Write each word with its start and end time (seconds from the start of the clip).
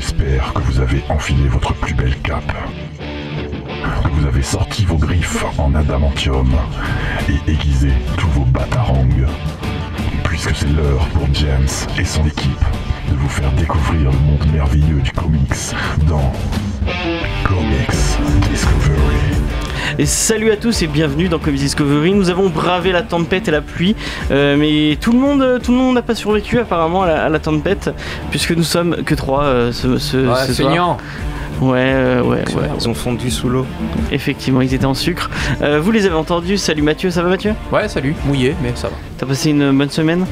J'espère 0.00 0.54
que 0.54 0.60
vous 0.60 0.80
avez 0.80 1.02
enfilé 1.10 1.46
votre 1.48 1.74
plus 1.74 1.92
belle 1.92 2.16
cape. 2.22 2.54
Que 4.02 4.08
vous 4.08 4.26
avez 4.26 4.42
sorti 4.42 4.86
vos 4.86 4.96
griffes 4.96 5.44
en 5.58 5.74
adamantium 5.74 6.50
et 7.28 7.50
aiguisé 7.50 7.90
tous 8.16 8.28
vos 8.28 8.46
batarangs. 8.46 9.06
Puisque 10.24 10.56
c'est 10.56 10.70
l'heure 10.70 11.06
pour 11.08 11.28
James 11.34 11.68
et 11.98 12.04
son 12.06 12.24
équipe 12.24 12.64
de 13.10 13.14
vous 13.16 13.28
faire 13.28 13.50
découvrir 13.52 14.10
le 14.10 14.18
monde 14.18 14.44
merveilleux 14.52 15.00
du 15.02 15.10
comics 15.12 15.52
dans 16.08 16.32
Comics 17.44 18.48
Discovery. 18.50 19.16
Et 19.98 20.06
salut 20.06 20.50
à 20.50 20.56
tous 20.56 20.82
et 20.82 20.86
bienvenue 20.86 21.28
dans 21.28 21.38
Comics 21.38 21.60
Discovery. 21.60 22.12
Nous 22.12 22.30
avons 22.30 22.48
bravé 22.48 22.92
la 22.92 23.02
tempête 23.02 23.48
et 23.48 23.50
la 23.50 23.60
pluie, 23.60 23.96
euh, 24.30 24.56
mais 24.56 24.96
tout 25.00 25.12
le 25.12 25.18
monde, 25.18 25.60
tout 25.62 25.72
le 25.72 25.78
monde 25.78 25.94
n'a 25.94 26.02
pas 26.02 26.14
survécu 26.14 26.58
apparemment 26.58 27.02
à 27.02 27.06
la, 27.08 27.24
à 27.24 27.28
la 27.28 27.38
tempête, 27.38 27.90
puisque 28.30 28.52
nous 28.52 28.62
sommes 28.62 29.02
que 29.04 29.14
trois 29.14 29.44
euh, 29.44 29.72
ce, 29.72 29.98
ce, 29.98 30.16
Ouais, 30.16 30.46
ce 30.46 30.52
soir. 30.54 30.68
feignant. 30.70 30.96
Ouais, 31.60 31.76
euh, 31.78 32.22
ouais, 32.22 32.38
ouais. 32.54 32.68
Ils 32.78 32.88
ont 32.88 32.94
fondu 32.94 33.30
sous 33.30 33.48
l'eau. 33.50 33.66
Effectivement, 34.12 34.62
ils 34.62 34.72
étaient 34.72 34.86
en 34.86 34.94
sucre. 34.94 35.28
Euh, 35.60 35.78
vous 35.78 35.90
les 35.90 36.06
avez 36.06 36.14
entendus. 36.14 36.56
Salut 36.56 36.80
Mathieu, 36.82 37.10
ça 37.10 37.22
va 37.22 37.28
Mathieu? 37.28 37.52
Ouais, 37.70 37.86
salut, 37.86 38.14
mouillé, 38.24 38.54
mais 38.62 38.72
ça 38.74 38.88
va. 38.88 38.94
T'as 39.18 39.26
passé 39.26 39.50
une 39.50 39.76
bonne 39.76 39.90
semaine? 39.90 40.24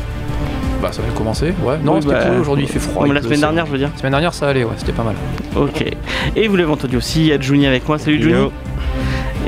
Bah, 0.81 0.91
ça 0.93 1.03
vient 1.03 1.13
de 1.13 1.17
commencer. 1.17 1.53
Ouais, 1.63 1.77
non, 1.83 1.95
Oui, 1.95 2.03
c'était 2.03 2.15
bah, 2.15 2.25
cool. 2.27 2.41
Aujourd'hui, 2.41 2.65
il 2.65 2.71
fait 2.71 2.79
froid. 2.79 3.05
Comme 3.05 3.13
la 3.13 3.23
semaine 3.23 3.41
dernière, 3.41 3.67
je 3.67 3.73
veux 3.73 3.79
dire. 3.79 3.91
La 3.93 3.99
semaine 3.99 4.13
dernière, 4.13 4.35
ça 4.35 4.49
allait, 4.49 4.65
ouais, 4.65 4.75
c'était 4.77 4.93
pas 4.93 5.03
mal. 5.03 5.17
Ok. 5.57 5.85
Et 6.37 6.49
vous 6.49 6.57
l'avez 6.57 6.71
entendu 6.71 6.97
aussi, 6.97 7.21
il 7.21 7.27
y 7.27 7.33
a 7.33 7.41
Juni 7.41 7.67
avec 7.67 7.89
moi. 7.89 7.99
Salut 7.99 8.23
Juni. 8.23 8.51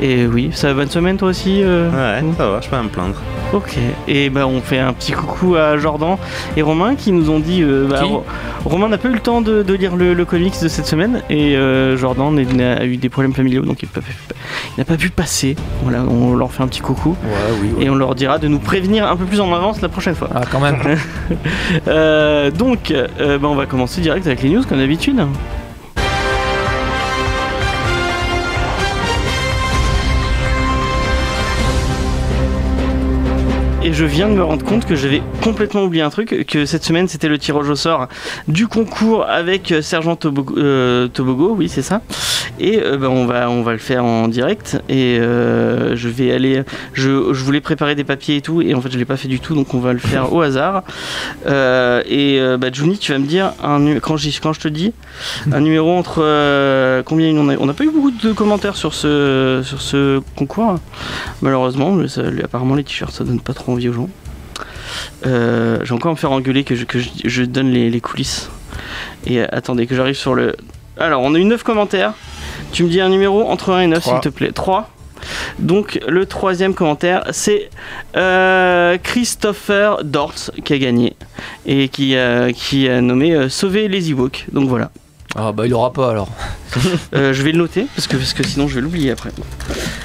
Et 0.01 0.25
oui, 0.25 0.49
ça 0.51 0.69
va 0.69 0.73
bonne 0.73 0.89
semaine 0.89 1.17
toi 1.17 1.29
aussi 1.29 1.61
euh 1.63 1.89
Ouais, 1.89 2.23
ça 2.35 2.49
va, 2.49 2.59
je 2.59 2.67
peux 2.67 2.75
pas 2.75 2.81
me 2.83 2.89
plaindre. 2.89 3.15
Ok, 3.53 3.77
et 4.07 4.29
ben 4.29 4.45
on 4.45 4.61
fait 4.61 4.79
un 4.79 4.93
petit 4.93 5.11
coucou 5.11 5.55
à 5.55 5.75
Jordan 5.77 6.15
et 6.55 6.61
Romain 6.61 6.95
qui 6.95 7.11
nous 7.11 7.29
ont 7.29 7.39
dit. 7.39 7.61
euh, 7.63 7.85
bah, 7.89 8.01
Ro- 8.03 8.23
Romain 8.63 8.87
n'a 8.87 8.97
pas 8.97 9.09
eu 9.09 9.13
le 9.13 9.19
temps 9.19 9.41
de, 9.41 9.61
de 9.61 9.73
lire 9.73 9.95
le, 9.97 10.13
le 10.13 10.23
comics 10.25 10.53
de 10.61 10.67
cette 10.69 10.85
semaine 10.85 11.21
et 11.29 11.55
euh, 11.57 11.97
Jordan 11.97 12.37
a 12.61 12.85
eu 12.85 12.95
des 12.97 13.09
problèmes 13.09 13.33
familiaux 13.33 13.63
donc 13.63 13.81
il 13.83 13.87
n'a 14.77 14.85
pas, 14.85 14.95
pu- 14.95 15.09
pas 15.09 15.21
passer. 15.23 15.55
Voilà, 15.83 16.03
on 16.09 16.33
leur 16.35 16.51
fait 16.51 16.63
un 16.63 16.67
petit 16.67 16.79
coucou 16.81 17.09
Ouais, 17.23 17.29
oui, 17.61 17.69
ouais. 17.77 17.85
et 17.85 17.89
on 17.89 17.95
leur 17.95 18.15
dira 18.15 18.37
de 18.39 18.47
nous 18.47 18.59
prévenir 18.59 19.05
un 19.09 19.15
peu 19.17 19.25
plus 19.25 19.41
en 19.41 19.53
avance 19.53 19.81
la 19.81 19.89
prochaine 19.89 20.15
fois. 20.15 20.29
Ah, 20.33 20.41
quand 20.49 20.59
même. 20.61 20.77
Euh, 21.87 22.51
donc, 22.51 22.93
ben, 23.19 23.43
on 23.43 23.55
va 23.55 23.65
commencer 23.65 24.01
direct 24.01 24.25
avec 24.27 24.41
les 24.43 24.49
news 24.49 24.63
comme 24.67 24.77
d'habitude. 24.79 25.19
Et 33.91 33.93
je 33.93 34.05
viens 34.05 34.29
de 34.29 34.35
me 34.35 34.43
rendre 34.43 34.63
compte 34.63 34.85
que 34.85 34.95
j'avais 34.95 35.21
complètement 35.43 35.83
oublié 35.83 36.01
un 36.01 36.09
truc, 36.09 36.45
que 36.47 36.65
cette 36.65 36.85
semaine 36.85 37.09
c'était 37.09 37.27
le 37.27 37.37
tirage 37.37 37.69
au 37.69 37.75
sort 37.75 38.07
du 38.47 38.69
concours 38.69 39.25
avec 39.25 39.73
euh, 39.73 39.81
Sergent 39.81 40.15
Tobogo, 40.15 40.55
euh, 40.57 41.09
Tobogo, 41.09 41.53
oui 41.57 41.67
c'est 41.67 41.81
ça. 41.81 42.01
Et 42.57 42.79
euh, 42.81 42.95
ben, 42.95 43.07
on, 43.07 43.25
va, 43.25 43.49
on 43.49 43.63
va 43.63 43.73
le 43.73 43.79
faire 43.79 44.05
en 44.05 44.29
direct. 44.29 44.81
Et 44.87 45.17
je 45.19 46.07
vais 46.07 46.31
aller. 46.31 46.63
Je, 46.93 47.33
je 47.33 47.43
voulais 47.43 47.59
préparer 47.59 47.95
des 47.95 48.05
papiers 48.05 48.37
et 48.37 48.41
tout, 48.41 48.61
et 48.61 48.73
en 48.73 48.79
fait 48.79 48.91
je 48.91 48.97
l'ai 48.97 49.03
pas 49.03 49.17
fait 49.17 49.27
du 49.27 49.41
tout, 49.41 49.55
donc 49.55 49.73
on 49.73 49.79
va 49.79 49.91
le 49.91 49.99
faire 49.99 50.31
au 50.31 50.41
hasard. 50.41 50.83
Et 51.45 52.39
bah, 52.59 52.67
Juni, 52.71 52.97
tu 52.97 53.11
vas 53.11 53.19
me 53.19 53.25
dire 53.25 53.51
un 53.61 53.99
quand, 53.99 54.15
quand 54.41 54.53
je 54.53 54.59
te 54.59 54.67
dis 54.69 54.93
un 55.51 55.59
numéro 55.59 55.91
entre 55.91 56.21
combien 57.03 57.35
on 57.35 57.49
a 57.49 57.57
On 57.57 57.65
n'a 57.65 57.73
pas 57.73 57.83
eu 57.83 57.89
beaucoup 57.89 58.11
de 58.11 58.31
commentaires 58.31 58.77
sur 58.77 58.93
ce 58.93 59.61
sur 59.65 59.81
ce 59.81 60.21
concours, 60.37 60.75
malheureusement. 61.41 61.91
mais 61.91 62.07
apparemment 62.43 62.75
les 62.75 62.83
t-shirts 62.83 63.13
ça 63.13 63.23
donne 63.23 63.41
pas 63.41 63.53
trop 63.53 63.73
envie 63.73 63.81
aux 63.91 63.93
gens. 63.93 64.09
Euh, 65.25 65.79
J'ai 65.83 65.93
encore 65.93 66.09
à 66.09 66.13
me 66.13 66.19
faire 66.19 66.31
engueuler 66.31 66.63
que 66.63 66.75
je, 66.75 66.85
que 66.85 66.99
je, 66.99 67.09
je 67.23 67.43
donne 67.43 67.69
les, 67.71 67.89
les 67.89 68.01
coulisses. 68.01 68.49
Et 69.25 69.39
euh, 69.41 69.45
attendez 69.51 69.87
que 69.87 69.95
j'arrive 69.95 70.15
sur 70.15 70.33
le. 70.35 70.55
Alors 70.97 71.21
on 71.21 71.33
a 71.35 71.37
eu 71.39 71.43
9 71.45 71.63
commentaires. 71.63 72.13
Tu 72.71 72.83
me 72.83 72.89
dis 72.89 73.01
un 73.01 73.09
numéro 73.09 73.47
entre 73.49 73.71
1 73.73 73.81
et 73.81 73.87
9 73.87 74.03
s'il 74.03 74.13
te 74.21 74.29
plaît. 74.29 74.51
3. 74.51 74.89
Donc 75.59 75.99
le 76.07 76.25
troisième 76.25 76.73
commentaire, 76.73 77.23
c'est 77.31 77.69
euh, 78.17 78.97
Christopher 79.03 80.03
Dortz 80.03 80.51
qui 80.65 80.73
a 80.73 80.77
gagné 80.79 81.15
et 81.67 81.89
qui, 81.89 82.15
a- 82.17 82.51
qui 82.51 82.89
a 82.89 83.01
nommé 83.01 83.47
Sauver 83.49 83.87
les 83.87 84.09
Ewoks. 84.11 84.47
Donc 84.51 84.67
voilà. 84.67 84.89
Ah, 85.35 85.51
bah, 85.53 85.65
il 85.65 85.73
aura 85.73 85.93
pas 85.93 86.09
alors. 86.09 86.29
Euh, 87.13 87.33
je 87.33 87.41
vais 87.43 87.51
le 87.51 87.57
noter 87.57 87.87
parce 87.95 88.07
que, 88.07 88.15
parce 88.15 88.33
que 88.33 88.43
sinon 88.47 88.69
je 88.69 88.75
vais 88.75 88.81
l'oublier 88.81 89.11
après. 89.11 89.31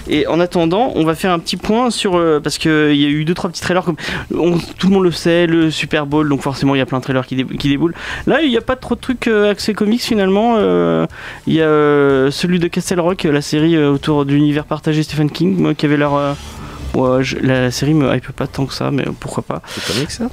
Et 0.09 0.26
en 0.26 0.41
attendant, 0.41 0.91
on 0.97 1.04
va 1.04 1.14
faire 1.14 1.31
un 1.31 1.38
petit 1.38 1.56
point 1.56 1.91
sur 1.92 2.16
euh, 2.16 2.41
parce 2.41 2.59
que 2.59 2.91
il 2.92 3.00
y 3.00 3.04
a 3.04 3.09
eu 3.09 3.25
deux 3.25 3.34
trois 3.34 3.48
petits 3.50 3.60
trailers 3.60 3.84
comme 3.84 3.94
on- 4.36 4.59
tout 4.59 4.88
le 4.88 4.92
monde 4.94 5.04
le 5.04 5.12
sait, 5.12 5.47
le 5.47 5.70
Super 5.70 6.06
Bowl, 6.06 6.28
donc 6.28 6.42
forcément 6.42 6.75
il 6.75 6.78
y 6.78 6.81
a 6.81 6.86
plein 6.86 6.98
de 6.98 7.04
trailers 7.04 7.25
qui, 7.25 7.36
dé- 7.36 7.44
qui 7.56 7.69
déboulent. 7.69 7.94
Là, 8.26 8.41
il 8.42 8.50
n'y 8.50 8.56
a 8.56 8.60
pas 8.62 8.75
trop 8.75 8.97
de 8.97 9.00
trucs 9.00 9.28
euh, 9.28 9.48
axés 9.53 9.75
comics 9.75 10.03
finalement. 10.03 10.56
Euh, 10.59 11.06
Il 11.47 11.54
y 11.54 11.62
a 11.62 11.66
euh, 11.66 12.32
celui 12.32 12.59
de 12.59 12.66
Castle 12.66 12.98
Rock, 12.98 13.22
la 13.22 13.42
série 13.42 13.76
euh, 13.76 13.92
autour 13.92 14.25
de 14.25 14.32
l'univers 14.32 14.65
partagé 14.65 15.04
Stephen 15.04 15.31
King, 15.31 15.56
moi, 15.56 15.75
qui 15.75 15.86
avait 15.86 16.03
euh, 16.03 16.32
ouais, 16.94 17.22
je- 17.22 17.36
la 17.38 17.70
série 17.70 17.94
me 17.94 18.12
hype 18.12 18.32
pas 18.32 18.48
tant 18.48 18.66
que 18.66 18.75
ça, 18.75 18.91
mais 18.91 19.04
pourquoi 19.20 19.44
pas. 19.44 19.62
C'est 19.69 19.92
comique 19.94 20.10
ça? 20.10 20.25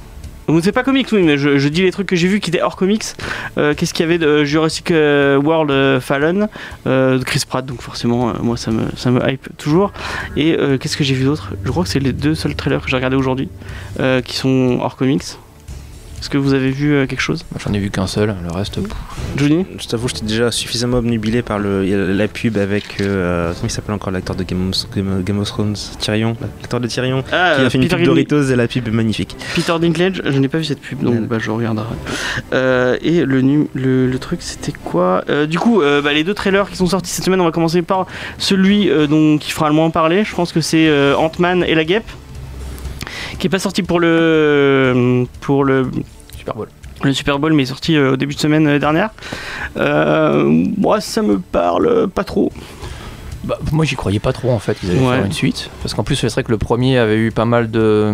Donc, 0.48 0.62
C'est 0.62 0.72
pas 0.72 0.82
comics, 0.82 1.08
oui, 1.12 1.22
mais 1.22 1.38
je, 1.38 1.68
dis 1.68 1.82
les 1.82 1.90
trucs 1.90 2.06
que 2.06 2.16
j'ai 2.16 2.28
vus 2.28 2.40
qui 2.40 2.50
étaient 2.50 2.62
hors 2.62 2.76
comics. 2.76 3.04
Euh, 3.58 3.74
Qu'est-ce 3.74 3.94
qu'il 3.94 4.04
y 4.04 4.08
avait 4.08 4.18
de 4.18 4.26
euh, 4.26 4.44
Jurassic 4.44 4.90
euh, 4.90 5.40
World 5.40 6.00
Fallen 6.00 6.48
de 6.86 7.22
Chris 7.24 7.42
Pratt, 7.48 7.64
donc 7.64 7.80
forcément, 7.80 8.32
moi 8.40 8.56
ça 8.56 8.70
me, 8.70 8.84
ça 8.96 9.10
me 9.10 9.20
hype 9.28 9.48
toujours. 9.56 9.92
Et 10.36 10.56
qu'est-ce 10.80 10.96
que 10.96 11.04
j'ai 11.04 11.14
vu 11.14 11.24
d'autre? 11.24 11.52
Je 11.64 11.70
crois 11.70 11.84
que 11.84 11.88
c'est 11.88 12.00
les 12.00 12.12
deux 12.12 12.34
seuls 12.34 12.54
trailers 12.54 12.82
que 12.82 12.88
j'ai 12.88 12.96
regardés 12.96 13.16
aujourd'hui 13.16 13.48
qui 14.24 14.36
sont 14.36 14.78
hors 14.80 14.96
comics. 14.96 15.22
Est-ce 16.24 16.30
que 16.30 16.38
vous 16.38 16.54
avez 16.54 16.70
vu 16.70 16.94
euh, 16.94 17.06
quelque 17.06 17.20
chose? 17.20 17.44
J'en 17.62 17.74
ai 17.74 17.78
vu 17.78 17.90
qu'un 17.90 18.06
seul, 18.06 18.34
le 18.42 18.50
reste. 18.50 18.76
pff. 18.80 18.90
Johnny? 19.36 19.66
Je 19.78 19.86
t'avoue, 19.86 20.08
j'étais 20.08 20.24
déjà 20.24 20.50
suffisamment 20.50 20.96
obnubilé 20.96 21.42
par 21.42 21.58
le, 21.58 21.84
la 22.14 22.28
pub 22.28 22.56
avec. 22.56 22.98
euh, 23.02 23.48
comment 23.52 23.66
il 23.66 23.70
s'appelle 23.70 23.94
encore 23.94 24.10
l'acteur 24.10 24.34
de 24.34 24.42
Game 24.42 24.70
of, 24.70 24.86
Game, 24.96 25.22
Game 25.22 25.38
of 25.38 25.48
Thrones 25.48 25.76
Tyrion. 25.98 26.34
L'acteur 26.62 26.80
de 26.80 26.86
Tyrion. 26.86 27.22
Ah, 27.30 27.56
qui 27.58 27.64
a 27.66 27.68
fait 27.68 27.76
une 27.76 27.84
Peter, 27.84 27.96
pub 27.96 28.06
Doritos 28.06 28.42
et 28.44 28.56
la 28.56 28.66
pub 28.66 28.88
est 28.88 28.90
magnifique. 28.90 29.36
Peter 29.54 29.74
Dinklage, 29.78 30.22
je 30.24 30.38
n'ai 30.38 30.48
pas 30.48 30.56
vu 30.56 30.64
cette 30.64 30.80
pub, 30.80 31.02
donc 31.02 31.12
Ouais. 31.14 31.26
bah, 31.26 31.36
je 31.38 31.50
regarderai. 31.50 31.84
Euh, 32.54 32.96
et 33.02 33.26
le, 33.26 33.42
nu- 33.42 33.68
le, 33.74 34.06
le 34.08 34.18
truc, 34.18 34.40
c'était 34.40 34.72
quoi? 34.72 35.24
Euh, 35.28 35.44
Du 35.44 35.58
coup, 35.58 35.82
euh, 35.82 36.00
bah, 36.00 36.14
les 36.14 36.24
deux 36.24 36.32
trailers 36.32 36.70
qui 36.70 36.76
sont 36.76 36.86
sortis 36.86 37.10
cette 37.10 37.26
semaine, 37.26 37.42
on 37.42 37.44
va 37.44 37.52
commencer 37.52 37.82
par 37.82 38.06
celui 38.38 38.88
euh, 38.88 39.06
dont, 39.06 39.36
qui 39.36 39.50
fera 39.50 39.68
le 39.68 39.74
moins 39.74 39.90
parler. 39.90 40.24
Je 40.24 40.34
pense 40.34 40.52
que 40.52 40.62
c'est 40.62 40.88
euh, 40.88 41.14
Ant-Man 41.16 41.64
et 41.68 41.74
la 41.74 41.84
guêpe, 41.84 42.08
qui 43.38 43.48
est 43.48 43.50
pas 43.50 43.58
sorti 43.58 43.82
pour 43.82 44.00
le 44.00 45.26
pour 45.42 45.64
le 45.64 45.90
Super 46.44 46.54
Bowl. 46.56 46.68
le 47.02 47.12
Super 47.14 47.38
Bowl, 47.38 47.52
mais 47.54 47.64
sorti 47.64 47.96
euh, 47.96 48.12
au 48.12 48.16
début 48.16 48.34
de 48.34 48.38
semaine 48.40 48.66
euh, 48.66 48.78
dernière. 48.78 49.10
Euh, 49.78 50.44
moi, 50.76 51.00
ça 51.00 51.22
me 51.22 51.38
parle 51.38 52.08
pas 52.08 52.24
trop. 52.24 52.52
Bah, 53.44 53.58
moi, 53.72 53.84
j'y 53.84 53.94
croyais 53.94 54.18
pas 54.20 54.32
trop 54.32 54.50
en 54.50 54.58
fait 54.58 54.78
qu'ils 54.78 54.90
allaient 54.90 55.00
Ouais. 55.00 55.16
faire 55.16 55.24
une 55.24 55.32
suite. 55.32 55.70
Parce 55.82 55.92
qu'en 55.94 56.02
plus, 56.02 56.16
c'est 56.16 56.30
vrai 56.32 56.42
que 56.44 56.50
le 56.50 56.58
premier 56.58 56.98
avait 56.98 57.16
eu 57.18 57.30
pas 57.30 57.44
mal 57.44 57.70
de, 57.70 58.10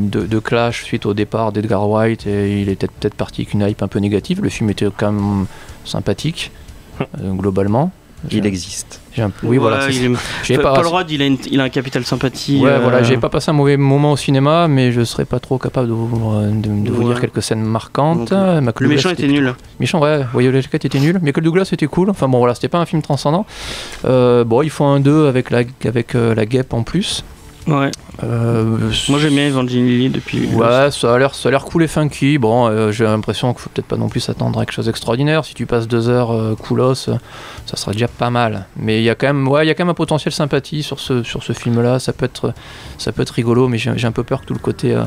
de, 0.00 0.20
de 0.26 0.38
clash 0.38 0.84
suite 0.84 1.06
au 1.06 1.14
départ 1.14 1.52
d'Edgar 1.52 1.88
White 1.88 2.26
et 2.26 2.60
il 2.60 2.68
était 2.68 2.86
peut-être 2.88 3.14
parti 3.14 3.42
avec 3.42 3.54
une 3.54 3.62
hype 3.62 3.82
un 3.82 3.88
peu 3.88 3.98
négative. 3.98 4.42
Le 4.42 4.48
film 4.50 4.68
était 4.70 4.86
quand 4.96 5.12
même 5.12 5.46
sympathique, 5.84 6.52
euh, 7.00 7.32
globalement. 7.32 7.92
Il 8.30 8.46
existe. 8.46 9.00
j'ai 9.14 9.22
un 9.22 9.30
peu- 9.30 9.46
Oui, 9.46 9.58
voilà. 9.58 9.88
Est- 9.88 10.58
pas- 10.58 10.74
Paul 10.74 10.86
Rudd, 10.86 11.10
il 11.10 11.22
a, 11.22 11.26
une- 11.26 11.38
il 11.50 11.60
a 11.60 11.64
un 11.64 11.68
capital 11.68 12.04
sympathie. 12.04 12.60
Ouais, 12.60 12.70
euh, 12.70 12.78
voilà, 12.80 13.02
j'ai 13.02 13.16
pas 13.16 13.28
passé 13.28 13.50
un 13.50 13.54
mauvais 13.54 13.76
moment 13.76 14.12
au 14.12 14.16
cinéma, 14.16 14.66
mais 14.68 14.92
je 14.92 15.04
serais 15.04 15.24
pas 15.24 15.38
trop 15.40 15.58
capable 15.58 15.88
de 15.88 15.92
vous, 15.92 16.32
euh, 16.32 16.50
de, 16.50 16.84
de 16.84 16.90
vous 16.90 17.02
Ouais. 17.02 17.08
dire 17.14 17.20
quelques 17.20 17.42
scènes 17.42 17.62
marquantes. 17.62 18.32
Euh, 18.32 18.60
Michael 18.60 18.64
Le 18.64 18.72
Douglas 18.88 18.88
méchant 18.96 19.10
était 19.10 19.22
plutôt- 19.24 19.40
nul. 19.40 19.54
Méchant, 19.80 20.00
ouais, 20.00 20.20
Violet 20.36 20.62
Jacket 20.62 20.84
était 20.84 21.00
nul. 21.00 21.18
Michael 21.22 21.44
Douglas 21.44 21.68
était 21.72 21.86
cool. 21.86 22.10
Enfin 22.10 22.28
bon, 22.28 22.38
voilà, 22.38 22.54
c'était 22.54 22.68
pas 22.68 22.78
un 22.78 22.86
film 22.86 23.02
transcendant. 23.02 23.46
Euh, 24.04 24.44
bon, 24.44 24.62
ils 24.62 24.70
font 24.70 24.86
un 24.88 25.00
2 25.00 25.26
avec 25.28 25.50
la, 25.50 25.62
avec, 25.86 26.14
euh, 26.14 26.34
la 26.34 26.46
guêpe 26.46 26.72
en 26.74 26.82
plus. 26.82 27.24
Ouais. 27.66 27.90
Euh, 28.22 28.78
Moi 29.08 29.18
j'aime 29.18 29.34
bien 29.34 29.48
Evangeline 29.48 30.12
depuis. 30.12 30.46
Ouais, 30.46 30.90
ça 30.92 31.14
a 31.14 31.18
l'air, 31.18 31.34
ça 31.34 31.48
a 31.48 31.50
l'air 31.50 31.64
cool 31.64 31.82
et 31.82 31.88
funky. 31.88 32.38
Bon, 32.38 32.68
euh, 32.68 32.92
j'ai 32.92 33.04
l'impression 33.04 33.52
qu'il 33.52 33.62
faut 33.62 33.70
peut-être 33.70 33.88
pas 33.88 33.96
non 33.96 34.08
plus 34.08 34.20
s'attendre 34.20 34.58
à 34.60 34.64
quelque 34.64 34.74
chose 34.74 34.86
d'extraordinaire. 34.86 35.44
Si 35.44 35.54
tu 35.54 35.66
passes 35.66 35.88
deux 35.88 36.08
heures 36.08 36.30
euh, 36.32 36.54
coolos, 36.54 37.08
euh, 37.08 37.16
ça 37.66 37.76
sera 37.76 37.92
déjà 37.92 38.06
pas 38.06 38.30
mal. 38.30 38.66
Mais 38.76 39.00
il 39.00 39.04
y 39.04 39.10
a 39.10 39.14
quand 39.16 39.26
même, 39.26 39.48
ouais, 39.48 39.64
il 39.64 39.68
y 39.68 39.70
a 39.70 39.74
quand 39.74 39.84
même 39.84 39.90
un 39.90 39.94
potentiel 39.94 40.32
sympathie 40.32 40.82
sur 40.82 41.00
ce 41.00 41.22
sur 41.24 41.42
ce 41.42 41.52
film-là. 41.52 41.98
Ça 41.98 42.12
peut 42.12 42.24
être, 42.26 42.52
ça 42.98 43.10
peut 43.10 43.22
être 43.22 43.30
rigolo, 43.30 43.66
mais 43.68 43.78
j'ai, 43.78 43.92
j'ai 43.96 44.06
un 44.06 44.12
peu 44.12 44.22
peur 44.22 44.42
que 44.42 44.46
tout 44.46 44.54
le 44.54 44.60
côté 44.60 44.92
euh, 44.94 45.02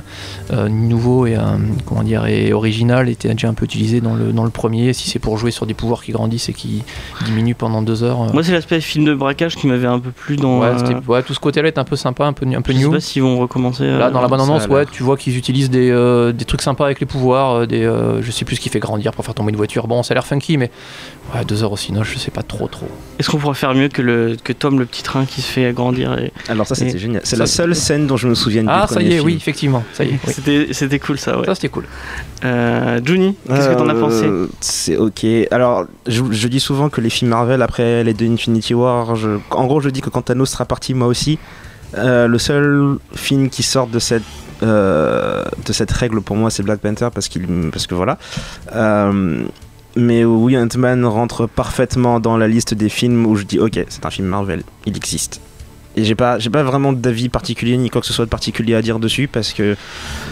euh, 0.51 0.67
nouveau 0.67 1.25
et 1.27 1.37
euh, 1.37 1.41
comment 1.85 2.03
dire 2.03 2.25
et 2.25 2.51
original 2.51 3.07
était 3.09 3.29
déjà 3.29 3.47
un 3.47 3.53
peu 3.53 3.65
utilisé 3.65 4.01
dans 4.01 4.15
le 4.15 4.33
dans 4.33 4.43
le 4.43 4.49
premier. 4.49 4.91
Si 4.93 5.09
c'est 5.09 5.19
pour 5.19 5.37
jouer 5.37 5.51
sur 5.51 5.65
des 5.65 5.73
pouvoirs 5.73 6.03
qui 6.03 6.11
grandissent 6.11 6.49
et 6.49 6.53
qui 6.53 6.83
diminuent 7.25 7.55
pendant 7.55 7.81
deux 7.81 8.03
heures. 8.03 8.21
euh, 8.23 8.33
Moi 8.33 8.43
c'est 8.43 8.51
l'aspect 8.51 8.81
film 8.81 9.05
de 9.05 9.13
braquage 9.13 9.55
qui 9.55 9.67
m'avait 9.67 9.87
un 9.87 9.99
peu 9.99 10.11
plu 10.11 10.35
dans. 10.35 10.59
ouais, 10.59 10.67
euh, 10.67 10.99
ouais, 11.07 11.23
tout 11.23 11.33
ce 11.33 11.39
côté-là 11.39 11.69
est 11.69 11.77
un 11.77 11.83
peu 11.85 11.95
sympa, 11.95 12.25
un 12.25 12.33
peu 12.33 12.45
un 12.45 12.61
peu 12.61 12.73
je 12.73 12.96
sais 13.01 13.05
pas 13.07 13.11
s'ils 13.13 13.21
vont 13.23 13.37
recommencer. 13.39 13.83
euh, 13.83 13.97
Là, 13.99 14.09
dans 14.11 14.21
la 14.21 14.27
ça 14.27 14.35
bande-annonce, 14.35 14.63
a 14.65 14.67
ouais, 14.69 14.85
tu 14.85 15.03
vois 15.03 15.17
qu'ils 15.17 15.37
utilisent 15.37 15.69
des, 15.69 15.89
euh, 15.91 16.31
des 16.31 16.45
trucs 16.45 16.61
sympas 16.61 16.85
avec 16.85 16.99
les 16.99 17.05
pouvoirs, 17.05 17.51
euh, 17.61 17.65
des, 17.65 17.83
euh, 17.83 18.21
je 18.21 18.31
sais 18.31 18.45
plus 18.45 18.55
ce 18.57 18.61
qui 18.61 18.69
fait 18.69 18.79
grandir 18.79 19.11
pour 19.13 19.23
faire 19.25 19.33
tomber 19.33 19.49
une 19.51 19.55
voiture. 19.57 19.87
Bon, 19.87 20.03
ça 20.03 20.13
a 20.13 20.15
l'air 20.15 20.25
funky, 20.25 20.57
mais 20.57 20.71
ouais, 21.33 21.45
deux 21.45 21.63
heures 21.63 21.71
au 21.71 21.77
cinéma, 21.77 22.03
je 22.03 22.17
sais 22.17 22.31
pas 22.31 22.43
trop 22.43 22.67
trop. 22.67 22.87
Est-ce 23.19 23.29
qu'on 23.29 23.37
pourrait 23.37 23.55
faire 23.55 23.73
mieux 23.73 23.87
que, 23.89 24.01
le, 24.01 24.35
que 24.43 24.53
Tom, 24.53 24.79
le 24.79 24.85
petit 24.85 25.03
train 25.03 25.25
qui 25.25 25.41
se 25.41 25.51
fait 25.51 25.65
agrandir 25.65 26.17
et... 26.19 26.31
Alors 26.49 26.67
ça 26.67 26.75
c'était 26.75 26.95
Et- 26.95 26.99
génial. 26.99 27.21
C'est 27.23 27.35
la 27.37 27.45
seule 27.47 27.75
scène 27.75 28.07
dont 28.07 28.17
je 28.17 28.27
me 28.27 28.35
souviens 28.35 28.63
du 28.63 28.69
Ah, 28.71 28.87
ça 28.87 29.01
y 29.01 29.07
est, 29.07 29.11
film. 29.15 29.25
oui, 29.25 29.33
effectivement, 29.35 29.83
ça 29.93 30.03
y 30.03 30.09
est. 30.09 30.19
oui. 30.25 30.33
C'était, 30.33 30.67
c'était 30.71 30.99
cool 30.99 31.17
ça, 31.17 31.37
ouais. 31.39 31.45
Ça, 31.45 31.55
c'était 31.55 31.69
cool. 31.69 31.85
Euh, 32.45 32.99
Juni, 33.03 33.35
qu'est-ce 33.47 33.69
que 33.69 33.73
t'en 33.73 33.89
as 33.89 33.95
pensé? 33.95 34.25
C'est 34.61 34.97
ok. 34.97 35.25
Alors, 35.51 35.85
je, 36.05 36.23
je 36.31 36.47
dis 36.47 36.59
souvent 36.59 36.89
que 36.89 37.01
les 37.01 37.09
films 37.09 37.31
Marvel, 37.31 37.61
après 37.61 38.03
les 38.03 38.13
deux 38.13 38.27
Infinity 38.27 38.73
War, 38.73 39.15
je- 39.15 39.37
en 39.51 39.65
gros, 39.65 39.79
je 39.81 39.89
dis 39.89 40.01
que 40.01 40.09
quand 40.09 40.21
Thanos 40.21 40.49
sera 40.49 40.65
parti, 40.65 40.93
moi 40.93 41.07
aussi, 41.07 41.39
euh, 41.95 42.27
le 42.27 42.37
seul 42.37 42.97
film 43.13 43.49
qui 43.49 43.63
sort 43.63 43.87
de 43.87 43.99
cette, 43.99 44.23
euh, 44.63 45.43
de 45.65 45.73
cette 45.73 45.91
règle 45.91 46.21
pour 46.21 46.35
moi, 46.35 46.49
c'est 46.49 46.63
Black 46.63 46.79
Panther, 46.79 47.09
parce, 47.13 47.27
qu'il, 47.27 47.45
parce 47.71 47.87
que 47.87 47.95
voilà. 47.95 48.17
Euh, 48.75 49.43
mais 49.95 50.23
oui, 50.25 50.57
Ant-Man 50.57 51.05
rentre 51.05 51.47
parfaitement 51.47 52.19
dans 52.19 52.37
la 52.37 52.47
liste 52.47 52.73
des 52.73 52.89
films 52.89 53.25
où 53.25 53.35
je 53.35 53.43
dis 53.43 53.59
ok, 53.59 53.83
c'est 53.89 54.05
un 54.05 54.11
film 54.11 54.27
Marvel, 54.27 54.63
il 54.85 54.95
existe. 54.95 55.41
Et 55.97 56.03
j'ai 56.03 56.15
pas, 56.15 56.37
j'ai 56.39 56.49
pas 56.51 56.63
vraiment 56.63 56.93
d'avis 56.93 57.27
particulier 57.27 57.75
ni 57.75 57.89
quoi 57.89 58.01
que 58.01 58.07
ce 58.07 58.13
soit 58.13 58.25
de 58.25 58.29
particulier 58.29 58.75
à 58.75 58.81
dire 58.81 58.99
dessus 58.99 59.27
parce 59.27 59.51
que 59.51 59.75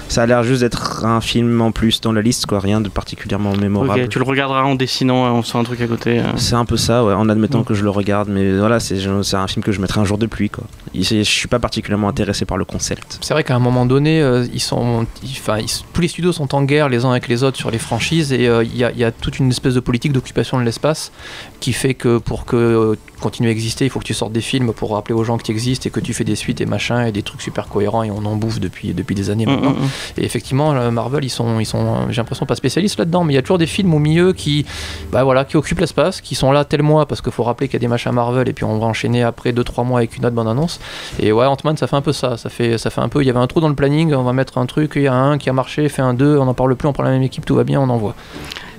ça 0.07 0.21
a 0.21 0.25
l'air 0.27 0.43
juste 0.43 0.61
d'être 0.61 1.03
un 1.05 1.19
film 1.21 1.59
en 1.61 1.71
plus 1.71 1.99
dans 2.01 2.11
la 2.13 2.21
liste, 2.21 2.45
quoi, 2.45 2.59
rien 2.59 2.79
de 2.81 2.87
particulièrement 2.89 3.53
mémorable. 3.55 4.07
Tu 4.07 4.19
le 4.19 4.25
regarderas 4.25 4.61
en 4.63 4.75
dessinant, 4.75 5.25
en 5.25 5.41
faisant 5.41 5.59
un 5.59 5.63
truc 5.63 5.81
à 5.81 5.87
côté. 5.87 6.19
euh. 6.19 6.23
C'est 6.37 6.53
un 6.55 6.65
peu 6.65 6.77
ça, 6.77 7.03
ouais, 7.03 7.13
en 7.13 7.27
admettant 7.29 7.63
que 7.63 7.73
je 7.73 7.83
le 7.83 7.89
regarde, 7.89 8.29
mais 8.29 8.57
voilà, 8.57 8.79
c'est 8.79 8.97
c'est 9.23 9.35
un 9.37 9.47
film 9.47 9.63
que 9.63 9.71
je 9.71 9.81
mettrai 9.81 9.99
un 9.99 10.05
jour 10.05 10.17
de 10.19 10.27
pluie, 10.27 10.49
quoi. 10.49 10.63
Je 10.93 11.23
suis 11.23 11.47
pas 11.47 11.59
particulièrement 11.59 12.09
intéressé 12.09 12.45
par 12.45 12.57
le 12.57 12.65
concept. 12.65 13.17
C'est 13.21 13.33
vrai 13.33 13.43
qu'à 13.43 13.55
un 13.55 13.59
moment 13.59 13.85
donné, 13.87 14.21
euh, 14.21 14.45
ils 14.53 14.59
sont, 14.61 15.05
enfin, 15.23 15.57
tous 15.93 16.01
les 16.01 16.07
studios 16.07 16.31
sont 16.31 16.53
en 16.53 16.63
guerre 16.63 16.89
les 16.89 17.03
uns 17.05 17.11
avec 17.11 17.27
les 17.27 17.43
autres 17.43 17.57
sur 17.57 17.71
les 17.71 17.79
franchises 17.79 18.31
et 18.31 18.47
euh, 18.47 18.63
il 18.63 18.77
y, 18.77 18.83
a- 18.83 18.91
il 18.91 18.97
y 18.99 19.03
a 19.03 19.11
toute 19.11 19.39
une 19.39 19.49
espèce 19.49 19.73
de 19.73 19.79
politique 19.79 20.13
d'occupation 20.13 20.59
de 20.59 20.63
l'espace 20.63 21.11
qui 21.59 21.73
fait 21.73 21.95
que 21.95 22.19
pour 22.19 22.45
que 22.45 22.55
euh, 22.55 22.95
continuer 23.19 23.49
à 23.49 23.51
exister, 23.51 23.85
il 23.85 23.89
faut 23.89 23.99
que 23.99 24.05
tu 24.05 24.13
sortes 24.13 24.31
des 24.33 24.41
films 24.41 24.73
pour 24.73 24.91
rappeler 24.91 25.13
aux 25.15 25.23
gens 25.23 25.37
que 25.37 25.43
tu 25.43 25.51
existes 25.51 25.85
et 25.85 25.89
que 25.89 25.99
tu 25.99 26.13
fais 26.13 26.23
des 26.23 26.35
suites 26.35 26.61
et 26.61 26.65
machins 26.65 27.05
et 27.07 27.11
des 27.11 27.23
trucs 27.23 27.41
super 27.41 27.67
cohérents 27.67 28.03
et 28.03 28.11
on 28.11 28.25
en 28.25 28.35
bouffe 28.35 28.59
depuis, 28.59 28.93
depuis 28.93 29.15
des 29.15 29.29
années 29.29 29.45
Mm, 29.45 29.49
maintenant. 29.51 29.71
mm, 29.71 29.83
mm. 29.83 29.89
Et 30.19 30.25
effectivement, 30.25 30.73
euh, 30.73 30.91
Marvel, 30.91 31.23
ils 31.23 31.29
sont, 31.29 31.59
ils 31.59 31.65
sont, 31.65 31.79
euh, 31.79 32.05
j'ai 32.09 32.17
l'impression 32.17 32.45
pas 32.45 32.55
spécialistes 32.55 32.97
là-dedans, 32.99 33.23
mais 33.23 33.33
il 33.33 33.35
y 33.35 33.39
a 33.39 33.41
toujours 33.41 33.57
des 33.57 33.67
films 33.67 33.93
au 33.93 33.99
milieu 33.99 34.33
qui, 34.33 34.65
bah 35.11 35.23
voilà, 35.23 35.45
qui 35.45 35.57
occupent 35.57 35.79
l'espace, 35.79 36.21
qui 36.21 36.35
sont 36.35 36.51
là 36.51 36.65
tel 36.65 36.81
mois 36.81 37.05
parce 37.05 37.21
qu'il 37.21 37.31
faut 37.31 37.43
rappeler 37.43 37.67
qu'il 37.67 37.75
y 37.75 37.77
a 37.77 37.79
des 37.79 37.87
machins 37.87 38.11
Marvel 38.11 38.47
et 38.49 38.53
puis 38.53 38.63
on 38.65 38.77
va 38.79 38.85
enchaîner 38.87 39.23
après 39.23 39.51
2-3 39.51 39.85
mois 39.85 39.99
avec 39.99 40.17
une 40.17 40.25
autre 40.25 40.35
bande 40.35 40.47
annonce. 40.47 40.79
Et 41.19 41.31
ouais, 41.31 41.45
Ant-Man, 41.45 41.77
ça 41.77 41.87
fait 41.87 41.95
un 41.95 42.01
peu 42.01 42.13
ça. 42.13 42.37
Ça 42.37 42.49
fait, 42.49 42.77
ça 42.77 42.89
fait 42.89 43.01
un 43.01 43.09
peu. 43.09 43.21
Il 43.21 43.27
y 43.27 43.29
avait 43.29 43.39
un 43.39 43.47
trou 43.47 43.59
dans 43.61 43.69
le 43.69 43.75
planning. 43.75 44.13
On 44.13 44.23
va 44.23 44.33
mettre 44.33 44.57
un 44.57 44.65
truc. 44.65 44.93
Il 44.95 45.03
y 45.03 45.07
a 45.07 45.13
un 45.13 45.37
qui 45.37 45.49
a 45.49 45.53
marché, 45.53 45.87
fait 45.89 46.01
un 46.01 46.13
2 46.13 46.37
On 46.37 46.45
n'en 46.45 46.53
parle 46.53 46.75
plus. 46.75 46.87
On 46.87 46.93
prend 46.93 47.03
la 47.03 47.11
même 47.11 47.23
équipe. 47.23 47.45
Tout 47.45 47.55
va 47.55 47.63
bien. 47.63 47.79
On 47.81 47.89
envoie. 47.89 48.15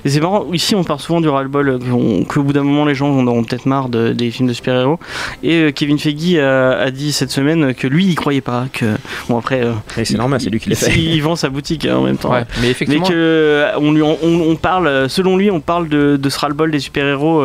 Et 0.06 0.08
c'est 0.08 0.20
marrant, 0.20 0.46
ici 0.52 0.76
on 0.76 0.84
parle 0.84 1.00
souvent 1.00 1.20
du 1.20 1.28
ras-le-bol, 1.28 1.68
euh, 1.68 2.24
qu'au 2.28 2.44
bout 2.44 2.52
d'un 2.52 2.62
moment 2.62 2.84
les 2.84 2.94
gens 2.94 3.08
en 3.10 3.26
auront 3.26 3.42
peut-être 3.42 3.66
marre 3.66 3.88
de- 3.88 4.12
des 4.12 4.30
films 4.30 4.46
de 4.48 4.52
super-héros. 4.52 5.00
Et 5.42 5.54
euh, 5.56 5.72
Kevin 5.72 5.98
Feige 5.98 6.36
a, 6.38 6.78
a 6.78 6.90
dit 6.92 7.10
cette 7.12 7.32
semaine 7.32 7.74
que 7.74 7.88
lui 7.88 8.06
il 8.06 8.14
croyait 8.14 8.40
pas, 8.40 8.66
que. 8.72 8.84
Bon 9.28 9.36
après. 9.36 9.62
euh, 9.64 9.72
c'est 10.04 10.16
normal, 10.16 10.40
c'est 10.40 10.48
lui 10.48 10.60
qui 10.60 10.70
l'a 10.70 10.76
fait. 10.76 10.96
Il 10.96 11.20
vend 11.22 11.34
sa 11.34 11.48
boutique 11.48 11.86
hein, 11.86 11.96
en 11.96 12.02
même 12.04 12.18
temps. 12.18 12.30
Ouais. 12.30 12.44
Mais 12.58 12.62
Mais 12.62 12.70
effectivement. 12.70 13.04
que 13.04 13.64
on 13.78 13.90
lui 13.92 14.02
on, 14.02 14.16
on 14.22 14.54
parle, 14.54 15.10
selon 15.10 15.36
lui, 15.36 15.50
on 15.50 15.58
parle 15.60 15.88
de, 15.88 16.16
de 16.16 16.28
ce 16.30 16.38
ras-le-bol 16.38 16.70
des 16.70 16.78
super-héros 16.78 17.42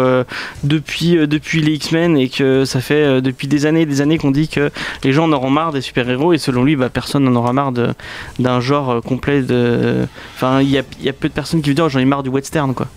depuis, 0.64 1.16
depuis 1.28 1.62
les 1.62 1.74
X-Men 1.74 2.16
et 2.18 2.30
que 2.30 2.66
ça 2.66 2.80
fait 2.80 3.22
depuis 3.22 3.48
des 3.48 3.66
années 3.66 3.82
et 3.82 3.86
des 3.88 4.02
années 4.02 4.18
qu'on 4.20 4.32
dit 4.32 4.48
que 4.48 4.70
les 5.04 5.14
gens 5.14 5.26
en 5.26 5.32
auront 5.32 5.50
marre 5.50 5.72
des 5.72 5.82
super-héros 5.82 6.34
et 6.34 6.38
selon 6.38 6.64
lui, 6.64 6.76
bah, 6.76 6.90
personne 6.90 7.24
n'en 7.24 7.36
aura 7.36 7.54
marre 7.54 7.72
d'un 7.72 8.60
genre 8.62 9.02
complet 9.02 9.42
de. 9.42 10.06
Enfin, 10.36 10.62
il 10.62 10.70
y 10.70 10.78
a, 10.78 10.84
y 11.02 11.10
a 11.10 11.14
peu 11.14 11.28
de 11.28 11.34
personnes 11.34 11.62
qui 11.62 11.70
vont 11.70 11.76
dire 11.76 11.90
j'en 11.90 12.00
ai 12.00 12.06
marre 12.06 12.24
du 12.24 12.30
quoi. 12.74 12.88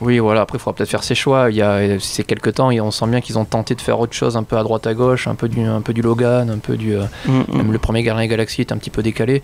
Oui, 0.00 0.18
voilà. 0.18 0.40
Après, 0.40 0.58
il 0.58 0.60
faudra 0.60 0.74
peut-être 0.74 0.90
faire 0.90 1.04
ses 1.04 1.14
choix. 1.14 1.50
Il 1.50 1.56
y 1.56 1.62
a 1.62 2.00
ces 2.00 2.24
quelques 2.24 2.54
temps, 2.54 2.72
et 2.72 2.80
on 2.80 2.90
sent 2.90 3.06
bien 3.06 3.20
qu'ils 3.20 3.38
ont 3.38 3.44
tenté 3.44 3.76
de 3.76 3.80
faire 3.80 4.00
autre 4.00 4.12
chose, 4.12 4.36
un 4.36 4.42
peu 4.42 4.58
à 4.58 4.64
droite 4.64 4.88
à 4.88 4.92
gauche, 4.92 5.28
un 5.28 5.36
peu 5.36 5.48
du, 5.48 5.60
un 5.64 5.80
peu 5.82 5.92
du 5.92 6.02
Logan, 6.02 6.50
un 6.50 6.58
peu 6.58 6.76
du. 6.76 6.96
euh, 6.96 7.04
Mm, 7.26 7.32
mm. 7.46 7.56
Même 7.56 7.72
le 7.72 7.78
premier 7.78 8.02
Gardien 8.02 8.26
Galaxy 8.26 8.60
est 8.62 8.72
un 8.72 8.76
petit 8.76 8.90
peu 8.90 9.04
décalé. 9.04 9.40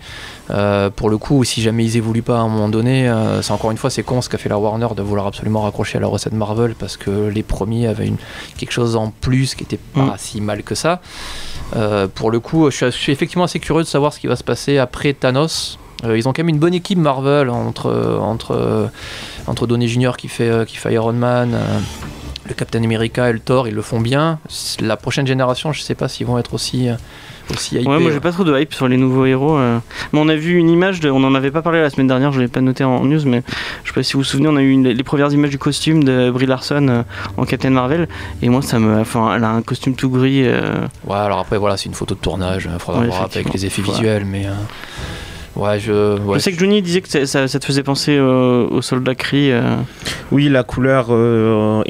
Euh, 0.49 0.89
pour 0.89 1.09
le 1.09 1.17
coup, 1.17 1.45
si 1.45 1.61
jamais 1.61 1.85
ils 1.85 1.95
évoluent 1.95 2.21
pas 2.21 2.35
à 2.37 2.41
un 2.41 2.49
moment 2.49 2.67
donné, 2.67 3.07
euh, 3.07 3.41
c'est 3.41 3.53
encore 3.53 3.71
une 3.71 3.77
fois, 3.77 3.89
c'est 3.89 4.03
con 4.03 4.21
ce 4.21 4.27
qu'a 4.27 4.37
fait 4.37 4.49
la 4.49 4.57
Warner 4.57 4.89
de 4.93 5.01
vouloir 5.01 5.25
absolument 5.27 5.61
raccrocher 5.61 5.99
à 5.99 6.01
la 6.01 6.07
recette 6.07 6.33
Marvel 6.33 6.75
parce 6.75 6.97
que 6.97 7.29
les 7.29 7.43
premiers 7.43 7.87
avaient 7.87 8.07
une, 8.07 8.17
quelque 8.57 8.73
chose 8.73 8.97
en 8.97 9.09
plus 9.21 9.55
qui 9.55 9.63
était 9.63 9.79
pas 9.93 10.01
Mm. 10.01 10.15
si 10.17 10.41
mal 10.41 10.63
que 10.63 10.75
ça. 10.75 10.99
Euh, 11.77 12.09
pour 12.13 12.29
le 12.29 12.41
coup, 12.41 12.69
je 12.69 12.75
suis, 12.75 12.85
je 12.87 12.91
suis 12.91 13.11
effectivement 13.13 13.45
assez 13.45 13.59
curieux 13.61 13.83
de 13.83 13.87
savoir 13.87 14.11
ce 14.11 14.19
qui 14.19 14.27
va 14.27 14.35
se 14.35 14.43
passer 14.43 14.77
après 14.79 15.13
Thanos. 15.13 15.77
Euh, 16.03 16.17
ils 16.17 16.27
ont 16.27 16.33
quand 16.33 16.39
même 16.43 16.49
une 16.49 16.59
bonne 16.59 16.73
équipe 16.73 16.97
Marvel 16.97 17.49
entre, 17.49 18.19
entre, 18.21 18.89
entre 19.47 19.67
Downey 19.67 19.87
Jr. 19.87 20.11
qui 20.17 20.27
fait, 20.27 20.49
euh, 20.49 20.65
qui 20.65 20.77
fait 20.77 20.93
Iron 20.93 21.13
Man. 21.13 21.53
euh, 21.53 21.79
le 22.47 22.55
Captain 22.55 22.83
America 22.83 23.29
et 23.29 23.33
le 23.33 23.39
Thor, 23.39 23.67
ils 23.67 23.73
le 23.73 23.83
font 23.83 23.99
bien. 24.01 24.39
La 24.81 24.97
prochaine 24.97 25.27
génération, 25.27 25.71
je 25.73 25.81
sais 25.83 25.93
pas 25.95 26.07
s'ils 26.09 26.25
vont 26.25 26.39
être 26.39 26.55
aussi, 26.55 26.89
aussi 27.53 27.75
hypés. 27.75 27.87
Ouais, 27.87 27.99
moi 27.99 28.11
j'ai 28.11 28.19
pas 28.19 28.31
trop 28.31 28.43
de 28.43 28.59
hype 28.59 28.73
sur 28.73 28.87
les 28.87 28.97
nouveaux 28.97 29.25
héros. 29.25 29.57
Mais 29.59 30.19
on 30.19 30.27
a 30.27 30.35
vu 30.35 30.57
une 30.57 30.67
image, 30.69 30.99
de, 31.01 31.11
on 31.11 31.23
en 31.23 31.35
avait 31.35 31.51
pas 31.51 31.61
parlé 31.61 31.79
la 31.81 31.91
semaine 31.91 32.07
dernière, 32.07 32.31
je 32.31 32.41
l'ai 32.41 32.47
pas 32.47 32.59
noté 32.59 32.83
en 32.83 33.05
news, 33.05 33.21
mais 33.25 33.43
je 33.83 33.89
sais 33.89 33.93
pas 33.93 34.01
si 34.03 34.13
vous 34.13 34.19
vous 34.19 34.23
souvenez, 34.25 34.47
on 34.49 34.55
a 34.57 34.61
eu 34.61 34.71
une- 34.71 34.87
les 34.89 35.03
premières 35.03 35.31
images 35.31 35.51
du 35.51 35.59
costume 35.59 36.03
de 36.03 36.31
Brie 36.31 36.47
Larson 36.47 37.05
en 37.37 37.45
Captain 37.45 37.69
Marvel, 37.69 38.07
et 38.41 38.49
moi 38.49 38.63
ça 38.63 38.79
me. 38.79 38.99
Enfin, 38.99 39.35
elle 39.35 39.43
a 39.43 39.49
un 39.51 39.61
costume 39.61 39.93
tout 39.93 40.09
gris. 40.09 40.41
euh, 40.45 40.77
Ouais, 41.05 41.15
alors 41.17 41.39
après, 41.39 41.59
voilà, 41.59 41.77
c'est 41.77 41.85
une 41.85 41.93
photo 41.95 42.15
de 42.15 42.19
tournage. 42.21 42.67
Il 42.73 42.79
faudra 42.79 43.01
Ouais, 43.01 43.07
voir 43.07 43.21
avec 43.21 43.53
les 43.53 43.65
effets 43.67 43.83
Voilà. 43.83 43.99
visuels, 43.99 44.25
mais. 44.25 44.47
euh, 44.47 44.51
ouais, 45.61 45.79
je. 45.79 46.17
ouais, 46.19 46.39
Je 46.39 46.43
sais 46.43 46.51
que 46.51 46.59
Johnny 46.59 46.81
disait 46.81 47.01
que 47.01 47.25
ça, 47.25 47.47
te 47.47 47.65
faisait 47.65 47.83
penser 47.83 48.17
euh, 48.17 48.67
au 48.69 48.81
soldat 48.81 49.13
euh. 49.51 49.75
Oui, 50.31 50.49
la 50.49 50.63
couleur 50.63 51.07
euh, 51.09 51.83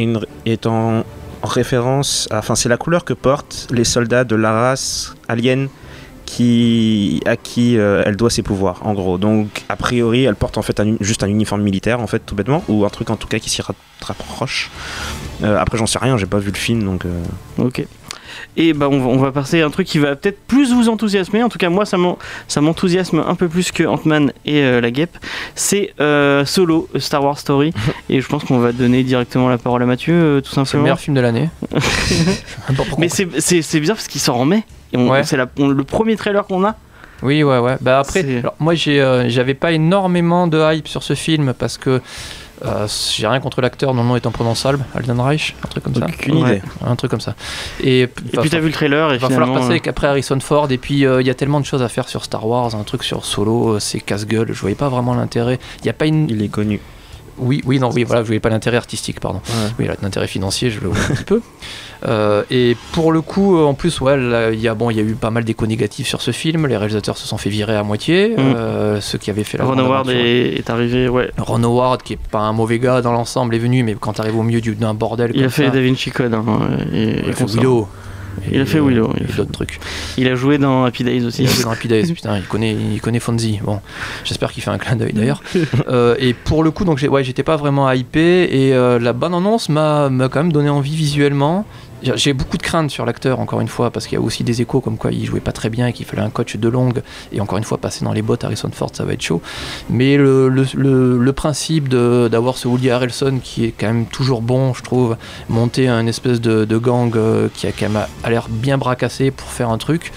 est, 0.46 0.66
en, 0.66 1.00
en 1.42 1.48
référence. 1.48 2.28
à- 2.32 2.40
Enfin, 2.40 2.56
c'est 2.56 2.70
la 2.70 2.78
couleur 2.78 3.04
que 3.06 3.14
portent 3.14 3.68
les 3.72 3.84
soldats 3.84 4.24
de 4.24 4.36
la 4.36 4.52
race 4.52 5.16
alien 5.28 5.68
qui, 6.26 7.22
à 7.26 7.36
qui 7.36 7.78
euh, 7.78 8.04
elle 8.06 8.16
doit 8.16 8.30
ses 8.30 8.42
pouvoirs, 8.42 8.80
en 8.86 8.94
gros. 8.94 9.18
Donc, 9.18 9.64
a 9.68 9.76
priori, 9.76 10.24
elle 10.24 10.36
porte 10.36 10.58
en 10.58 10.62
fait 10.62 10.80
un 10.80 10.96
juste 11.02 11.24
un 11.24 11.28
uniforme 11.28 11.62
militaire, 11.62 12.00
en 12.00 12.08
fait, 12.08 12.20
tout 12.26 12.36
bêtement, 12.36 12.64
ou 12.70 12.86
un 12.86 12.90
truc 12.90 13.10
en 13.10 13.18
tout 13.18 13.28
cas 13.28 13.40
qui 13.40 13.50
s'y 13.50 13.62
ra- 13.62 13.74
rapproche. 14.02 14.72
Euh, 15.44 15.58
après, 15.60 15.78
j'en 15.78 15.88
sais 15.88 16.00
rien, 16.00 16.18
j'ai 16.18 16.26
pas 16.28 16.40
vu 16.40 16.52
le 16.52 16.58
film, 16.58 16.84
donc. 16.84 17.06
euh, 17.06 17.22
Ok. 17.58 17.86
Et 18.58 18.74
bah 18.74 18.90
on 18.92 19.00
va, 19.00 19.06
on 19.08 19.18
va 19.18 19.32
passer 19.32 19.62
à 19.62 19.66
un 19.66 19.70
truc 19.70 19.88
qui 19.88 19.98
va 19.98 20.16
peut-être 20.16 20.40
plus 20.48 20.74
vous 20.74 20.90
enthousiasmer. 20.90 21.42
En 21.44 21.50
tout 21.50 21.58
cas, 21.58 21.70
moi, 21.70 21.86
ça 21.86 21.98
m'en- 21.98 22.18
ça 22.50 22.60
m'enthousiasme 22.62 23.24
un 23.26 23.36
peu 23.36 23.48
plus 23.48 23.72
que 23.72 23.84
Ant-Man 23.84 24.34
et 24.46 24.62
euh, 24.62 24.82
la 24.82 24.92
guêpe. 24.92 25.18
C'est 25.56 25.94
euh, 26.02 26.44
Solo, 26.46 26.90
A 26.94 27.00
Star 27.00 27.24
Wars 27.24 27.40
Story. 27.40 27.74
et 28.10 28.20
je 28.20 28.28
pense 28.28 28.44
qu'on 28.44 28.60
va 28.60 28.72
donner 28.74 29.04
directement 29.04 29.48
la 29.50 29.58
parole 29.58 29.82
à 29.84 29.86
Mathieu, 29.86 30.14
euh, 30.14 30.42
tout 30.42 30.50
c'est 30.52 30.60
le 30.60 30.66
simplement. 30.66 30.84
meilleur 30.84 31.00
film 31.00 31.16
de 31.16 31.22
l'année. 31.22 31.50
Mais 32.98 33.10
c'est- 33.10 33.80
bizarre 33.80 33.96
parce 33.96 34.08
qu'il 34.08 34.22
sort 34.22 34.38
en 34.38 34.46
mai. 34.46 34.64
Ouais. 34.94 35.24
c'est 35.24 35.38
le 35.38 35.84
premier 35.84 36.16
trailer 36.18 36.46
qu'on 36.46 36.66
a. 36.66 36.76
Oui, 37.24 37.44
ouais, 37.44 37.60
ouais. 37.60 37.78
Bah 37.82 38.00
après, 38.00 38.26
alors, 38.40 38.56
moi, 38.60 38.74
euh, 38.88 39.26
j'avais 39.28 39.54
pas 39.54 39.72
énormément 39.72 40.48
de 40.48 40.60
hype 40.74 40.88
sur 40.88 41.04
ce 41.04 41.14
film 41.14 41.54
parce 41.58 41.78
que. 41.78 42.02
Euh, 42.66 42.88
j'ai 43.16 43.28
rien 43.28 43.40
contre 43.40 43.62
l'acteur, 43.62 43.94
le 43.94 44.02
nom 44.04 44.16
est 44.16 44.26
imprononçable, 44.26 44.80
Alden 44.96 45.20
Reich, 45.20 45.56
un 45.64 45.68
truc 45.68 45.84
comme 45.84 45.96
ça. 45.96 46.06
Aucune 46.06 46.44
Ouais. 46.44 46.58
idée. 46.58 46.62
Un 46.86 46.96
truc 46.96 47.12
comme 47.12 47.22
ça. 47.22 47.36
Et, 47.84 48.02
Et 48.02 48.08
puis 48.08 48.50
t'as 48.50 48.60
vu 48.60 48.68
le 48.68 48.74
trailer 48.74 49.12
et 49.12 49.16
Il 49.16 49.20
va 49.20 49.28
finalement. 49.28 49.54
falloir 49.56 49.68
passer 49.70 49.82
euh, 49.86 49.90
après 49.90 50.08
Harrison 50.08 50.40
Ford 50.40 50.72
et 50.72 50.78
puis 50.78 51.06
euh, 51.06 51.22
il 51.22 51.28
y 51.28 51.30
a 51.30 51.34
tellement 51.34 51.60
de 51.60 51.66
choses 51.66 51.82
à 51.82 51.90
faire 51.90 52.08
sur 52.10 52.24
Star 52.24 52.46
Wars, 52.48 52.76
un 52.76 52.84
truc 52.84 53.04
sur 53.04 53.26
Solo, 53.26 53.80
c'est 53.80 54.00
casse-gueule, 54.00 54.48
je 54.54 54.60
voyais 54.62 54.76
pas 54.76 54.90
vraiment 54.90 55.14
l'intérêt. 55.14 55.60
Il 55.82 55.86
y 55.86 55.90
a 55.90 55.94
pas 55.94 56.06
une 56.06 56.30
Il 56.30 56.42
est 56.42 56.48
connu. 56.50 56.80
oui 57.38 57.62
oui 57.66 57.80
non 57.80 57.90
oui 57.92 58.04
voilà, 58.04 58.22
je 58.22 58.28
voyais 58.28 58.40
pas 58.40 58.50
l'intérêt 58.50 58.78
artistique 58.78 59.20
pardon. 59.20 59.42
Oui, 59.80 59.88
là, 59.88 59.96
l'intérêt 60.02 60.28
financier, 60.28 60.70
je 60.70 60.80
le 60.82 60.90
vois 60.90 60.98
un 61.10 61.16
petit 61.16 61.24
peu. 61.24 61.42
Euh, 62.08 62.44
et 62.50 62.76
pour 62.94 63.12
le 63.12 63.22
coup, 63.22 63.58
euh, 63.58 63.64
en 63.64 63.74
plus, 63.74 64.02
ouais, 64.02 64.18
il 64.54 64.60
y 64.60 64.68
a 64.68 64.74
bon, 64.74 64.90
il 64.90 64.98
y 64.98 65.00
a 65.00 65.04
eu 65.04 65.14
pas 65.14 65.30
mal 65.30 65.44
d'échos 65.44 65.68
négatifs 65.68 66.08
sur 66.08 66.22
ce 66.22 66.32
film. 66.32 66.68
Les 66.68 66.78
réalisateurs 66.78 67.18
se 67.18 67.28
sont 67.28 67.38
fait 67.38 67.50
virer 67.50 67.76
à 67.76 67.84
moitié. 67.84 68.36
euh, 68.40 69.00
ceux 69.02 69.18
qui 69.18 69.30
avaient 69.30 69.44
fait 69.44 69.58
la 69.58 69.66
Ron 69.66 69.78
Howard 69.78 70.10
est, 70.10 70.56
est 70.58 70.70
arrivé, 70.70 71.08
ouais. 71.10 71.30
Ron 71.38 71.64
Howard, 71.64 72.02
qui 72.04 72.14
est 72.14 72.20
pas 72.32 72.40
un 72.40 72.54
mauvais 72.54 72.80
gars 72.80 73.02
dans 73.02 73.12
l'ensemble, 73.14 73.54
est 73.56 73.60
venu, 73.60 73.84
mais 73.84 73.96
quand 74.00 74.14
t'arrives 74.14 74.38
au 74.38 74.44
milieu 74.44 74.62
du- 74.62 74.76
d'un 74.76 74.94
bordel, 74.94 75.32
Il 75.36 75.44
a 75.44 75.50
fait 75.50 75.66
ça, 75.66 75.72
Da 75.72 75.82
Vinci 75.82 76.10
Code. 76.12 76.34
hein, 76.34 76.44
et, 76.94 77.20
il 77.24 77.30
a 77.30 77.34
fait. 77.34 77.46
Willow. 77.46 77.88
Il 78.50 78.62
a 78.62 78.66
fait 78.66 78.80
Willow, 78.80 79.12
il 79.18 79.24
a 79.24 79.26
et 79.26 79.28
fait- 79.28 79.38
d'autres 79.40 79.52
trucs. 79.52 79.80
Il 80.18 80.26
a 80.30 80.36
joué 80.36 80.58
dans 80.58 80.86
Happy 80.86 81.04
Days 81.04 81.26
aussi. 81.26 81.44
Il 81.44 81.50
a 81.50 81.52
joué 81.52 81.64
dans 81.66 81.72
Happy 81.72 81.88
Days, 81.90 82.14
putain, 82.14 82.38
il 82.38 82.44
connaît, 82.44 82.74
il 82.94 83.02
connaît 83.02 83.20
Fonzie. 83.20 83.60
Bon, 83.62 83.82
j'espère 84.24 84.54
qu'il 84.54 84.64
fait 84.64 84.70
un 84.72 84.78
clin 84.78 84.96
d'œil 84.96 85.12
d'ailleurs. 85.14 85.44
Euh, 85.90 86.16
et 86.20 86.34
pour 86.34 86.64
le 86.64 86.72
coup, 86.72 86.86
donc 86.86 87.06
ouais, 87.10 87.24
j'étais 87.26 87.44
pas 87.44 87.58
vraiment 87.58 87.92
hypé 87.92 88.44
et 88.50 88.74
euh, 88.74 88.98
la 89.00 89.12
bonne 89.14 89.34
annonce 89.34 89.68
m'a 89.68 90.10
quand 90.32 90.44
même 90.44 90.54
donné 90.54 90.70
envie 90.70 90.96
visuellement. 90.96 91.66
J'ai- 92.02 92.34
beaucoup 92.34 92.58
de 92.58 92.64
craintes 92.64 92.90
sur 92.90 93.06
l'acteur, 93.06 93.40
encore 93.40 93.62
une 93.62 93.68
fois, 93.68 93.92
parce 93.92 94.08
qu'il 94.08 94.18
y 94.18 94.22
a 94.22 94.24
aussi 94.24 94.44
des 94.44 94.62
échos 94.62 94.82
comme 94.82 94.98
quoi 94.98 95.12
il 95.12 95.26
jouait 95.26 95.40
pas 95.40 95.52
très 95.52 95.70
bien 95.70 95.88
et 95.88 95.94
qu'il 95.94 96.06
fallait 96.06 96.22
un 96.22 96.30
coach 96.30 96.56
de 96.56 96.70
longue. 96.70 97.02
Et 97.32 97.42
encore 97.42 97.58
une 97.58 97.64
fois, 97.64 97.78
passer 97.78 98.06
dans 98.06 98.14
les 98.14 98.22
bottes 98.22 98.44
Harrison 98.44 98.70
Ford, 98.74 98.92
ça 98.94 99.04
va 99.06 99.14
être 99.14 99.22
chaud. 99.22 99.42
Mais 99.90 100.18
le, 100.18 100.50
le, 100.50 101.32
principe 101.34 101.88
d'avoir 101.90 102.58
ce 102.58 102.68
Woody 102.68 102.90
Harrelson 102.90 103.40
qui 103.44 103.66
est 103.66 103.74
quand 103.78 103.88
même 103.88 104.06
toujours 104.06 104.42
bon, 104.42 104.74
je 104.74 104.84
trouve, 104.84 105.18
monter 105.50 105.88
un 105.88 106.06
espèce 106.08 106.42
de, 106.42 106.78
gang 106.78 107.16
euh, 107.16 107.48
qui 107.54 107.68
a 107.68 107.72
quand 107.72 107.90
même 107.90 108.06
l'air 108.28 108.48
bien 108.50 108.78
bracassé 108.78 109.32
pour 109.32 109.48
faire 109.48 109.70
un 109.70 109.78
truc. 109.78 110.12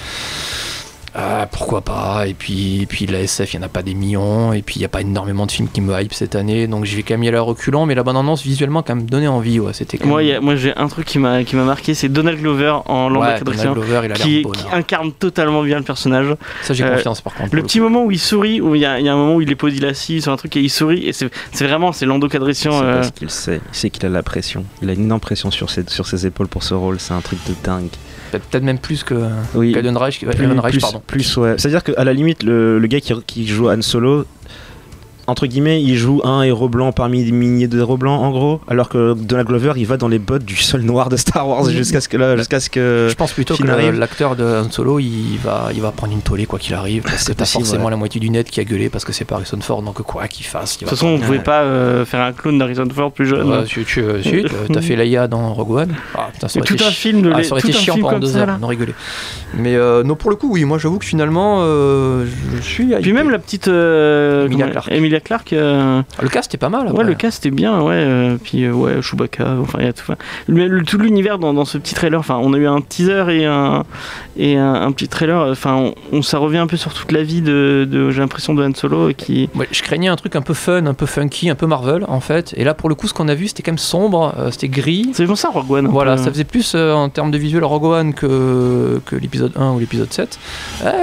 Ah, 1.16 1.46
pourquoi 1.50 1.80
pas 1.82 2.26
Et 2.26 2.34
puis, 2.34 2.82
et 2.82 2.86
puis 2.86 3.06
la 3.06 3.20
SF, 3.20 3.54
il 3.54 3.58
n'y 3.58 3.62
en 3.64 3.66
a 3.66 3.68
pas 3.68 3.82
des 3.82 3.94
millions, 3.94 4.52
et 4.52 4.62
puis 4.62 4.76
il 4.76 4.78
n'y 4.80 4.84
a 4.84 4.88
pas 4.88 5.00
énormément 5.00 5.46
de 5.46 5.52
films 5.52 5.68
qui 5.72 5.80
me 5.80 5.96
hype 6.00 6.12
cette 6.12 6.34
année, 6.34 6.66
donc 6.66 6.84
j'ai 6.86 7.02
quand 7.04 7.14
même 7.14 7.22
y 7.22 7.28
aller 7.28 7.36
à 7.36 7.40
reculant, 7.42 7.86
mais 7.86 7.94
la 7.94 8.02
bande-annonce 8.02 8.42
visuellement 8.42 8.82
quand 8.82 8.96
même 8.96 9.06
donné 9.08 9.28
envie, 9.28 9.60
ouais, 9.60 9.72
c'était 9.72 9.96
quand 9.96 10.08
Moi, 10.08 10.18
même- 10.22 10.26
il 10.26 10.30
y 10.32 10.34
a- 10.34 10.40
moi 10.40 10.56
j'ai 10.56 10.76
un 10.76 10.88
truc 10.88 11.06
qui 11.06 11.18
m'a 11.20 11.44
qui 11.44 11.54
m'a 11.54 11.62
marqué, 11.64 11.94
c'est 11.94 12.08
Donald 12.08 12.40
Glover 12.40 12.78
en 12.86 13.08
Lambda 13.08 13.34
Ouais, 13.46 13.54
Glover, 13.74 14.00
il 14.06 14.12
a 14.12 14.14
qui, 14.14 14.42
bonheur. 14.42 14.74
incarne 14.74 15.12
totalement 15.12 15.62
bien 15.62 15.78
le 15.78 15.84
personnage. 15.84 16.34
Ça, 16.62 16.74
j'ai 16.74 16.82
euh, 16.84 16.96
confiance 16.96 17.20
par 17.20 17.34
contre. 17.34 17.54
Le 17.54 17.62
petit 17.62 17.78
moment 17.80 18.04
où 18.04 18.10
il 18.10 18.18
sourit, 18.18 18.60
où 18.60 18.74
il 18.74 18.80
y, 18.80 18.84
a 18.84 18.98
il 18.98 19.06
y 19.06 19.08
a 19.08 19.12
un 19.12 19.16
moment 19.16 19.36
où 19.36 19.40
il 19.40 19.50
est 19.50 19.54
posé 19.56 19.86
assis 19.86 20.20
sur 20.20 20.32
un 20.32 20.36
truc 20.36 20.56
et 20.56 20.60
il 20.60 20.70
sourit, 20.70 21.06
et 21.06 21.12
c'est 21.12 21.30
vraiment, 21.66 21.92
c'est 21.92 22.06
Lando 22.06 22.28
Calrissian. 22.28 22.72
C'est 22.72 22.84
euh, 22.84 22.94
parce 22.96 23.10
qu'il 23.12 23.30
sait, 23.30 23.60
il 23.72 23.76
sait 23.76 23.90
qu'il 23.90 24.04
a 24.04 24.08
la 24.08 24.22
pression. 24.24 24.64
Il 24.82 24.90
a 24.90 24.94
une 24.94 25.02
énorme 25.04 25.20
pression 25.20 25.50
sur 25.52 25.70
ses, 25.70 25.84
sur 25.88 26.06
ses 26.08 26.26
épaules 26.26 26.48
pour 26.48 26.62
ce 26.64 26.74
rôle, 26.74 26.98
c'est 26.98 27.14
un 27.14 27.20
truc 27.20 27.38
de 27.48 27.54
dingue. 27.62 27.88
Peut-être 28.40 28.64
même 28.64 28.78
plus 28.78 29.02
que 29.04 29.14
Oui, 29.54 29.72
qu'Eden 29.72 29.96
Reich, 29.96 30.18
qui- 30.18 30.26
plus, 30.26 30.46
Reich, 30.58 30.80
pardon. 30.80 31.02
plus, 31.06 31.36
ouais. 31.36 31.54
C'est-à-dire 31.58 31.82
qu'à 31.84 32.04
la 32.04 32.12
limite, 32.12 32.42
le, 32.42 32.78
le 32.78 32.86
gars 32.86 33.00
qui, 33.00 33.14
qui 33.26 33.46
joue 33.46 33.68
Han 33.70 33.82
Solo, 33.82 34.24
entre 35.26 35.46
guillemets, 35.46 35.82
il 35.82 35.96
joue 35.96 36.20
un 36.24 36.42
héros 36.42 36.68
blanc 36.68 36.92
parmi 36.92 37.24
des 37.24 37.32
milliers 37.32 37.68
de 37.68 37.78
héros 37.78 37.96
blancs, 37.96 38.20
en 38.20 38.30
gros, 38.30 38.60
alors 38.68 38.88
que 38.88 39.14
Donald 39.14 39.48
Glover, 39.48 39.72
il 39.76 39.86
va 39.86 39.96
dans 39.96 40.08
les 40.08 40.18
bottes 40.18 40.44
du 40.44 40.56
sol 40.56 40.82
noir 40.82 41.08
de 41.08 41.16
Star 41.16 41.48
Wars 41.48 41.68
jusqu'à 41.70 42.00
ce 42.00 42.08
que 42.08 42.16
là, 42.16 42.36
jusqu'à 42.36 42.60
ce 42.60 42.70
que. 42.70 43.06
Je 43.10 43.14
pense 43.14 43.32
plutôt 43.32 43.56
que 43.56 43.62
l'acteur 43.64 44.36
de 44.36 44.44
Han 44.44 44.70
Solo, 44.70 44.98
il 44.98 45.38
va, 45.42 45.68
il 45.74 45.80
va 45.80 45.90
prendre 45.92 46.12
une 46.12 46.20
tollée 46.22 46.46
quoi 46.46 46.58
qu'il 46.58 46.74
arrive, 46.74 47.02
parce 47.02 47.16
que 47.16 47.20
C'est 47.22 47.34
t'as 47.34 47.44
possible, 47.44 47.64
forcément 47.64 47.84
ouais. 47.86 47.90
la 47.90 47.96
moitié 47.96 48.20
du 48.20 48.30
net 48.30 48.50
qui 48.50 48.60
a 48.60 48.64
gueulé 48.64 48.88
parce 48.90 49.04
que 49.04 49.12
c'est 49.12 49.24
pas 49.24 49.36
Harrison 49.36 49.58
Ford, 49.60 49.82
donc 49.82 50.00
quoi 50.02 50.28
qu'il 50.28 50.46
fasse, 50.46 50.74
il 50.76 50.84
De 50.84 50.88
toute 50.90 50.98
façon, 50.98 51.08
on 51.08 51.18
pouvait 51.18 51.38
pas 51.38 51.62
euh, 51.62 52.04
faire 52.04 52.20
un 52.20 52.32
clone 52.32 52.58
d'Harrison 52.58 52.86
Ford 52.94 53.12
plus 53.12 53.26
jeune. 53.26 53.48
Ouais, 53.48 53.64
tu, 53.64 53.84
tu, 53.84 54.00
euh, 54.00 54.22
si, 54.22 54.44
t'as- 54.72 54.80
fait 54.82 54.96
Leia 54.96 55.26
dans 55.28 55.54
Rogue 55.54 55.70
One. 55.70 55.94
Ah, 56.14 56.28
putain, 56.32 56.48
ça 56.48 56.58
Et 56.58 56.60
aurait 56.60 56.68
tout 56.68 56.74
été 56.74 56.84
un 56.84 56.90
film 56.90 57.22
de 57.22 57.30
Ah, 57.32 57.38
les- 57.38 57.44
ça 57.44 57.52
aurait 57.52 57.62
tout 57.62 57.68
été 57.68 57.78
un 57.78 57.80
chiant 57.80 57.94
film 57.94 58.06
pendant 58.06 58.18
deux 58.18 58.26
ça, 58.28 58.40
heures, 58.40 58.58
on 58.60 58.66
rigolait. 58.66 58.94
Mais 59.56 59.74
euh, 59.76 60.02
non, 60.02 60.16
pour 60.16 60.30
le 60.30 60.36
coup, 60.36 60.50
oui, 60.52 60.64
moi 60.64 60.78
j'avoue 60.78 60.98
que 60.98 61.04
finalement, 61.06 61.60
euh, 61.62 62.26
je 62.56 62.60
suis. 62.62 62.86
Puis 63.00 63.12
même 63.12 63.30
la 63.30 63.38
petite 63.38 63.68
euh, 63.68 64.46
Emilia 64.46 64.68
Clarke. 64.68 64.88
Emilia 65.14 65.20
Clarke, 65.20 65.52
euh, 65.52 66.02
Le 66.20 66.28
cast 66.28 66.52
est 66.54 66.58
pas 66.58 66.68
mal. 66.68 66.90
ouais, 66.90 67.04
le 67.04 67.14
cast 67.14 67.46
est 67.46 67.50
bien, 67.52 67.80
ouais. 67.80 67.94
euh, 67.94 68.36
puis 68.42 68.64
euh, 68.64 68.72
ouais, 68.72 69.00
Chewbacca, 69.00 69.56
enfin, 69.60 69.78
il 69.80 69.84
y 69.86 69.88
a 69.88 69.92
tout, 69.92 70.10
le- 70.48 70.66
le- 70.66 70.82
tout 70.84 70.98
l'univers 70.98 71.38
dans, 71.38 71.54
dans 71.54 71.64
ce 71.64 71.78
petit 71.78 71.94
trailer. 71.94 72.18
Enfin, 72.18 72.38
on 72.42 72.52
a 72.52 72.56
eu 72.58 72.66
un 72.66 72.80
teaser 72.80 73.24
et 73.30 73.46
un 73.46 73.84
et 74.36 74.56
un, 74.56 74.74
un 74.74 74.90
petit 74.92 75.06
trailer. 75.08 75.48
Enfin, 75.50 75.74
on, 75.76 75.94
on- 76.12 76.22
ça 76.22 76.38
revient 76.38 76.58
un 76.58 76.66
peu 76.66 76.76
sur 76.76 76.92
toute 76.92 77.12
la 77.12 77.22
vie 77.22 77.42
de, 77.42 77.86
de- 77.88 78.10
j'ai 78.10 78.20
l'impression 78.20 78.54
de 78.54 78.64
Han 78.64 78.74
Solo 78.74 79.12
qui. 79.16 79.48
Ouais, 79.54 79.68
je 79.70 79.82
craignais 79.82 80.08
un 80.08 80.16
truc 80.16 80.34
un 80.34 80.42
peu 80.42 80.54
fun, 80.54 80.86
un 80.86 80.94
peu 80.94 81.06
funky, 81.06 81.48
un 81.50 81.54
peu 81.54 81.66
Marvel 81.66 82.04
en 82.08 82.20
fait. 82.20 82.52
Et 82.56 82.64
là, 82.64 82.74
pour 82.74 82.88
le 82.88 82.94
coup, 82.96 83.06
ce 83.06 83.14
qu'on 83.14 83.28
a 83.28 83.34
vu, 83.36 83.46
c'était 83.48 83.62
quand 83.62 83.72
même 83.72 83.78
sombre, 83.78 84.34
euh, 84.38 84.50
c'était 84.50 84.68
gris. 84.68 85.10
C'est 85.12 85.26
pour 85.26 85.38
ça 85.38 85.50
Rogue 85.50 85.70
One. 85.70 85.86
Voilà, 85.86 86.16
peu. 86.16 86.22
ça 86.24 86.30
faisait 86.30 86.44
plus 86.44 86.72
euh, 86.74 86.92
en 86.92 87.08
termes 87.08 87.30
de 87.30 87.38
visuel 87.38 87.62
Rogue 87.64 87.84
One 87.84 88.14
que, 88.14 89.00
que 89.06 89.14
l'épisode 89.16 89.52
1 89.56 89.72
ou 89.72 89.78
l'épisode 89.78 90.12
7. 90.12 90.38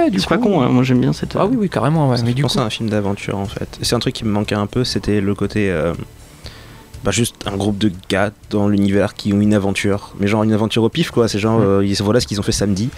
Eh, 0.06 0.10
du 0.10 0.20
C'est 0.20 0.28
pas 0.28 0.38
con, 0.38 0.60
hein, 0.60 0.68
moi 0.68 0.82
j'aime 0.82 1.00
bien 1.00 1.12
cette. 1.14 1.34
Ah 1.36 1.46
oui, 1.46 1.56
oui, 1.58 1.68
carrément, 1.70 2.10
ouais. 2.10 2.16
Ça 2.18 2.24
Mais 2.24 2.34
du 2.34 2.42
coup, 2.44 2.50
à 2.58 2.62
un 2.62 2.70
film 2.70 2.90
d'aventure 2.90 3.38
en 3.38 3.46
fait. 3.46 3.78
C'est 3.82 3.94
un 3.94 3.98
truc 4.02 4.14
qui 4.14 4.24
me 4.24 4.30
manquait 4.30 4.54
un 4.54 4.66
peu, 4.66 4.84
c'était 4.84 5.20
le 5.20 5.34
côté. 5.34 5.70
euh, 5.70 5.92
bah, 7.04 7.10
juste 7.10 7.34
un 7.52 7.56
groupe 7.56 7.78
de 7.78 7.90
gars 8.08 8.30
dans 8.50 8.68
l'univers 8.68 9.14
qui 9.14 9.32
ont 9.32 9.40
une 9.40 9.54
aventure. 9.54 10.12
Mais 10.20 10.28
genre 10.28 10.44
une 10.44 10.52
aventure 10.52 10.84
au 10.84 10.88
pif 10.88 11.10
quoi. 11.10 11.26
C'est 11.26 11.40
genre, 11.40 11.58
euh, 11.60 11.84
ils- 11.84 12.00
voilà 12.00 12.20
ce 12.20 12.28
qu'ils 12.28 12.38
ont 12.38 12.44
fait 12.44 12.52
samedi. 12.52 12.90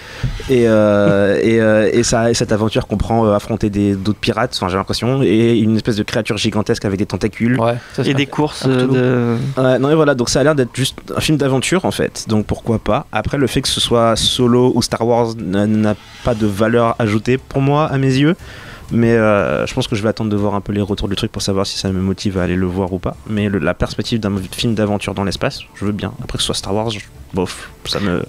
Et, 0.51 0.69
euh, 0.69 1.41
et, 1.43 1.59
euh, 1.59 1.89
et 1.91 2.03
ça, 2.03 2.31
et 2.31 2.35
cette 2.35 2.53
aventure 2.53 2.87
comprend 2.87 3.25
euh, 3.25 3.33
affronter 3.35 3.71
des- 3.71 3.95
d'autres 3.95 4.19
pirates, 4.19 4.53
enfin, 4.55 4.69
j'ai 4.69 4.77
l'impression, 4.77 5.23
et 5.23 5.57
une 5.59 5.75
espèce 5.77 5.97
de 5.97 6.03
créature 6.03 6.37
gigantesque 6.37 6.85
avec 6.85 6.99
des 6.99 7.07
tentacules. 7.07 7.59
ouais, 7.59 7.77
ça, 7.95 8.03
Et 8.05 8.13
des 8.13 8.27
courses 8.27 8.67
de. 8.69 9.37
Non, 9.57 9.89
et 9.89 9.95
voilà, 9.95 10.15
donc 10.15 10.29
ça 10.29 10.41
a 10.41 10.45
l'air 10.45 10.55
d'être 10.55 10.77
juste 10.77 10.99
un 11.17 11.21
film 11.21 11.39
d'aventure 11.39 11.87
en 11.87 11.91
fait, 11.91 12.27
donc 12.29 12.45
pourquoi 12.45 12.79
pas. 12.81 13.07
Après, 13.11 13.39
le 13.39 13.47
fait 13.47 13.63
que 13.63 13.69
ce 13.69 13.81
soit 13.81 14.17
solo 14.17 14.71
ou 14.75 14.83
Star 14.83 15.07
Wars 15.07 15.29
n'a 15.39 15.95
pas 16.25 16.35
de 16.35 16.47
valeur 16.47 16.95
ajoutée 16.99 17.39
pour 17.39 17.63
moi, 17.63 17.87
à 17.87 17.97
mes 17.97 18.15
yeux. 18.15 18.37
Mais 18.91 19.13
euh, 19.13 19.67
je 19.67 19.75
pense 19.75 19.89
que 19.89 19.97
je 19.97 20.03
vais 20.03 20.09
attendre 20.11 20.31
de 20.31 20.37
voir 20.37 20.55
un 20.55 20.61
peu 20.61 20.73
les 20.73 20.81
retours 20.81 21.09
du 21.09 21.17
truc 21.17 21.33
pour 21.33 21.43
savoir 21.43 21.67
si 21.67 21.79
ça 21.79 21.91
me 21.91 22.01
motive 22.01 22.39
à 22.39 22.43
aller 22.43 22.57
le 22.57 22.67
voir 22.67 22.93
ou 22.93 22.99
pas. 22.99 23.17
Mais 23.29 23.49
le- 23.49 23.59
la 23.59 23.75
perspective 23.75 24.21
d'un 24.21 24.33
film 24.53 24.75
d'aventure 24.75 25.15
dans 25.15 25.25
l'espace, 25.25 25.61
je 25.75 25.85
veux 25.85 25.93
bien. 25.93 26.13
Après 26.23 26.37
que 26.37 26.43
ce 26.43 26.47
soit 26.47 26.55
Star 26.55 26.75
Wars, 26.75 26.91
je- 26.91 27.01
bof, 27.33 27.71
ça 27.87 27.99
me. 28.01 28.23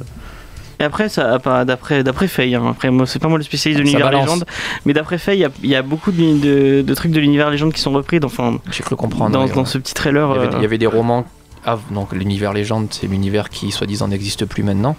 Et 0.79 0.83
après, 0.83 1.07
ça, 1.07 1.37
d'après, 1.65 2.03
d'après 2.03 2.27
Faye, 2.27 2.53
hein, 2.55 2.65
après 2.71 2.89
moi, 2.91 3.05
c'est 3.07 3.19
pas 3.19 3.29
moi 3.29 3.37
le 3.37 3.43
spécialiste 3.45 3.79
de 3.79 3.85
l'univers 3.85 4.11
légende, 4.11 4.43
mais 4.85 4.91
d'après 4.91 5.17
Faye, 5.17 5.37
il 5.37 5.41
y 5.41 5.45
a- 5.45 5.49
il 5.63 5.69
y, 5.69 5.75
a 5.75 5.81
beaucoup 5.81 6.11
de, 6.11 6.37
de- 6.39 6.81
de 6.81 6.93
trucs 6.95 7.11
de 7.13 7.19
l'univers 7.21 7.49
légende 7.49 7.71
qui 7.71 7.79
sont 7.79 7.93
repris 7.93 8.19
dans, 8.19 8.27
enfin, 8.27 8.57
j'ai 8.71 8.83
cru 8.83 8.95
comprendre. 8.97 9.31
dans, 9.31 9.45
ouais, 9.45 9.53
dans 9.53 9.61
ouais. 9.61 9.65
ce 9.65 9.77
petit 9.77 9.93
trailer. 9.93 10.27
Il 10.31 10.35
y, 10.35 10.37
avait, 10.39 10.47
euh, 10.47 10.57
il 10.57 10.61
y 10.63 10.65
avait 10.65 10.77
des 10.77 10.87
romans. 10.87 11.25
Ah, 11.65 11.79
donc 11.91 12.13
l'univers 12.13 12.53
légende, 12.53 12.87
c'est 12.91 13.07
l'univers 13.07 13.49
qui 13.49 13.71
soi-disant 13.71 14.07
n'existe 14.07 14.45
plus 14.45 14.61
maintenant, 14.63 14.95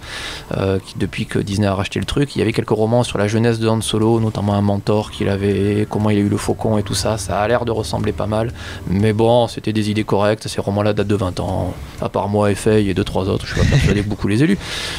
euh, 0.57 0.79
qui, 0.85 0.97
depuis 0.97 1.25
que 1.25 1.39
Disney 1.39 1.67
a 1.67 1.73
racheté 1.73 1.99
le 1.99 2.05
truc. 2.05 2.35
Il 2.35 2.39
y 2.39 2.41
avait 2.41 2.51
quelques 2.53 2.69
romans 2.71 3.03
sur 3.03 3.17
la 3.17 3.27
jeunesse 3.27 3.59
de 3.59 3.67
Han 3.69 3.79
Solo, 3.81 4.19
notamment 4.19 4.53
un 4.53 4.61
mentor 4.61 5.11
qu'il 5.11 5.29
avait, 5.29 5.87
comment 5.89 6.09
il 6.09 6.17
a 6.17 6.21
eu 6.21 6.27
le 6.29 6.37
faucon 6.37 6.77
et 6.77 6.83
tout 6.83 6.93
ça. 6.93 7.17
Ça 7.17 7.39
a 7.39 7.47
l'air 7.47 7.63
de 7.65 7.71
ressembler 7.71 8.11
pas 8.11 8.27
mal, 8.27 8.51
mais 8.89 9.13
bon, 9.13 9.47
c'était 9.47 9.71
des 9.73 9.89
idées 9.89 10.03
correctes. 10.03 10.47
Ces 10.47 10.59
romans-là 10.61 10.93
datent 10.93 11.07
de 11.07 11.15
20 11.15 11.39
ans, 11.39 11.73
à 12.01 12.09
part 12.09 12.27
moi 12.27 12.51
et 12.51 12.55
Faye 12.55 12.89
et 12.89 12.93
deux 12.93 13.03
trois 13.05 13.29
autres. 13.29 13.45
Je 13.45 13.53
suis 13.53 13.61
pas 13.61 13.67
persuadé 13.69 14.01
que 14.03 14.09
beaucoup 14.09 14.27
les 14.27 14.43
élus. 14.43 14.57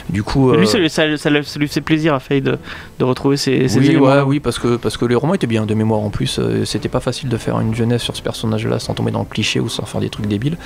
Du 0.09 0.23
coup, 0.23 0.53
Lui, 0.53 0.61
euh, 0.63 0.67
ça, 0.67 0.79
ça- 0.89 1.17
ça- 1.17 1.43
ça 1.43 1.59
lui 1.59 1.69
fait 1.69 1.81
plaisir 1.83 2.15
à 2.15 2.21
Faye 2.21 2.41
de, 2.41 2.59
de 2.99 3.05
retrouver 3.05 3.37
ces, 3.37 3.69
ces 3.69 3.79
oui, 3.79 3.89
éléments. 3.89 4.07
ouais, 4.07 4.21
oui, 4.23 4.41
parce 4.41 4.59
que, 4.59 4.77
parce 4.77 4.97
que 4.97 5.05
les 5.05 5.15
romans 5.15 5.35
étaient 5.35 5.47
bien 5.47 5.67
de 5.67 5.75
mémoire 5.75 6.01
en 6.01 6.11
plus. 6.11 6.39
euh, 6.39 6.65
C'était 6.65 6.89
pas 6.89 7.01
facile 7.01 7.29
de 7.29 7.37
faire 7.37 7.61
une 7.61 7.75
jeunesse 7.75 8.03
sur 8.03 8.17
ce 8.17 8.23
personnage-là 8.23 8.79
sans 8.79 8.95
tomber 8.95 9.11
dans 9.11 9.21
le 9.21 9.25
cliché 9.27 9.61
ou 9.61 9.69
sans 9.69 9.85
faire 9.85 10.01
des 10.01 10.09
trucs 10.09 10.27
débiles. 10.27 10.57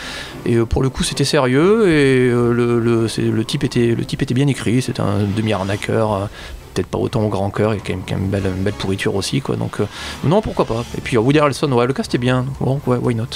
Et 0.47 0.57
pour 0.59 0.83
le 0.83 0.91
coup, 0.93 1.03
c'était 1.03 1.25
sérieux 1.25 1.89
et 1.89 2.31
euh, 2.31 2.53
le, 2.53 2.79
le, 2.79 3.09
le 3.19 3.45
type 3.45 3.65
était, 3.65 3.95
le 3.95 4.05
type 4.05 4.23
était 4.23 4.35
bien 4.35 4.47
écrit. 4.47 4.81
C'était 4.83 5.01
un 5.01 5.25
demi-arnaqueur. 5.37 6.29
Peut-être 6.75 6.87
pas 6.89 6.99
autant 6.99 7.23
au 7.23 7.29
grand 7.29 7.51
cœur, 7.51 7.73
et 7.75 7.79
quand 7.79 7.91
même, 7.91 8.03
quand 8.09 8.15
même 8.15 8.25
une, 8.25 8.31
belle, 8.31 8.45
une 8.57 8.63
belle 8.63 8.73
pourriture 8.73 9.15
aussi, 9.15 9.41
quoi. 9.41 9.57
Donc, 9.57 9.81
euh, 9.81 9.85
non, 10.25 10.41
pourquoi 10.41 10.65
pas. 10.65 10.85
Et 10.97 11.01
puis, 11.01 11.17
Woody 11.19 11.39
Harrelson, 11.39 11.71
ouais, 11.73 11.87
le 11.87 11.93
cast 11.93 12.15
est 12.15 12.19
bien. 12.19 12.47
Bon, 12.61 12.81
ouais, 12.87 12.97
why 12.97 13.15
not 13.15 13.27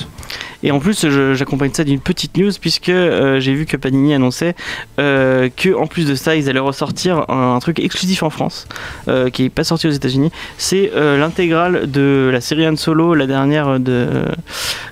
Et 0.62 0.70
en 0.70 0.78
plus, 0.78 1.06
j'accompagne 1.34 1.70
ça 1.72 1.84
d'une 1.84 2.00
petite 2.00 2.36
news 2.38 2.50
puisque 2.60 2.88
euh, 2.88 3.38
j'ai 3.40 3.52
vu 3.54 3.66
que 3.66 3.76
Panini 3.76 4.14
annonçait 4.14 4.54
euh, 4.98 5.48
que 5.54 5.74
en 5.74 5.86
plus 5.86 6.06
de 6.06 6.14
ça, 6.14 6.34
ils 6.34 6.48
allaient 6.48 6.58
ressortir 6.58 7.24
un, 7.28 7.54
un 7.56 7.58
truc 7.60 7.78
exclusif 7.78 8.22
en 8.22 8.30
France 8.30 8.66
euh, 9.08 9.28
qui 9.28 9.44
est 9.44 9.50
pas 9.50 9.64
sorti 9.64 9.86
aux 9.86 9.90
États-Unis. 9.90 10.30
C'est 10.56 10.90
l'intégrale 10.94 11.90
de 11.90 12.30
la 12.32 12.40
série 12.40 12.66
Han 12.66 12.76
Solo, 12.76 13.14
la 13.14 13.26
dernière 13.26 13.78
de. 13.78 14.08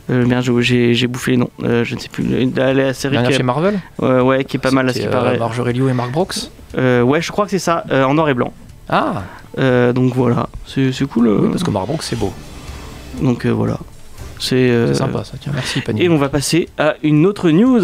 Merde, 0.09 0.61
j'ai- 0.61 1.07
bouffé 1.07 1.33
les 1.33 1.37
noms. 1.39 1.51
Je 1.61 1.95
ne 1.95 2.01
sais 2.01 2.09
plus. 2.09 2.25
La, 2.55 2.75
la 2.75 2.93
série 2.95 3.13
Dernière 3.13 3.31
qui, 3.31 3.37
chez 3.39 3.43
Marvel? 3.43 3.81
Ouais, 4.01 4.45
qui 4.45 4.57
est 4.59 4.61
pas 4.61 4.71
mal 4.71 4.89
à 4.89 4.93
ce 4.93 4.99
qui 5.01 5.07
paraît. 5.07 5.39
Marjorie 5.39 5.73
Liu 5.73 5.89
et 5.89 5.95
Mark 5.95 6.11
Brooks? 6.13 6.51
Ouais, 7.03 7.21
je 7.23 7.31
crois 7.33 7.45
que 7.45 7.51
c'est 7.51 7.59
ça, 7.59 7.85
euh, 7.91 8.05
en 8.05 8.15
noir 8.15 8.29
et 8.29 8.35
blanc. 8.35 8.53
Ah, 8.89 9.23
Euh, 9.57 9.93
donc 9.93 10.15
voilà, 10.15 10.49
c'est 10.67 10.91
cool. 11.09 11.29
euh, 11.29 11.39
oui, 11.43 11.49
parce 11.51 11.63
que 11.63 11.71
Mark 11.71 11.87
Brooks, 11.87 12.03
c'est 12.03 12.19
beau. 12.19 12.33
Donc 13.23 13.47
euh, 13.47 13.51
voilà. 13.51 13.79
C'est 14.41 14.57
euh, 14.57 14.93
sympa, 14.95 15.23
ça. 15.23 15.35
Tiens, 15.41 15.53
merci, 15.55 15.81
Panini. 15.81 16.05
Et 16.05 16.09
on 16.09 16.17
va 16.19 16.29
passer 16.29 16.69
à 16.77 16.95
une 17.05 17.25
autre 17.25 17.51
news. 17.51 17.81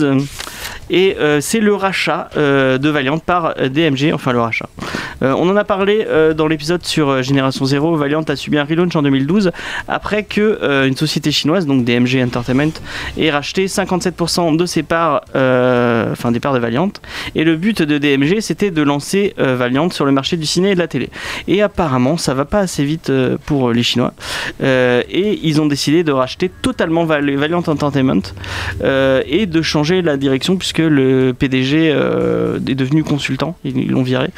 Et 0.91 1.17
euh, 1.21 1.41
c'est 1.41 1.61
le 1.61 1.75
rachat 1.75 2.29
euh, 2.37 2.77
de 2.77 2.89
Valiant 2.91 3.19
par 3.19 3.55
euh, 3.59 3.69
DMG, 3.69 4.13
enfin 4.13 4.33
le 4.33 4.41
rachat. 4.41 4.69
Euh, 5.23 5.35
on 5.37 5.49
en 5.51 5.57
a 5.57 5.65
parlé 5.65 6.07
euh, 6.09 6.35
dans 6.35 6.47
l'épisode 6.49 6.85
sur 6.85 7.09
euh, 7.09 7.23
Génération 7.23 7.65
Zero. 7.65 7.95
Valiant 7.97 8.23
a 8.23 8.37
subi 8.37 8.59
un 8.59 8.65
relaunch 8.65 8.95
en 8.97 9.03
2012 9.03 9.51
après 9.89 10.23
que 10.25 10.87
une 10.87 10.97
société 10.97 11.31
chinoise, 11.33 11.67
donc 11.67 11.85
DMG 11.85 12.23
Entertainment, 12.25 12.73
ait 13.19 13.31
racheté 13.31 13.67
57% 13.67 14.57
de 14.57 14.67
ses 14.67 14.83
parts, 14.83 15.23
enfin 15.35 16.31
des 16.33 16.41
parts 16.41 16.55
de 16.55 16.59
Valiant. 16.59 16.91
Et 17.35 17.45
le 17.45 17.57
but 17.57 17.83
de 17.83 17.99
DMG, 17.99 18.41
c'était 18.41 18.71
de 18.71 18.83
lancer 18.83 19.35
Valiant 19.37 19.91
sur 19.91 20.05
le 20.05 20.13
marché 20.13 20.37
du 20.37 20.47
ciné 20.47 20.71
et 20.71 20.75
de 20.75 20.79
la 20.79 20.89
télé. 20.89 21.11
Et 21.49 21.63
apparemment, 21.63 22.17
ça 22.17 22.35
va 22.35 22.45
pas 22.45 22.61
assez 22.61 22.85
vite 22.85 23.13
pour 23.47 23.73
les 23.73 23.83
Chinois. 23.83 24.13
Et 24.63 25.41
ils 25.43 25.61
ont 25.61 25.67
décidé 25.67 26.05
de 26.05 26.13
racheter 26.13 26.51
totalement 26.63 27.05
Val- 27.05 27.35
Valiant 27.37 27.63
Entertainment 27.67 28.23
et 28.83 29.47
de 29.47 29.63
changer 29.63 30.03
la 30.03 30.17
direction 30.17 30.57
puisque 30.57 30.79
le 30.79 31.33
PDG 31.39 31.87
est 31.89 32.75
devenu 32.75 33.05
consultant, 33.05 33.57
ils 33.65 33.91
l'ont 33.91 34.03
viré. 34.03 34.29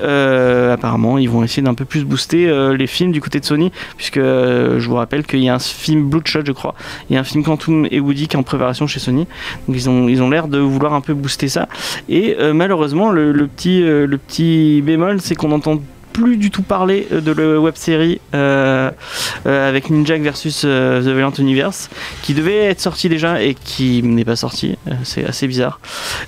Euh, 0.00 0.72
apparemment, 0.72 1.18
ils 1.18 1.28
vont 1.28 1.42
essayer 1.44 1.62
d'un 1.62 1.74
peu 1.74 1.84
plus 1.84 2.04
booster 2.04 2.48
euh, 2.48 2.76
les 2.76 2.86
films 2.86 3.12
du 3.12 3.20
côté 3.20 3.40
de 3.40 3.44
Sony, 3.44 3.72
puisque 3.96 4.18
euh, 4.18 4.80
je 4.80 4.88
vous 4.88 4.96
rappelle 4.96 5.24
qu'il 5.24 5.40
y 5.40 5.48
a 5.48 5.54
un 5.54 5.58
film 5.58 6.08
Bloodshot, 6.08 6.44
je 6.44 6.52
crois, 6.52 6.74
il 7.08 7.14
y 7.14 7.16
a 7.16 7.20
un 7.20 7.24
film 7.24 7.44
Quantum 7.44 7.86
et 7.90 8.00
Woody 8.00 8.28
qui 8.28 8.36
est 8.36 8.38
en 8.38 8.42
préparation 8.42 8.86
chez 8.86 9.00
Sony. 9.00 9.26
Donc 9.66 9.76
ils 9.76 9.88
ont 10.22 10.30
l'air 10.30 10.48
de 10.48 10.58
vouloir 10.58 10.94
un 10.94 11.00
peu 11.00 11.14
booster 11.14 11.48
ça. 11.48 11.68
Et 12.08 12.36
malheureusement, 12.52 13.10
le, 13.10 13.46
petit 13.46 14.82
bémol, 14.82 15.20
c'est 15.20 15.34
qu'on 15.34 15.52
entend 15.52 15.80
plus 16.12 16.36
du 16.36 16.50
tout 16.50 16.62
parler 16.62 17.06
de 17.10 17.32
la 17.32 17.60
web 17.60 17.74
série 17.76 18.20
avec 18.32 19.90
Ninja 19.90 20.16
versus 20.18 20.60
The 20.60 20.66
Valiant 20.66 21.32
Universe 21.38 21.90
qui 22.22 22.34
devait 22.34 22.64
être 22.64 22.80
sorti 22.80 23.08
déjà 23.08 23.42
et 23.42 23.54
qui 23.54 24.02
n'est 24.02 24.24
pas 24.24 24.36
sorti. 24.36 24.76
C'est 25.04 25.24
assez 25.24 25.46
bizarre. 25.46 25.80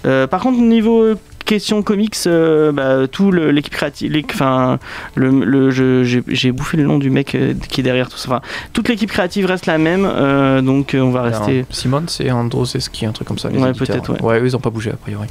Par 0.03 0.41
contre, 0.41 0.61
niveau 0.61 1.15
question 1.51 1.83
comics, 1.83 2.15
euh, 2.27 2.71
bah, 2.71 3.09
tout 3.09 3.33
l'équipe 3.33 3.73
créative, 3.75 4.25
enfin, 4.33 4.79
le, 5.17 5.31
le- 5.45 5.71
j'ai 6.05 6.53
bouffé 6.53 6.77
le 6.77 6.85
nom 6.85 6.99
du 6.99 7.11
mec 7.11 7.35
euh, 7.35 7.55
qui 7.69 7.81
est 7.81 7.85
derrière 7.85 8.09
tout 8.09 8.17
ça. 8.17 8.29
Enfin, 8.29 8.41
toute 8.73 8.89
l'équipe 8.89 9.11
créative 9.11 9.47
reste 9.47 9.67
la 9.67 9.77
même, 9.79 10.07
euh, 10.09 10.63
donc 10.63 10.95
euh, 10.95 11.01
on 11.01 11.11
va 11.11 11.23
rester. 11.23 11.65
Simone, 11.71 12.05
c'est 12.09 12.31
Androseski, 12.31 13.05
un 13.05 13.13
truc 13.13 13.27
comme 13.27 13.39
ça. 13.39 13.49
les 13.51 13.59
Ouais, 13.59 13.73
peut-être, 13.73 14.13
ouais. 14.13 14.23
Ouais, 14.23 14.41
eux, 14.41 14.47
ils 14.47 14.57
ont 14.57 14.61
pas 14.61 14.71
bougé 14.71 14.91
a 14.93 14.97
priori. 14.97 15.27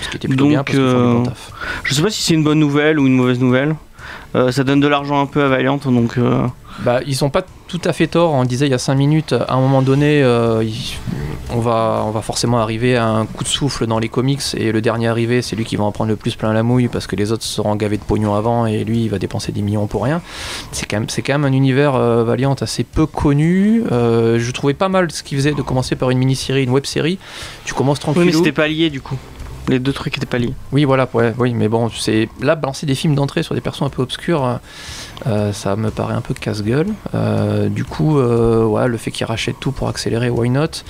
Ce 0.00 0.08
qui 0.10 0.16
était 0.16 0.28
plutôt 0.28 0.44
Donc, 0.44 0.50
bien 0.52 0.64
parce 0.64 0.76
font 0.78 0.84
du 0.84 0.94
bon 0.94 1.22
euh, 1.22 1.24
taf. 1.24 1.50
Je 1.84 1.94
sais 1.94 2.02
pas 2.02 2.10
si 2.10 2.22
c'est 2.22 2.34
une 2.34 2.44
bonne 2.44 2.58
nouvelle 2.60 2.98
ou 2.98 3.06
une 3.06 3.14
mauvaise 3.16 3.40
nouvelle. 3.40 3.74
Euh, 4.34 4.50
ça 4.52 4.64
donne 4.64 4.80
de 4.80 4.88
l'argent 4.88 5.20
un 5.20 5.26
peu 5.26 5.42
à 5.44 5.48
Valiant, 5.48 5.78
donc. 5.84 6.16
euh, 6.18 6.46
Bah, 6.84 7.00
ils 7.06 7.22
ont 7.24 7.30
pas 7.30 7.42
tout 7.68 7.80
à 7.84 7.92
fait 7.92 8.06
tort. 8.06 8.32
On 8.32 8.44
disait 8.44 8.66
il 8.66 8.70
y 8.70 8.74
a 8.74 8.78
5 8.78 8.94
minutes, 8.94 9.32
à 9.34 9.54
un 9.54 9.60
moment 9.60 9.82
donné, 9.82 10.22
euh, 10.22 10.64
on, 11.50 11.58
va, 11.60 12.02
on 12.06 12.10
va 12.10 12.22
forcément 12.22 12.58
arriver 12.60 12.96
à 12.96 13.06
un 13.06 13.26
coup 13.26 13.44
de 13.44 13.48
souffle 13.48 13.86
dans 13.86 13.98
les 13.98 14.08
comics. 14.08 14.40
Et 14.56 14.72
le 14.72 14.80
dernier 14.80 15.08
arrivé, 15.08 15.42
c'est 15.42 15.54
lui 15.54 15.64
qui 15.64 15.76
va 15.76 15.84
en 15.84 15.92
prendre 15.92 16.08
le 16.10 16.16
plus 16.16 16.34
plein 16.34 16.52
la 16.54 16.62
mouille 16.62 16.88
parce 16.88 17.06
que 17.06 17.14
les 17.16 17.30
autres 17.30 17.44
seront 17.44 17.74
gavés 17.76 17.98
de 17.98 18.02
pognon 18.04 18.34
avant 18.34 18.64
et 18.66 18.84
lui, 18.84 19.04
il 19.04 19.08
va 19.10 19.18
dépenser 19.18 19.52
des 19.52 19.60
millions 19.62 19.86
pour 19.86 20.04
rien. 20.04 20.22
C'est 20.72 20.86
quand 20.86 20.98
même, 21.00 21.08
c'est 21.10 21.20
quand 21.22 21.34
même 21.34 21.44
un 21.44 21.54
univers 21.54 21.94
euh, 21.94 22.24
Valiant 22.24 22.54
assez 22.54 22.84
peu 22.84 23.04
connu. 23.06 23.82
Euh, 23.92 24.38
je 24.38 24.50
trouvais 24.52 24.74
pas 24.74 24.88
mal 24.88 25.10
ce 25.12 25.22
qu'ils 25.22 25.36
faisaient 25.38 25.52
de 25.52 25.62
commencer 25.62 25.94
par 25.94 26.08
une 26.10 26.18
mini-série, 26.18 26.64
une 26.64 26.70
web-série. 26.70 27.18
Tu 27.64 27.74
commences 27.74 27.98
Oui, 27.98 28.04
mais 28.08 28.14
tranquille. 28.14 28.34
c'était 28.34 28.52
pas 28.52 28.68
lié 28.68 28.88
du 28.88 29.00
coup. 29.02 29.16
Les 29.68 29.78
deux 29.78 29.92
trucs 29.92 30.16
étaient 30.16 30.26
pas 30.26 30.38
liés. 30.38 30.54
Oui, 30.72 30.84
voilà, 30.84 31.08
oui, 31.38 31.54
mais 31.54 31.68
bon, 31.68 31.88
c'est 31.88 32.28
là 32.40 32.56
balancer 32.56 32.86
des 32.86 32.94
films 32.94 33.14
d'entrée 33.14 33.42
sur 33.42 33.54
des 33.54 33.60
personnes 33.60 33.86
un 33.86 33.90
peu 33.90 34.02
obscures, 34.02 34.58
euh, 35.26 35.52
ça 35.52 35.76
me 35.76 35.90
paraît 35.90 36.14
un 36.14 36.20
peu 36.20 36.34
casse-gueule. 36.34 36.88
Euh, 37.14 37.68
du 37.68 37.84
coup, 37.84 38.18
euh, 38.18 38.86
le 38.86 38.96
fait 38.96 39.10
qu'ils 39.10 39.26
rachètent 39.26 39.60
tout 39.60 39.72
pour 39.72 39.88
accélérer, 39.88 40.30
why 40.30 40.50
not? 40.50 40.82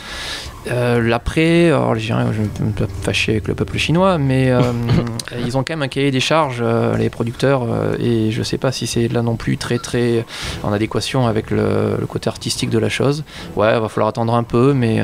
Euh, 0.71 1.03
L'après, 1.03 1.67
alors 1.67 1.95
je 1.97 2.01
dirais, 2.07 2.25
je 2.33 2.43
vais 2.43 2.67
me 2.85 2.89
fâcher 3.03 3.33
avec 3.33 3.49
le 3.49 3.55
peuple 3.55 3.77
chinois, 3.79 4.19
mais 4.19 4.51
euh, 4.51 4.61
ils 5.45 5.57
ont 5.57 5.65
quand 5.65 5.73
même 5.73 5.83
un 5.83 5.89
cahier 5.89 6.11
des 6.11 6.21
charges, 6.21 6.61
euh, 6.63 6.97
les 6.97 7.11
producteurs, 7.11 7.67
et 7.99 8.31
je 8.31 8.43
sais 8.43 8.59
pas 8.59 8.71
si 8.71 8.87
c'est 8.87 9.09
là 9.09 9.23
non 9.23 9.35
plus 9.37 9.57
très 9.57 9.79
très 9.79 10.25
en 10.63 10.73
adéquation 10.73 11.27
avec 11.27 11.51
le, 11.51 11.97
le 11.99 12.07
côté 12.07 12.29
artistique 12.29 12.71
de 12.71 12.79
la 12.79 12.89
chose. 12.89 13.25
Ouais, 13.57 13.79
va 13.79 13.89
falloir 13.89 14.09
attendre 14.09 14.35
un 14.35 14.45
peu, 14.45 14.73
mais 14.73 15.01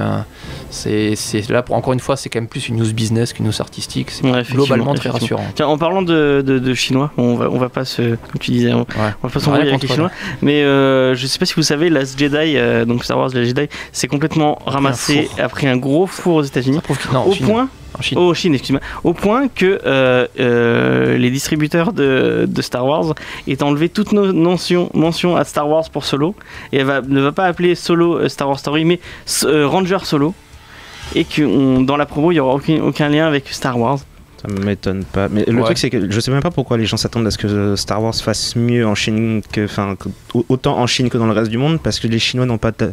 c'est 0.71 1.15
là 1.51 1.63
pour 1.63 1.75
encore 1.77 1.93
une 1.93 2.01
fois, 2.01 2.17
c'est 2.17 2.29
quand 2.29 2.41
même 2.41 2.49
plus 2.49 2.69
une 2.69 2.77
news 2.77 2.93
business 2.93 3.33
qu'une 3.33 3.47
news 3.47 3.61
artistique. 3.61 4.11
C'est 4.11 4.25
Ouais, 4.29 4.43
globalement 4.43 4.95
très 4.95 5.09
rassurant. 5.11 5.45
Tiens, 5.55 5.67
en 5.67 5.79
parlant 5.79 6.03
de, 6.03 6.43
de, 6.47 6.59
de 6.59 6.75
chinois, 6.75 7.11
on 7.17 7.35
va, 7.35 7.49
on 7.51 7.59
va 7.59 7.69
pas 7.69 7.85
se, 7.85 8.03
comme 8.03 8.39
tu 8.41 8.51
disais, 8.53 8.73
on, 8.73 8.81
Ouais. 8.81 9.13
on 9.23 9.27
va 9.29 9.33
pas 9.33 9.41
s'embrouiller 9.41 9.69
avec 9.71 9.83
les 9.83 9.89
chinois, 9.89 10.11
mais 10.43 10.63
je 10.63 11.27
sais 11.27 11.39
pas 11.39 11.47
si 11.47 11.55
vous 11.55 11.63
savez, 11.63 11.91
Last 11.91 12.19
Jedi, 12.19 12.57
donc 12.87 13.05
Star 13.05 13.19
Wars 13.19 13.29
Last 13.35 13.45
Jedi, 13.47 13.69
c'est 13.93 14.07
complètement 14.09 14.59
ramassé. 14.67 15.29
A 15.49 15.51
pris 15.51 15.67
un 15.67 15.77
gros 15.77 16.07
four 16.07 16.37
aux 16.37 16.43
États-Unis, 16.43 16.81
au 17.27 17.33
Chine. 17.33 17.47
point, 17.47 17.69
En 17.99 18.03
Chine. 18.03 18.19
oh 18.21 18.35
Chine, 18.35 18.55
excuse-moi, 18.55 18.81
au 19.05 19.13
point 19.15 19.49
que 19.49 19.81
euh, 19.87 20.27
euh, 20.39 21.17
les 21.19 21.31
distributeurs 21.31 21.93
de, 21.93 22.45
de 22.47 22.63
Star 22.63 22.85
Wars 22.87 23.15
aient 23.47 23.63
enlevé 23.63 23.89
toute 23.89 24.13
no- 24.13 24.33
mention, 24.33 24.91
mention 24.95 25.37
à 25.37 25.45
Star 25.45 25.69
Wars 25.69 25.89
pour 25.91 26.05
Solo, 26.05 26.35
et 26.73 26.79
elle 26.79 26.87
va, 26.87 27.01
ne 27.01 27.21
va 27.21 27.33
pas 27.33 27.45
appeler 27.47 27.75
Solo 27.75 28.19
euh, 28.19 28.29
Star 28.29 28.49
Wars 28.49 28.59
Story, 28.59 28.85
mais 28.85 29.01
Ranger 29.45 29.99
Solo, 30.05 30.35
et 31.15 31.25
que 31.25 31.43
on- 31.43 31.81
dans 31.81 31.97
la 31.97 32.07
promo 32.07 32.31
il 32.33 32.37
y 32.37 32.41
aura 32.41 32.55
aucun, 32.55 32.81
aucun 32.83 33.09
lien 33.09 33.27
avec 33.27 33.49
Star 33.49 33.79
Wars. 33.79 33.99
Ça 34.41 34.47
m'étonne 34.65 35.05
pas. 35.05 35.29
Mais 35.29 35.45
le 35.47 35.57
Ouais. 35.59 35.65
truc, 35.65 35.79
c'est 35.79 35.91
que 35.91 36.11
je 36.11 36.21
sais 36.21 36.31
même 36.31 36.43
pas 36.43 36.53
pourquoi 36.53 36.79
les 36.79 36.87
gens 36.87 36.97
s'attendent 36.97 37.27
à 37.27 37.31
ce 37.33 37.39
que 37.39 37.75
Star 37.75 38.01
Wars 38.03 38.15
fasse 38.15 38.55
mieux 38.55 38.87
en 38.87 38.95
Chine 38.95 39.43
que. 39.53 39.65
Enfin, 39.65 39.97
autant 40.49 40.79
en 40.79 40.87
Chine 40.87 41.11
que 41.11 41.19
dans 41.19 41.27
le 41.27 41.33
reste 41.33 41.51
du 41.51 41.59
monde, 41.59 41.81
parce 41.83 41.99
que 41.99 42.07
les 42.07 42.19
Chinois 42.21 42.47
n'ont 42.47 42.59
pas. 42.59 42.71
de- 42.71 42.93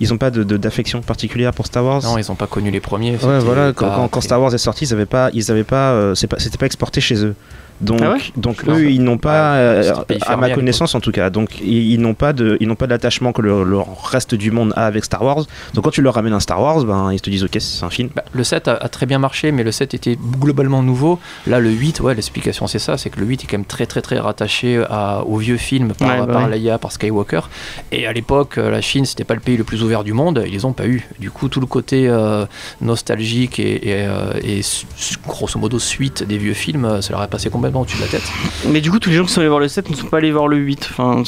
ils 0.00 0.12
ont 0.12 0.18
pas 0.18 0.30
de- 0.30 0.42
de- 0.44 0.56
d'affection 0.58 1.00
particulière 1.00 1.52
pour 1.54 1.66
Star 1.66 1.84
Wars. 1.84 2.02
Non, 2.02 2.18
ils 2.18 2.30
ont 2.30 2.34
pas 2.34 2.46
connu 2.46 2.70
les 2.70 2.80
premiers. 2.80 3.12
Ouais, 3.24 3.38
voilà, 3.38 3.72
quand, 3.72 4.20
Star 4.20 4.40
Wars 4.40 4.52
est 4.54 4.58
sorti, 4.58 4.84
ils 4.84 4.92
avaient 4.92 5.06
pas, 5.06 5.30
ils 5.32 5.50
avaient 5.50 5.64
pas, 5.64 5.92
euh, 5.92 6.14
pas, 6.28 6.38
c'était 6.38 6.58
pas 6.58 6.66
exporté 6.66 7.00
chez 7.00 7.24
eux. 7.24 7.34
Donc, 7.82 8.00
Ah 8.02 8.12
ouais 8.12 8.18
donc 8.36 8.66
eux, 8.68 8.90
ils 8.90 9.02
n'ont 9.02 9.18
pas, 9.18 9.52
Ouais, 9.52 9.58
euh, 9.88 10.16
à 10.26 10.36
ma 10.36 10.50
connaissance 10.50 10.94
en 10.94 11.00
tout 11.00 11.10
cas, 11.12 11.30
donc 11.30 11.60
ils, 11.60 11.92
ils 11.92 12.00
n'ont 12.00 12.14
pas 12.14 12.32
de, 12.32 12.56
ils 12.60 12.68
n'ont 12.68 12.76
pas 12.76 12.86
d'attachement 12.86 13.32
que 13.32 13.42
le, 13.42 13.64
le 13.64 13.78
reste 14.04 14.34
du 14.34 14.50
monde 14.50 14.72
a 14.76 14.86
avec 14.86 15.04
Star 15.04 15.22
Wars. 15.22 15.44
Donc 15.74 15.84
quand 15.84 15.90
tu 15.90 16.00
leur 16.02 16.14
ramènes 16.14 16.32
un 16.32 16.40
Star 16.40 16.60
Wars, 16.62 16.84
ben 16.84 17.12
ils 17.12 17.20
te 17.20 17.28
disent 17.28 17.44
ok, 17.44 17.56
c'est 17.58 17.84
un 17.84 17.90
film. 17.90 18.10
Bah, 18.14 18.24
le 18.32 18.44
7 18.44 18.68
a, 18.68 18.74
a 18.74 18.88
très 18.88 19.06
bien 19.06 19.18
marché, 19.18 19.52
mais 19.52 19.64
le 19.64 19.72
7 19.72 19.94
était 19.94 20.16
globalement 20.40 20.82
nouveau. 20.82 21.18
Là, 21.46 21.60
le 21.60 21.70
8, 21.70 22.00
ouais, 22.00 22.14
l'explication 22.14 22.66
c'est 22.66 22.78
ça, 22.78 22.96
c'est 22.96 23.10
que 23.10 23.20
le 23.20 23.26
8 23.26 23.44
est 23.44 23.46
quand 23.46 23.58
même 23.58 23.64
très 23.64 23.86
très 23.86 24.00
très 24.02 24.18
rattaché 24.18 24.82
à, 24.88 25.24
au 25.24 25.36
vieux 25.36 25.56
film 25.56 25.92
par, 25.94 26.08
Ouais, 26.08 26.26
bah 26.26 26.32
par 26.32 26.48
ouais. 26.48 26.58
Leia, 26.58 26.78
par 26.78 26.92
Skywalker. 26.92 27.40
Et 27.90 28.06
à 28.06 28.12
l'époque, 28.12 28.58
euh, 28.58 28.70
la 28.70 28.80
Chine, 28.80 29.04
c'était 29.04 29.24
pas 29.24 29.34
le 29.34 29.40
pays 29.40 29.56
le 29.56 29.64
plus 29.64 29.82
ouvert 29.82 30.04
du 30.04 30.12
monde, 30.12 30.42
ils 30.46 30.52
les 30.52 30.64
ont 30.64 30.72
pas 30.72 30.86
eu. 30.86 31.08
Du 31.18 31.30
coup, 31.30 31.48
tout 31.48 31.60
le 31.60 31.66
côté 31.66 32.08
euh, 32.08 32.44
nostalgique 32.80 33.58
et, 33.58 33.88
et, 33.88 34.06
euh, 34.06 34.32
grosso 35.26 35.58
modo 35.58 35.78
suite 35.78 36.22
des 36.22 36.38
vieux 36.38 36.54
films, 36.54 36.84
euh, 36.84 37.00
ça 37.00 37.12
leur 37.12 37.22
est 37.22 37.28
passé 37.28 37.50
complètement 37.50 37.71
au-dessus 37.80 37.96
de 37.96 38.02
la 38.02 38.08
tête. 38.08 38.22
Mais 38.68 38.80
du 38.80 38.90
coup, 38.90 38.98
tous 38.98 39.10
les 39.10 39.16
gens 39.16 39.24
qui 39.24 39.32
sont 39.32 39.40
allés 39.40 39.48
voir 39.48 39.60
le 39.60 39.68
7 39.68 39.90
ne 39.90 39.96
sont 39.96 40.06
pas 40.06 40.18
allés 40.18 40.30
voir 40.30 40.46
le 40.48 40.56
8. 40.58 40.88
Enfin, 40.90 41.22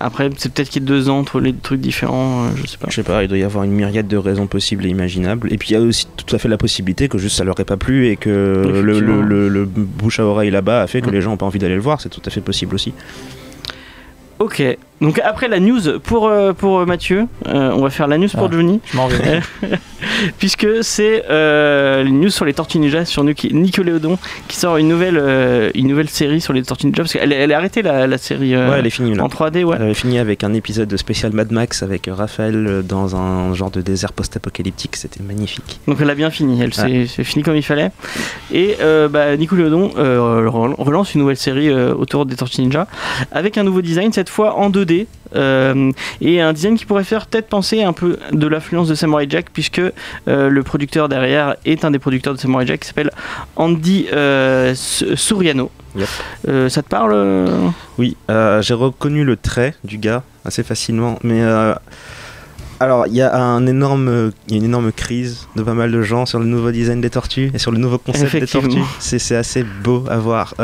après, 0.00 0.30
c'est 0.38 0.52
peut-être 0.52 0.68
qu'il 0.70 0.82
y 0.82 0.86
a 0.86 0.88
deux 0.88 1.08
ans 1.10 1.18
entre 1.18 1.40
les 1.40 1.52
trucs 1.54 1.80
différents, 1.80 2.44
euh, 2.44 2.48
je 2.56 2.66
sais 2.66 2.78
pas. 2.78 2.86
Je 2.90 2.94
sais 2.94 3.02
pas, 3.02 3.22
il 3.22 3.28
doit 3.28 3.38
y 3.38 3.42
avoir 3.42 3.64
une 3.64 3.72
myriade 3.72 4.06
de 4.08 4.16
raisons 4.16 4.46
possibles 4.46 4.86
et 4.86 4.88
imaginables. 4.88 5.52
Et 5.52 5.58
puis 5.58 5.70
il 5.70 5.72
y 5.72 5.76
a 5.76 5.80
aussi 5.80 6.06
tout 6.16 6.34
à 6.34 6.38
fait 6.38 6.48
la 6.48 6.56
possibilité 6.58 7.08
que 7.08 7.18
juste 7.18 7.36
ça 7.36 7.44
leur 7.44 7.58
ait 7.60 7.64
pas 7.64 7.76
plu 7.76 8.08
et 8.08 8.16
que 8.16 8.30
le, 8.82 9.00
le- 9.00 9.48
le 9.48 9.64
bouche 9.66 10.20
à 10.20 10.24
oreille 10.24 10.50
là-bas 10.50 10.82
a 10.82 10.86
fait 10.86 11.00
que 11.02 11.08
Mm. 11.10 11.12
les 11.12 11.20
gens 11.20 11.32
ont 11.32 11.36
pas 11.36 11.46
envie 11.46 11.58
d'aller 11.58 11.74
le 11.74 11.80
voir. 11.80 12.00
C'est 12.00 12.08
tout 12.10 12.22
à 12.24 12.30
fait 12.30 12.40
possible 12.40 12.74
aussi. 12.74 12.94
Ok, 14.38 14.62
donc 15.02 15.20
après 15.22 15.48
la 15.48 15.60
news 15.60 15.98
pour, 16.02 16.28
euh, 16.28 16.52
pour 16.54 16.86
Mathieu, 16.86 17.26
euh, 17.48 17.70
on 17.74 17.82
va 17.82 17.90
faire 17.90 18.06
la 18.08 18.16
news 18.16 18.28
pour. 18.32 18.50
Johnny, 18.50 18.80
Je 18.90 18.96
m'en 18.96 19.08
vais. 19.08 19.40
puisque 20.38 20.66
c'est 20.82 21.24
euh, 21.30 22.04
une 22.04 22.20
news 22.20 22.30
sur 22.30 22.44
les 22.44 22.54
Tortues 22.54 22.78
Ninja 22.78 23.04
sur 23.04 23.22
Nick- 23.24 23.52
Nickelodeon 23.52 24.18
qui 24.48 24.56
sort 24.56 24.76
une 24.76 24.88
nouvelle, 24.88 25.18
euh, 25.20 25.70
une 25.74 25.88
nouvelle 25.88 26.08
série 26.08 26.40
sur 26.40 26.52
les 26.52 26.62
Tortues 26.62 26.86
Ninja, 26.86 27.02
parce 27.02 27.12
qu'elle 27.12 27.32
elle 27.32 27.50
est 27.50 27.54
arrêtée 27.54 27.82
la, 27.82 28.06
la 28.06 28.18
série 28.18 28.54
euh, 28.54 28.70
ouais, 28.70 28.76
elle 28.78 28.86
est 28.86 28.90
finie 28.90 29.18
en 29.20 29.28
3D, 29.28 29.64
ouais. 29.64 29.76
Elle 29.76 29.82
avait 29.82 29.94
fini 29.94 30.18
avec 30.18 30.44
un 30.44 30.52
épisode 30.54 30.88
de 30.88 30.96
spécial 30.96 31.32
Mad 31.32 31.50
Max 31.52 31.82
avec 31.82 32.08
Raphaël 32.10 32.66
euh, 32.66 32.82
dans 32.82 33.16
un 33.16 33.54
genre 33.54 33.70
de 33.70 33.80
désert 33.80 34.12
post-apocalyptique. 34.12 34.96
C'était 34.96 35.22
magnifique. 35.22 35.80
Donc 35.86 35.98
elle 36.00 36.10
a 36.10 36.14
bien 36.14 36.30
fini, 36.30 36.60
elle 36.62 36.74
s'est 36.74 37.06
c'est 37.06 37.24
fini 37.24 37.42
comme 37.42 37.56
il 37.56 37.62
fallait. 37.62 37.90
Et 38.52 38.76
euh, 38.80 39.08
bah, 39.08 39.36
Nickelodeon 39.36 39.92
euh, 39.98 40.48
rel- 40.48 40.74
relance 40.78 41.14
une 41.14 41.20
nouvelle 41.22 41.36
série 41.36 41.68
euh, 41.70 41.94
autour 41.94 42.26
des 42.26 42.36
Tortues 42.36 42.60
Ninja 42.62 42.86
avec 43.30 43.56
un 43.58 43.62
nouveau 43.64 43.82
design, 43.82 44.12
cette 44.12 44.28
fois 44.28 44.56
en 44.56 44.70
2D. 44.70 44.91
Euh, 45.34 45.92
et 46.20 46.40
un 46.40 46.52
design 46.52 46.76
qui 46.76 46.84
pourrait 46.86 47.04
faire 47.04 47.26
peut-être 47.26 47.48
penser 47.48 47.82
un 47.82 47.92
peu 47.92 48.18
de 48.32 48.46
l'influence 48.46 48.88
de 48.88 48.94
Samurai 48.94 49.26
Jack, 49.28 49.46
puisque 49.52 49.80
euh, 49.80 50.48
le 50.48 50.62
producteur 50.62 51.08
derrière 51.08 51.56
est 51.64 51.84
un 51.84 51.90
des 51.90 51.98
producteurs 51.98 52.34
de 52.34 52.38
Samurai 52.38 52.66
Jack 52.66 52.80
qui 52.80 52.88
s'appelle 52.88 53.10
Andy 53.56 54.06
euh, 54.12 54.74
Suriano. 54.74 55.70
Yep. 55.96 56.08
Ça 56.70 56.82
te 56.82 56.88
parle 56.88 57.46
Oui, 57.98 58.16
j'ai 58.28 58.74
reconnu 58.74 59.24
le 59.24 59.36
trait 59.36 59.74
du 59.84 59.98
gars 59.98 60.22
assez 60.44 60.62
facilement, 60.62 61.18
mais 61.22 61.42
alors 62.80 63.06
il 63.06 63.14
y 63.14 63.20
a 63.20 63.36
un 63.36 63.66
énorme, 63.66 64.32
il 64.48 64.52
y 64.52 64.54
a 64.54 64.58
une 64.58 64.64
énorme 64.64 64.90
crise 64.90 65.48
de 65.54 65.62
pas 65.62 65.74
mal 65.74 65.92
de 65.92 66.02
gens 66.02 66.24
sur 66.24 66.38
le 66.38 66.46
nouveau 66.46 66.70
design 66.70 67.00
des 67.02 67.10
tortues 67.10 67.50
et 67.52 67.58
sur 67.58 67.72
le 67.72 67.78
nouveau 67.78 67.98
concept 67.98 68.34
des 68.34 68.46
tortues. 68.46 68.82
C'est 69.00 69.36
assez 69.36 69.64
beau 69.84 70.04
à 70.08 70.16
voir. 70.16 70.54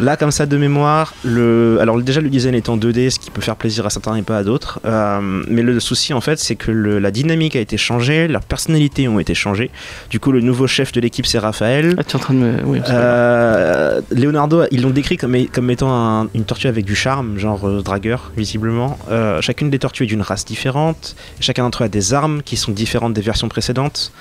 Là, 0.00 0.16
comme 0.16 0.30
ça, 0.30 0.46
de 0.46 0.56
mémoire, 0.56 1.12
le... 1.22 1.76
alors 1.80 2.00
déjà 2.00 2.20
le 2.20 2.30
design 2.30 2.54
est 2.54 2.68
en 2.68 2.76
2D, 2.78 3.10
ce 3.10 3.18
qui 3.18 3.30
peut 3.30 3.42
faire 3.42 3.56
plaisir 3.56 3.84
à 3.86 3.90
certains 3.90 4.16
et 4.16 4.22
pas 4.22 4.38
à 4.38 4.42
d'autres. 4.42 4.80
Euh, 4.86 5.42
mais 5.48 5.62
le 5.62 5.78
souci, 5.80 6.14
en 6.14 6.20
fait, 6.20 6.38
c'est 6.38 6.56
que 6.56 6.70
le- 6.70 6.98
la 6.98 7.10
dynamique 7.10 7.56
a 7.56 7.60
été 7.60 7.76
changée, 7.76 8.26
leurs 8.26 8.42
personnalités 8.42 9.06
ont 9.06 9.20
été 9.20 9.34
changées. 9.34 9.70
Du 10.10 10.18
coup, 10.18 10.32
le 10.32 10.40
nouveau 10.40 10.66
chef 10.66 10.92
de 10.92 11.00
l'équipe, 11.00 11.26
c'est 11.26 11.38
Raphaël. 11.38 11.94
ah, 11.98 12.04
Tu 12.04 12.12
es 12.12 12.16
en 12.16 12.18
train 12.20 12.34
de 12.34 12.38
me. 12.38 12.52
Oui. 12.64 12.80
Euh, 12.88 14.00
Leonardo, 14.10 14.62
ils 14.70 14.80
l'ont 14.82 14.90
décrit 14.90 15.16
comme, 15.18 15.36
comme 15.52 15.70
étant 15.70 15.92
un- 15.92 16.28
une 16.34 16.44
tortue 16.44 16.68
avec 16.68 16.84
du 16.84 16.94
charme, 16.96 17.38
genre 17.38 17.68
euh, 17.68 17.82
dragueur, 17.82 18.32
visiblement. 18.36 18.98
Chacune 19.40 19.68
des 19.70 19.78
tortues 19.78 20.04
est 20.04 20.06
d'une 20.06 20.22
race 20.22 20.44
différente. 20.44 21.16
Chacun 21.40 21.64
d'entre 21.64 21.82
eux 21.82 21.86
a 21.86 21.88
des 21.88 22.14
armes 22.14 22.42
qui 22.42 22.56
sont 22.56 22.72
différentes 22.72 23.12
des 23.14 23.20
versions 23.20 23.48
précédentes. 23.48 24.12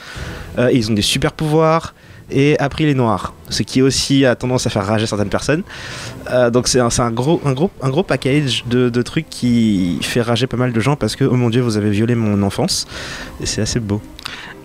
Ils 0.57 0.91
ont 0.91 0.93
des 0.93 1.01
super 1.01 1.31
pouvoirs. 1.31 1.93
Et 2.31 2.57
après, 2.59 2.83
il 2.85 2.89
est 2.89 2.95
noir, 2.95 3.33
ce 3.49 3.63
qui 3.63 3.81
aussi 3.81 4.25
a 4.25 4.35
tendance 4.35 4.65
à 4.65 4.69
faire 4.69 4.85
rager 4.85 5.05
certaines 5.05 5.29
personnes. 5.29 5.63
Euh, 6.31 6.49
donc 6.49 6.67
c'est 6.67 6.79
un, 6.79 7.11
gros, 7.11 7.41
un, 7.45 7.53
un 7.81 7.89
gros 7.89 8.03
package 8.03 8.63
de, 8.67 8.89
de 8.89 9.01
trucs 9.01 9.29
qui 9.29 9.99
fait 10.01 10.21
rager 10.21 10.47
pas 10.47 10.57
mal 10.57 10.71
de 10.71 10.79
gens 10.79 10.95
parce 10.95 11.15
que, 11.15 11.25
oh 11.25 11.35
mon 11.35 11.49
dieu, 11.49 11.61
vous 11.61 11.77
avez 11.77 11.89
violé 11.89 12.15
mon 12.15 12.41
enfance. 12.43 12.87
Et 13.41 13.45
c'est 13.45 13.61
assez 13.61 13.79
beau. 13.79 14.01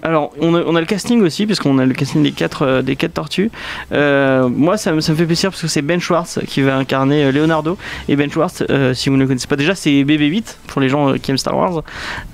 Alors, 0.06 0.30
on 0.40 0.54
a, 0.54 0.62
on 0.62 0.76
a 0.76 0.80
le 0.80 0.86
casting 0.86 1.20
aussi, 1.22 1.46
puisqu'on 1.46 1.78
a 1.78 1.84
le 1.84 1.92
casting 1.92 2.22
des 2.22 2.30
quatre, 2.30 2.62
euh, 2.62 2.80
des 2.82 2.94
quatre 2.94 3.14
tortues. 3.14 3.50
Euh, 3.90 4.48
moi, 4.48 4.76
ça, 4.76 4.92
me- 4.92 5.00
ça 5.00 5.10
me 5.10 5.16
fait 5.16 5.26
plaisir 5.26 5.50
parce 5.50 5.60
que 5.62 5.66
c'est 5.66 5.82
Ben 5.82 6.00
Schwartz 6.00 6.38
qui 6.46 6.62
va 6.62 6.76
incarner 6.76 7.24
euh, 7.24 7.32
Leonardo. 7.32 7.76
Et 8.08 8.14
Ben 8.14 8.30
Schwartz, 8.30 8.62
euh, 8.70 8.94
si 8.94 9.08
vous 9.08 9.16
ne 9.16 9.22
le 9.22 9.26
connaissez 9.26 9.48
pas 9.48 9.56
déjà, 9.56 9.74
c'est 9.74 9.90
BB-8 10.04 10.58
pour 10.68 10.80
les 10.80 10.88
gens 10.88 11.14
qui 11.14 11.32
aiment 11.32 11.38
Star 11.38 11.56
Wars. 11.56 11.82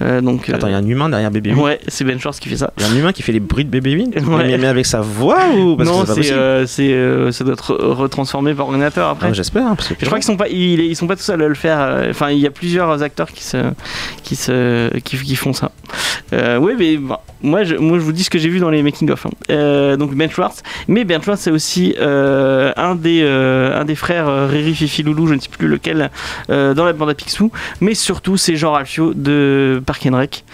Euh, 0.03 0.21
donc, 0.21 0.51
Attends, 0.51 0.67
il 0.67 0.73
y 0.73 0.75
a 0.75 0.79
un 0.79 0.87
humain 0.87 1.09
derrière 1.09 1.31
bébé. 1.31 1.55
ouais, 1.55 1.81
c'est 1.89 2.05
Ben 2.05 2.21
Schwartz 2.21 2.41
qui 2.41 2.51
fait 2.51 2.59
ça. 2.59 2.75
Il 2.77 2.83
y 2.85 2.87
a 2.87 2.91
un 2.91 2.97
humain 2.97 3.13
qui 3.13 3.23
fait 3.23 3.33
les 3.33 3.41
bruits 3.41 3.65
de 3.65 3.71
bébé 3.71 3.97
Win 3.97 4.11
Ouais. 4.29 4.45
mais, 4.49 4.59
mais 4.59 4.67
avec 4.67 4.85
sa 4.85 5.01
voix 5.01 5.39
ou 5.57 5.75
parce 5.77 5.89
non, 5.89 6.03
que 6.03 6.07
c'est 6.09 6.15
pas 6.15 6.23
c'est, 6.23 6.35
possible 6.35 6.69
c'est, 6.69 7.33
ça 7.33 7.45
doit 7.45 7.55
être 7.55 7.73
re- 7.73 7.93
retransformé 7.95 8.53
par 8.53 8.67
ordinateur 8.67 9.09
après. 9.09 9.29
Ah, 9.31 9.33
J'espère. 9.33 9.67
hein, 9.67 9.77
Je 9.99 10.05
crois 10.05 10.19
qu'ils 10.19 10.27
sont 10.27 10.37
pas, 10.37 10.49
ils, 10.49 10.81
ils 10.81 10.97
sont 10.97 11.07
pas 11.07 11.17
tout 11.17 11.23
seuls 11.23 11.41
à 11.43 11.49
le 11.49 11.55
faire. 11.55 12.07
Enfin, 12.11 12.29
il 12.31 12.39
y 12.39 12.47
a 12.47 12.51
plusieurs 12.51 13.03
acteurs 13.03 13.29
qui 13.33 13.45
se, 13.45 13.57
qui 14.23 14.37
se, 14.37 14.95
qui, 14.99 15.17
qui 15.17 15.37
font 15.37 15.55
ça. 15.55 15.71
Oui, 16.33 16.73
mais 16.79 16.97
bah, 16.99 17.23
moi, 17.43 17.62
Moi 17.79 17.99
je 17.99 18.05
vous 18.05 18.13
dis 18.13 18.25
ce 18.25 18.31
que 18.31 18.39
j'ai 18.39 18.49
vu 18.49 18.59
dans 18.61 18.71
les 18.71 18.83
making 18.83 19.11
of. 19.11 19.27
hein. 19.27 19.31
Euh, 19.51 19.97
donc 19.97 20.15
Ben 20.15 20.31
Schwartz, 20.31 20.63
mais 20.89 21.05
Ben 21.05 21.23
Schwartz 21.23 21.43
c'est 21.43 21.51
aussi 21.51 21.95
euh, 22.01 22.73
un 22.77 22.95
des 22.95 23.23
euh, 23.23 23.81
un 23.81 23.85
des 23.85 23.95
frères 23.95 24.49
Riri 24.49 24.75
Fifi 24.75 25.03
Loulou, 25.03 25.27
je 25.27 25.35
ne 25.35 25.41
sais 25.41 25.49
plus 25.49 25.69
lequel, 25.69 26.11
dans 26.49 26.85
la 26.85 26.93
bande 26.93 27.11
à 27.11 27.15
Picsou. 27.15 27.51
Mais 27.81 27.95
surtout 27.95 28.37
c'est 28.37 28.57
Jean 28.57 28.73
Ralphio 28.73 29.15
de 29.15 29.83
Park 29.85 30.07
and 30.07 30.17
Rec, 30.17 30.45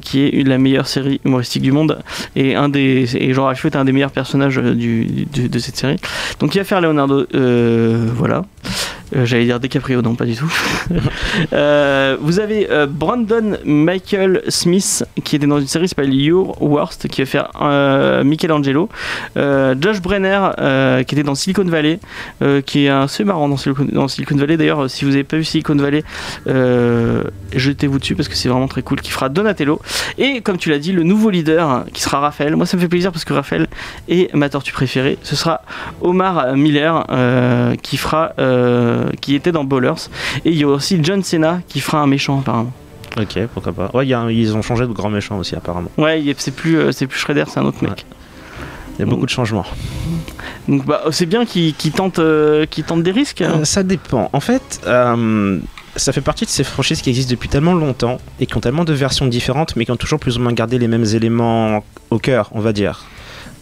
qui 0.00 0.24
est 0.24 0.46
la 0.46 0.58
meilleure 0.58 0.86
série 0.86 1.20
humoristique 1.24 1.62
du 1.62 1.72
monde 1.72 1.98
et 2.36 2.54
un 2.54 2.68
des 2.68 3.16
et 3.16 3.32
Jean 3.34 3.44
Ralphio 3.44 3.70
est 3.70 3.76
un 3.76 3.84
des 3.84 3.92
meilleurs 3.92 4.10
personnages 4.10 4.56
de 4.56 5.58
cette 5.58 5.76
série. 5.76 5.96
Donc 6.40 6.54
il 6.54 6.58
va 6.58 6.64
faire 6.64 6.80
Leonardo, 6.80 7.26
voilà. 8.14 8.42
Euh, 9.16 9.24
J'allais 9.24 9.44
dire 9.44 9.60
DiCaprio, 9.60 10.02
non 10.02 10.14
pas 10.14 10.24
du 10.24 10.34
tout. 10.34 10.52
Euh, 11.52 12.16
vous 12.20 12.40
avez 12.40 12.70
euh, 12.70 12.86
Brandon 12.86 13.58
Michael 13.64 14.42
Smith 14.48 15.04
qui 15.24 15.36
était 15.36 15.46
dans 15.46 15.60
une 15.60 15.66
série 15.66 15.84
qui 15.84 15.90
s'appelle 15.90 16.12
Your 16.12 16.60
Worst 16.60 17.08
qui 17.08 17.22
va 17.22 17.26
faire 17.26 18.24
Michelangelo. 18.24 18.88
Josh 19.36 20.00
Brenner 20.02 20.50
qui 21.06 21.14
était 21.14 21.22
dans 21.22 21.34
Silicon 21.34 21.64
Valley 21.64 22.00
qui 22.66 22.86
est 22.86 22.88
assez 22.88 23.24
marrant 23.24 23.48
dans 23.48 23.56
Silicon, 23.56 23.86
dans 23.90 24.08
Silicon 24.08 24.36
Valley. 24.36 24.56
D'ailleurs, 24.56 24.90
si 24.90 25.04
vous 25.04 25.12
n'avez 25.12 25.24
pas 25.24 25.36
vu 25.36 25.44
Silicon 25.44 25.76
Valley, 25.76 26.02
jetez-vous 27.54 27.98
dessus 27.98 28.14
parce 28.14 28.28
que 28.28 28.34
c'est 28.34 28.48
vraiment 28.48 28.68
très 28.68 28.82
cool. 28.82 29.00
Qui 29.00 29.10
fera 29.10 29.28
Donatello. 29.28 29.80
Et 30.18 30.40
comme 30.40 30.58
tu 30.58 30.70
l'as 30.70 30.78
dit, 30.78 30.92
le 30.92 31.02
nouveau 31.02 31.30
leader 31.30 31.84
qui 31.92 32.02
sera 32.02 32.20
Raphaël. 32.20 32.56
Moi, 32.56 32.66
ça 32.66 32.76
me 32.76 32.82
fait 32.82 32.88
plaisir 32.88 33.12
parce 33.12 33.24
que 33.24 33.32
Raphaël 33.32 33.68
est 34.08 34.34
ma 34.34 34.48
tortue 34.48 34.72
préférée. 34.72 35.18
Ce 35.22 35.36
sera 35.36 35.62
Omar 36.00 36.56
Miller 36.56 37.06
qui 37.82 37.96
fera, 37.96 38.32
qui 39.20 39.34
était 39.34 39.52
dans 39.52 39.64
Ballers. 39.64 40.08
Et 40.44 40.50
il 40.50 40.58
y 40.58 40.64
a 40.64 40.68
aussi 40.68 40.98
John 41.02 41.22
Cena 41.22 41.60
qui 41.68 41.80
fera 41.80 41.98
un 42.00 42.06
méchant 42.06 42.40
apparemment. 42.40 42.72
Ok, 43.18 43.38
pourquoi 43.54 43.72
pas. 43.72 43.90
Ouais, 43.94 44.06
il 44.06 44.10
y 44.10 44.14
a 44.14 44.20
un- 44.20 44.30
ils 44.30 44.54
ont 44.56 44.62
changé 44.62 44.86
de 44.86 44.92
grand 44.92 45.10
méchant 45.10 45.38
aussi, 45.38 45.54
apparemment. 45.56 45.90
Ouais, 45.98 46.22
c'est 46.38 46.54
plus, 46.54 46.76
euh, 46.78 46.92
c'est 46.92 47.06
plus 47.06 47.18
Shredder, 47.18 47.44
c'est 47.48 47.58
un 47.58 47.64
autre 47.64 47.82
mec. 47.82 48.04
Il 48.98 49.00
y 49.00 49.02
a 49.02 49.06
beaucoup 49.06 49.26
de 49.26 49.30
changements. 49.30 49.64
Donc 50.68 50.84
bah, 50.84 51.02
c'est 51.12 51.26
bien 51.26 51.44
qu'il 51.46 51.74
qu'il 51.74 51.92
tente, 51.92 52.18
euh, 52.18 52.66
qu'il 52.66 52.84
tente 52.84 53.02
des 53.02 53.12
risques. 53.12 53.42
hein. 53.42 53.58
Euh, 53.60 53.64
ça 53.64 53.82
dépend. 53.82 54.28
En 54.32 54.40
fait, 54.40 54.80
euh, 54.86 55.58
ça 55.96 56.12
fait 56.12 56.20
partie 56.20 56.44
de 56.44 56.50
ces 56.50 56.64
franchises 56.64 57.00
qui 57.00 57.08
existent 57.10 57.30
depuis 57.30 57.48
tellement 57.48 57.74
longtemps 57.74 58.18
et 58.40 58.46
qui 58.46 58.56
ont 58.56 58.60
tellement 58.60 58.84
de 58.84 58.92
versions 58.92 59.26
différentes, 59.26 59.76
mais 59.76 59.84
qui 59.84 59.90
ont 59.92 59.96
toujours 59.96 60.18
plus 60.18 60.36
ou 60.36 60.40
moins 60.40 60.52
gardé 60.52 60.78
les 60.78 60.88
mêmes 60.88 61.04
éléments 61.14 61.84
au 62.10 62.18
cœur, 62.18 62.50
on 62.52 62.60
va 62.60 62.72
dire. 62.72 63.04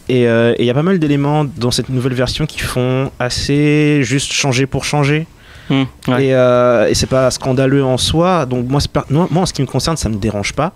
Et 0.09 0.27
euh, 0.27 0.53
il 0.57 0.65
y 0.65 0.69
a 0.69 0.73
pas 0.73 0.83
mal 0.83 0.99
d'éléments 0.99 1.43
dans 1.45 1.71
cette 1.71 1.89
nouvelle 1.89 2.13
version 2.13 2.45
qui 2.45 2.59
font 2.59 3.11
assez 3.19 3.99
juste 4.03 4.31
changer 4.31 4.65
pour 4.65 4.85
changer. 4.85 5.27
Hmm, 5.69 5.83
ouais. 6.07 6.27
Et, 6.27 6.33
euh, 6.33 6.87
et 6.87 6.93
c'est 6.93 7.07
pas 7.07 7.29
scandaleux 7.29 7.83
en 7.83 7.97
soi. 7.97 8.45
Donc 8.45 8.67
moi, 8.69 8.79
c'est 8.79 8.91
pas- 8.91 9.05
moi, 9.09 9.27
moi, 9.29 9.43
en 9.43 9.45
ce 9.45 9.51
qui 9.53 9.61
me 9.61 9.67
concerne, 9.67 9.97
ça 9.97 10.07
me 10.07 10.15
dérange 10.15 10.53
pas. 10.53 10.71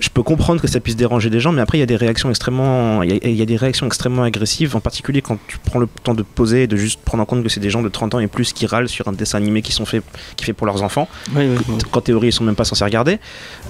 Je 0.00 0.08
peux 0.08 0.22
comprendre 0.22 0.60
que 0.60 0.66
ça 0.66 0.80
puisse 0.80 0.96
déranger 0.96 1.30
des 1.30 1.40
gens, 1.40 1.52
mais 1.52 1.60
après 1.60 1.76
il 1.78 1.80
y 1.80 1.84
a 1.84 1.86
des 1.86 1.96
réactions 1.96 2.30
extrêmement, 2.30 3.02
il 3.02 3.10
y 3.10 3.12
a, 3.12 3.18
il 3.28 3.34
y 3.36 3.42
a 3.42 3.46
des 3.46 3.56
réactions 3.56 3.86
extrêmement 3.86 4.22
agressives, 4.22 4.74
en 4.74 4.80
particulier 4.80 5.20
quand 5.22 5.38
tu 5.46 5.58
prends 5.58 5.78
le 5.78 5.86
temps 6.02 6.14
de 6.14 6.22
poser 6.22 6.62
et 6.62 6.66
de 6.66 6.76
juste 6.76 7.00
prendre 7.04 7.22
en 7.22 7.26
compte 7.26 7.42
que 7.42 7.48
c'est 7.50 7.60
des 7.60 7.70
gens 7.70 7.82
de 7.82 7.88
30 7.88 8.14
ans 8.14 8.18
et 8.20 8.26
plus 8.26 8.52
qui 8.54 8.66
râlent 8.66 8.88
sur 8.88 9.06
un 9.08 9.12
dessin 9.12 9.36
animé 9.38 9.60
qui 9.62 9.72
sont 9.72 9.84
faits, 9.84 10.02
qui 10.36 10.44
est 10.44 10.46
fait 10.46 10.52
pour 10.54 10.66
leurs 10.66 10.82
enfants. 10.82 11.06
Ouais, 11.34 11.48
ouais. 11.48 11.56
Qu'en 11.90 12.00
théorie 12.00 12.28
ils 12.28 12.32
sont 12.32 12.44
même 12.44 12.54
pas 12.56 12.64
censés 12.64 12.84
regarder. 12.84 13.18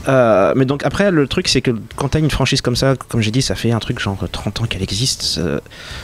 Euh, 0.08 0.52
mais 0.56 0.64
donc 0.64 0.84
après 0.86 1.10
le 1.10 1.26
truc 1.26 1.48
c'est 1.48 1.60
que 1.60 1.72
quand 1.96 2.08
t'as 2.10 2.20
une 2.20 2.30
franchise 2.30 2.60
comme 2.60 2.76
ça, 2.76 2.94
comme 3.08 3.20
j'ai 3.20 3.30
dit, 3.32 3.42
ça 3.42 3.54
fait 3.56 3.72
un 3.72 3.80
truc 3.80 3.98
genre 3.98 4.16
30 4.30 4.60
ans 4.60 4.64
qu'elle 4.64 4.82
existe. 4.82 5.36
euh, 5.38 5.58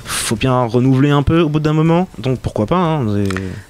faut 0.04 0.36
bien 0.36 0.64
renouveler 0.64 1.10
un 1.10 1.22
peu 1.22 1.40
au 1.40 1.48
bout 1.48 1.60
d'un 1.60 1.72
moment. 1.72 2.08
Donc 2.18 2.40
pourquoi 2.40 2.66
pas. 2.66 2.76
hein, 2.76 3.06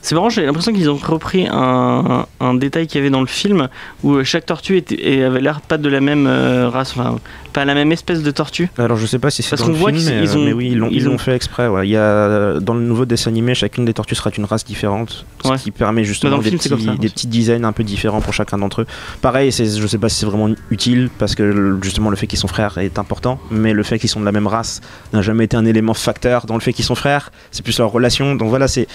c'est- 0.00 0.14
marrant, 0.14 0.30
j'ai 0.30 0.46
l'impression 0.46 0.72
qu'ils 0.72 0.88
ont 0.88 0.96
repris 0.96 1.46
un, 1.50 2.26
un 2.40 2.54
détail 2.54 2.86
qu'il 2.86 2.98
y 2.98 3.00
avait 3.02 3.10
dans 3.10 3.20
le 3.20 3.26
film 3.26 3.68
où 4.02 4.24
chaque 4.24 4.46
tortue 4.46 4.78
était, 4.78 4.96
et 5.06 5.22
avait 5.22 5.40
l'air 5.40 5.60
pas 5.60 5.76
de 5.76 5.88
la 5.90 6.00
même 6.00 6.26
euh, 6.26 6.45
race, 6.70 6.92
enfin 6.96 7.18
pas 7.52 7.64
la 7.64 7.74
même 7.74 7.90
espèce 7.92 8.22
de 8.22 8.30
tortue. 8.30 8.68
Alors 8.78 8.96
je 8.98 9.06
sais 9.06 9.18
pas 9.18 9.30
si 9.30 9.42
c'est 9.42 9.50
Parce 9.50 9.62
dans 9.62 9.68
le 9.68 9.72
qu'on 9.74 9.78
voit 9.80 9.90
film, 9.90 10.02
qu'ils- 10.02 10.14
mais, 10.20 10.28
euh, 10.28 10.36
ont- 10.36 10.44
mais 10.44 10.52
oui, 10.52 10.68
ils 10.72 10.78
l'ont 10.78 10.88
ils 10.90 10.96
ils 10.98 11.04
l'ont 11.04 11.14
ont- 11.14 11.18
fait 11.18 11.34
exprès. 11.34 11.68
ouais. 11.68 11.86
Il 11.86 11.90
y 11.90 11.96
a, 11.96 12.60
dans 12.60 12.74
le 12.74 12.80
nouveau 12.82 13.06
dessin 13.06 13.30
animé, 13.30 13.54
chacune 13.54 13.84
des 13.86 13.94
tortues 13.94 14.14
sera 14.14 14.30
une 14.36 14.44
race 14.44 14.64
différente, 14.64 15.24
ce 15.42 15.48
Ouais. 15.48 15.56
qui 15.56 15.70
permet 15.70 16.02
Bah, 16.02 16.06
justement 16.06 16.36
des, 16.38 16.44
film, 16.50 16.58
petits, 16.58 16.68
ça, 16.68 16.94
des 16.96 17.08
petits 17.08 17.26
designs 17.26 17.64
un 17.64 17.72
peu 17.72 17.82
différents 17.84 18.20
pour 18.20 18.34
chacun 18.34 18.58
d'entre 18.58 18.82
eux. 18.82 18.86
Pareil, 19.22 19.52
c'est, 19.52 19.66
je 19.66 19.86
sais 19.86 19.98
pas 19.98 20.08
si 20.10 20.16
c'est 20.20 20.26
vraiment 20.26 20.50
utile 20.70 21.08
parce 21.18 21.34
que 21.34 21.78
justement 21.82 22.10
le 22.10 22.16
fait 22.16 22.26
qu'ils 22.26 22.38
sont 22.38 22.48
frères 22.48 22.76
est 22.78 22.98
important, 22.98 23.38
mais 23.50 23.72
le 23.72 23.82
fait 23.82 23.98
qu'ils 23.98 24.10
sont 24.10 24.20
de 24.20 24.26
la 24.26 24.32
même 24.32 24.46
race 24.46 24.80
n'a 25.14 25.22
jamais 25.22 25.44
été 25.44 25.56
un 25.56 25.64
élément 25.64 25.94
facteur 25.94 26.46
dans 26.46 26.54
le 26.54 26.60
fait 26.60 26.72
qu'ils 26.74 26.84
sont 26.84 26.94
frères. 26.94 27.32
C'est 27.52 27.62
plus 27.62 27.78
leur 27.78 27.90
relation. 27.90 28.34
Donc 28.34 28.48
voilà, 28.50 28.68
c'est 28.68 28.86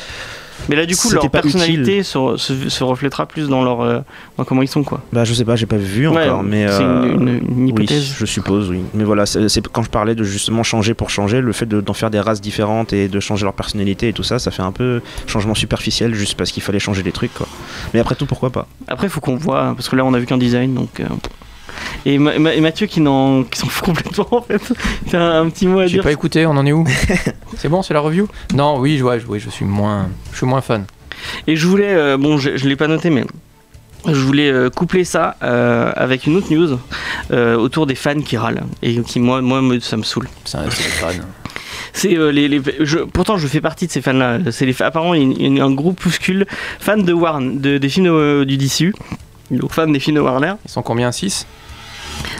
Mais 0.69 0.75
là, 0.75 0.85
du 0.85 0.95
coup, 0.95 1.09
leur 1.11 1.29
personnalité 1.29 2.03
se, 2.03 2.35
se- 2.37 2.69
se 2.69 2.83
reflètera 2.83 3.25
plus 3.25 3.47
dans 3.49 3.63
leur 3.63 3.81
euh, 3.81 3.99
dans 4.37 4.43
comment 4.45 4.61
ils 4.61 4.67
sont 4.67 4.83
quoi. 4.83 5.01
bah 5.11 5.23
je 5.23 5.33
sais 5.33 5.45
pas, 5.45 5.55
j'ai 5.55 5.65
pas 5.65 5.77
vu 5.77 6.07
Ouais, 6.07 6.27
encore, 6.29 6.43
mais 6.43 6.65
c'est 6.67 6.83
euh, 6.83 7.03
une, 7.15 7.27
une- 7.27 7.57
une 7.59 7.67
hypothèse. 7.69 8.09
Oui, 8.11 8.15
je 8.19 8.25
suppose, 8.25 8.69
oui. 8.69 8.81
Mais 8.93 9.03
voilà, 9.03 9.25
c'est 9.25 9.67
quand 9.67 9.83
je 9.83 9.89
parlais 9.89 10.15
de 10.15 10.23
justement 10.23 10.63
changer 10.63 10.93
pour 10.93 11.09
changer, 11.09 11.41
le 11.41 11.51
fait 11.53 11.65
de- 11.65 11.81
d'en 11.81 11.93
faire 11.93 12.09
des 12.09 12.19
races 12.19 12.41
différentes 12.41 12.93
et 12.93 13.07
de 13.07 13.19
changer 13.19 13.43
leur 13.45 13.53
personnalité 13.53 14.07
et 14.09 14.13
tout 14.13 14.23
ça, 14.23 14.39
ça 14.39 14.51
fait 14.51 14.61
un 14.63 14.71
peu 14.71 15.01
changement 15.27 15.55
superficiel 15.55 16.13
juste 16.13 16.35
parce 16.35 16.51
qu'il 16.51 16.63
fallait 16.63 16.79
changer 16.79 17.03
des 17.03 17.11
trucs, 17.11 17.33
quoi. 17.33 17.47
Mais 17.93 17.99
après 17.99 18.15
tout, 18.15 18.25
pourquoi 18.25 18.49
pas? 18.49 18.67
Après, 18.87 19.09
faut 19.09 19.21
qu'on 19.21 19.35
voit 19.37 19.73
parce 19.75 19.89
que 19.89 19.95
là, 19.95 20.05
on 20.05 20.13
a 20.13 20.19
vu 20.19 20.25
qu'un 20.25 20.37
design, 20.37 20.73
donc. 20.73 20.99
euh, 20.99 21.05
Et, 22.05 22.17
Ma- 22.17 22.37
Ma- 22.39 22.53
et 22.53 22.61
Mathieu 22.61 22.87
qui 22.87 23.01
s'en 23.03 23.43
fout 23.53 23.85
complètement 23.85 24.27
en 24.31 24.41
fait. 24.41 24.61
T'as 25.11 25.19
un, 25.19 25.41
un 25.45 25.49
petit 25.49 25.67
mot 25.67 25.79
à 25.79 25.87
J'ai 25.87 25.93
dire. 25.95 26.03
pas 26.03 26.11
écouté, 26.11 26.45
on 26.45 26.51
en 26.51 26.65
est 26.65 26.71
où 26.71 26.85
C'est 27.57 27.69
bon, 27.69 27.81
c'est 27.81 27.93
la 27.93 27.99
review? 27.99 28.27
Non, 28.53 28.79
oui, 28.79 28.97
je, 28.97 29.03
ouais, 29.03 29.19
je- 29.19 29.27
oui, 29.27 29.39
je 29.39 29.49
suis 29.49 29.65
moins, 29.65 30.09
je 30.31 30.37
suis 30.37 30.45
moins 30.47 30.61
fan. 30.61 30.85
Et 31.47 31.55
je 31.55 31.67
voulais, 31.67 31.93
euh, 31.93 32.17
bon, 32.17 32.37
je, 32.37 32.57
je 32.57 32.67
l'ai 32.67 32.75
pas 32.75 32.87
noté, 32.87 33.09
mais 33.11 33.23
je 34.07 34.13
voulais 34.19 34.51
euh, 34.51 34.69
coupler 34.71 35.03
ça 35.03 35.35
euh, 35.43 35.91
avec 35.95 36.25
une 36.25 36.35
autre 36.35 36.51
news 36.51 36.79
euh, 37.31 37.55
autour 37.55 37.85
des 37.85 37.93
fans 37.95 38.19
qui 38.19 38.35
râlent 38.37 38.63
et 38.81 38.99
qui 39.03 39.19
moi, 39.19 39.41
moi, 39.41 39.61
ça 39.81 39.97
me 39.97 40.03
saoule. 40.03 40.27
C'est 40.45 40.57
un 40.57 40.69
c'est 40.71 40.83
fans. 40.89 41.09
C'est 41.93 42.17
euh, 42.17 42.31
les, 42.31 42.47
les- 42.47 42.61
je- 42.79 42.99
pourtant 42.99 43.37
je 43.37 43.45
fais 43.47 43.61
partie 43.61 43.85
de 43.85 43.91
ces 43.91 44.01
fans-là. 44.01 44.39
C'est 44.49 44.65
les, 44.65 44.81
apparemment 44.81 45.13
il 45.13 45.55
y 45.57 45.59
a 45.61 45.63
un 45.65 45.71
groupuscule 45.73 46.47
fans 46.79 46.97
de 46.97 47.13
Warner, 47.13 47.55
de, 47.57 47.77
des 47.77 47.89
films 47.89 48.45
du 48.45 48.57
DCU. 48.57 48.95
Donc 49.51 49.71
fans 49.73 49.87
des 49.87 49.99
films 49.99 50.15
de 50.15 50.21
Warner. 50.21 50.53
Ils 50.65 50.71
sont 50.71 50.81
combien? 50.81 51.11
6 51.11 51.45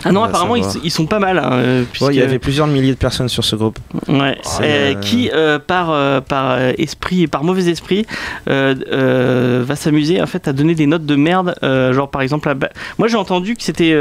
Ah 0.03 0.11
non, 0.11 0.23
apparemment 0.23 0.55
ils, 0.55 0.91
sont 0.91 1.05
pas 1.05 1.19
mal. 1.19 1.37
hein, 1.39 1.49
euh, 1.53 1.83
Ouais, 2.01 2.13
Il 2.13 2.19
y 2.19 2.21
avait 2.21 2.39
plusieurs 2.39 2.67
milliers 2.67 2.91
de 2.91 2.97
personnes 2.97 3.29
sur 3.29 3.43
ce 3.43 3.55
groupe. 3.55 3.77
Ouais, 4.07 4.37
euh, 4.61 4.63
euh, 4.63 4.93
qui 4.95 5.29
euh, 5.33 5.59
par 5.59 5.91
euh, 5.91 6.21
par 6.21 6.59
esprit, 6.77 7.27
par 7.27 7.43
mauvais 7.43 7.65
esprit, 7.69 8.05
euh, 8.49 9.63
va 9.65 9.75
s'amuser 9.75 10.21
en 10.21 10.27
fait 10.27 10.47
à 10.47 10.53
donner 10.53 10.75
des 10.75 10.87
notes 10.87 11.05
de 11.05 11.15
merde, 11.15 11.55
genre 11.61 12.09
par 12.09 12.21
exemple, 12.21 12.49
à 12.49 12.55
moi 12.97 13.07
j'ai 13.07 13.17
entendu 13.17 13.55
que 13.55 13.63
c'était 13.63 13.95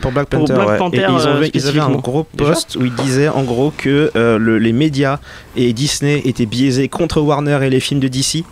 Pour, 0.00 0.12
Black, 0.12 0.28
pour 0.28 0.40
Panther, 0.40 0.54
Black 0.54 0.68
ouais. 0.68 0.78
Panther, 0.78 0.96
Et 1.08 1.12
ils, 1.22 1.28
avaient, 1.28 1.50
ils 1.54 1.66
avaient 1.68 1.80
un 1.80 1.90
gros 1.90 2.24
post 2.24 2.76
où 2.76 2.84
ils 2.84 2.94
disaient 2.94 3.28
en 3.28 3.42
gros 3.42 3.72
que 3.76 4.10
le- 4.14 4.58
les 4.58 4.72
médias 4.72 5.18
et 5.56 5.72
Disney 5.72 6.22
étaient 6.24 6.46
biaisés 6.46 6.88
contre 6.88 7.20
Warner 7.20 7.58
et 7.62 7.70
les 7.70 7.80
films 7.80 8.00
de 8.00 8.08
DC 8.08 8.44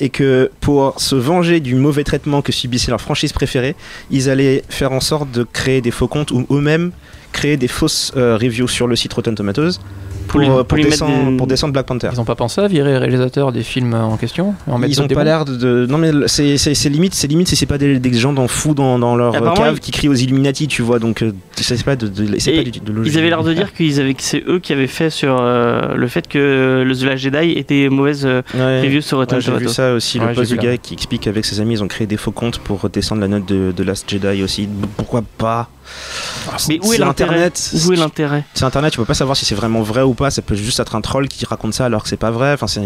et 0.00 0.08
que 0.08 0.50
pour 0.60 1.00
se 1.00 1.14
venger 1.14 1.60
du 1.60 1.74
mauvais 1.74 2.04
traitement 2.04 2.42
que 2.42 2.52
subissait 2.52 2.90
leur 2.90 3.00
franchise 3.00 3.32
préférée, 3.32 3.74
ils 4.10 4.28
allaient 4.30 4.62
faire 4.68 4.92
en 4.92 5.00
sorte 5.00 5.30
de 5.30 5.44
créer 5.44 5.80
des 5.80 5.90
faux 5.90 6.08
comptes 6.08 6.30
ou 6.30 6.46
eux-mêmes 6.50 6.90
créer 7.32 7.56
des 7.58 7.68
fausses 7.68 8.12
euh, 8.16 8.38
reviews 8.40 8.68
sur 8.68 8.86
le 8.86 8.96
site 8.96 9.12
Rotten 9.12 9.34
Tomatoes 9.34 9.72
pour, 10.26 10.40
euh, 10.40 10.64
pour 10.64 10.78
mettre 10.78 10.88
descendre, 10.90 11.30
des- 11.32 11.36
pour 11.36 11.46
descendre 11.46 11.72
Black 11.74 11.84
Panther. 11.86 12.08
Ils 12.12 12.18
ont 12.20 12.24
pas 12.24 12.34
pensé 12.34 12.60
à 12.62 12.66
virer 12.68 12.92
les 12.92 12.98
réalisateurs 12.98 13.52
des 13.52 13.62
films 13.62 13.92
en 13.94 14.16
question 14.16 14.54
en 14.66 14.82
Ils 14.82 14.98
ont 15.00 15.04
d'autres 15.04 15.14
pas 15.14 15.22
l'air 15.24 15.44
de, 15.44 15.86
Non 15.88 15.98
mais 15.98 16.10
c'est 16.28 16.56
limite, 16.88 17.14
c'est 17.14 17.26
limite 17.26 17.48
si 17.48 17.54
c'est 17.56 17.66
pas 17.66 17.76
des, 17.78 17.98
des 17.98 18.12
gens 18.14 18.32
dans 18.32 18.48
fous 18.48 18.72
dans, 18.74 18.98
dans 18.98 19.16
leur 19.16 19.34
euh, 19.34 19.52
cave 19.54 19.80
qui 19.80 19.90
crient 19.90 20.08
aux 20.08 20.14
Illuminati, 20.14 20.66
tu 20.66 20.80
vois. 20.82 20.98
Donc 20.98 21.22
euh, 21.22 21.32
c'est 21.64 21.84
pas 21.84 21.96
de, 21.96 22.08
de, 22.08 22.38
c'est 22.38 22.52
pas 22.52 22.62
du- 22.62 22.80
de 22.80 22.92
logique. 22.92 23.12
Ils 23.12 23.18
avaient 23.18 23.28
l'air 23.28 23.42
de 23.44 23.52
dire 23.54 23.72
qu'ils 23.72 24.00
avaient, 24.00 24.14
que 24.14 24.22
c'est 24.22 24.42
eux 24.46 24.58
qui 24.58 24.72
avaient 24.72 24.86
fait 24.86 25.10
sur 25.10 25.36
euh, 25.40 25.94
le 25.94 26.08
fait 26.08 26.28
que 26.28 26.82
le 26.86 26.94
The 26.96 27.02
Last 27.02 27.18
Jedi 27.22 27.52
était 27.52 27.88
mauvaise 27.88 28.24
euh, 28.26 28.42
Ouais. 28.54 28.80
review 28.82 29.00
sur 29.00 29.18
Rotten 29.18 29.38
Ouais, 29.38 29.42
j'ai 29.44 29.52
vu 29.56 29.68
ça 29.68 29.92
aussi, 29.94 30.18
Ouais, 30.18 30.28
le 30.28 30.34
post 30.34 30.50
du 30.52 30.58
gars 30.58 30.76
qui 30.76 30.94
explique 30.94 31.22
qu'avec 31.22 31.44
ses 31.44 31.60
amis 31.60 31.74
ils 31.74 31.82
ont 31.82 31.88
créé 31.88 32.06
des 32.06 32.16
faux 32.16 32.32
comptes 32.32 32.58
pour 32.58 32.88
descendre 32.90 33.20
la 33.20 33.28
note 33.28 33.46
de, 33.46 33.72
de 33.76 33.82
Last 33.82 34.08
Jedi 34.10 34.42
aussi. 34.42 34.68
Pourquoi 34.96 35.22
pas? 35.38 35.68
Mais 36.68 36.80
où 36.82 36.92
est 36.92 36.96
C'est 36.96 36.98
l'intérêt? 36.98 37.30
Internet. 37.34 37.72
Où 37.86 37.92
est 37.92 37.96
l'intérêt? 37.96 38.44
C'est 38.54 38.64
Internet, 38.64 38.92
tu 38.92 38.98
peux 38.98 39.04
pas 39.04 39.14
savoir 39.14 39.36
si 39.36 39.44
c'est 39.44 39.54
vraiment 39.54 39.82
vrai 39.82 40.02
ou 40.02 40.14
pas. 40.14 40.30
Ça 40.30 40.42
peut 40.42 40.56
juste 40.56 40.80
être 40.80 40.96
un 40.96 41.00
troll 41.00 41.28
qui 41.28 41.44
raconte 41.46 41.74
ça 41.74 41.86
alors 41.86 42.02
que 42.02 42.08
c'est 42.08 42.16
pas 42.16 42.32
vrai. 42.32 42.52
Enfin, 42.54 42.66
c'est. 42.66 42.82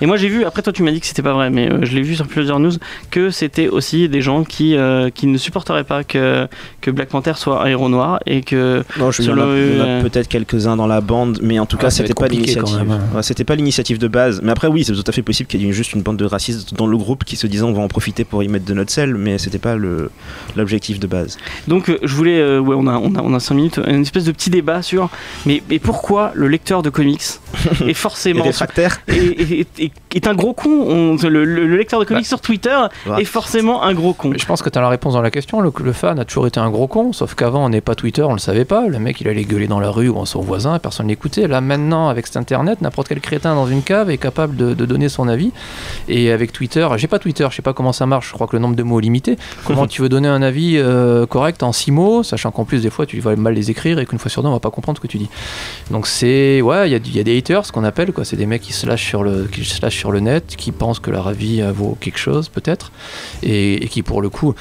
Et 0.00 0.06
moi 0.06 0.16
j'ai 0.16 0.28
vu, 0.28 0.44
après 0.44 0.62
toi 0.62 0.72
tu 0.72 0.82
m'as 0.84 0.92
dit 0.92 1.00
que 1.00 1.06
c'était 1.06 1.22
pas 1.22 1.32
vrai, 1.32 1.50
mais 1.50 1.70
euh, 1.70 1.80
je 1.82 1.92
l'ai 1.94 2.02
vu 2.02 2.14
sur 2.14 2.26
plusieurs 2.28 2.60
news, 2.60 2.72
que 3.10 3.30
c'était 3.30 3.68
aussi 3.68 4.08
des 4.08 4.20
gens 4.22 4.44
qui, 4.44 4.76
euh, 4.76 5.10
qui 5.10 5.26
ne 5.26 5.36
supporteraient 5.38 5.82
pas 5.84 6.04
que, 6.04 6.46
que 6.80 6.90
Black 6.92 7.08
Panther 7.08 7.32
soit 7.36 7.64
un 7.66 7.73
héros 7.74 7.88
noir 7.88 8.18
et 8.26 8.40
que 8.42 8.82
Non, 8.98 9.10
je, 9.10 9.20
il 9.20 9.24
y 9.24 9.28
Sur 9.28 9.34
en 9.34 9.40
a, 9.40 10.00
peut-être 10.02 10.28
quelques-uns 10.28 10.76
dans 10.76 10.86
la 10.86 11.00
bande, 11.00 11.38
mais 11.42 11.58
en 11.58 11.66
tout 11.66 11.76
Ah, 11.80 11.84
cas, 11.84 11.90
c'était 11.90 12.14
pas 12.14 12.28
l'initiative. 12.28 12.90
hein. 12.90 13.00
Ouais, 13.14 13.22
c'était 13.22 13.44
pas 13.44 13.54
l'initiative 13.54 13.98
de 13.98 14.08
base. 14.08 14.40
Mais 14.42 14.52
après, 14.52 14.68
oui, 14.68 14.84
c'est 14.84 14.92
tout 14.94 15.04
à 15.06 15.12
fait 15.12 15.22
possible 15.22 15.48
qu'il 15.48 15.62
y 15.62 15.68
ait 15.68 15.72
juste 15.72 15.92
une 15.92 16.02
bande 16.02 16.16
de 16.16 16.24
racistes 16.24 16.74
dans 16.74 16.86
le 16.86 16.96
groupe 16.96 17.24
qui 17.24 17.36
se 17.36 17.46
disant 17.46 17.68
on 17.68 17.72
va 17.72 17.82
en 17.82 17.88
profiter 17.88 18.24
pour 18.24 18.42
y 18.42 18.48
mettre 18.48 18.64
de 18.64 18.74
notre 18.74 18.90
sel, 18.90 19.14
mais 19.14 19.38
c'était 19.38 19.58
pas 19.58 19.76
le 19.76 20.10
l'objectif 20.56 21.00
de 21.00 21.06
base. 21.06 21.36
Donc 21.68 21.88
euh, 21.88 21.98
je 22.02 22.14
voulais, 22.14 22.38
euh, 22.40 22.58
ouais, 22.60 22.76
on 22.78 22.86
a, 22.86 22.96
on 22.96 23.14
a, 23.14 23.20
on 23.22 23.34
a 23.34 23.40
5 23.40 23.54
minutes, 23.54 23.80
une 23.86 24.02
espèce 24.02 24.24
de 24.24 24.32
petit 24.32 24.50
débat 24.50 24.82
sur, 24.82 25.10
mais, 25.46 25.62
mais 25.68 25.78
pourquoi 25.78 26.32
le 26.34 26.48
lecteur 26.48 26.82
de 26.82 26.90
comics 26.90 27.22
est 27.86 27.94
forcément 27.94 28.44
est, 28.44 29.08
est- 29.08 29.78
est- 29.78 29.92
est 30.14 30.26
un 30.26 30.34
gros 30.34 30.52
con. 30.52 30.70
On- 30.70 31.16
le, 31.28 31.44
le- 31.44 31.66
le 31.66 31.76
lecteur 31.76 31.98
de 32.00 32.04
comics 32.04 32.22
Bah. 32.24 32.28
sur 32.28 32.40
Twitter 32.40 32.76
Ouais. 33.06 33.22
est 33.22 33.24
forcément 33.24 33.82
un 33.82 33.94
gros 33.94 34.12
con. 34.12 34.28
Mais 34.30 34.38
je 34.38 34.46
pense 34.46 34.62
que 34.62 34.68
tu 34.68 34.78
as 34.78 34.82
la 34.82 34.88
réponse 34.88 35.14
dans 35.14 35.22
la 35.22 35.30
question. 35.30 35.60
Le, 35.60 35.72
le 35.82 35.92
fan 35.92 36.18
a 36.18 36.24
toujours 36.24 36.46
été 36.46 36.60
un 36.60 36.70
gros 36.70 36.86
con, 36.86 37.12
sauf 37.12 37.34
qu'avant, 37.34 37.63
on 37.64 37.68
n'est 37.70 37.80
pas 37.80 37.94
Twitter, 37.94 38.22
on 38.22 38.32
le 38.32 38.38
savait 38.38 38.64
pas. 38.64 38.86
Le 38.86 38.98
mec, 38.98 39.20
il 39.20 39.28
allait 39.28 39.44
gueuler 39.44 39.66
dans 39.66 39.80
la 39.80 39.90
rue 39.90 40.08
ou 40.08 40.20
à 40.20 40.26
son 40.26 40.40
voisin, 40.40 40.78
personne 40.78 41.08
l'écoutait. 41.08 41.48
Là, 41.48 41.60
maintenant, 41.60 42.08
avec 42.08 42.26
cet 42.26 42.36
internet, 42.36 42.80
n'importe 42.80 43.08
quel 43.08 43.20
crétin 43.20 43.54
dans 43.54 43.66
une 43.66 43.82
cave 43.82 44.10
est 44.10 44.18
capable 44.18 44.56
de, 44.56 44.74
de 44.74 44.86
donner 44.86 45.08
son 45.08 45.28
avis. 45.28 45.52
Et 46.08 46.30
avec 46.30 46.52
Twitter, 46.52 46.86
j'ai 46.96 47.08
pas 47.08 47.18
Twitter, 47.18 47.46
je 47.50 47.56
sais 47.56 47.62
pas 47.62 47.72
comment 47.72 47.92
ça 47.92 48.06
marche, 48.06 48.28
je 48.28 48.32
crois 48.34 48.46
que 48.46 48.56
le 48.56 48.60
nombre 48.60 48.76
de 48.76 48.82
mots 48.82 49.00
est 49.00 49.02
limité. 49.02 49.36
Comment 49.64 49.86
tu 49.86 50.02
veux 50.02 50.08
donner 50.08 50.28
un 50.28 50.42
avis 50.42 50.76
euh, 50.76 51.26
correct 51.26 51.62
en 51.62 51.72
six 51.72 51.90
mots, 51.90 52.22
sachant 52.22 52.50
qu'en 52.50 52.64
plus, 52.64 52.82
des 52.82 52.90
fois, 52.90 53.06
tu 53.06 53.18
vas 53.20 53.34
mal 53.34 53.54
les 53.54 53.70
écrire 53.70 53.98
et 53.98 54.06
qu'une 54.06 54.18
fois 54.18 54.30
sur 54.30 54.42
deux, 54.42 54.48
on 54.48 54.52
va 54.52 54.60
pas 54.60 54.70
comprendre 54.70 54.98
ce 54.98 55.02
que 55.02 55.06
tu 55.06 55.18
dis. 55.18 55.28
Donc, 55.90 56.06
c'est. 56.06 56.60
Ouais, 56.60 56.88
il 56.88 56.92
y, 56.92 56.94
a 56.94 57.20
y 57.20 57.24
des 57.24 57.38
haters, 57.38 57.64
ce 57.66 57.72
qu'on 57.72 57.84
appelle, 57.84 58.12
quoi. 58.12 58.24
C'est 58.24 58.36
des 58.36 58.46
mecs 58.46 58.62
qui 58.62 58.72
se 58.72 58.86
lâchent 58.86 59.06
sur 59.06 59.22
le, 59.22 59.44
qui 59.44 59.64
se 59.64 59.80
lâchent 59.80 59.98
sur 59.98 60.12
le 60.12 60.20
net, 60.20 60.54
qui 60.56 60.70
pensent 60.70 61.00
que 61.00 61.10
leur 61.10 61.28
avis 61.28 61.62
euh, 61.62 61.72
vaut 61.72 61.96
quelque 62.00 62.18
chose, 62.18 62.48
peut-être 62.48 62.92
et, 63.42 63.84
et 63.84 63.88
qui 63.88 64.02
pour 64.02 64.22
le 64.22 64.28
coup 64.28 64.54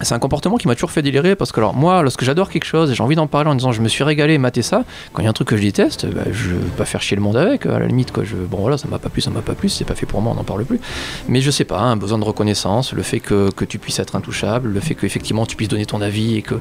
c'est 0.00 0.14
un 0.14 0.18
comportement 0.18 0.56
qui 0.58 0.68
m'a 0.68 0.74
toujours 0.74 0.90
fait 0.90 1.02
délirer 1.02 1.34
parce 1.36 1.50
que 1.52 1.60
alors 1.60 1.74
moi 1.74 2.02
lorsque 2.02 2.22
j'adore 2.24 2.50
quelque 2.50 2.64
chose 2.64 2.90
et 2.90 2.94
j'ai 2.94 3.02
envie 3.02 3.16
d'en 3.16 3.26
parler 3.26 3.50
en 3.50 3.54
disant 3.54 3.72
je 3.72 3.80
me 3.82 3.88
suis 3.88 4.04
régalé 4.04 4.38
mater 4.38 4.62
ça 4.62 4.84
quand 5.12 5.22
il 5.22 5.24
y 5.24 5.26
a 5.26 5.30
un 5.30 5.34
truc 5.34 5.48
que 5.48 5.56
je 5.56 5.62
déteste 5.62 6.06
bah, 6.06 6.22
je 6.30 6.50
veux 6.50 6.58
pas 6.76 6.84
faire 6.84 7.02
chier 7.02 7.16
le 7.16 7.22
monde 7.22 7.36
avec 7.36 7.66
à 7.66 7.78
la 7.78 7.86
limite 7.86 8.12
quoi 8.12 8.22
je, 8.24 8.36
bon 8.36 8.58
voilà 8.58 8.78
ça 8.78 8.86
m'a 8.88 8.98
pas 8.98 9.08
plu 9.08 9.20
ça 9.20 9.30
m'a 9.30 9.40
pas 9.42 9.54
plu 9.54 9.68
c'est 9.68 9.84
pas 9.84 9.94
fait 9.94 10.06
pour 10.06 10.20
moi 10.22 10.32
on 10.32 10.36
n'en 10.36 10.44
parle 10.44 10.64
plus. 10.64 10.80
Mais 11.28 11.40
je 11.40 11.50
sais 11.50 11.64
pas 11.64 11.80
un 11.80 11.96
besoin 11.96 12.18
de 12.18 12.24
reconnaissance 12.24 12.92
le 12.92 13.02
fait 13.02 13.20
que, 13.20 13.50
que 13.50 13.64
tu 13.64 13.78
puisses 13.78 13.98
être 13.98 14.14
intouchable 14.16 14.68
le 14.70 14.80
fait 14.80 14.94
qu'effectivement 14.94 15.46
tu 15.46 15.56
puisses 15.56 15.68
donner 15.68 15.86
ton 15.86 16.00
avis 16.00 16.36
et 16.36 16.42
que 16.42 16.54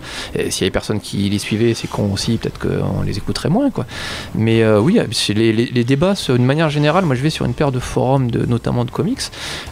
s'il 0.49 0.61
y 0.61 0.63
avait 0.63 0.71
personne 0.71 0.99
qui 0.99 1.29
les 1.29 1.39
suivait 1.39 1.73
c'est 1.73 1.87
con 1.89 2.11
aussi 2.13 2.37
peut-être 2.37 2.59
qu'on 2.59 3.01
les 3.03 3.17
écouterait 3.17 3.49
moins 3.49 3.69
quoi. 3.69 3.85
Mais 4.35 4.63
euh, 4.63 4.79
oui 4.79 4.99
les, 5.29 5.53
les- 5.53 5.65
les 5.67 5.83
débats 5.83 6.15
sur 6.15 6.35
une 6.35 6.45
manière 6.45 6.69
générale. 6.69 7.05
Moi 7.05 7.15
je 7.15 7.21
vais 7.21 7.29
sur 7.29 7.45
une 7.45 7.53
paire 7.53 7.71
de 7.71 7.79
forums 7.79 8.31
de, 8.31 8.45
notamment 8.45 8.83
de 8.85 8.91
comics. 8.91 9.21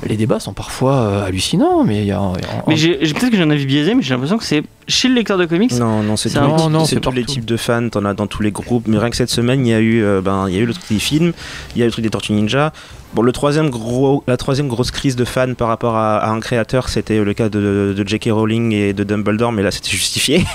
Les 0.06 0.18
débats 0.18 0.40
sont 0.40 0.54
parfois 0.54 0.94
euh, 0.96 1.26
hallucinants 1.26 1.84
mais 1.84 2.00
il 2.00 2.06
y 2.06 2.12
a 2.12 2.22
Mais 2.68 2.76
peut-être 2.76 3.30
que 3.32 3.38
j'ai 3.38 3.44
un 3.44 3.50
avis 3.56 3.66
biaisé, 3.66 3.96
mais 3.96 4.04
j'ai 4.04 4.14
l'impression 4.14 4.38
que 4.38 4.44
c'est 4.44 4.64
chez 4.88 5.08
le 5.08 5.16
lecteur 5.16 5.38
de 5.38 5.46
comics. 5.46 5.72
Non, 5.74 6.04
non, 6.04 6.16
c'est 6.16 6.30
tous, 6.30 7.00
tous 7.00 7.12
les 7.12 7.26
types 7.26 7.46
de 7.46 7.58
fans, 7.58 7.90
t'en 7.90 8.06
as 8.06 8.14
dans 8.14 8.28
tous 8.28 8.44
les 8.44 8.52
groupes. 8.52 8.88
Mais 8.88 8.98
rien 8.98 9.10
que 9.10 9.16
cette 9.16 9.30
semaine, 9.30 9.66
il 9.66 9.70
y 9.70 9.74
a 9.74 9.80
eu, 9.80 10.04
euh, 10.04 10.22
ben, 10.22 10.46
il 10.48 10.56
y 10.56 10.58
a 10.58 10.62
eu 10.62 10.66
le 10.66 10.74
truc 10.74 10.86
des 10.90 11.00
films, 11.00 11.34
il 11.76 11.80
y 11.80 11.82
a 11.82 11.86
eu 11.86 11.88
le 11.88 11.92
truc 11.92 12.04
des 12.04 12.10
Tortues 12.10 12.34
Ninja. 12.34 12.72
Bon, 13.14 13.22
le 13.22 13.32
troisième 13.32 13.70
gros, 13.70 14.24
la 14.28 14.36
troisième 14.36 14.68
grosse 14.68 14.92
crise 14.92 15.16
de 15.16 15.24
fans 15.24 15.54
par 15.54 15.70
rapport 15.70 15.96
à, 15.96 16.18
à 16.18 16.30
un 16.30 16.42
créateur, 16.42 16.90
c'était 16.90 17.24
le 17.24 17.34
cas 17.34 17.48
de, 17.48 17.94
de 17.98 18.08
J.K. 18.08 18.30
Rowling 18.32 18.74
et 18.74 18.92
de 18.92 19.06
Dumbledore, 19.06 19.54
mais 19.54 19.64
là 19.64 19.72
c'était 19.72 19.92
justifié. 19.92 20.44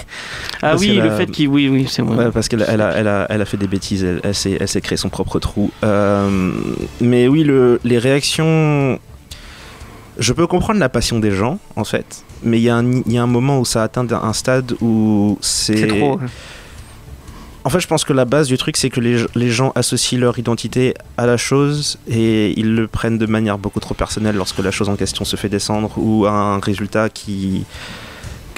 Ah 0.63 0.77
oui, 0.77 0.97
le 0.97 1.11
fait 1.11 1.27
qu'il. 1.27 1.49
Oui, 1.49 1.71
oui, 1.71 1.87
c'est. 1.89 2.03
Ouais, 2.03 2.31
parce 2.31 2.49
qu'elle 2.49 2.67
elle 2.69 2.83
a, 2.83 2.91
elle 2.95 3.09
a, 3.09 3.27
elle 3.31 3.41
a 3.41 3.45
fait 3.47 3.57
des 3.57 3.67
bêtises, 3.67 4.05
elle, 4.05 4.21
elle 4.23 4.69
s'est 4.69 4.81
créé 4.83 4.99
son 4.99 5.09
propre 5.09 5.39
trou. 5.39 5.71
Euh, 5.85 6.53
mais 7.01 7.29
oui, 7.29 7.45
le, 7.45 7.81
les 7.83 7.97
réactions. 7.99 8.99
Je 10.19 10.33
peux 10.35 10.47
comprendre 10.47 10.79
la 10.81 10.91
passion 10.91 11.19
des 11.19 11.31
gens, 11.31 11.59
en 11.77 11.85
fait, 11.85 12.25
mais 12.43 12.59
il 12.59 12.63
y, 12.65 12.69
a 12.71 12.77
un- 12.77 13.03
il 13.07 13.13
y 13.13 13.19
a 13.19 13.23
un 13.23 13.27
moment 13.27 13.59
où 13.61 13.65
ça 13.65 13.83
atteint 13.83 14.07
un 14.11 14.33
stade 14.33 14.73
où 14.81 15.39
c'est. 15.41 15.77
C'est 15.77 15.87
trop. 15.89 16.19
En 17.63 17.69
fait, 17.69 17.81
je 17.81 17.87
pense 17.87 18.05
que 18.05 18.15
la 18.15 18.25
base 18.25 18.49
du 18.49 18.57
truc, 18.57 18.79
c'est 18.79 18.89
que 18.89 19.01
les, 19.01 19.23
les 19.35 19.51
gens 19.51 19.71
associent 19.75 20.19
leur 20.19 20.39
identité 20.39 20.95
à 21.19 21.27
la 21.27 21.37
chose 21.37 21.99
et 22.09 22.59
ils 22.59 22.75
le 22.75 22.87
prennent 22.87 23.19
de 23.19 23.27
manière 23.27 23.59
beaucoup 23.59 23.81
trop 23.81 23.93
personnelle 23.95 24.35
lorsque 24.37 24.61
la 24.61 24.71
chose 24.71 24.89
en 24.89 24.97
question 24.97 25.27
se 25.27 25.37
fait 25.37 25.51
descendre 25.51 25.91
ou 25.99 26.25
a 26.25 26.31
un 26.31 26.59
résultat 26.59 27.11
qui 27.11 27.65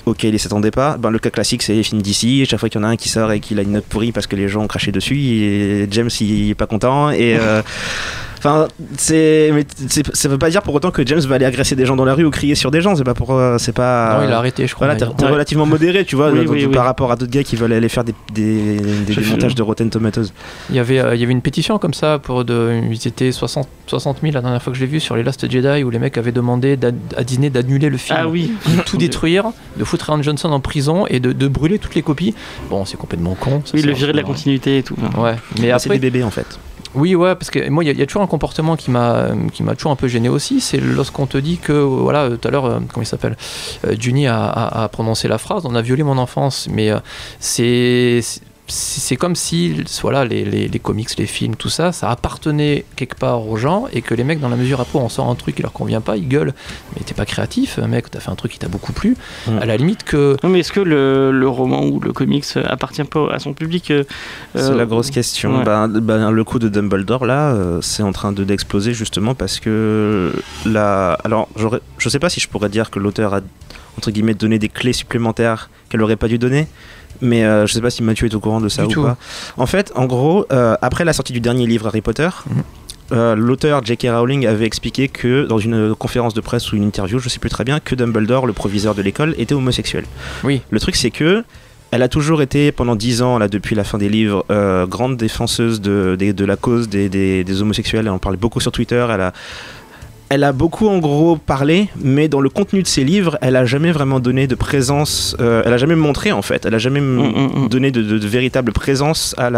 auquel 0.06 0.34
ils 0.34 0.38
s'attendaient 0.38 0.70
pas. 0.70 0.96
Ben, 0.98 1.10
le 1.10 1.18
cas 1.18 1.30
classique, 1.30 1.62
c'est 1.64 1.74
les 1.74 1.82
films 1.82 2.00
d'ici. 2.02 2.46
Chaque 2.46 2.60
fois 2.60 2.68
qu'il 2.68 2.80
y 2.80 2.84
en 2.84 2.86
a 2.86 2.90
un 2.90 2.96
qui 2.96 3.08
sort 3.08 3.32
et 3.32 3.40
qu'il 3.40 3.58
a 3.58 3.62
une 3.62 3.72
note 3.72 3.84
pourrie 3.86 4.12
parce 4.12 4.28
que 4.28 4.36
les 4.36 4.48
gens 4.48 4.62
ont 4.62 4.66
craché 4.68 4.92
dessus, 4.92 5.16
et 5.18 5.88
James 5.90 6.10
il 6.20 6.50
est 6.50 6.54
pas 6.54 6.66
content 6.66 7.10
et 7.10 7.36
euh, 7.40 7.60
Enfin, 8.44 8.66
c'est, 8.98 9.50
mais 9.54 9.64
c'est- 9.88 10.16
ça 10.16 10.28
veut 10.28 10.36
pas 10.36 10.50
dire 10.50 10.62
pour 10.62 10.74
autant 10.74 10.90
que 10.90 11.06
James 11.06 11.20
va 11.20 11.36
aller 11.36 11.44
agresser 11.44 11.76
des 11.76 11.86
gens 11.86 11.94
dans 11.94 12.04
la 12.04 12.14
rue 12.14 12.24
ou 12.24 12.30
crier 12.30 12.56
sur 12.56 12.72
des 12.72 12.80
gens. 12.80 12.96
C'est 12.96 13.04
pas 13.04 13.14
pour, 13.14 13.32
euh, 13.32 13.56
c'est 13.58 13.70
pas. 13.70 14.18
non 14.18 14.26
il 14.26 14.32
a 14.32 14.38
arrêté 14.38 14.66
je 14.66 14.74
crois 14.74 14.88
Voilà, 14.88 14.98
t'es, 14.98 15.04
d'ailleurs. 15.04 15.16
t'es 15.16 15.24
Ouais. 15.26 15.30
relativement 15.30 15.64
modéré, 15.66 16.04
tu 16.04 16.16
vois, 16.16 16.32
Oui, 16.32 16.44
dans- 16.44 16.50
oui, 16.50 16.66
par 16.66 16.84
rapport 16.84 17.12
à 17.12 17.16
d'autres 17.16 17.30
gars 17.30 17.44
qui 17.44 17.54
veulent 17.54 17.72
aller 17.72 17.88
faire 17.88 18.02
des, 18.02 18.14
des, 18.34 18.80
des 18.80 19.20
montages 19.30 19.54
de 19.54 19.62
Rotten 19.62 19.88
Tomatoes. 19.90 20.32
Il 20.70 20.74
y 20.76 20.80
avait, 20.80 20.98
euh, 20.98 21.14
il 21.14 21.20
y 21.20 21.24
avait 21.24 21.30
une 21.32 21.40
pétition 21.40 21.78
comme 21.78 21.94
ça 21.94 22.18
pour 22.18 22.44
de, 22.44 22.80
ils 22.90 23.06
étaient 23.06 23.30
60, 23.30 23.68
60 23.86 24.18
000 24.22 24.32
la 24.34 24.40
dernière 24.40 24.60
fois 24.60 24.72
que 24.72 24.78
je 24.78 24.84
l'ai 24.84 24.90
vu 24.90 24.98
sur 24.98 25.14
les 25.14 25.22
Last 25.22 25.48
Jedi 25.48 25.84
où 25.84 25.90
les 25.90 26.00
mecs 26.00 26.18
avaient 26.18 26.32
demandé 26.32 26.76
à 27.16 27.22
Disney 27.22 27.48
d'annuler 27.48 27.90
le 27.90 27.96
film, 27.96 28.18
Ah 28.20 28.26
oui. 28.28 28.52
de 28.66 28.82
tout 28.82 28.96
détruire, 28.98 29.44
de 29.76 29.84
foutre 29.84 30.10
Aaron 30.10 30.20
Johnson 30.22 30.50
en 30.50 30.58
prison 30.58 31.06
et 31.08 31.20
de, 31.20 31.32
de 31.32 31.46
brûler 31.46 31.78
toutes 31.78 31.94
les 31.94 32.02
copies. 32.02 32.34
Bon, 32.68 32.84
c'est 32.84 32.96
complètement 32.96 33.36
con. 33.38 33.62
ça, 33.64 33.70
Oui, 33.74 33.82
c'est 33.82 33.86
le 33.86 33.92
virer 33.92 34.10
de 34.10 34.16
la 34.16 34.24
continuité 34.24 34.78
et 34.78 34.82
tout. 34.82 34.96
Ouais, 35.16 35.36
mais 35.60 35.70
Ah, 35.70 35.78
c'est 35.78 35.86
après, 35.88 35.98
des 36.00 36.10
bébés 36.10 36.24
en 36.24 36.30
fait. 36.30 36.58
Oui, 36.94 37.14
ouais, 37.14 37.34
parce 37.34 37.50
que 37.50 37.68
moi, 37.70 37.84
il 37.84 37.98
y, 37.98 38.02
a- 38.02 38.06
toujours 38.06 38.22
un 38.22 38.26
comportement 38.26 38.76
qui 38.76 38.90
m'a, 38.90 39.28
qui 39.52 39.62
m'a 39.62 39.74
toujours 39.74 39.92
un 39.92 39.96
peu 39.96 40.08
gêné 40.08 40.28
aussi. 40.28 40.60
C'est 40.60 40.78
lorsqu'on 40.78 41.26
te 41.26 41.38
dit 41.38 41.58
que, 41.58 41.72
voilà, 41.72 42.24
euh, 42.24 42.36
tout 42.36 42.48
à 42.48 42.50
l'heure, 42.50 42.66
euh, 42.66 42.80
comment 42.92 43.02
il 43.02 43.06
s'appelle, 43.06 43.36
euh, 43.86 43.94
Juni 43.98 44.26
a, 44.26 44.88
prononcé 44.92 45.28
la 45.28 45.38
phrase, 45.38 45.64
on 45.64 45.74
a 45.74 45.82
violé 45.82 46.02
mon 46.02 46.18
enfance, 46.18 46.68
mais 46.70 46.90
c'est 47.40 48.20
c'est 48.72 49.12
c'est 49.12 49.16
comme 49.16 49.36
si 49.36 49.84
voilà, 50.00 50.24
les, 50.24 50.42
les, 50.42 50.68
les 50.68 50.78
comics, 50.78 51.10
les 51.18 51.26
films, 51.26 51.54
tout 51.54 51.68
ça, 51.68 51.92
ça 51.92 52.08
appartenait 52.08 52.86
quelque 52.96 53.18
part 53.18 53.46
aux 53.46 53.58
gens 53.58 53.84
et 53.92 54.00
que 54.00 54.14
les 54.14 54.24
mecs, 54.24 54.40
dans 54.40 54.48
la 54.48 54.56
mesure 54.56 54.80
après 54.80 54.98
où 54.98 55.02
on 55.02 55.10
sort 55.10 55.28
un 55.28 55.34
truc 55.34 55.56
qui 55.56 55.62
leur 55.62 55.74
convient 55.74 56.00
pas, 56.00 56.16
ils 56.16 56.26
gueulent. 56.26 56.54
Mais 56.96 57.02
t'es 57.04 57.12
pas 57.12 57.26
créatif, 57.26 57.76
mec, 57.76 58.10
t'as 58.10 58.20
fait 58.20 58.30
un 58.30 58.34
truc 58.34 58.52
qui 58.52 58.58
t'a 58.58 58.68
beaucoup 58.68 58.94
plu. 58.94 59.14
Mm. 59.46 59.58
À 59.58 59.66
la 59.66 59.76
limite 59.76 60.04
que. 60.04 60.38
Non, 60.42 60.48
mais 60.48 60.60
est-ce 60.60 60.72
que 60.72 60.80
le, 60.80 61.30
le 61.30 61.46
roman 61.46 61.84
ou 61.84 62.00
le 62.00 62.14
comics 62.14 62.46
appartient 62.64 63.04
pas 63.04 63.30
à 63.34 63.38
son 63.38 63.52
public 63.52 63.90
euh, 63.90 64.04
C'est 64.54 64.70
euh, 64.70 64.76
la 64.76 64.86
grosse 64.86 65.10
question. 65.10 65.58
ouais. 65.58 65.64
Ben, 65.64 65.88
ben, 65.88 66.30
le 66.30 66.44
coup 66.44 66.58
de 66.58 66.70
Dumbledore, 66.70 67.26
là, 67.26 67.52
euh, 67.52 67.82
c'est 67.82 68.02
en 68.02 68.12
train 68.12 68.32
de 68.32 68.42
d'exploser 68.42 68.94
justement 68.94 69.34
parce 69.34 69.60
que 69.60 70.32
la. 70.64 71.18
Alors, 71.24 71.48
je 71.98 72.08
sais 72.08 72.18
pas 72.18 72.30
si 72.30 72.40
je 72.40 72.48
pourrais 72.48 72.70
dire 72.70 72.90
que 72.90 72.98
l'auteur 72.98 73.34
a, 73.34 73.40
entre 73.98 74.10
guillemets, 74.10 74.34
donné 74.34 74.58
des 74.58 74.70
clés 74.70 74.94
supplémentaires 74.94 75.68
qu'elle 75.90 76.02
aurait 76.02 76.16
pas 76.16 76.28
dû 76.28 76.38
donner. 76.38 76.66
Mais 77.20 77.44
euh, 77.44 77.66
je 77.66 77.72
sais 77.74 77.80
pas 77.80 77.90
si 77.90 78.02
Mathieu 78.02 78.26
est 78.26 78.34
au 78.34 78.40
courant 78.40 78.60
de 78.60 78.68
ça 78.68 78.82
Du 78.82 78.88
ou 78.88 78.92
tout. 78.92 79.02
pas. 79.02 79.16
En 79.56 79.66
fait, 79.66 79.92
en 79.94 80.06
gros, 80.06 80.46
euh, 80.52 80.74
après 80.82 81.04
la 81.04 81.12
sortie 81.12 81.32
du 81.32 81.40
dernier 81.40 81.66
livre 81.66 81.86
Harry 81.86 82.00
Potter, 82.00 82.28
Mhm. 82.46 82.62
euh, 83.12 83.34
l'auteur 83.36 83.84
J.K. 83.84 84.06
Rowling 84.10 84.46
avait 84.46 84.64
expliqué 84.66 85.08
que 85.08 85.44
dans 85.46 85.58
une 85.58 85.94
conférence 85.94 86.34
de 86.34 86.40
presse 86.40 86.72
ou 86.72 86.76
une 86.76 86.84
interview, 86.84 87.18
je 87.18 87.28
sais 87.28 87.38
plus 87.38 87.50
très 87.50 87.64
bien, 87.64 87.78
que 87.80 87.94
Dumbledore, 87.94 88.46
le 88.46 88.52
proviseur 88.52 88.94
de 88.94 89.02
l'école, 89.02 89.34
était 89.38 89.54
homosexuel. 89.54 90.04
Oui. 90.44 90.62
Le 90.70 90.80
truc, 90.80 90.96
c'est 90.96 91.10
que 91.10 91.44
elle 91.94 92.02
a 92.02 92.08
toujours 92.08 92.40
été, 92.40 92.72
pendant 92.72 92.96
10 92.96 93.20
ans, 93.20 93.36
là, 93.36 93.48
depuis 93.48 93.74
la 93.76 93.84
fin 93.84 93.98
des 93.98 94.08
livres, 94.08 94.46
euh, 94.50 94.86
grande 94.86 95.18
défenseuse 95.18 95.82
de, 95.82 96.16
de 96.18 96.44
la 96.46 96.56
cause 96.56 96.88
des, 96.88 97.10
des- 97.10 97.44
des 97.44 97.60
homosexuels. 97.60 98.06
Elle 98.06 98.12
en 98.12 98.18
parlait 98.18 98.38
beaucoup 98.38 98.60
sur 98.60 98.72
Twitter. 98.72 99.06
Elle 99.12 99.20
a, 99.20 99.32
elle 100.34 100.44
a 100.44 100.52
beaucoup, 100.52 100.88
en 100.88 100.98
gros, 100.98 101.36
parlé, 101.36 101.88
mais 102.00 102.26
dans 102.26 102.40
le 102.40 102.48
contenu 102.48 102.82
de 102.82 102.86
ses 102.86 103.04
livres, 103.04 103.36
elle 103.42 103.54
a 103.54 103.66
jamais 103.66 103.92
vraiment 103.92 104.18
donné 104.18 104.46
de 104.46 104.54
présence. 104.54 105.36
euh, 105.40 105.62
elle 105.66 105.72
a 105.74 105.76
jamais 105.76 105.94
montré, 105.94 106.32
en 106.32 106.40
fait. 106.40 106.64
Elle 106.64 106.74
a 106.74 106.78
jamais 106.78 107.00
Mm, 107.02 107.20
mm, 107.20 107.64
mm. 107.64 107.68
donné 107.68 107.90
de, 107.90 108.00
de- 108.02 108.18
de 108.18 108.26
véritable 108.26 108.72
présence 108.72 109.34
à 109.36 109.50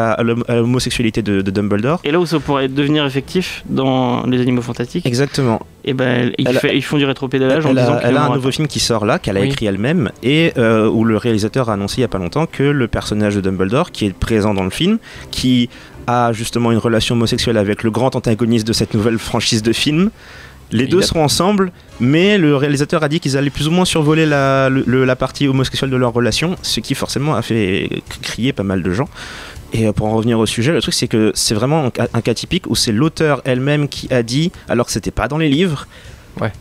l'homosexualité 0.48 1.22
de, 1.22 1.42
de 1.42 1.50
Dumbledore. 1.52 2.00
Et 2.04 2.10
là 2.10 2.18
où 2.18 2.26
ça 2.26 2.40
pourrait 2.40 2.66
devenir 2.68 3.04
effectif 3.06 3.62
dans 3.68 4.24
Les 4.26 4.40
Animaux 4.40 4.62
Fantastiques, 4.62 5.06
Exactement. 5.06 5.60
et 5.84 5.94
ben 5.94 6.32
ils, 6.38 6.48
Elle 6.48 6.58
fait- 6.58 6.76
ils 6.76 6.82
font 6.82 6.96
du 6.98 7.04
rétropédalage 7.04 7.64
en 7.66 7.70
Elle 7.70 7.76
disant 7.76 7.94
a, 7.94 8.00
elle 8.02 8.16
a 8.16 8.24
un 8.24 8.34
nouveau 8.34 8.50
film 8.50 8.66
qui 8.66 8.80
sort 8.80 9.04
là, 9.06 9.18
qu'elle 9.20 9.36
a 9.36 9.40
Oui. 9.40 9.46
écrit 9.48 9.66
elle-même, 9.66 10.10
et 10.22 10.52
euh, 10.58 10.88
où 10.88 11.04
le 11.04 11.16
réalisateur 11.16 11.68
a 11.70 11.74
annoncé 11.74 11.98
il 11.98 12.00
y 12.02 12.04
a 12.04 12.08
pas 12.08 12.18
longtemps 12.18 12.46
que 12.46 12.64
le 12.64 12.88
personnage 12.88 13.36
de 13.36 13.40
Dumbledore, 13.40 13.92
qui 13.92 14.06
est 14.06 14.12
présent 14.12 14.54
dans 14.54 14.64
le 14.64 14.70
film, 14.70 14.98
qui 15.30 15.68
a 16.06 16.32
justement 16.34 16.70
une 16.72 16.78
relation 16.78 17.14
homosexuelle 17.14 17.56
avec 17.56 17.82
le 17.82 17.90
grand 17.90 18.14
antagoniste 18.16 18.66
de 18.66 18.74
cette 18.74 18.92
nouvelle 18.92 19.18
franchise 19.18 19.62
de 19.62 19.72
films, 19.72 20.10
les 20.72 20.86
deux 20.86 20.98
seront 21.02 21.24
ensemble, 21.24 21.72
mais 22.00 22.38
le 22.38 22.56
réalisateur 22.56 23.02
a 23.02 23.08
dit 23.08 23.20
qu'ils 23.20 23.36
allaient 23.36 23.50
plus 23.50 23.68
ou 23.68 23.70
moins 23.70 23.84
survoler 23.84 24.26
la, 24.26 24.68
le- 24.68 25.04
la 25.04 25.16
partie 25.16 25.46
homosexuelle 25.46 25.90
de 25.90 25.96
leur 25.96 26.12
relation, 26.12 26.56
ce 26.62 26.80
qui 26.80 26.94
forcément 26.94 27.34
a 27.34 27.42
fait 27.42 28.02
crier 28.22 28.52
pas 28.52 28.62
mal 28.64 28.82
de 28.82 28.90
gens. 28.92 29.08
Et 29.72 29.86
euh, 29.86 29.92
pour 29.92 30.06
en 30.06 30.16
revenir 30.16 30.38
au 30.38 30.46
sujet, 30.46 30.72
le 30.72 30.80
truc 30.80 30.94
c'est 30.94 31.08
que 31.08 31.32
c'est 31.34 31.54
vraiment 31.54 31.84
un 31.86 31.90
cas, 31.90 32.06
un 32.14 32.20
cas 32.20 32.34
typique 32.34 32.66
où 32.68 32.74
c'est 32.76 32.92
l'auteur 32.92 33.42
elle-même 33.44 33.88
qui 33.88 34.12
a 34.12 34.22
dit, 34.22 34.52
alors 34.68 34.86
que 34.86 34.92
c'était 34.92 35.10
pas 35.10 35.28
dans 35.28 35.38
les 35.38 35.48
livres. 35.48 35.86
Ouais. 36.40 36.52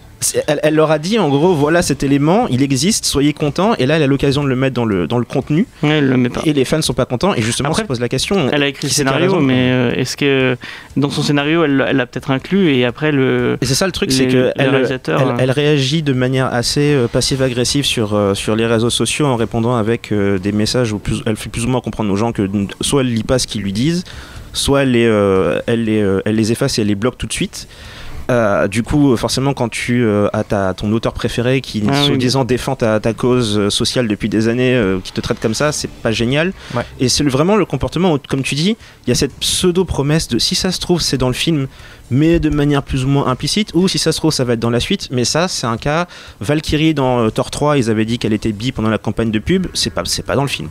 Elle, 0.48 0.60
elle 0.64 0.76
leur 0.76 0.92
a 0.92 1.00
dit 1.00 1.20
en 1.20 1.30
gros 1.30 1.54
voilà 1.54 1.82
cet 1.82 2.04
élément, 2.04 2.48
il 2.50 2.62
existe, 2.62 3.06
soyez 3.06 3.34
contents. 3.34 3.76
Et 3.76 3.86
là 3.86 3.98
elle 3.98 4.04
a 4.04 4.08
l'occasion 4.08 4.44
de 4.44 4.50
le 4.50 4.56
mettre 4.56 4.76
dans 4.76 4.86
le, 4.86 5.08
dans 5.08 5.18
le 5.18 5.26
contenu. 5.26 5.68
Ouais, 5.82 5.90
elle 6.00 6.10
le 6.10 6.18
met 6.18 6.30
pas. 6.30 6.42
Et 6.46 6.54
les 6.54 6.66
fans 6.66 6.82
sont 6.82 6.94
pas 6.94 7.06
contents. 7.06 7.34
Et 7.34 7.42
justement 7.42 7.70
Après, 7.70 7.84
on 7.84 7.86
se 7.86 7.88
pose 7.88 8.00
la 8.00 8.10
question. 8.10 8.50
Elle 8.52 8.64
a 8.64 8.68
écrit 8.68 8.88
le 8.88 8.94
scénario, 8.94 9.40
mais 9.40 9.72
euh, 9.72 9.92
est-ce 9.96 10.18
que 10.18 10.58
dans 10.98 11.10
son 11.10 11.22
scénario, 11.24 11.64
elle 11.64 11.76
l'a 11.78 12.06
peut-être 12.06 12.32
inclus 12.32 12.74
et 12.74 12.86
après 12.86 13.12
le. 13.12 13.58
Et 13.62 13.66
c'est 13.66 13.76
ça 13.76 13.86
le 13.86 13.92
truc, 13.92 14.12
c'est 14.12 14.28
que 14.28 14.52
elle, 14.56 14.74
elle, 14.74 15.00
euh, 15.10 15.36
elle 15.40 15.52
réagit 15.52 16.04
de 16.04 16.14
manière 16.14 16.54
assez 16.54 16.94
euh, 16.94 17.08
passive-agressive 17.08 17.86
sur, 17.86 18.14
euh, 18.14 18.34
sur 18.34 18.56
les 18.56 18.66
réseaux 18.66 18.90
sociaux 18.90 19.26
en 19.26 19.36
répondant 19.36 19.76
avec 19.76 20.12
euh, 20.12 20.38
des 20.38 20.52
messages 20.52 20.94
où 20.94 21.00
plus, 21.00 21.22
elle 21.26 21.36
fait 21.36 21.50
plus 21.50 21.66
ou 21.66 21.68
moins 21.70 21.82
comprendre 21.82 22.12
aux 22.12 22.16
gens 22.16 22.32
que 22.32 22.48
soit 22.82 23.02
elle 23.02 23.14
lit 23.14 23.24
pas 23.24 23.40
ce 23.40 23.48
qu'ils 23.48 23.62
lui 23.62 23.74
disent, 23.74 24.04
soit 24.54 24.84
elle 24.84 24.92
les, 24.92 25.06
euh, 25.06 25.60
elle 25.68 25.86
les, 25.86 26.06
elle 26.26 26.36
les 26.36 26.52
efface 26.52 26.78
et 26.78 26.82
elle 26.82 26.88
les 26.88 26.96
bloque 26.96 27.18
tout 27.18 27.28
de 27.28 27.34
suite. 27.34 27.68
Euh, 28.32 28.68
du 28.70 28.84
coup, 28.84 29.18
forcément, 29.18 29.54
quand 29.54 29.70
tu 29.70 30.04
euh, 30.06 30.28
as 30.32 30.44
ta- 30.46 30.74
ton 30.74 30.92
auteur 30.94 31.12
préféré 31.14 31.60
qui, 31.60 31.84
Ah 31.88 31.92
oui, 32.02 32.08
soi-disant, 32.08 32.46
défend 32.46 32.76
ta, 32.76 33.00
ta 33.02 33.14
cause 33.14 33.58
euh, 33.60 33.70
sociale 33.70 34.08
depuis 34.08 34.30
des 34.30 34.48
années, 34.48 34.74
euh, 34.76 35.00
qui 35.04 35.12
te 35.12 35.20
traite 35.20 35.40
comme 35.42 35.54
ça, 35.54 35.72
c'est 35.74 35.90
pas 35.90 36.12
génial. 36.12 36.54
Ouais. 36.74 36.84
Et 37.02 37.10
c'est 37.10 37.24
vraiment 37.26 37.58
le 37.58 37.66
comportement, 37.66 38.14
où, 38.14 38.18
comme 38.30 38.42
tu 38.44 38.56
dis, 38.56 38.78
il 39.06 39.10
y 39.10 39.12
a 39.12 39.16
cette 39.16 39.34
pseudo-promesse 39.40 40.30
de 40.30 40.40
si 40.40 40.56
ça 40.56 40.72
se 40.72 40.80
trouve, 40.80 41.02
c'est 41.02 41.18
dans 41.18 41.28
le 41.28 41.34
film, 41.34 41.68
mais 42.12 42.40
de 42.40 42.50
manière 42.50 42.82
plus 42.84 43.04
ou 43.04 43.08
moins 43.10 43.28
implicite, 43.28 43.72
ou 43.74 43.88
si 43.90 43.98
ça 44.00 44.12
se 44.14 44.20
trouve, 44.20 44.32
ça 44.32 44.44
va 44.46 44.54
être 44.54 44.60
dans 44.60 44.70
la 44.70 44.80
suite. 44.80 45.10
Mais 45.12 45.26
ça, 45.26 45.48
c'est 45.50 45.68
un 45.68 45.78
cas. 45.78 46.08
Valkyrie 46.40 46.94
dans 46.94 47.26
euh, 47.26 47.30
Thor 47.30 47.52
3, 47.52 47.78
ils 47.78 47.90
avaient 47.90 48.06
dit 48.06 48.20
qu'elle 48.20 48.34
était 48.34 48.54
bi 48.54 48.72
pendant 48.72 48.90
la 48.90 48.98
campagne 49.00 49.32
de 49.32 49.40
pub, 49.40 49.68
c'est 49.74 49.90
pas, 49.90 50.04
c'est 50.06 50.26
pas 50.26 50.36
dans 50.36 50.44
le 50.44 50.48
film. 50.48 50.70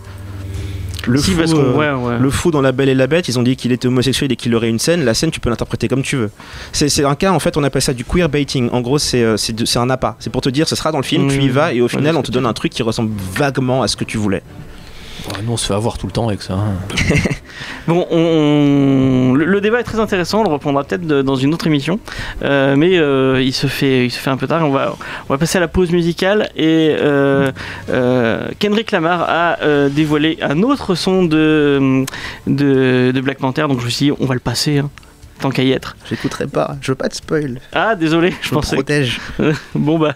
Le 1.07 1.19
si, 1.19 1.33
fou, 1.33 1.39
parce 1.39 1.53
qu'on- 1.53 1.61
euh, 1.61 1.73
ouais, 1.75 1.91
ouais. 1.93 2.19
le 2.19 2.31
fou 2.31 2.51
dans 2.51 2.61
La 2.61 2.73
Belle 2.73 2.89
et 2.89 2.95
la 2.95 3.07
Bête, 3.07 3.29
ils 3.29 3.39
ont 3.39 3.43
dit 3.43 3.57
qu'il 3.57 3.73
était 3.73 3.89
homosexuel 3.89 4.31
et 4.33 4.37
qu'il 4.37 4.55
aurait 4.55 4.69
une 4.69 4.79
scène. 4.79 5.05
La 5.05 5.15
scène, 5.15 5.31
tu 5.31 5.41
peux 5.41 5.51
l'interpréter 5.51 5.89
comme 5.89 6.03
tu 6.03 6.17
veux. 6.17 6.31
C'est 6.73 7.05
un 7.05 7.15
cas, 7.15 7.33
en 7.33 7.39
fait, 7.41 7.57
on 7.57 7.65
appelle 7.65 7.83
ça 7.83 7.93
du 7.95 8.05
queer 8.05 8.29
baiting. 8.29 8.69
En 8.73 8.81
gros, 8.81 8.99
c'est 8.99 9.23
euh, 9.23 9.37
c'est 9.37 9.79
un 9.79 9.91
appât. 9.91 10.17
C'est 10.19 10.31
pour 10.31 10.43
te 10.43 10.49
dire, 10.49 10.69
ce 10.69 10.77
sera 10.77 10.93
dans 10.93 10.99
le 10.99 11.05
film, 11.05 11.27
Mmh. 11.27 11.29
tu 11.31 11.43
y 11.43 11.49
vas, 11.49 11.73
et 11.73 11.81
au 11.81 11.89
final, 11.89 12.17
on 12.17 12.23
te 12.23 12.31
donne 12.31 12.47
un 12.47 12.53
truc 12.53 12.73
qui 12.73 12.83
ressemble 12.83 13.11
vaguement 13.35 13.83
à 13.83 13.89
ce 13.89 13.97
que 13.97 14.05
tu 14.05 14.17
voulais. 14.17 14.43
Ouais, 15.29 15.43
nous, 15.45 15.53
on 15.53 15.57
se 15.57 15.67
fait 15.67 15.75
avoir 15.75 15.99
tout 15.99 16.07
le 16.07 16.13
temps 16.13 16.29
avec 16.29 16.43
ça. 16.43 16.55
hein. 16.55 16.75
Bon, 17.87 18.07
on- 18.11 18.17
on- 18.17 19.35
le, 19.35 19.45
le 19.45 19.61
débat 19.61 19.81
est 19.81 19.85
très 19.85 20.01
intéressant, 20.01 20.41
on 20.41 20.45
le 20.45 20.49
reprendra 20.51 20.85
peut-être 20.85 21.07
dans 21.07 21.37
une 21.37 21.53
autre 21.55 21.67
émission, 21.67 21.99
Euh, 22.43 22.75
mais 22.77 22.97
euh, 22.99 23.41
il, 23.43 23.53
se 23.53 23.67
fait, 23.67 24.07
il 24.07 24.11
se 24.11 24.19
fait 24.19 24.31
un 24.31 24.37
peu 24.37 24.47
tard. 24.47 24.63
On 24.67 24.71
va, 24.71 24.95
on 25.29 25.33
va 25.33 25.39
passer 25.39 25.59
à 25.59 25.61
la 25.61 25.69
pause 25.69 25.91
musicale 25.91 26.49
et 26.57 26.97
euh, 26.99 27.51
euh, 27.91 28.49
Kendrick 28.59 28.91
Lamar 28.91 29.23
a 29.29 29.59
euh, 29.63 29.89
dévoilé 29.89 30.39
un 30.43 30.63
autre 30.63 30.95
son 30.95 31.25
de, 31.25 32.05
de, 32.47 33.13
de 33.15 33.21
Black 33.21 33.39
Panther, 33.39 33.63
donc 33.69 33.81
je 33.81 33.85
me 33.85 33.91
suis 33.91 34.07
dit, 34.07 34.13
on 34.19 34.27
va 34.27 34.35
le 34.35 34.41
passer. 34.41 34.79
hein, 34.79 34.91
Tant 35.41 35.51
qu'à 35.51 35.65
y 35.65 35.73
être. 35.73 35.97
J'écouterai 36.09 36.47
pas, 36.47 36.77
je 36.81 36.93
veux 36.93 36.95
pas 36.97 37.09
de 37.09 37.15
spoil. 37.15 37.61
Ah, 37.73 37.97
désolé, 37.97 38.33
je 38.43 38.51
pensais. 38.51 38.77
protège. 38.77 39.21
Bon, 39.75 39.99
bah, 39.99 40.15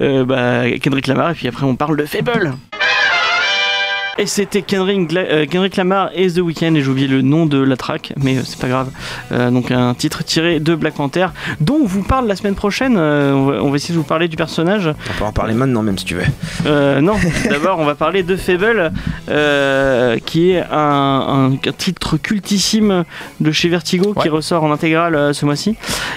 euh, 0.00 0.24
bah, 0.24 0.62
Kendrick 0.82 1.06
Lamar, 1.06 1.30
et 1.32 1.34
puis 1.34 1.48
après, 1.48 1.64
on 1.66 1.76
parle 1.76 1.98
de 1.98 2.06
Fable. 2.06 2.54
Et 4.16 4.26
c'était 4.26 4.62
Kendrick, 4.62 5.12
euh, 5.16 5.44
Kendrick 5.44 5.74
Lamar 5.76 6.10
et 6.14 6.30
The 6.30 6.38
Weeknd, 6.38 6.76
et 6.76 6.82
j'ai 6.82 6.88
oublié 6.88 7.08
le 7.08 7.20
nom 7.20 7.46
de 7.46 7.58
la 7.58 7.76
track, 7.76 8.12
mais 8.22 8.36
euh, 8.36 8.42
c'est 8.44 8.60
pas 8.60 8.68
grave. 8.68 8.90
Euh, 9.32 9.50
donc 9.50 9.72
un 9.72 9.92
titre 9.94 10.22
tiré 10.22 10.60
de 10.60 10.76
Black 10.76 10.94
Panther, 10.94 11.26
dont 11.60 11.80
on 11.82 11.86
vous 11.86 12.04
parle 12.04 12.28
la 12.28 12.36
semaine 12.36 12.54
prochaine. 12.54 12.94
Euh, 12.96 13.32
on, 13.32 13.46
va, 13.46 13.62
on 13.64 13.70
va 13.70 13.76
essayer 13.76 13.92
de 13.92 13.98
vous 13.98 14.04
parler 14.04 14.28
du 14.28 14.36
personnage. 14.36 14.86
On 14.86 15.18
peut 15.18 15.24
en 15.24 15.32
parler 15.32 15.52
maintenant, 15.54 15.82
même 15.82 15.98
si 15.98 16.04
tu 16.04 16.14
veux. 16.14 16.22
Euh, 16.66 17.00
non, 17.00 17.14
d'abord 17.50 17.80
on 17.80 17.84
va 17.84 17.96
parler 17.96 18.22
de 18.22 18.36
Fable, 18.36 18.92
euh, 19.28 20.16
qui 20.24 20.52
est 20.52 20.62
un, 20.62 20.68
un- 20.70 21.52
un 21.54 21.72
titre 21.76 22.16
cultissime 22.16 23.02
de 23.40 23.50
chez 23.50 23.68
Vertigo 23.68 24.14
qui 24.22 24.28
ressort 24.28 24.62
en 24.62 24.70
intégrale 24.70 25.16
euh, 25.16 25.32
ce 25.32 25.44
mois-ci. 25.44 25.70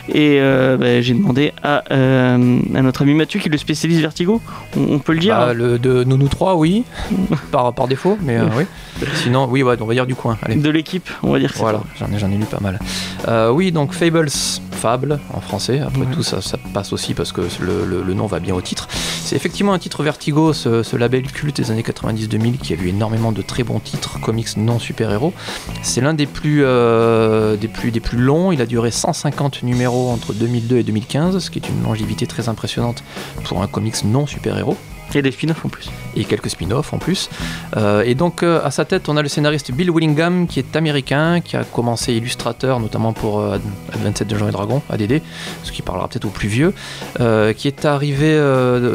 Et 0.09 0.37
euh, 0.39 0.77
bah, 0.77 1.01
j'ai 1.01 1.15
demandé 1.15 1.51
à, 1.63 1.83
euh, 1.91 2.59
à 2.75 2.81
notre 2.83 3.01
ami 3.01 3.15
Mathieu, 3.15 3.39
qui 3.39 3.47
est 3.47 3.51
le 3.51 3.57
spécialiste 3.57 4.01
Vertigo, 4.01 4.39
on, 4.77 4.93
on 4.95 4.99
peut 4.99 5.13
le 5.13 5.19
dire. 5.19 5.35
Bah, 5.35 5.53
le, 5.55 5.79
de 5.79 6.03
nous, 6.03 6.17
nous 6.17 6.27
trois, 6.27 6.55
oui, 6.55 6.83
par, 7.51 7.73
par 7.73 7.86
défaut, 7.87 8.17
mais 8.21 8.37
euh, 8.37 8.45
oui. 8.57 8.65
Sinon, 9.15 9.47
oui, 9.49 9.63
ouais, 9.63 9.75
on 9.81 9.85
va 9.85 9.93
dire 9.93 10.05
du 10.05 10.15
coin. 10.15 10.37
Allez. 10.43 10.55
de 10.55 10.69
l'équipe, 10.69 11.09
on 11.23 11.31
va 11.31 11.39
dire 11.39 11.53
que 11.53 11.57
Voilà, 11.59 11.81
j'en 11.97 12.07
ai, 12.11 12.19
j'en 12.19 12.31
ai 12.31 12.37
lu 12.37 12.45
pas 12.45 12.59
mal. 12.61 12.79
Euh, 13.27 13.49
oui, 13.51 13.71
donc 13.71 13.93
Fables, 13.93 14.29
Fable 14.71 15.19
en 15.33 15.41
français. 15.41 15.79
Après 15.79 16.05
tout, 16.13 16.23
ça, 16.23 16.41
ça 16.41 16.57
passe 16.73 16.93
aussi 16.93 17.13
parce 17.13 17.31
que 17.31 17.41
le, 17.59 17.85
le- 17.85 18.03
le 18.03 18.13
nom 18.13 18.27
va 18.27 18.39
bien 18.39 18.53
au 18.53 18.61
titre. 18.61 18.87
C'est 18.91 19.35
effectivement 19.35 19.73
un 19.73 19.79
titre 19.79 20.03
Vertigo, 20.03 20.53
ce, 20.53 20.83
ce 20.83 20.95
label 20.95 21.23
culte 21.23 21.57
des 21.57 21.71
années 21.71 21.81
90-2000 21.81 22.57
qui 22.57 22.73
a 22.73 22.77
eu 22.77 22.87
énormément 22.87 23.31
de 23.31 23.41
très 23.41 23.63
bons 23.63 23.79
titres, 23.79 24.19
comics 24.21 24.55
non 24.57 24.79
super-héros. 24.79 25.33
C'est 25.81 26.01
l'un 26.01 26.13
des 26.13 26.27
plus, 26.27 26.61
euh, 26.63 27.57
des, 27.57 27.67
plus, 27.67 27.91
des 27.91 27.99
plus 27.99 28.17
longs. 28.19 28.51
Il 28.51 28.61
a 28.61 28.65
duré 28.65 28.91
150 28.91 29.63
numéros 29.63 30.09
entre 30.11 30.33
2002 30.33 30.77
et 30.77 30.83
2015, 30.83 31.39
ce 31.39 31.49
qui 31.49 31.59
est 31.59 31.67
une 31.69 31.83
longévité 31.83 32.25
très 32.27 32.47
impressionnante 32.47 33.03
pour 33.43 33.61
un 33.61 33.67
comics 33.67 34.03
non 34.05 34.25
super-héros 34.27 34.77
Et 35.15 35.21
des 35.21 35.31
spin-offs 35.31 35.65
en 35.65 35.69
plus. 35.69 35.89
et 36.15 36.25
quelques 36.25 36.49
spin-offs 36.49 36.93
en 36.93 36.99
plus. 36.99 37.29
Euh, 37.75 38.03
et 38.05 38.13
donc 38.13 38.43
euh, 38.43 38.59
à 38.63 38.71
sa 38.71 38.85
tête, 38.85 39.09
on 39.09 39.17
a 39.17 39.21
le 39.21 39.29
scénariste 39.29 39.71
Bill 39.71 39.89
Willingham 39.89 40.45
qui 40.47 40.59
est 40.59 40.75
américain, 40.75 41.39
qui 41.41 41.55
a 41.57 41.63
commencé 41.63 42.13
illustrateur 42.13 42.79
notamment 42.79 43.13
pour 43.13 43.39
euh, 43.39 43.55
Ad- 43.55 43.61
Advanced 43.95 44.27
Dungeons 44.27 44.49
et 44.49 44.51
Dragons, 44.51 44.81
ADD, 44.89 45.21
ce 45.63 45.71
qui 45.71 45.81
parlera 45.81 46.07
peut-être 46.07 46.25
aux 46.25 46.29
plus 46.29 46.49
vieux, 46.49 46.73
euh, 47.19 47.53
qui 47.53 47.67
est 47.67 47.85
arrivé 47.85 48.37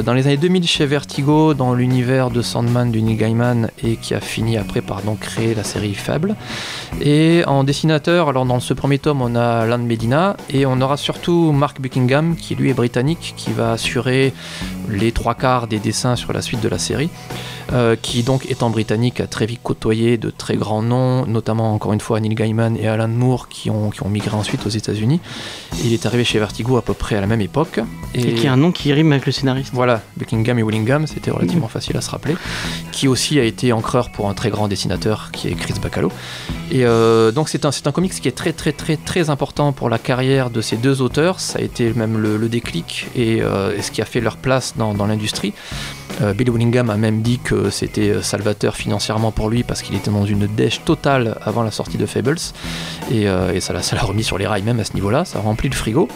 dans 0.04 0.12
les 0.12 0.26
années 0.26 0.36
2000 0.36 0.66
chez 0.68 0.86
Vertigo 0.86 1.54
dans 1.54 1.74
l'univers 1.74 2.30
de 2.30 2.42
Sandman 2.42 2.90
du 2.92 3.02
Neil 3.02 3.16
Gaiman 3.16 3.70
et 3.82 3.96
qui 3.96 4.14
a 4.14 4.20
fini 4.20 4.56
après 4.58 4.80
par 4.80 5.02
donc 5.02 5.20
créer 5.20 5.54
la 5.54 5.64
série 5.64 5.94
Fable. 5.94 6.36
Et 7.00 7.42
en 7.46 7.64
dessinateur, 7.64 8.28
alors 8.28 8.44
dans 8.44 8.60
ce 8.60 8.74
premier 8.74 8.98
tome, 8.98 9.22
on 9.22 9.34
a 9.34 9.60
Alan 9.62 9.78
Medina 9.78 10.36
et 10.50 10.66
on 10.66 10.80
aura 10.80 10.96
surtout 10.96 11.52
Mark 11.52 11.80
Buckingham 11.80 12.36
qui 12.36 12.54
lui 12.54 12.70
est 12.70 12.74
britannique, 12.74 13.34
qui 13.36 13.52
va 13.52 13.72
assurer 13.72 14.32
les 14.90 15.12
trois 15.12 15.34
quarts 15.34 15.66
des 15.68 15.78
dessins 15.78 16.01
sur 16.16 16.32
la 16.32 16.42
suite 16.42 16.60
de 16.60 16.68
la 16.68 16.78
série, 16.78 17.10
euh, 17.72 17.96
qui 18.00 18.22
donc 18.22 18.50
étant 18.50 18.70
britannique 18.70 19.20
a 19.20 19.26
très 19.26 19.46
vite 19.46 19.60
côtoyé 19.62 20.18
de 20.18 20.30
très 20.30 20.56
grands 20.56 20.82
noms, 20.82 21.26
notamment 21.26 21.74
encore 21.74 21.92
une 21.92 22.00
fois 22.00 22.20
Neil 22.20 22.34
Gaiman 22.34 22.76
et 22.76 22.88
Alan 22.88 23.08
Moore 23.08 23.48
qui 23.48 23.70
ont, 23.70 23.90
qui 23.90 24.02
ont 24.02 24.08
migré 24.08 24.34
ensuite 24.36 24.66
aux 24.66 24.70
États-Unis. 24.70 25.20
Il 25.84 25.92
est 25.92 26.04
arrivé 26.06 26.24
chez 26.24 26.38
Vertigo 26.38 26.76
à 26.76 26.82
peu 26.82 26.94
près 26.94 27.16
à 27.16 27.20
la 27.20 27.26
même 27.26 27.40
époque. 27.40 27.80
Et, 28.14 28.34
qui 28.34 28.46
a 28.46 28.52
un 28.52 28.56
nom 28.56 28.72
qui 28.72 28.92
rime 28.92 29.12
avec 29.12 29.26
le 29.26 29.32
scénariste. 29.32 29.70
Voilà, 29.72 30.02
Buckingham 30.16 30.58
et 30.58 30.62
Willingham, 30.62 31.06
c'était 31.06 31.30
relativement 31.30 31.68
facile 31.68 31.96
à 31.96 32.00
se 32.00 32.10
rappeler. 32.10 32.36
Qui 32.90 33.08
aussi 33.08 33.38
a 33.38 33.44
été 33.44 33.72
encreur 33.72 34.10
pour 34.10 34.28
un 34.28 34.34
très 34.34 34.50
grand 34.50 34.68
dessinateur 34.68 35.30
qui 35.32 35.48
est 35.48 35.54
Chris 35.54 35.74
Bacalo. 35.80 36.10
Et 36.70 36.84
euh, 36.84 37.30
donc 37.32 37.48
c'est 37.48 37.64
un, 37.64 37.70
un 37.84 37.92
comics 37.92 38.12
qui 38.12 38.28
est 38.28 38.36
très 38.36 38.52
très 38.52 38.72
très 38.72 38.96
très 38.96 39.30
important 39.30 39.72
pour 39.72 39.88
la 39.88 39.98
carrière 39.98 40.50
de 40.50 40.60
ces 40.60 40.76
deux 40.76 41.00
auteurs. 41.00 41.40
Ça 41.40 41.58
a 41.58 41.62
été 41.62 41.92
même 41.92 42.18
le, 42.18 42.36
le 42.36 42.48
déclic 42.48 43.06
et, 43.14 43.40
euh, 43.40 43.76
et 43.76 43.82
ce 43.82 43.90
qui 43.90 44.02
a 44.02 44.04
fait 44.04 44.20
leur 44.20 44.36
place 44.36 44.74
dans, 44.76 44.94
dans 44.94 45.06
l'industrie. 45.06 45.52
Euh, 46.20 46.34
Bill 46.34 46.50
Willingham 46.50 46.90
a 46.90 46.96
même 46.96 47.22
dit 47.22 47.38
que 47.38 47.70
c'était 47.70 48.10
euh, 48.10 48.22
salvateur 48.22 48.76
financièrement 48.76 49.32
pour 49.32 49.48
lui 49.48 49.62
parce 49.62 49.82
qu'il 49.82 49.96
était 49.96 50.10
dans 50.10 50.26
une 50.26 50.46
dèche 50.46 50.84
totale 50.84 51.38
avant 51.42 51.62
la 51.62 51.70
sortie 51.70 51.96
de 51.96 52.06
Fables. 52.06 52.36
Et, 53.10 53.28
euh, 53.28 53.58
ça 53.60 53.72
l'a 53.72 54.02
remis 54.02 54.24
sur 54.24 54.38
les 54.38 54.46
rails 54.46 54.62
même 54.62 54.80
à 54.80 54.84
ce 54.84 54.94
niveau-là, 54.94 55.24
ça 55.24 55.38
a 55.38 55.42
rempli 55.42 55.68
le 55.68 55.74
frigo. 55.74 56.08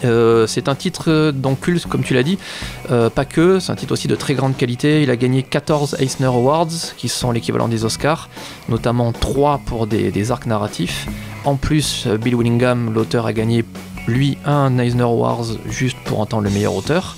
C'est 0.00 0.68
un 0.68 0.76
titre 0.76 1.32
culte, 1.60 1.86
comme 1.86 2.04
tu 2.04 2.14
l'as 2.14 2.22
dit, 2.22 2.38
pas 2.86 3.24
que, 3.24 3.58
c'est 3.58 3.72
un 3.72 3.74
titre 3.74 3.92
aussi 3.92 4.06
de 4.06 4.14
très 4.14 4.34
grande 4.34 4.56
qualité. 4.56 5.02
Il 5.02 5.10
a 5.10 5.16
gagné 5.16 5.42
14 5.42 5.96
Eisner 5.98 6.26
Awards, 6.26 6.68
qui 6.96 7.08
sont 7.08 7.32
l'équivalent 7.32 7.66
des 7.66 7.84
Oscars, 7.84 8.28
notamment 8.68 9.10
3 9.10 9.62
pour 9.66 9.88
des, 9.88 10.12
des 10.12 10.30
arcs 10.30 10.46
narratifs. 10.46 11.08
En 11.44 11.56
plus, 11.56 12.06
Bill 12.06 12.36
Willingham, 12.36 12.94
l'auteur, 12.94 13.26
a 13.26 13.32
gagné 13.32 13.64
lui 14.06 14.38
un 14.44 14.78
Eisner 14.78 15.02
Awards 15.02 15.46
juste 15.68 15.98
pour 16.04 16.20
entendre 16.20 16.44
le 16.44 16.50
meilleur 16.50 16.76
auteur. 16.76 17.16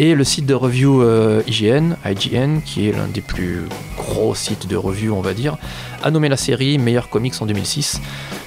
Et 0.00 0.16
le 0.16 0.24
site 0.24 0.44
de 0.44 0.54
review 0.54 1.02
euh, 1.02 1.42
IGN, 1.46 1.94
IGN, 2.04 2.60
qui 2.64 2.88
est 2.88 2.92
l'un 2.92 3.06
des 3.06 3.20
plus 3.20 3.62
gros 3.96 4.34
sites 4.34 4.66
de 4.66 4.74
review, 4.74 5.14
on 5.14 5.20
va 5.20 5.34
dire, 5.34 5.56
a 6.02 6.10
nommé 6.10 6.28
la 6.28 6.36
série 6.36 6.78
meilleur 6.78 7.08
comics 7.08 7.34
en 7.40 7.46
2006. 7.46 8.00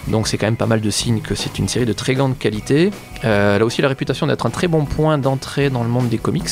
Donc 0.10 0.28
c'est 0.28 0.38
quand 0.38 0.48
même 0.48 0.56
pas 0.56 0.65
mal 0.67 0.82
de 0.82 0.89
signes 0.89 1.22
que 1.22 1.36
c'est 1.36 1.60
une 1.60 1.67
série 1.67 1.86
de 1.86 1.93
très 1.93 2.13
grande 2.15 2.38
qualité. 2.38 2.91
Euh, 3.26 3.56
elle 3.56 3.62
a 3.62 3.65
aussi 3.65 3.82
la 3.82 3.88
réputation 3.89 4.26
d'être 4.28 4.46
un 4.46 4.50
très 4.50 4.67
bon 4.67 4.86
point 4.86 5.17
d'entrée 5.17 5.70
dans 5.70 5.84
le 5.84 5.89
monde 5.89 6.10
des 6.10 6.17
comics. 6.17 6.50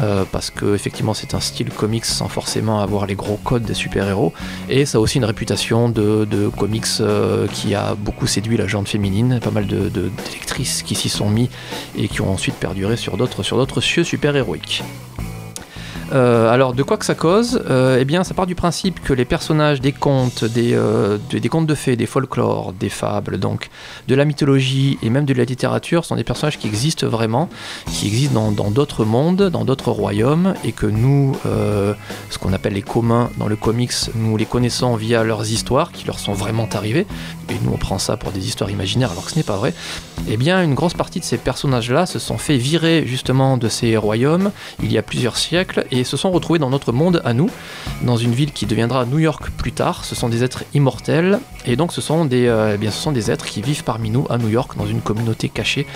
euh, 0.00 0.24
parce 0.30 0.50
que 0.50 0.74
effectivement 0.74 1.14
c'est 1.14 1.34
un 1.34 1.40
style 1.40 1.70
comics 1.70 2.04
sans 2.04 2.28
forcément 2.28 2.80
avoir 2.80 3.06
les 3.06 3.14
gros 3.14 3.38
codes 3.42 3.64
des 3.64 3.74
super-héros. 3.74 4.32
Et 4.68 4.86
ça 4.86 4.98
a 4.98 5.00
aussi 5.00 5.18
une 5.18 5.24
réputation 5.24 5.88
de, 5.88 6.48
comics 6.56 6.84
euh, 7.00 7.46
qui 7.48 7.74
a 7.74 7.94
beaucoup 7.94 8.26
séduit 8.26 8.56
la 8.56 8.66
gente 8.66 8.88
féminine, 8.88 9.40
pas 9.42 9.50
mal 9.50 9.66
de, 9.66 9.88
de- 9.88 10.10
d'électrices 10.24 10.82
qui 10.82 10.94
s'y 10.94 11.08
sont 11.08 11.28
mis 11.28 11.50
et 11.96 12.08
qui 12.08 12.20
ont 12.20 12.30
ensuite 12.32 12.54
perduré 12.56 12.96
sur 12.96 13.16
d'autres 13.16 13.80
cieux 13.80 14.04
super-héroïques. 14.04 14.82
Euh, 16.12 16.50
alors, 16.50 16.74
de 16.74 16.82
quoi 16.82 16.96
que 16.96 17.04
ça 17.04 17.14
cause 17.14 17.62
Euh, 17.70 17.98
Eh 18.00 18.04
bien, 18.04 18.24
ça 18.24 18.34
part 18.34 18.46
du 18.46 18.54
principe 18.54 19.00
que 19.02 19.12
les 19.12 19.24
personnages 19.24 19.80
des 19.80 19.92
contes, 19.92 20.44
des, 20.44 20.72
euh, 20.74 21.18
de- 21.30 21.38
des 21.38 21.48
contes 21.48 21.66
de 21.66 21.74
fées, 21.74 21.94
des 21.96 22.06
folklores, 22.06 22.72
des 22.72 22.88
fables, 22.88 23.38
donc 23.38 23.68
de 24.08 24.14
la 24.14 24.24
mythologie 24.24 24.98
et 25.02 25.10
même 25.10 25.24
de 25.24 25.34
la 25.34 25.44
littérature 25.44 26.04
sont 26.04 26.16
des 26.16 26.24
personnages 26.24 26.58
qui 26.58 26.66
existent 26.66 27.06
vraiment, 27.06 27.48
qui 27.86 28.06
existent 28.08 28.50
dans 28.50 28.70
d'autres 28.70 29.04
mondes, 29.04 29.42
dans 29.50 29.64
d'autres 29.64 29.90
royaumes, 29.92 30.54
et 30.64 30.72
que 30.72 30.86
nous, 30.86 31.36
ce 32.30 32.38
qu'on 32.38 32.52
appelle 32.52 32.72
les 32.74 32.82
communs 32.82 33.30
dans 33.38 33.46
le 33.48 33.56
comics, 33.56 33.92
nous 34.14 34.36
les 34.36 34.46
connaissons 34.46 34.96
via 34.96 35.22
leurs 35.24 35.50
histoires 35.50 35.92
qui 35.92 36.06
leur 36.06 36.18
sont 36.18 36.32
vraiment 36.32 36.68
arrivées, 36.72 37.06
et 37.50 37.54
nous 37.62 37.72
on 37.72 37.76
prend 37.78 37.98
ça 37.98 38.16
pour 38.16 38.32
des 38.32 38.46
histoires 38.48 38.70
imaginaires 38.70 39.10
alors 39.12 39.24
que 39.26 39.30
ce 39.32 39.36
n'est 39.36 39.42
pas 39.44 39.56
vrai. 39.56 39.74
Eh 40.28 40.36
bien, 40.36 40.62
une 40.62 40.74
grosse 40.74 40.94
partie 40.94 41.20
de 41.20 41.24
ces 41.24 41.38
personnages-là 41.38 42.06
se 42.06 42.18
sont 42.18 42.38
fait 42.38 42.56
virer 42.56 43.04
justement 43.06 43.56
de 43.56 43.68
ces 43.68 43.96
royaumes 43.96 44.50
il 44.82 44.92
y 44.92 44.98
a 44.98 45.02
plusieurs 45.02 45.36
siècles 45.36 45.84
et 45.90 45.99
et 46.00 46.04
se 46.04 46.16
sont 46.16 46.30
retrouvés 46.30 46.58
dans 46.58 46.70
notre 46.70 46.92
monde 46.92 47.20
à 47.24 47.32
nous, 47.34 47.50
dans 48.02 48.16
une 48.16 48.32
ville 48.32 48.52
qui 48.52 48.66
deviendra 48.66 49.04
New 49.06 49.18
York 49.18 49.50
plus 49.56 49.72
tard. 49.72 50.04
Ce 50.04 50.14
sont 50.14 50.28
des 50.28 50.42
êtres 50.44 50.64
immortels 50.74 51.38
et 51.66 51.76
donc 51.76 51.92
ce 51.92 52.00
sont 52.00 52.24
des, 52.24 52.46
euh, 52.46 52.72
eh 52.74 52.78
bien, 52.78 52.90
ce 52.90 53.00
sont 53.00 53.12
des 53.12 53.30
êtres 53.30 53.44
qui 53.46 53.62
vivent 53.62 53.84
parmi 53.84 54.10
nous 54.10 54.26
à 54.30 54.38
New 54.38 54.48
York 54.48 54.76
dans 54.76 54.86
une 54.86 55.00
communauté 55.00 55.48
cachée 55.48 55.86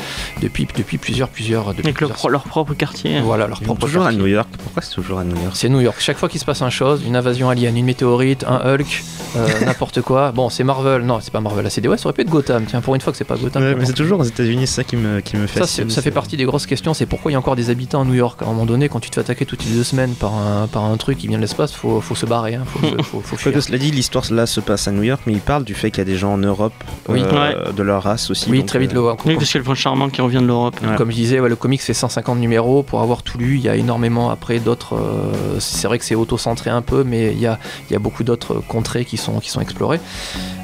depuis, 0.42 0.66
depuis 0.76 0.98
plusieurs 0.98 1.28
plusieurs 1.28 1.68
depuis 1.70 1.82
Avec 1.86 2.00
leur, 2.00 2.10
plusieurs- 2.10 2.30
leur 2.30 2.42
propre 2.44 2.74
quartier. 2.74 3.20
voilà 3.20 3.46
leur 3.46 3.60
propre 3.60 3.80
toujours 3.80 4.04
à. 4.06 4.12
New 4.12 4.26
York. 4.26 4.48
Pourquoi 4.62 4.82
c'est 4.82 4.94
toujours 4.94 5.18
à 5.18 5.24
New 5.24 5.34
York? 5.34 5.52
C'est 5.54 5.68
New 5.68 5.80
York. 5.80 5.96
Chaque 5.98 6.18
fois 6.18 6.28
qu'il 6.28 6.38
se 6.40 6.44
passe 6.44 6.62
une 6.62 6.70
chose, 6.70 7.02
une 7.06 7.16
invasion 7.16 7.48
alien, 7.50 7.76
une 7.76 7.84
météorite, 7.86 8.44
un 8.44 8.60
Hulk, 8.74 9.02
euh, 9.36 9.48
n'importe 9.66 10.00
quoi. 10.02 10.30
Bon, 10.32 10.48
c'est 10.50 10.64
Marvel. 10.64 11.02
Non, 11.02 11.18
c'est 11.20 11.32
pas 11.32 11.40
Marvel. 11.40 11.66
C'est 11.70 11.80
des 11.80 11.88
ouais, 11.88 11.96
ça 11.98 12.06
aurait 12.06 12.12
pu 12.12 12.20
être 12.22 12.28
Gotham. 12.30 12.64
Tiens, 12.66 12.80
pour 12.80 12.94
une 12.94 13.00
fois 13.00 13.12
que 13.12 13.16
c'est 13.18 13.24
pas 13.24 13.36
Gotham. 13.36 13.62
Ouais, 13.62 13.74
mais 13.74 13.86
c'est 13.86 13.92
toujours 13.94 14.20
aux 14.20 14.24
États-Unis, 14.24 14.66
c'est 14.66 14.74
ça 14.76 14.84
qui 14.84 14.96
me, 14.96 15.20
qui 15.20 15.36
me 15.36 15.46
Ça, 15.46 15.60
fascine. 15.60 15.88
c'est- 15.88 15.94
ça 15.96 16.02
fait 16.02 16.10
partie 16.10 16.36
des 16.36 16.44
grosses 16.44 16.66
questions, 16.66 16.94
c'est 16.94 17.06
pourquoi 17.06 17.30
il 17.30 17.34
y 17.34 17.36
a 17.36 17.38
encore 17.38 17.56
des 17.56 17.70
habitants 17.70 18.02
à 18.02 18.04
New 18.04 18.14
York? 18.14 18.40
À 18.42 18.44
un 18.44 18.48
moment 18.48 18.66
donné, 18.66 18.88
quand 18.88 19.00
tu 19.00 19.10
te 19.10 19.14
fais 19.14 19.20
attaquer 19.22 19.46
toutes 19.46 19.64
les 19.64 19.72
deux 19.72 19.84
semaines 19.84 19.93
par 20.18 20.34
un, 20.34 20.66
par 20.66 20.84
un 20.84 20.96
truc 20.96 21.18
qui 21.18 21.28
vient 21.28 21.36
de 21.38 21.42
l'espace, 21.42 21.72
faut, 21.72 22.00
faut 22.00 22.14
se 22.14 22.26
barrer, 22.26 22.54
hein, 22.56 22.64
faut, 22.66 22.80
faut, 23.02 23.20
faut 23.20 23.36
fuir. 23.36 23.62
Cela 23.62 23.78
dit, 23.78 23.90
l'histoire 23.90 24.24
là 24.30 24.46
se 24.46 24.60
passe 24.60 24.88
à 24.88 24.92
New 24.92 25.02
York, 25.02 25.22
mais 25.26 25.32
il 25.32 25.40
parle 25.40 25.64
du 25.64 25.74
fait 25.74 25.90
qu'il 25.90 25.98
y 25.98 26.02
a 26.02 26.04
des 26.04 26.16
gens 26.16 26.32
en 26.34 26.38
Europe 26.38 26.72
Oui. 27.08 27.22
euh, 27.22 27.72
de 27.72 27.82
leur 27.82 28.02
race 28.02 28.30
aussi. 28.30 28.50
Oui, 28.50 28.58
donc, 28.58 28.66
très 28.66 28.78
vite, 28.78 28.92
euh, 28.92 28.94
le, 28.94 29.00
Oui, 29.02 29.34
parce 29.36 29.46
qu'il 29.46 29.54
y 29.54 29.56
a 29.56 29.58
le 29.58 29.64
prince 29.64 29.78
charmant 29.78 30.08
qui 30.08 30.20
revient 30.20 30.38
de 30.38 30.46
l'Europe. 30.46 30.76
Ouais. 30.82 30.96
comme 30.96 31.10
je 31.10 31.16
disais, 31.16 31.40
ouais, 31.40 31.48
le 31.48 31.56
comics 31.56 31.80
fait 31.80 31.94
150 31.94 32.38
numéros. 32.38 32.82
Pour 32.82 33.00
avoir 33.00 33.22
tout 33.22 33.38
lu, 33.38 33.56
il 33.56 33.62
y 33.62 33.68
a 33.68 33.76
énormément 33.76 34.30
après 34.30 34.58
d'autres. 34.58 34.94
euh, 34.96 35.58
c'est 35.60 35.86
vrai 35.86 35.98
que 35.98 36.04
c'est 36.04 36.14
auto-centré 36.14 36.70
un 36.70 36.82
peu, 36.82 37.04
mais 37.04 37.32
il 37.32 37.40
y 37.40 37.46
a, 37.46 37.58
il 37.88 37.92
y 37.92 37.96
a 37.96 37.98
beaucoup 37.98 38.24
d'autres 38.24 38.62
contrées 38.68 39.04
qui 39.04 39.16
sont, 39.16 39.38
qui 39.40 39.50
sont 39.50 39.60
explorées. 39.60 40.00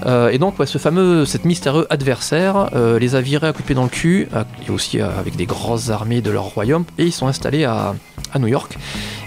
Euh, 0.07 0.31
et 0.31 0.39
donc, 0.39 0.59
ouais, 0.59 0.67
ce 0.67 0.79
fameux, 0.79 1.25
cet 1.25 1.45
mystérieux 1.45 1.87
adversaire 1.91 2.71
euh, 2.75 2.99
les 2.99 3.15
a 3.15 3.21
virés 3.21 3.47
à 3.49 3.53
couper 3.53 3.75
dans 3.75 3.83
le 3.85 3.89
cul, 3.89 4.29
et 4.67 4.71
aussi 4.71 5.01
avec 5.01 5.37
des 5.37 5.47
grosses 5.47 5.91
armées 5.91 6.21
de 6.21 6.31
leur 6.31 6.45
royaume, 6.45 6.85
et 6.99 7.05
ils 7.05 7.13
sont 7.13 7.27
installés 7.27 7.65
à, 7.65 7.95
à 8.33 8.39
New 8.39 8.47
York. 8.49 8.77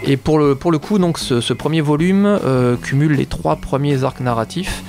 Et 0.06 0.18
pour 0.18 0.38
le, 0.38 0.56
pour 0.56 0.72
le 0.72 0.80
coup, 0.80 1.00
donc, 1.00 1.18
ce, 1.18 1.40
ce 1.42 1.54
premier 1.54 1.82
volume 1.82 2.26
euh, 2.26 2.76
cumule 2.76 3.14
les 3.14 3.26
trois 3.26 3.56
premiers 3.56 4.04
arcs 4.04 4.20
narratifs. 4.20 4.84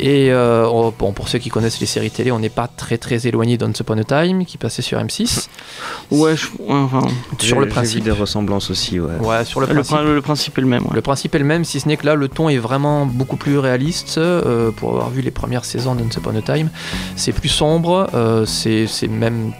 Et 0.00 0.32
euh, 0.32 0.66
on- 0.66 0.92
bon, 0.98 1.12
pour 1.12 1.28
ceux 1.28 1.38
qui 1.38 1.50
connaissent 1.50 1.78
les 1.78 1.86
séries 1.86 2.10
télé, 2.10 2.32
on 2.32 2.40
n'est 2.40 2.48
pas 2.48 2.66
très 2.66 2.98
très 2.98 3.28
éloigné 3.28 3.56
d'Once 3.58 3.78
Upon 3.78 3.96
a 3.98 4.02
Time 4.04 4.44
qui 4.44 4.58
passait 4.58 4.82
sur 4.82 4.98
M6. 4.98 5.46
Ouais, 6.10 6.34
je- 6.34 6.48
enfin, 6.68 7.06
Sur 7.38 7.60
le 7.60 7.68
principe. 7.68 7.98
Vu 7.98 8.04
des 8.04 8.10
ressemblances 8.10 8.70
aussi, 8.70 8.98
ouais. 8.98 9.12
Ouais, 9.20 9.44
sur 9.44 9.60
le 9.60 9.66
le, 9.68 9.74
principe. 9.74 9.94
prin- 9.96 10.02
le 10.02 10.20
principe 10.20 10.58
est 10.58 10.62
le 10.62 10.66
même. 10.66 10.82
ouais. 10.82 10.94
Le 10.94 11.00
principe 11.00 11.34
est 11.36 11.38
le 11.38 11.44
même, 11.44 11.64
si 11.64 11.78
ce 11.78 11.86
n'est 11.86 11.96
que 11.96 12.06
là, 12.06 12.16
le 12.16 12.28
ton 12.28 12.48
est 12.48 12.58
vraiment 12.58 13.06
beaucoup 13.06 13.36
plus 13.36 13.58
réaliste. 13.58 14.18
euh, 14.18 14.72
pour 14.72 14.90
avoir 14.90 15.10
vu 15.10 15.20
les 15.20 15.30
premières 15.30 15.64
saisons 15.64 15.94
d'Once 15.94 16.16
Upon 16.16 16.34
a 16.36 16.42
Time, 16.42 16.70
c'est 17.14 17.32
plus 17.32 17.48
sombre, 17.48 18.08
euh, 18.14 18.44
c'est 18.46 18.86
même. 19.08 19.52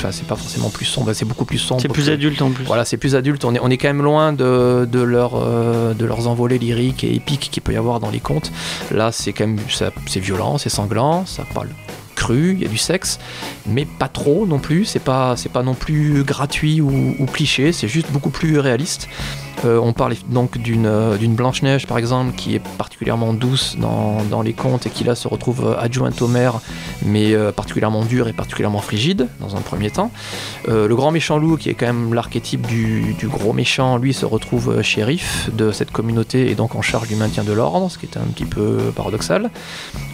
Enfin, 0.00 0.12
c'est 0.12 0.26
pas 0.26 0.34
forcément 0.36 0.70
plus 0.70 0.86
sombre, 0.86 1.12
c'est 1.12 1.26
beaucoup 1.26 1.44
plus 1.44 1.58
sombre. 1.58 1.82
C'est 1.82 1.88
plus 1.88 2.06
que- 2.06 2.10
adulte 2.12 2.40
en 2.40 2.50
plus. 2.50 2.64
Voilà, 2.64 2.86
c'est 2.86 2.96
plus 2.96 3.14
adulte. 3.14 3.44
On 3.44 3.54
est, 3.54 3.60
on 3.62 3.68
est 3.68 3.76
quand 3.76 3.88
même 3.88 4.00
loin 4.02 4.32
de, 4.32 4.88
de, 4.90 5.00
leur, 5.00 5.32
euh, 5.34 5.92
de 5.92 6.06
leurs 6.06 6.26
envolées 6.26 6.58
lyriques 6.58 7.04
et 7.04 7.14
épiques 7.14 7.50
qu'il 7.52 7.62
peut 7.62 7.74
y 7.74 7.76
avoir 7.76 8.00
dans 8.00 8.08
les 8.10 8.20
contes. 8.20 8.50
Là, 8.90 9.12
c'est 9.12 9.34
quand 9.34 9.46
même 9.46 9.58
ça- 9.68 9.90
c'est 10.06 10.20
violent, 10.20 10.56
c'est 10.56 10.70
sanglant, 10.70 11.26
ça 11.26 11.44
parle 11.54 11.68
cru, 12.14 12.52
il 12.52 12.62
y 12.62 12.64
a 12.64 12.68
du 12.68 12.78
sexe, 12.78 13.18
mais 13.66 13.84
pas 13.86 14.08
trop 14.08 14.46
non 14.46 14.58
plus. 14.58 14.86
C'est 14.86 14.98
pas, 15.00 15.36
c'est 15.36 15.50
pas 15.50 15.62
non 15.62 15.74
plus 15.74 16.22
gratuit 16.24 16.80
ou, 16.80 17.14
ou 17.18 17.26
cliché, 17.26 17.72
c'est 17.72 17.88
juste 17.88 18.10
beaucoup 18.10 18.30
plus 18.30 18.58
réaliste. 18.58 19.06
Euh, 19.64 19.78
on 19.78 19.92
parle 19.92 20.14
donc 20.28 20.58
d'une 20.58 20.86
euh, 20.86 21.16
d'une 21.16 21.34
Blanche-Neige 21.34 21.86
par 21.86 21.98
exemple 21.98 22.34
qui 22.34 22.54
est 22.54 22.62
particulièrement 22.78 23.32
douce 23.32 23.76
dans, 23.78 24.42
les 24.42 24.52
contes 24.52 24.86
et 24.86 24.90
qui 24.90 25.04
là 25.04 25.14
se 25.14 25.28
retrouve 25.28 25.66
euh, 25.66 25.78
adjointe 25.78 26.22
au 26.22 26.28
maire 26.28 26.60
mais 27.04 27.34
particulièrement 27.52 28.04
dure 28.04 28.28
et 28.28 28.32
particulièrement 28.32 28.80
frigide 28.80 29.28
dans 29.40 29.56
un 29.56 29.60
premier 29.60 29.90
temps. 29.90 30.10
Le 30.68 30.94
grand 30.94 31.10
méchant 31.10 31.38
loup 31.38 31.56
qui 31.56 31.70
est 31.70 31.74
quand 31.74 31.86
même 31.86 32.14
l'archétype 32.14 32.66
du, 32.66 33.16
gros 33.24 33.52
méchant 33.52 33.96
lui 33.96 34.12
se 34.12 34.26
retrouve 34.26 34.82
shérif 34.82 35.50
de 35.52 35.72
cette 35.72 35.90
communauté 35.90 36.50
et 36.50 36.54
donc 36.54 36.74
en 36.74 36.82
charge 36.82 37.08
du 37.08 37.16
maintien 37.16 37.44
de 37.44 37.52
l'ordre 37.52 37.90
ce 37.90 37.98
qui 37.98 38.06
est 38.06 38.16
un 38.16 38.30
petit 38.32 38.44
peu 38.44 38.92
paradoxal. 38.94 39.50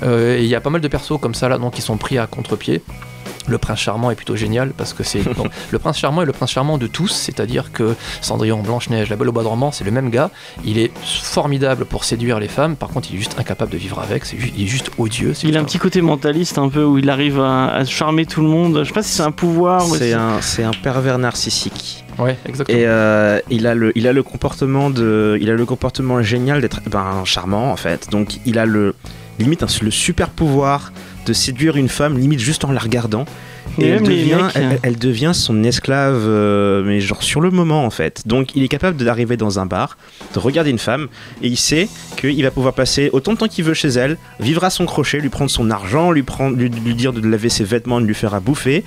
Et 0.05 0.43
il 0.43 0.47
y 0.47 0.55
a 0.55 0.61
pas 0.61 0.71
mal 0.71 0.81
de 0.81 0.89
persos 0.89 1.19
comme 1.21 1.35
ça 1.35 1.49
là 1.49 1.59
donc 1.59 1.75
qui 1.75 1.83
sont 1.83 1.97
pris 1.97 2.19
à 2.19 2.27
contre-pied. 2.27 2.83
Le 3.49 3.59
prince 3.59 3.79
charmant 3.79 4.11
est 4.11 4.15
plutôt 4.17 4.37
génial 4.37 4.71
parce 4.71 4.93
que 4.93 5.03
c'est 5.03 5.21
le 5.71 5.79
prince 5.79 5.99
charmant 5.99 6.23
est 6.23 6.27
le 6.27 6.33
prince 6.33 6.51
charmant 6.51 6.79
de 6.79 6.87
tous, 6.87 7.09
c'est-à-dire 7.13 7.73
que 7.73 7.95
Cendrillon, 8.21 8.61
Blanche-Neige, 8.63 9.09
la 9.11 9.17
Belle 9.17 9.29
au 9.29 9.33
bois 9.33 9.43
dormant, 9.43 9.71
c'est 9.73 9.85
le 9.85 9.91
même 9.91 10.11
gars. 10.11 10.31
Il 10.65 10.79
est 10.79 10.91
formidable 10.97 11.85
pour 11.85 12.05
séduire 12.05 12.39
les 12.41 12.49
femmes. 12.49 12.77
Par 12.77 12.89
contre, 12.89 13.09
il 13.11 13.17
est 13.17 13.19
juste 13.19 13.37
incapable 13.39 13.71
de 13.73 13.77
vivre 13.77 13.99
avec. 14.01 14.25
C'est 14.25 14.37
il 14.57 14.65
est 14.65 14.67
juste 14.67 14.91
odieux. 14.99 15.33
Il 15.45 15.57
a 15.57 15.61
un 15.61 15.65
petit 15.65 15.79
côté 15.79 16.01
mentaliste 16.03 16.59
un 16.59 16.69
peu 16.69 16.85
où 16.85 16.99
il 16.99 17.09
arrive 17.11 17.41
à, 17.41 17.69
à 17.69 17.85
charmer 17.85 18.27
tout 18.27 18.41
le 18.43 18.49
monde. 18.49 18.81
Je 18.83 18.89
sais 18.89 18.95
pas 18.95 19.03
si 19.03 19.13
c'est 19.13 19.23
un 19.23 19.31
pouvoir 19.33 19.83
C'est 19.83 20.13
un, 20.65 20.71
pervers 20.83 21.19
narcissique. 21.19 22.05
Ouais, 22.19 22.37
exactement. 22.47 22.79
Et 22.79 22.87
euh, 22.87 23.41
il, 23.51 23.67
a 23.67 23.75
le, 23.75 23.93
il 23.97 24.07
a 24.09 24.13
le 24.13 24.23
comportement 24.23 24.91
de, 24.91 25.39
il 25.41 25.51
a 25.51 25.55
le 25.55 25.67
comportement 25.67 26.23
génial 26.23 26.61
d'être 26.63 26.81
ben, 26.91 27.23
charmant 27.25 27.71
en 27.71 27.77
fait. 27.77 28.09
Donc 28.11 28.39
il 28.47 28.59
a 28.59 28.65
le 28.67 28.95
limite 29.39 29.63
un- 29.63 29.67
le 29.83 29.91
super 29.91 30.31
pouvoir 30.31 30.93
de 31.27 31.33
séduire 31.33 31.77
une 31.77 31.89
femme 31.89 32.19
limite 32.19 32.41
juste 32.41 32.65
en 32.65 32.73
la 32.73 32.81
regardant. 32.81 33.25
Et 33.79 33.83
Mais 33.83 33.87
elle 33.89 34.03
même 34.03 34.11
les 34.11 34.23
devient, 34.23 34.35
mecs, 34.35 34.53
elle, 34.55 34.63
hein. 34.65 34.77
elle 34.83 34.97
devient 34.97 35.33
son 35.35 35.65
esclave, 35.65 36.23
euh, 36.25 36.83
mais 36.85 37.01
genre 37.01 37.23
sur 37.23 37.41
le 37.41 37.51
moment 37.51 37.85
en 37.85 37.91
fait. 37.91 38.23
Donc 38.27 38.55
il 38.55 38.63
est 38.63 38.69
capable 38.69 38.97
d'arriver 38.97 39.37
dans 39.37 39.59
un 39.59 39.67
bar, 39.67 39.99
de 40.35 40.39
regarder 40.39 40.71
une 40.71 40.79
femme, 40.79 41.09
et 41.43 41.49
il 41.49 41.57
sait 41.57 41.89
qu'il 42.17 42.43
va 42.43 42.51
pouvoir 42.51 42.75
passer 42.75 43.11
autant 43.13 43.33
de 43.33 43.39
temps 43.39 43.49
qu'il 43.49 43.65
veut 43.65 43.75
chez 43.75 43.89
elle, 43.89 44.17
vivre 44.41 44.65
à 44.65 44.71
son 44.71 44.87
crochet, 44.87 45.19
lui 45.19 45.29
prendre 45.29 45.51
son 45.51 45.71
argent, 45.71 46.13
lui, 46.13 46.23
prendre, 46.23 46.57
lui, 46.57 46.71
lui 46.71 46.95
dire 46.95 47.13
de 47.13 47.27
laver 47.27 47.49
ses 47.49 47.65
vêtements, 47.65 48.01
de 48.01 48.07
lui 48.07 48.15
faire 48.15 48.35
à 48.35 48.41
bouffer, 48.41 48.85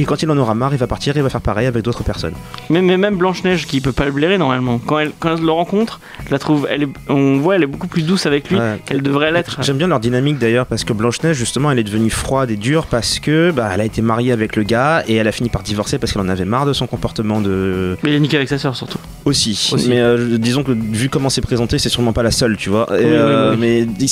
et 0.00 0.04
quand 0.04 0.22
il 0.22 0.30
en 0.30 0.36
aura 0.38 0.54
marre, 0.54 0.72
il 0.72 0.78
va 0.78 0.86
partir 0.86 1.16
et 1.16 1.20
il 1.20 1.22
va 1.22 1.28
faire 1.28 1.40
pareil 1.40 1.66
avec 1.66 1.82
d'autres 1.82 2.04
personnes. 2.04 2.34
Mais, 2.70 2.80
mais 2.82 2.96
même 2.96 3.16
Blanche-Neige 3.16 3.66
qui 3.66 3.80
peut 3.80 3.92
pas 3.92 4.04
le 4.06 4.12
blairer 4.12 4.38
normalement. 4.38 4.78
Quand 4.78 4.98
elle, 5.00 5.12
quand 5.18 5.36
elle 5.36 5.44
le 5.44 5.50
rencontre, 5.52 6.00
je 6.26 6.30
la 6.30 6.38
trouve, 6.38 6.66
elle 6.70 6.84
est- 6.84 6.88
on 7.08 7.38
voit 7.38 7.56
elle 7.56 7.64
est 7.64 7.66
beaucoup 7.66 7.88
plus 7.88 8.02
douce 8.02 8.26
avec 8.26 8.48
lui 8.50 8.56
Ouais. 8.58 8.78
qu'elle 8.86 9.02
devrait 9.02 9.32
l'être. 9.32 9.58
J'aime 9.62 9.76
bien 9.78 9.88
leur 9.88 10.00
dynamique 10.00 10.38
d'ailleurs 10.38 10.66
parce 10.66 10.84
que 10.84 10.92
Blanche-Neige 10.92 11.36
justement 11.36 11.70
elle 11.70 11.78
est 11.78 11.84
devenue 11.84 12.10
froide 12.10 12.50
et 12.50 12.56
dure 12.56 12.86
parce 12.86 13.18
que 13.18 13.50
bah, 13.50 13.70
elle 13.74 13.80
a 13.80 13.84
été 13.84 14.00
mariée 14.02 14.32
avec 14.32 14.56
le 14.56 14.62
gars 14.62 15.02
et 15.08 15.14
elle 15.16 15.28
a 15.28 15.32
fini 15.32 15.48
par 15.48 15.62
divorcer 15.62 15.98
parce 15.98 16.12
qu'elle 16.12 16.22
en 16.22 16.28
avait 16.28 16.44
marre 16.44 16.66
de 16.66 16.72
son 16.72 16.86
comportement 16.86 17.40
de 17.40 17.96
Mais 18.02 18.10
il 18.10 18.16
est 18.16 18.20
niqué 18.20 18.36
avec 18.36 18.48
sa 18.48 18.58
sœur 18.58 18.76
surtout. 18.76 18.98
aussi. 19.24 19.70
Aussi. 19.72 19.88
Mais 19.88 20.00
euh, 20.00 20.38
disons 20.38 20.62
que 20.62 20.72
vu 20.72 21.08
comment 21.08 21.28
c'est 21.30 21.40
présenté 21.40 21.78
c'est 21.78 21.88
sûrement 21.88 22.12
pas 22.12 22.22
la 22.22 22.30
seule 22.30 22.56
tu 22.56 22.70
vois. 22.70 22.86
Et, 22.90 23.04
Oui, 23.04 23.10
oui, 23.10 23.10
euh, 23.12 23.56
oui. 23.58 23.86
Mais 23.98 24.06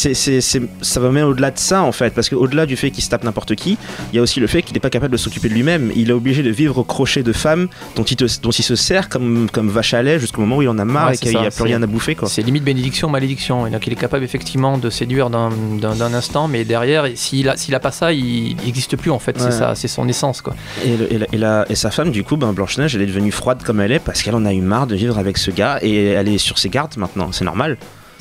ça 0.82 1.01
va 1.01 1.11
même 1.11 1.28
au-delà 1.28 1.51
de 1.51 1.59
ça 1.59 1.82
en 1.82 1.93
fait 1.93 2.12
parce 2.14 2.28
qu'au-delà 2.28 2.66
du 2.66 2.76
fait 2.76 2.91
qu'il 2.91 3.03
se 3.05 3.11
tape 3.11 3.24
n'importe 3.24 3.55
qui 3.55 3.76
il 4.12 4.16
y 4.16 4.18
a 4.18 4.22
aussi 4.22 4.41
le 4.41 4.47
fait 4.47 4.62
qu'il 4.62 4.74
n'est 4.74 4.80
pas 4.80 4.91
capable 4.91 5.12
de 5.12 5.16
s'occuper 5.18 5.49
de 5.49 5.55
lui-même. 5.55 5.76
Il 5.97 6.11
est 6.11 6.12
obligé 6.12 6.43
de 6.43 6.51
vivre 6.51 6.79
au 6.79 6.85
crochet 6.85 7.22
de 7.22 7.33
femmes 7.33 7.68
dont 7.97 8.05
il, 8.05 8.16
te- 8.16 8.41
dont 8.43 8.51
il 8.51 8.62
se 8.62 8.74
sert 8.77 9.09
comme, 9.09 9.49
comme 9.51 9.68
vache 9.68 9.95
à 9.95 10.03
lait 10.03 10.18
jusqu'au 10.18 10.41
moment 10.41 10.57
où 10.59 10.62
il 10.62 10.68
en 10.68 10.79
a 10.79 10.85
marre 10.85 11.09
Ouais, 11.09 11.14
et 11.14 11.18
qu'il 11.18 11.31
n'y 11.31 11.37
a 11.47 11.51
plus 11.51 11.62
rien 11.64 11.83
à 11.83 11.87
bouffer 11.87 12.14
quoi. 12.14 12.29
C'est 12.29 12.43
limite 12.43 12.64
bénédiction, 12.64 13.09
malédiction. 13.09 13.66
Et 13.66 13.70
donc 13.70 13.87
il 13.87 13.93
est 13.93 13.97
capable 13.97 14.24
effectivement 14.24 14.79
de 14.79 14.91
séduire 14.91 15.31
d'un 15.31 15.51
d'un- 15.81 15.95
d'un 15.95 16.14
instant, 16.14 16.49
mais 16.49 16.64
derrière, 16.64 17.07
s'il 17.14 17.49
a, 17.49 17.57
s'il 17.57 17.74
a 17.74 17.81
pas 17.81 17.91
ça, 17.93 18.12
il 18.12 18.57
n'existe 18.64 18.97
plus 18.97 19.11
en 19.11 19.18
fait. 19.18 19.39
C'est 19.39 19.51
ça, 19.53 19.74
c'est 19.74 19.89
son 19.89 20.09
essence 20.09 20.41
quoi. 20.43 20.55
Et, 20.85 20.97
le- 20.97 21.12
et 21.12 21.18
la- 21.18 21.27
et 21.33 21.37
la- 21.39 21.66
et 21.68 21.74
sa 21.74 21.91
femme, 21.91 22.11
du 22.11 22.24
coup, 22.24 22.37
ben, 22.37 22.53
Blanche-Neige, 22.53 22.95
elle 22.97 23.03
est 23.03 23.07
devenue 23.07 23.33
froide 23.33 23.62
comme 23.64 23.81
elle 23.81 23.93
est 23.93 23.99
parce 23.99 24.22
qu'elle 24.22 24.35
en 24.35 24.45
a 24.45 24.53
eu 24.53 24.61
marre 24.61 24.87
de 24.87 24.95
vivre 24.95 25.18
avec 25.18 25.39
ce 25.39 25.51
gars 25.51 25.79
et 25.83 26.07
elle 26.07 26.29
est 26.29 26.39
sur 26.39 26.59
ses 26.59 26.68
gardes 26.68 26.97
maintenant, 26.97 27.31
c'est 27.33 27.45
normal. 27.45 27.77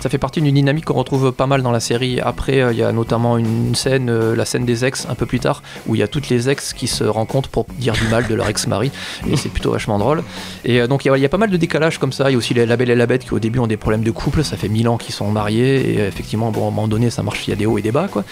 Ça 0.05 0.09
fait 0.09 0.19
partie 0.19 0.39
d'une 0.39 0.53
dynamique 0.53 0.85
qu'on 0.85 0.93
retrouve 0.93 1.31
pas 1.31 1.47
mal 1.47 1.63
dans 1.63 1.71
la 1.71 1.79
série. 1.79 2.19
Après, 2.21 2.61
euh, 2.61 2.71
il 2.71 2.77
y 2.77 2.83
a 2.83 2.91
notamment 2.91 3.39
une 3.39 3.73
scène, 3.73 4.11
euh, 4.11 4.35
la 4.35 4.45
scène 4.45 4.63
des 4.63 4.85
ex, 4.85 5.07
un 5.09 5.15
peu 5.15 5.25
plus 5.25 5.39
tard, 5.39 5.63
où 5.87 5.95
il 5.95 5.97
y 5.97 6.03
a 6.03 6.07
toutes 6.07 6.29
les 6.29 6.47
ex 6.47 6.73
qui 6.73 6.85
se 6.85 7.03
rencontrent 7.03 7.49
pour 7.49 7.65
dire 7.79 7.93
du 7.93 8.07
mal 8.09 8.27
de 8.27 8.35
leur 8.35 8.47
ex-mari. 8.47 8.91
Et 9.27 9.35
c'est 9.35 9.49
plutôt 9.49 9.71
vachement 9.71 9.97
drôle. 9.97 10.21
Et 10.63 10.79
euh, 10.79 10.85
donc, 10.85 11.05
il 11.05 11.07
y, 11.07 11.11
a- 11.11 11.17
il 11.17 11.21
y 11.21 11.25
a 11.25 11.29
pas 11.29 11.39
mal 11.39 11.49
de 11.49 11.57
décalage 11.57 11.97
comme 11.97 12.11
ça. 12.11 12.29
Il 12.29 12.33
y 12.33 12.35
a 12.35 12.37
aussi 12.37 12.53
les- 12.53 12.67
la 12.67 12.77
belle 12.77 12.91
et 12.91 12.95
la 12.95 13.07
bête 13.07 13.23
qui, 13.25 13.33
au 13.33 13.39
début, 13.39 13.57
ont 13.57 13.65
des 13.65 13.77
problèmes 13.77 14.03
de 14.03 14.11
couple. 14.11 14.43
Ça 14.43 14.57
fait 14.57 14.69
mille 14.69 14.87
ans 14.89 14.97
qu'ils 14.97 15.15
sont 15.15 15.31
mariés. 15.31 15.95
Et 15.95 15.97
effectivement, 16.05 16.51
bon, 16.51 16.65
à 16.65 16.67
un 16.67 16.69
moment 16.69 16.87
donné, 16.87 17.09
ça 17.09 17.23
marche. 17.23 17.47
Il 17.47 17.49
y 17.49 17.53
a 17.53 17.55
des 17.55 17.65
hauts 17.65 17.79
et 17.79 17.81
des 17.81 17.91
bas, 17.91 18.07
quoi. 18.07 18.23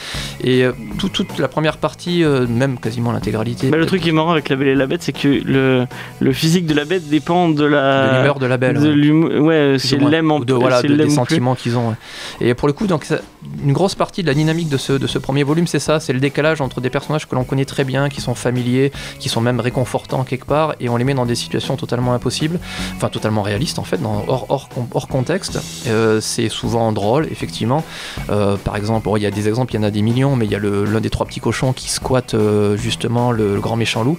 Et 0.43 0.67
tout- 0.99 1.09
toute 1.09 1.39
la 1.39 1.47
première 1.47 1.77
partie, 1.77 2.23
même 2.49 2.77
quasiment 2.77 3.11
l'intégralité. 3.11 3.71
Bah, 3.71 3.77
le 3.77 3.87
truc 3.87 4.03
qui 4.03 4.09
est 4.09 4.11
marrant 4.11 4.33
avec 4.33 4.47
la 4.49 4.57
Belle 4.57 4.67
et 4.67 4.75
la 4.75 4.85
Bête, 4.85 5.01
c'est 5.01 5.11
que 5.11 5.27
le, 5.27 5.87
le 6.19 6.33
physique 6.33 6.67
de 6.67 6.75
la 6.75 6.85
bête 6.85 7.09
dépend 7.09 7.49
de 7.49 7.65
la. 7.65 8.11
de 8.11 8.17
l'humeur 8.19 8.37
de 8.37 8.45
la 8.45 8.57
belle. 8.57 8.79
de 8.79 9.39
ouais. 9.39 9.79
si 9.79 9.95
elle 9.95 10.07
l'aime 10.09 10.29
en 10.29 10.39
de, 10.39 10.53
voilà, 10.53 10.83
de- 10.83 10.89
des 10.89 11.03
plus. 11.05 11.15
sentiments 11.15 11.55
ont. 11.77 11.95
Et 12.41 12.53
pour 12.53 12.67
le 12.67 12.73
coup, 12.73 12.87
donc, 12.87 13.07
une 13.63 13.73
grosse 13.73 13.95
partie 13.95 14.21
de 14.21 14.27
la 14.27 14.33
dynamique 14.33 14.69
de 14.69 14.77
ce, 14.77 14.93
de 14.93 15.07
ce 15.07 15.17
premier 15.17 15.43
volume, 15.43 15.67
c'est 15.67 15.79
ça, 15.79 15.99
c'est 15.99 16.13
le 16.13 16.19
décalage 16.19 16.61
entre 16.61 16.81
des 16.81 16.89
personnages 16.89 17.27
que 17.27 17.35
l'on 17.35 17.43
connaît 17.43 17.65
très 17.65 17.83
bien, 17.83 18.09
qui 18.09 18.21
sont 18.21 18.35
familiers, 18.35 18.91
qui 19.19 19.29
sont 19.29 19.41
même 19.41 19.59
réconfortants 19.59 20.23
quelque 20.23 20.45
part, 20.45 20.75
et 20.79 20.89
on 20.89 20.97
les 20.97 21.03
met 21.03 21.13
dans 21.13 21.25
des 21.25 21.35
situations 21.35 21.75
totalement 21.75 22.13
impossibles, 22.13 22.59
enfin 22.95 23.09
totalement 23.09 23.41
réalistes 23.41 23.79
en 23.79 23.83
fait, 23.83 23.99
hors, 24.03 24.45
hors, 24.49 24.69
hors 24.93 25.07
contexte. 25.07 25.59
Euh, 25.87 26.21
c'est 26.21 26.49
souvent 26.49 26.91
drôle, 26.91 27.27
effectivement. 27.31 27.83
Euh, 28.29 28.57
par 28.57 28.75
exemple, 28.75 29.09
il 29.15 29.23
y 29.23 29.25
a 29.25 29.31
des 29.31 29.47
exemples, 29.47 29.73
il 29.73 29.77
y 29.77 29.79
en 29.79 29.83
a 29.83 29.91
des 29.91 30.01
millions, 30.01 30.35
mais 30.35 30.45
il 30.45 30.51
y 30.51 30.55
a 30.55 30.59
l'un 30.59 31.01
des 31.01 31.09
trois 31.09 31.25
petits 31.25 31.39
cochons 31.39 31.73
qui 31.73 31.89
squatte 31.89 32.33
euh, 32.33 32.77
justement 32.77 33.31
le, 33.31 33.59
grand 33.59 33.75
méchant 33.75 34.03
loup, 34.03 34.17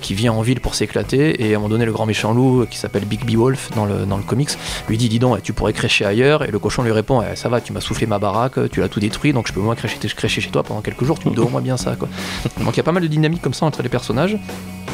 qui 0.00 0.14
vient 0.14 0.32
en 0.32 0.42
ville 0.42 0.60
pour 0.60 0.74
s'éclater, 0.74 1.44
et 1.44 1.52
à 1.52 1.56
un 1.56 1.58
moment 1.58 1.70
donné, 1.70 1.84
le 1.84 1.92
grand 1.92 2.06
méchant 2.06 2.32
loup, 2.32 2.66
qui 2.70 2.78
s'appelle 2.78 3.04
Big 3.04 3.24
B 3.24 3.36
Wolf 3.36 3.70
dans 3.74 3.84
le, 3.84 4.06
dans 4.06 4.16
le 4.16 4.22
comics, 4.22 4.50
lui 4.88 4.96
dit 4.96 5.08
dis 5.08 5.18
donc, 5.18 5.42
tu 5.42 5.52
pourrais 5.52 5.72
crécher 5.72 6.04
ailleurs, 6.04 6.44
et 6.44 6.50
le 6.50 6.58
cochon 6.58 6.69
cochon 6.70 6.82
lui 6.82 6.92
répond 6.92 7.20
Eh, 7.22 7.34
Ça 7.36 7.48
va, 7.48 7.60
tu 7.60 7.72
m'as 7.72 7.80
soufflé 7.80 8.06
ma 8.06 8.18
baraque, 8.18 8.70
tu 8.70 8.80
l'as 8.80 8.88
tout 8.88 9.00
détruit, 9.00 9.32
donc 9.32 9.48
je 9.48 9.52
peux 9.52 9.60
au 9.60 9.64
moins 9.64 9.74
crécher, 9.74 9.96
crécher 10.08 10.40
chez 10.40 10.50
toi 10.50 10.62
pendant 10.62 10.80
quelques 10.80 11.04
jours, 11.04 11.18
tu 11.18 11.28
me 11.28 11.34
dois 11.34 11.46
au 11.46 11.48
moins 11.48 11.60
bien 11.60 11.76
ça. 11.76 11.96
Quoi. 11.96 12.08
Donc 12.64 12.74
il 12.74 12.76
y 12.76 12.80
a 12.80 12.82
pas 12.84 12.92
mal 12.92 13.02
de 13.02 13.08
dynamique 13.08 13.42
comme 13.42 13.54
ça 13.54 13.66
entre 13.66 13.82
les 13.82 13.88
personnages. 13.88 14.36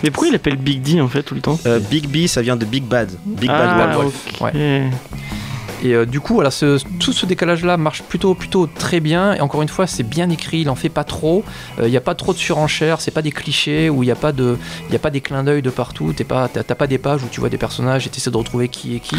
Mais 0.03 0.11
pourquoi 0.11 0.29
il 0.29 0.35
appelle 0.35 0.57
Big 0.57 0.81
D 0.83 1.01
en 1.01 1.09
fait 1.09 1.23
tout 1.23 1.35
le 1.35 1.41
temps 1.41 1.59
Euh, 1.67 1.79
Big 1.79 2.07
B, 2.09 2.27
ça 2.27 2.41
vient 2.43 2.57
de 2.57 2.65
Big 2.65 2.85
Bad. 2.85 3.13
Big 3.25 3.49
Bad 3.49 3.91
Ah, 3.93 3.97
Wolf. 3.97 4.15
ok. 4.41 4.53
Et 5.87 5.95
euh, 5.95 6.05
du 6.07 6.21
coup, 6.21 6.35
voilà, 6.35 6.51
ce- 6.51 6.79
tout 6.99 7.13
ce 7.13 7.27
décalage-là 7.27 7.77
marche 7.77 8.03
plutôt, 8.03 8.35
plutôt 8.35 8.67
très 8.67 9.01
bien. 9.01 9.35
Et 9.35 9.41
encore 9.41 9.63
une 9.63 9.69
fois, 9.69 9.87
c'est 9.87 10.03
bien 10.03 10.29
écrit, 10.31 10.61
il 10.61 10.71
en 10.71 10.75
fait 10.75 10.89
pas 10.89 11.05
trop. 11.05 11.45
Euh, 11.79 11.87
Il 11.87 11.91
n'y 11.91 11.97
a 11.97 12.01
pas 12.01 12.15
trop 12.15 12.33
de 12.33 12.39
surenchère, 12.39 13.01
c'est 13.01 13.11
pas 13.13 13.23
des 13.23 13.31
clichés 13.31 13.89
où 13.91 14.03
il 14.03 14.07
n'y 14.07 14.13
a 14.13 14.17
pas 14.17 14.33
de, 14.33 14.57
il 14.89 14.93
y 14.93 14.97
a 14.97 14.99
pas 14.99 15.11
des 15.11 15.21
clins 15.21 15.45
d'œil 15.45 15.63
de 15.63 15.71
partout. 15.71 16.13
T'es 16.17 16.25
pas, 16.25 16.49
t'as 16.49 16.63
pas 16.75 16.87
des 16.87 16.99
pages 16.99 17.23
où 17.23 17.29
tu 17.31 17.41
vois 17.41 17.49
des 17.49 17.59
personnages 17.59 18.07
et 18.07 18.11
t'essaies 18.11 18.31
de 18.31 18.37
retrouver 18.37 18.69
qui 18.69 18.97
est 18.97 19.01
qui. 19.01 19.17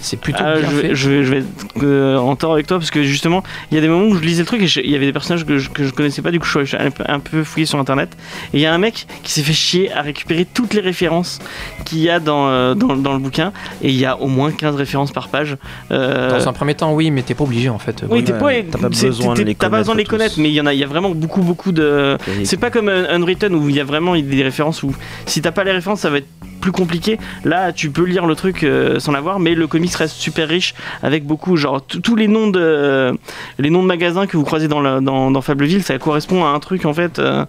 C'est 0.00 0.18
plutôt 0.18 0.42
Ah, 0.44 0.58
bien 0.58 0.68
je, 0.70 0.76
fait. 0.76 0.88
vais, 0.88 0.94
je, 0.94 1.10
vais, 1.10 1.24
je 1.24 1.30
vais 1.30 1.38
être 1.38 1.46
euh, 1.82 2.16
en 2.18 2.36
tort 2.36 2.52
avec 2.52 2.66
toi 2.66 2.78
parce 2.78 2.90
que 2.90 3.02
justement, 3.02 3.42
il 3.70 3.74
y 3.76 3.78
a 3.78 3.80
des 3.80 3.88
moments 3.88 4.06
où 4.06 4.14
je 4.16 4.20
lisais 4.22 4.42
le 4.42 4.46
truc 4.46 4.60
et 4.62 4.66
il 4.84 4.90
y 4.90 4.94
avait 4.96 5.06
des 5.06 5.12
personnages 5.12 5.46
que 5.46 5.58
je, 5.58 5.70
que 5.70 5.84
je 5.84 5.92
connaissais 5.92 6.22
pas, 6.22 6.30
du 6.30 6.40
coup 6.40 6.46
je 6.46 6.64
suis 6.64 6.76
un 6.76 6.90
peu- 6.90 7.04
un 7.06 7.20
peu 7.20 7.44
fouillé 7.44 7.66
sur 7.66 7.78
internet. 7.78 8.16
Et 8.52 8.58
il 8.58 8.60
y 8.60 8.66
a 8.66 8.74
un 8.74 8.78
mec 8.78 9.06
qui 9.22 9.32
s'est 9.32 9.42
fait 9.42 9.52
chier 9.52 9.92
à 9.92 10.02
récupérer 10.02 10.44
toutes 10.44 10.74
les 10.74 10.80
références 10.80 11.38
qu'il 11.84 11.98
y 12.00 12.10
a 12.10 12.20
dans, 12.20 12.48
euh, 12.48 12.74
dans, 12.74 12.96
dans 12.96 13.12
le 13.12 13.18
bouquin 13.18 13.52
et 13.82 13.88
il 13.88 13.96
y 13.96 14.04
a 14.06 14.18
au 14.18 14.26
moins 14.26 14.50
15 14.52 14.74
références 14.74 15.12
par 15.12 15.28
page. 15.28 15.56
Euh, 15.90 16.09
Dans 16.30 16.48
un 16.48 16.52
premier 16.52 16.74
temps, 16.74 16.92
oui, 16.94 17.10
mais 17.10 17.22
t'es 17.22 17.34
pas 17.34 17.44
obligé 17.44 17.68
en 17.68 17.78
fait. 17.78 18.02
oui, 18.10 18.24
t'es 18.24 18.32
Ouais, 18.42 18.62
pas, 18.62 18.72
t'as 18.72 18.78
pas 18.82 18.88
besoin 18.88 19.34
de 19.34 19.42
les 19.42 19.54
t'as 19.54 19.68
pas 19.70 19.78
besoin 19.78 19.94
de 19.94 19.98
les 19.98 20.04
connaître 20.04 20.34
connaître, 20.34 20.40
mais 20.40 20.48
il 20.50 20.54
y 20.54 20.60
en 20.60 20.66
a, 20.66 20.72
il 20.74 20.78
y 20.80 20.84
a 20.84 20.86
vraiment 20.86 21.10
beaucoup, 21.10 21.42
beaucoup 21.42 21.72
de. 21.72 22.16
C'est 22.44 22.56
pas 22.56 22.70
comme 22.70 22.88
un 22.88 23.04
Unwritten 23.10 23.54
où 23.54 23.68
il 23.68 23.76
y 23.76 23.80
a 23.80 23.84
vraiment 23.84 24.14
des 24.16 24.42
références 24.42 24.82
où 24.82 24.94
si 25.26 25.40
t'as 25.42 25.52
pas 25.52 25.64
les 25.64 25.72
références, 25.72 26.00
ça 26.00 26.10
va 26.10 26.18
être 26.18 26.26
plus 26.60 26.72
compliqué. 26.72 27.18
Là, 27.44 27.72
tu 27.72 27.88
peux 27.90 28.04
lire 28.04 28.26
le 28.26 28.34
truc 28.34 28.64
euh, 28.64 28.98
sans 28.98 29.12
l'avoir, 29.12 29.38
mais 29.38 29.54
le 29.54 29.66
comics 29.66 29.94
reste 29.94 30.16
super 30.16 30.46
riche 30.46 30.74
avec 31.02 31.24
beaucoup, 31.24 31.56
genre 31.56 31.80
tous 31.80 32.16
les 32.16 32.28
noms 32.28 32.48
de 32.48 33.14
les 33.58 33.70
noms 33.70 33.80
de 33.82 33.86
magasins 33.88 34.26
que 34.26 34.36
vous 34.36 34.44
croisez 34.44 34.68
dans, 34.68 34.80
la- 34.82 35.00
dans, 35.00 35.30
dans 35.30 35.40
Fableville, 35.40 35.82
ça 35.82 35.96
correspond 35.98 36.44
à 36.44 36.48
un 36.48 36.58
truc 36.60 36.84
en 36.84 36.92
fait. 36.92 37.18
euh, 37.18 37.46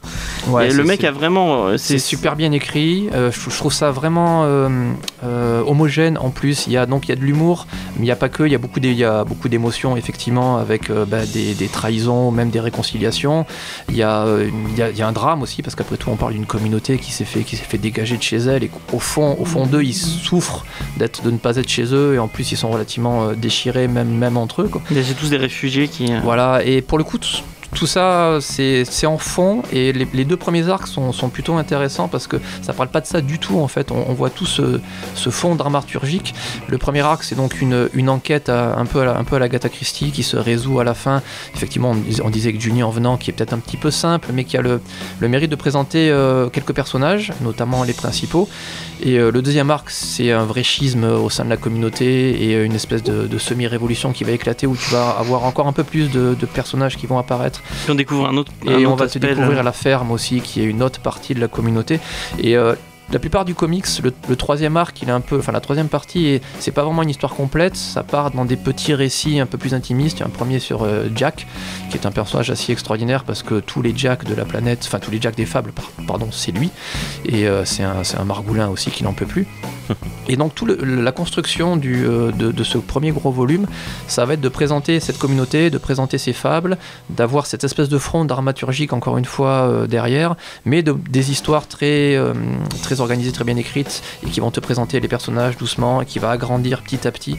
Ouais, 0.48 0.70
et 0.70 0.74
le 0.74 0.84
mec 0.86 1.04
a 1.04 1.12
vraiment, 1.12 1.68
euh, 1.68 1.78
C'est 1.78 2.00
super 2.00 2.38
bien 2.38 2.54
écrit. 2.54 3.10
euh, 3.14 3.32
je, 3.32 3.50
je 3.50 3.58
trouve 3.58 3.74
ça 3.74 3.92
vraiment 3.92 4.44
euh, 4.46 4.70
euh, 5.26 5.62
homogène. 5.68 6.18
En 6.18 6.30
plus, 6.30 6.66
il 6.68 6.74
y 6.74 6.78
a 6.78 6.86
donc 6.86 7.08
il 7.08 7.10
y 7.10 7.12
a 7.12 7.16
de 7.18 7.22
l'humour, 7.22 7.68
mais 7.96 8.04
il 8.04 8.06
n'y 8.06 8.12
a 8.12 8.16
pas 8.16 8.30
que. 8.30 8.44
Il 8.52 8.56
y 8.56 8.56
a 8.56 8.58
beaucoup 8.58 8.82
d'é- 8.82 8.92
il 8.92 8.98
y 8.98 9.06
a 9.06 9.24
beaucoup 9.24 9.48
d'émotions 9.48 9.96
effectivement 9.96 10.58
avec 10.58 10.90
euh, 10.90 11.06
bah, 11.06 11.26
des, 11.26 11.54
des 11.54 11.68
trahisons, 11.70 12.32
même 12.32 12.50
des 12.50 12.60
réconciliations. 12.60 13.46
Il 13.88 13.96
y 13.96 14.04
a 14.04 14.24
euh, 14.26 14.50
il 14.72 14.78
y 14.78 14.82
a, 14.82 14.90
il 14.90 14.98
y 14.98 15.02
a 15.02 15.08
un 15.08 15.14
drame 15.14 15.42
aussi 15.42 15.62
parce 15.62 15.76
qu'après 15.76 15.96
tout, 15.96 16.10
on 16.10 16.18
parle 16.18 16.34
d'une 16.34 16.46
communauté 16.46 16.98
qui 16.98 17.14
s'est 17.14 17.24
fait 17.24 17.44
qui 17.44 17.56
s'est 17.56 17.64
fait 17.64 17.78
dégager 17.78 18.18
de 18.18 18.22
chez 18.22 18.36
elle 18.36 18.64
et 18.66 18.68
qu'au 18.68 19.00
fond 19.00 19.38
au 19.40 19.46
fond 19.46 19.66
d'eux, 19.68 19.84
ils 19.84 19.94
souffrent 19.94 20.66
d'être 20.98 21.24
de 21.24 21.32
ne 21.32 21.38
pas 21.38 21.56
être 21.56 21.70
chez 21.70 21.94
eux 21.94 22.16
et 22.16 22.20
en 22.20 22.28
plus 22.28 22.52
ils 22.52 22.58
sont 22.58 22.70
relativement 22.70 23.30
euh, 23.30 23.36
déchirés 23.36 23.88
même 23.88 24.10
même 24.10 24.36
entre 24.36 24.64
eux. 24.64 24.68
quoi. 24.68 24.82
C'est 24.90 25.16
tous 25.18 25.30
des 25.30 25.38
réfugiés 25.38 25.88
qui. 25.88 26.12
Voilà, 26.22 26.62
et 26.66 26.82
pour 26.82 26.98
le 26.98 27.06
coup, 27.06 27.18
tout 27.74 27.88
ça, 27.88 28.40
c'est 28.42 29.06
en 29.06 29.18
fond, 29.18 29.64
et 29.72 29.94
les, 29.94 30.26
deux 30.26 30.38
premiers 30.38 30.68
arcs 30.68 30.88
sont, 30.88 31.12
plutôt 31.30 31.56
intéressants 31.56 32.08
parce 32.08 32.28
que 32.28 32.38
ça 32.62 32.74
parle 32.74 32.90
pas 32.90 33.02
de 33.02 33.06
ça 33.06 33.22
du 33.22 33.40
tout, 33.40 33.60
en 33.60 33.68
fait. 33.68 33.92
On, 33.92 34.14
voit 34.14 34.30
tout 34.30 34.46
ce, 34.46 34.80
fond 35.30 35.56
dramaturgique. 35.56 36.34
Le 36.68 36.78
premier 36.78 37.02
arc, 37.02 37.24
c'est 37.24 37.36
donc 37.36 37.62
une, 37.62 38.10
enquête 38.10 38.50
un, 38.50 38.86
peu 38.86 39.02
à 39.02 39.06
la, 39.06 39.18
un 39.18 39.70
Christie 39.70 40.12
qui 40.12 40.24
se 40.24 40.38
résout 40.38 40.80
à 40.80 40.84
la 40.84 40.94
fin. 40.94 41.22
Effectivement, 41.56 41.92
on, 41.92 41.96
dis- 41.96 42.22
on 42.22 42.30
disait 42.30 42.54
que 42.54 42.60
Juni 42.60 42.84
en 42.84 42.90
venant, 42.90 43.18
qui 43.18 43.30
est 43.30 43.34
peut-être 43.34 43.54
un 43.54 43.60
petit 43.60 43.78
peu 43.78 43.92
simple, 43.92 44.30
mais 44.34 44.44
qui 44.44 44.58
a 44.58 44.62
le, 44.62 44.82
mérite 45.22 45.50
de 45.50 45.56
présenter 45.56 46.10
euh, 46.10 46.50
quelques 46.50 46.74
personnages, 46.74 47.32
notamment 47.42 47.84
les 47.84 47.94
principaux. 47.94 48.50
Et 49.02 49.18
euh, 49.18 49.32
le 49.32 49.42
deuxième 49.42 49.72
arc, 49.72 49.90
c'est 49.90 50.32
un 50.32 50.46
vrai 50.46 50.64
schisme 50.64 51.06
au 51.06 51.30
sein 51.30 51.46
de 51.46 51.50
la 51.50 51.58
communauté 51.58 52.50
et 52.50 52.56
euh, 52.56 52.66
une 52.66 52.76
espèce 52.76 53.04
de, 53.04 53.38
semi-révolution 53.38 54.12
qui 54.12 54.24
va 54.24 54.34
éclater 54.34 54.68
où 54.68 54.76
tu 54.76 54.92
vas 54.92 55.10
avoir 55.12 55.46
encore 55.46 55.68
un 55.68 55.74
peu 55.74 55.84
plus 55.84 56.12
de 56.12 56.46
personnages 56.54 56.98
qui 56.98 57.08
vont 57.08 57.18
apparaître. 57.18 57.61
Puis 57.84 57.92
on 57.92 57.96
découvre 57.96 58.28
un 58.28 58.38
autre. 58.38 58.52
un 58.68 58.80
Et 58.80 58.86
on 58.86 58.96
va 58.96 59.06
aspect, 59.06 59.20
découvrir 59.20 59.64
la 59.64 59.72
ferme 59.72 60.12
aussi, 60.12 60.42
qui 60.42 60.62
est 60.62 60.66
une 60.66 60.84
autre 60.84 61.00
partie 61.00 61.34
de 61.34 61.40
la 61.40 61.48
communauté. 61.48 62.00
Et 62.40 62.58
euh, 62.58 62.76
la 63.12 63.20
plupart 63.20 63.46
du 63.46 63.56
comics, 63.56 63.86
le, 64.04 64.14
le 64.30 64.36
troisième 64.36 64.78
arc, 64.78 65.02
il 65.02 65.10
est 65.10 65.12
un 65.12 65.22
peu, 65.22 65.38
enfin 65.38 65.52
la 65.52 65.60
troisième 65.60 65.88
partie, 65.90 66.40
c'est 66.60 66.72
pas 66.72 66.84
vraiment 66.84 67.04
une 67.04 67.10
histoire 67.10 67.34
complète. 67.34 67.76
Ça 67.76 68.04
part 68.04 68.32
dans 68.32 68.46
des 68.46 68.56
petits 68.56 68.94
récits 68.94 69.40
un 69.40 69.46
peu 69.46 69.58
plus 69.58 69.74
intimistes. 69.74 70.18
Il 70.18 70.22
y 70.22 70.24
a 70.24 70.28
un 70.28 70.30
premier 70.30 70.60
sur 70.60 70.84
euh, 70.84 71.08
Jack, 71.16 71.46
qui 71.90 71.98
est 71.98 72.06
un 72.06 72.12
personnage 72.12 72.50
assez 72.52 72.72
extraordinaire 72.72 73.24
parce 73.24 73.44
que 73.44 73.60
tous 73.60 73.82
les 73.82 73.94
Jacks 73.96 74.24
de 74.26 74.34
la 74.34 74.46
planète, 74.46 74.84
enfin 74.86 75.00
tous 75.00 75.12
les 75.12 75.20
Jacks 75.22 75.36
des 75.36 75.46
fables, 75.46 75.72
par- 75.72 75.92
pardon, 76.08 76.30
c'est 76.32 76.52
lui. 76.52 76.70
Et 77.26 77.48
euh, 77.48 77.66
c'est 77.66 77.84
un, 77.84 78.24
margoulin 78.26 78.70
aussi 78.70 78.92
qui 78.92 79.04
n'en 79.04 79.14
peut 79.14 79.26
plus. 79.26 79.46
Et 80.30 80.36
donc 80.38 80.56
tout 80.56 80.66
le- 80.66 80.76
la 80.76 81.12
construction 81.12 81.76
du, 81.78 82.06
euh, 82.06 82.32
de, 82.32 82.52
de 82.52 82.64
ce 82.64 82.78
premier 82.78 83.12
gros 83.12 83.32
volume, 83.32 83.66
ça 84.08 84.24
va 84.26 84.34
être 84.36 84.42
de 84.42 84.50
présenter 84.50 85.00
cette 85.00 85.18
communauté, 85.18 85.70
de 85.70 85.78
présenter 85.78 86.18
ses 86.18 86.34
fables, 86.34 86.78
d'avoir 87.10 87.46
cette 87.46 87.64
espèce 87.64 87.90
de 87.90 87.98
front 87.98 88.24
dramaturgique 88.24 88.94
encore 88.94 89.18
une 89.18 89.26
fois 89.26 89.86
derrière, 89.90 90.36
mais 90.66 90.82
de- 90.84 90.96
des 91.10 91.32
histoires 91.32 91.68
très, 91.68 92.16
euh, 92.16 92.34
très 93.02 93.12
organisées, 93.12 93.32
très 93.32 93.44
bien 93.44 93.56
écrites, 93.58 94.04
et 94.26 94.30
qui 94.30 94.40
vont 94.40 94.52
te 94.52 94.60
présenter 94.60 95.00
les 95.00 95.08
personnages 95.08 95.58
doucement, 95.58 96.02
et 96.02 96.06
qui 96.06 96.20
va 96.20 96.30
agrandir 96.32 96.82
petit 96.84 97.08
à 97.08 97.12
petit. 97.12 97.38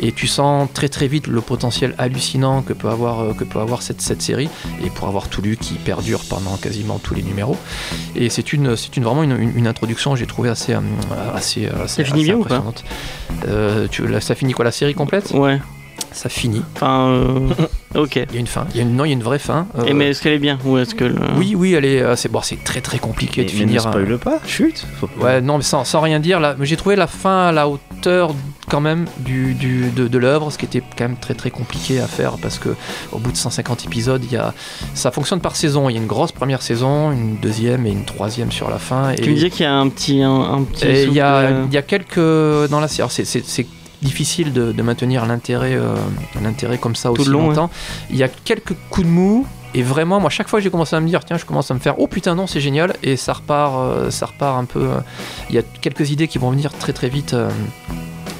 Et 0.00 0.12
tu 0.12 0.26
sens 0.26 0.68
très 0.74 0.88
très 0.88 1.06
vite 1.08 1.26
le 1.28 1.40
potentiel 1.40 1.94
hallucinant 1.98 2.62
que 2.62 2.72
peut 2.72 2.88
avoir, 2.88 3.20
euh, 3.20 3.32
que 3.32 3.44
peut 3.44 3.60
avoir 3.60 3.82
cette, 3.82 4.00
cette 4.00 4.22
série, 4.22 4.48
et 4.84 4.90
pour 4.90 5.06
avoir 5.08 5.28
tout 5.28 5.40
lu 5.40 5.56
qui 5.56 5.74
perdure 5.74 6.20
pendant 6.28 6.56
quasiment 6.56 6.98
tous 6.98 7.14
les 7.14 7.22
numéros. 7.22 7.56
Et 8.16 8.28
c'est 8.28 8.52
une, 8.52 8.76
c'est 8.76 8.96
une, 8.96 9.04
vraiment 9.04 9.22
une, 9.22 9.38
une- 9.40 9.56
une 9.56 9.66
introduction, 9.68 10.16
j'ai 10.16 10.26
trouvé 10.26 10.48
assez, 10.50 10.74
euh, 10.74 10.80
assez, 11.34 11.66
assez, 11.68 12.02
Ça 12.02 12.04
finit 12.04 12.22
assez 12.22 12.32
bien 12.32 12.36
ou 12.36 12.44
pas. 12.44 12.62
Euh, 13.48 13.86
tu- 13.90 14.04
ça 14.20 14.34
finit 14.34 14.52
quoi 14.52 14.64
la 14.64 14.72
série 14.72 14.94
complète? 14.94 15.30
Ouais. 15.32 15.60
Ça 16.12 16.28
finit. 16.28 16.62
Enfin. 16.76 17.08
euh, 17.08 17.48
ok. 17.96 18.16
Il 18.16 18.34
y 18.34 18.36
a 18.36 18.40
une 18.40 18.46
fin. 18.46 18.66
Il 18.70 18.76
y 18.76 18.80
a 18.80 18.82
une, 18.84 18.94
non, 18.96 19.04
il 19.04 19.08
y 19.08 19.10
a 19.10 19.14
une 19.14 19.22
vraie 19.22 19.40
fin. 19.40 19.66
Euh, 19.78 19.84
Et 19.86 19.94
mais 19.94 20.10
est-ce 20.10 20.22
qu'elle 20.22 20.34
est 20.34 20.38
bien 20.38 20.58
ou 20.64 20.78
est-ce 20.78 20.94
que 20.94 21.04
le... 21.04 21.16
Oui, 21.36 21.54
oui, 21.56 21.74
elle 21.74 21.84
est. 21.84 22.00
euh, 22.00 22.14
c'est 22.14 22.30
bon, 22.30 22.40
c'est 22.42 22.62
très 22.62 22.80
très 22.80 22.98
compliqué 23.00 23.42
Mais, 23.42 23.48
de 23.48 23.52
mais 23.54 23.60
ne 23.62 23.66
finir. 23.66 23.86
hein. 23.86 23.90
spoil 23.90 24.18
pas, 24.18 24.38
chut. 24.46 24.86
Faut 25.00 25.08
Ouais, 25.20 25.40
non, 25.40 25.56
mais 25.56 25.64
sans, 25.64 25.84
sans 25.84 26.00
rien 26.00 26.20
dire, 26.20 26.38
là, 26.38 26.54
j'ai 26.60 26.76
trouvé 26.76 26.94
la 26.94 27.08
fin 27.08 27.46
à 27.48 27.52
la 27.52 27.68
hauteur 27.68 28.32
quand 28.68 28.80
même 28.80 29.06
du, 29.18 29.54
du- 29.54 29.90
de, 29.90 30.06
de 30.08 30.18
l'œuvre, 30.18 30.50
ce 30.50 30.56
qui 30.58 30.64
était 30.66 30.82
quand 30.96 31.04
même 31.08 31.16
très 31.16 31.34
très 31.34 31.50
compliqué 31.50 32.00
à 32.00 32.06
faire 32.06 32.38
parce 32.40 32.58
que 32.58 32.70
au 33.12 33.18
bout 33.18 33.32
de 33.32 33.36
150 33.36 33.84
épisodes, 33.84 34.22
il 34.24 34.32
y 34.32 34.36
a, 34.36 34.54
ça 34.94 35.10
fonctionne 35.10 35.40
par 35.40 35.56
saison. 35.56 35.88
Il 35.90 35.94
y 35.94 35.98
a 35.98 36.00
une 36.00 36.06
grosse 36.06 36.32
première 36.32 36.62
saison, 36.62 37.10
une 37.12 37.36
deuxième 37.38 37.86
et 37.86 37.90
une 37.90 38.04
troisième 38.04 38.52
sur 38.52 38.70
la 38.70 38.78
fin. 38.78 39.10
Et, 39.10 39.16
Tu 39.16 39.30
me 39.30 39.34
disais 39.34 39.50
qu'il 39.50 39.64
y 39.64 39.66
a 39.68 39.74
un 39.74 39.88
petit 39.88 40.22
un, 40.22 40.32
un 40.40 40.62
petit. 40.62 40.86
et 40.86 41.02
il 41.04 41.12
y 41.12 41.20
a, 41.20 41.50
de- 41.50 41.66
il 41.66 41.72
y 41.74 41.76
a 41.76 41.82
quelques 41.82 42.68
dans 42.70 42.80
la 42.80 42.88
série. 42.88 43.08
c'est 43.10 43.66
difficile 44.02 44.52
de, 44.52 44.72
de 44.72 44.82
maintenir 44.82 45.26
l'intérêt 45.26 45.74
euh, 45.74 45.94
l'intérêt 46.42 46.78
comme 46.78 46.94
ça 46.96 47.10
Tout 47.10 47.22
aussi 47.22 47.30
long, 47.30 47.48
longtemps. 47.48 47.70
Il 48.10 48.16
y 48.16 48.22
a 48.22 48.28
quelques 48.28 48.74
coups 48.90 49.06
de 49.06 49.12
mou. 49.12 49.46
Et 49.76 49.82
vraiment, 49.82 50.20
moi, 50.20 50.30
chaque 50.30 50.46
fois 50.48 50.60
que 50.60 50.62
j'ai 50.62 50.70
commencé 50.70 50.94
à 50.94 51.00
me 51.00 51.08
dire, 51.08 51.24
tiens, 51.24 51.36
je 51.36 51.44
commence 51.44 51.68
à 51.68 51.74
me 51.74 51.80
faire, 51.80 51.98
oh 51.98 52.06
putain, 52.06 52.36
non, 52.36 52.46
c'est 52.46 52.60
génial, 52.60 52.94
et 53.02 53.16
ça 53.16 53.32
repart, 53.32 53.74
euh, 53.76 54.08
ça 54.08 54.26
repart 54.26 54.56
un 54.56 54.66
peu. 54.66 54.78
euh, 54.82 55.00
Il 55.50 55.56
y 55.56 55.58
a 55.58 55.62
quelques 55.62 56.10
idées 56.10 56.28
qui 56.28 56.38
vont 56.38 56.50
venir 56.52 56.72
très 56.72 56.92
très 56.92 57.08
vite 57.08 57.34
euh, 57.34 57.50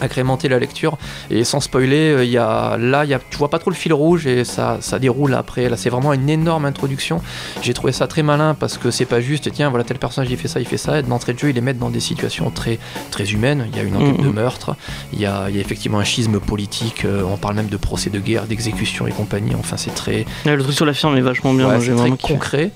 agrémenter 0.01 0.49
la 0.49 0.59
lecture. 0.59 0.97
Et 1.31 1.45
sans 1.45 1.61
spoiler, 1.61 2.11
euh, 2.15 2.25
il 2.25 2.31
y 2.31 2.39
a, 2.39 2.77
là, 2.79 3.05
il 3.05 3.11
y 3.11 3.15
a, 3.15 3.21
tu 3.31 3.37
vois 3.39 3.51
pas 3.51 3.59
trop 3.59 3.71
le 3.71 3.77
fil 3.77 3.93
rouge 3.93 4.27
et 4.27 4.45
ça, 4.45 4.79
ça 4.81 4.99
déroule 4.99 5.35
après. 5.35 5.69
Là, 5.69 5.77
c'est 5.77 5.91
vraiment 5.91 6.13
une 6.13 6.29
énorme 6.29 6.65
introduction. 6.65 7.21
J'ai 7.63 7.75
trouvé 7.75 7.93
ça 7.93 8.07
très 8.07 8.23
malin 8.23 8.55
parce 8.59 8.79
que 8.79 8.91
c'est 8.91 9.05
pas 9.07 9.21
juste, 9.21 9.51
tiens, 9.53 9.71
voilà, 9.71 9.85
tel 9.85 9.99
personnage 9.99 10.31
il 10.31 10.37
fait 10.37 10.49
ça, 10.49 10.61
il 10.61 10.67
fait 10.67 10.77
ça. 10.77 10.99
Et 10.99 11.03
d'entrée 11.03 11.33
de 11.35 11.39
jeu, 11.39 11.51
ils 11.51 11.55
les 11.55 11.61
mettent 11.61 11.79
dans 11.79 11.91
des 11.91 12.01
situations 12.01 12.51
très, 12.51 12.79
très 13.11 13.31
humaines. 13.33 13.67
Il 13.73 13.77
y 13.77 13.81
a 13.81 13.83
une 13.85 13.97
enquête 13.97 14.19
Mhm. 14.19 14.25
de 14.27 14.31
meurtre, 14.33 14.77
il 15.13 15.21
y 15.21 15.27
a, 15.27 15.47
il 15.49 15.55
y 15.57 15.59
a 15.59 15.61
effectivement 15.61 15.99
un 15.99 16.05
schisme 16.05 16.39
politique, 16.41 17.05
euh, 17.05 17.23
on 17.25 17.37
parle 17.37 17.55
même 17.55 17.69
de 17.69 17.77
procès 17.77 18.11
de 18.11 18.19
guerre, 18.21 18.45
d'exécution 18.45 19.07
et 19.07 19.11
compagnie. 19.13 19.55
Enfin, 19.59 19.77
c'est 19.77 19.95
très, 19.95 20.25
Ouais, 20.47 20.57
le 20.57 20.63
truc 20.63 20.75
sur 20.75 20.87
la 20.87 20.93
firme 20.95 21.17
est 21.17 21.21
vachement 21.21 21.55
bien. 21.55 21.69
Ouais, 21.69 21.81
c'est 21.81 21.95
très 21.95 22.11
kiffé. 22.17 22.71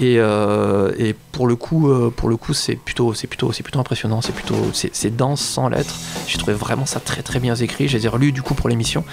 Et, 0.00 0.16
euh, 0.18 0.92
et 0.98 1.14
pour 1.32 1.46
le 1.46 1.56
coup, 1.56 1.90
euh, 1.90 2.12
pour 2.14 2.28
le 2.28 2.36
coup, 2.36 2.52
c'est 2.52 2.74
plutôt, 2.74 3.14
c'est 3.14 3.26
plutôt, 3.26 3.52
c'est 3.52 3.62
plutôt 3.62 3.78
impressionnant. 3.78 4.20
C'est 4.20 4.34
plutôt, 4.34 4.56
c'est 4.72 5.16
dense 5.16 5.40
sans 5.40 5.68
lettres. 5.68 5.94
J'ai 6.26 6.38
trouvé 6.38 6.54
vraiment 6.54 6.86
ça 6.86 7.00
très 7.00 7.22
très 7.22 7.40
bien 7.40 7.54
écrit. 7.54 7.88
Je 7.88 7.96
les 7.96 8.06
ai 8.06 8.08
relus 8.08 8.32
du 8.32 8.42
coup 8.42 8.54
pour 8.54 8.68
l'émission 8.68 9.04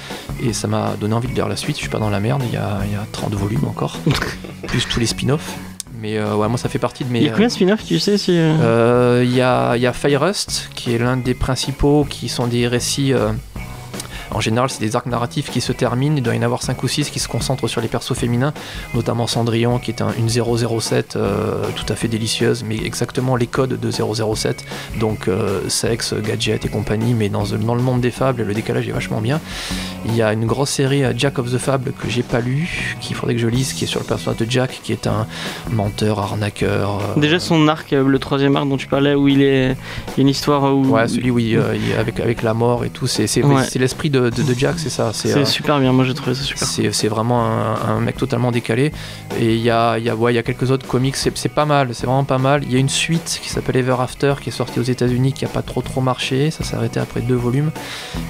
et 0.44 0.54
ça 0.54 0.68
m'a 0.68 0.94
donné 1.00 1.14
envie 1.14 1.28
de 1.28 1.34
lire 1.34 1.48
la 1.48 1.56
suite. 1.56 1.76
Je 1.76 1.82
suis 1.82 1.90
pas 1.90 2.00
dans 2.00 2.10
la 2.10 2.20
merde. 2.20 2.42
Il 2.46 2.54
y 2.54 2.58
a, 2.58 2.80
il 2.86 2.92
y 2.92 2.96
a 2.96 3.06
30 3.12 3.34
volumes 3.34 3.66
encore, 3.66 3.98
plus 4.68 4.88
tous 4.88 5.00
les 5.00 5.06
spin-offs. 5.06 5.56
Mais 6.00 6.18
euh, 6.18 6.36
ouais, 6.36 6.48
moi 6.48 6.58
ça 6.58 6.68
fait 6.68 6.80
partie 6.80 7.04
de 7.04 7.12
mes. 7.12 7.20
Il 7.20 7.26
y 7.26 7.30
a 7.30 7.32
combien 7.32 7.48
de 7.48 7.52
spin-off, 7.52 7.86
tu 7.86 8.00
sais 8.00 8.18
si... 8.18 8.32
Il 8.32 9.36
y, 9.36 9.42
a, 9.42 9.76
il 9.76 9.82
y 9.82 9.88
a 9.88 9.94
Fire 9.94 10.22
Rust, 10.22 10.70
qui 10.74 10.96
est 10.96 10.98
l'un 10.98 11.18
des 11.18 11.36
principaux, 11.36 12.06
qui 12.10 12.28
sont 12.28 12.48
des 12.48 12.68
récits. 12.68 13.14
En 14.32 14.40
général, 14.40 14.70
c'est 14.70 14.80
des 14.80 14.96
arcs 14.96 15.06
narratifs 15.08 15.50
qui 15.52 15.62
se 15.62 15.72
terminent. 15.72 16.16
Il 16.16 16.24
doit 16.24 16.36
y 16.36 16.40
en 16.40 16.44
avoir 16.44 16.62
5 16.64 16.82
ou 16.84 16.88
6 16.88 17.10
qui 17.10 17.20
se 17.20 17.28
concentrent 17.28 17.68
sur 17.68 17.82
les 17.82 17.88
persos 17.88 18.14
féminins, 18.18 18.54
notamment 18.94 19.28
Cendrillon, 19.28 19.78
qui 19.80 19.92
est 19.92 20.02
un- 20.02 20.14
une 20.18 20.30
007 20.30 21.16
euh, 21.16 21.64
tout 21.76 21.86
à 21.92 21.96
fait 21.96 22.08
délicieuse, 22.08 22.64
mais 22.68 22.78
exactement 22.78 23.36
les 23.36 23.48
codes 23.48 23.80
de 23.80 23.92
007. 23.92 24.64
Donc, 25.00 25.28
euh, 25.28 25.68
sexe, 25.70 26.14
gadget 26.14 26.66
et 26.66 26.70
compagnie, 26.70 27.14
mais 27.14 27.30
dans, 27.30 27.44
dans 27.44 27.76
le 27.76 27.82
monde 27.82 28.02
des 28.02 28.12
fables, 28.12 28.44
le 28.44 28.54
décalage 28.54 28.88
est 28.88 28.92
vachement 28.94 29.22
bien. 29.22 29.40
Il 30.06 30.16
y 30.16 30.22
a 30.22 30.34
une 30.34 30.46
grosse 30.46 30.70
série 30.72 31.04
euh, 31.04 31.14
Jack 31.16 31.38
of 31.40 31.52
the 31.52 31.58
Fable 31.58 31.92
que 31.94 32.10
j'ai 32.10 32.24
pas 32.24 32.40
lu, 32.40 32.96
qu'il 33.02 33.16
faudrait 33.16 33.36
que 33.36 33.42
je 33.42 33.48
lise, 33.48 33.74
qui 33.74 33.84
est 33.84 33.88
sur 33.88 34.00
le 34.00 34.06
personnage 34.06 34.40
de 34.40 34.50
Jack, 34.50 34.80
qui 34.84 34.92
est 34.94 35.08
un 35.08 35.28
menteur, 35.72 36.20
arnaqueur. 36.20 37.00
euh, 37.18 37.20
Déjà 37.20 37.40
son 37.40 37.68
arc, 37.68 37.92
le 37.92 38.20
troisième 38.20 38.56
arc 38.56 38.68
dont 38.68 38.78
tu 38.78 38.88
parlais, 38.88 39.14
où 39.16 39.28
il 39.28 39.42
est, 39.42 39.72
il 39.72 40.18
y 40.18 40.20
a 40.20 40.22
une 40.22 40.30
histoire 40.30 40.74
où 40.76 40.86
Ouais, 40.92 41.08
celui 41.08 41.32
où 41.32 41.40
il, 41.40 41.48
il 41.48 41.56
est 41.92 41.96
avec, 41.98 42.20
avec 42.20 42.42
la 42.44 42.54
mort 42.54 42.84
et 42.86 42.90
tout, 42.90 43.08
c'est 43.08 43.28
c'est- 43.28 43.44
Ouais. 43.44 43.64
c'est 43.68 43.80
l'esprit 43.80 44.10
de, 44.10 44.21
de, 44.30 44.30
de, 44.30 44.44
de 44.44 44.54
Jack, 44.58 44.76
c'est 44.78 44.90
ça. 44.90 45.12
C'est 45.14 45.36
euh, 45.36 45.46
super 45.46 45.80
bien, 45.80 45.92
moi 45.92 46.06
j'ai 46.06 46.14
trouvé 46.14 46.36
ça 46.36 46.44
super. 46.44 46.68
c'est 46.94 47.08
vraiment 47.08 47.46
un, 47.46 47.76
un 47.96 48.00
mec 48.00 48.18
totalement 48.18 48.52
décalé. 48.52 48.92
Et 49.40 49.56
il 49.56 49.62
y 49.62 49.70
a, 49.70 49.98
y, 49.98 50.10
a, 50.10 50.16
ouais, 50.16 50.34
y 50.34 50.38
a 50.38 50.44
quelques 50.44 50.70
autres 50.72 50.86
comics, 50.88 51.16
c'est 51.16 51.50
pas 51.50 51.66
mal, 51.66 51.90
c'est 51.94 52.06
vraiment 52.06 52.24
pas 52.24 52.38
mal. 52.38 52.64
Il 52.64 52.72
y 52.74 52.76
a 52.76 52.80
une 52.80 52.90
suite 52.90 53.40
qui 53.42 53.50
s'appelle 53.50 53.78
Ever 53.78 53.96
After 54.00 54.36
qui 54.42 54.50
est 54.50 54.52
sortie 54.52 54.80
aux 54.80 54.84
États-Unis 54.84 55.34
qui 55.34 55.46
a 55.46 55.48
pas 55.48 55.62
trop 55.62 55.82
trop 55.82 56.02
marché, 56.02 56.52
ça 56.52 56.64
s'est 56.64 56.76
arrêté 56.76 57.00
après 57.00 57.22
deux 57.22 57.36
volumes. 57.36 57.72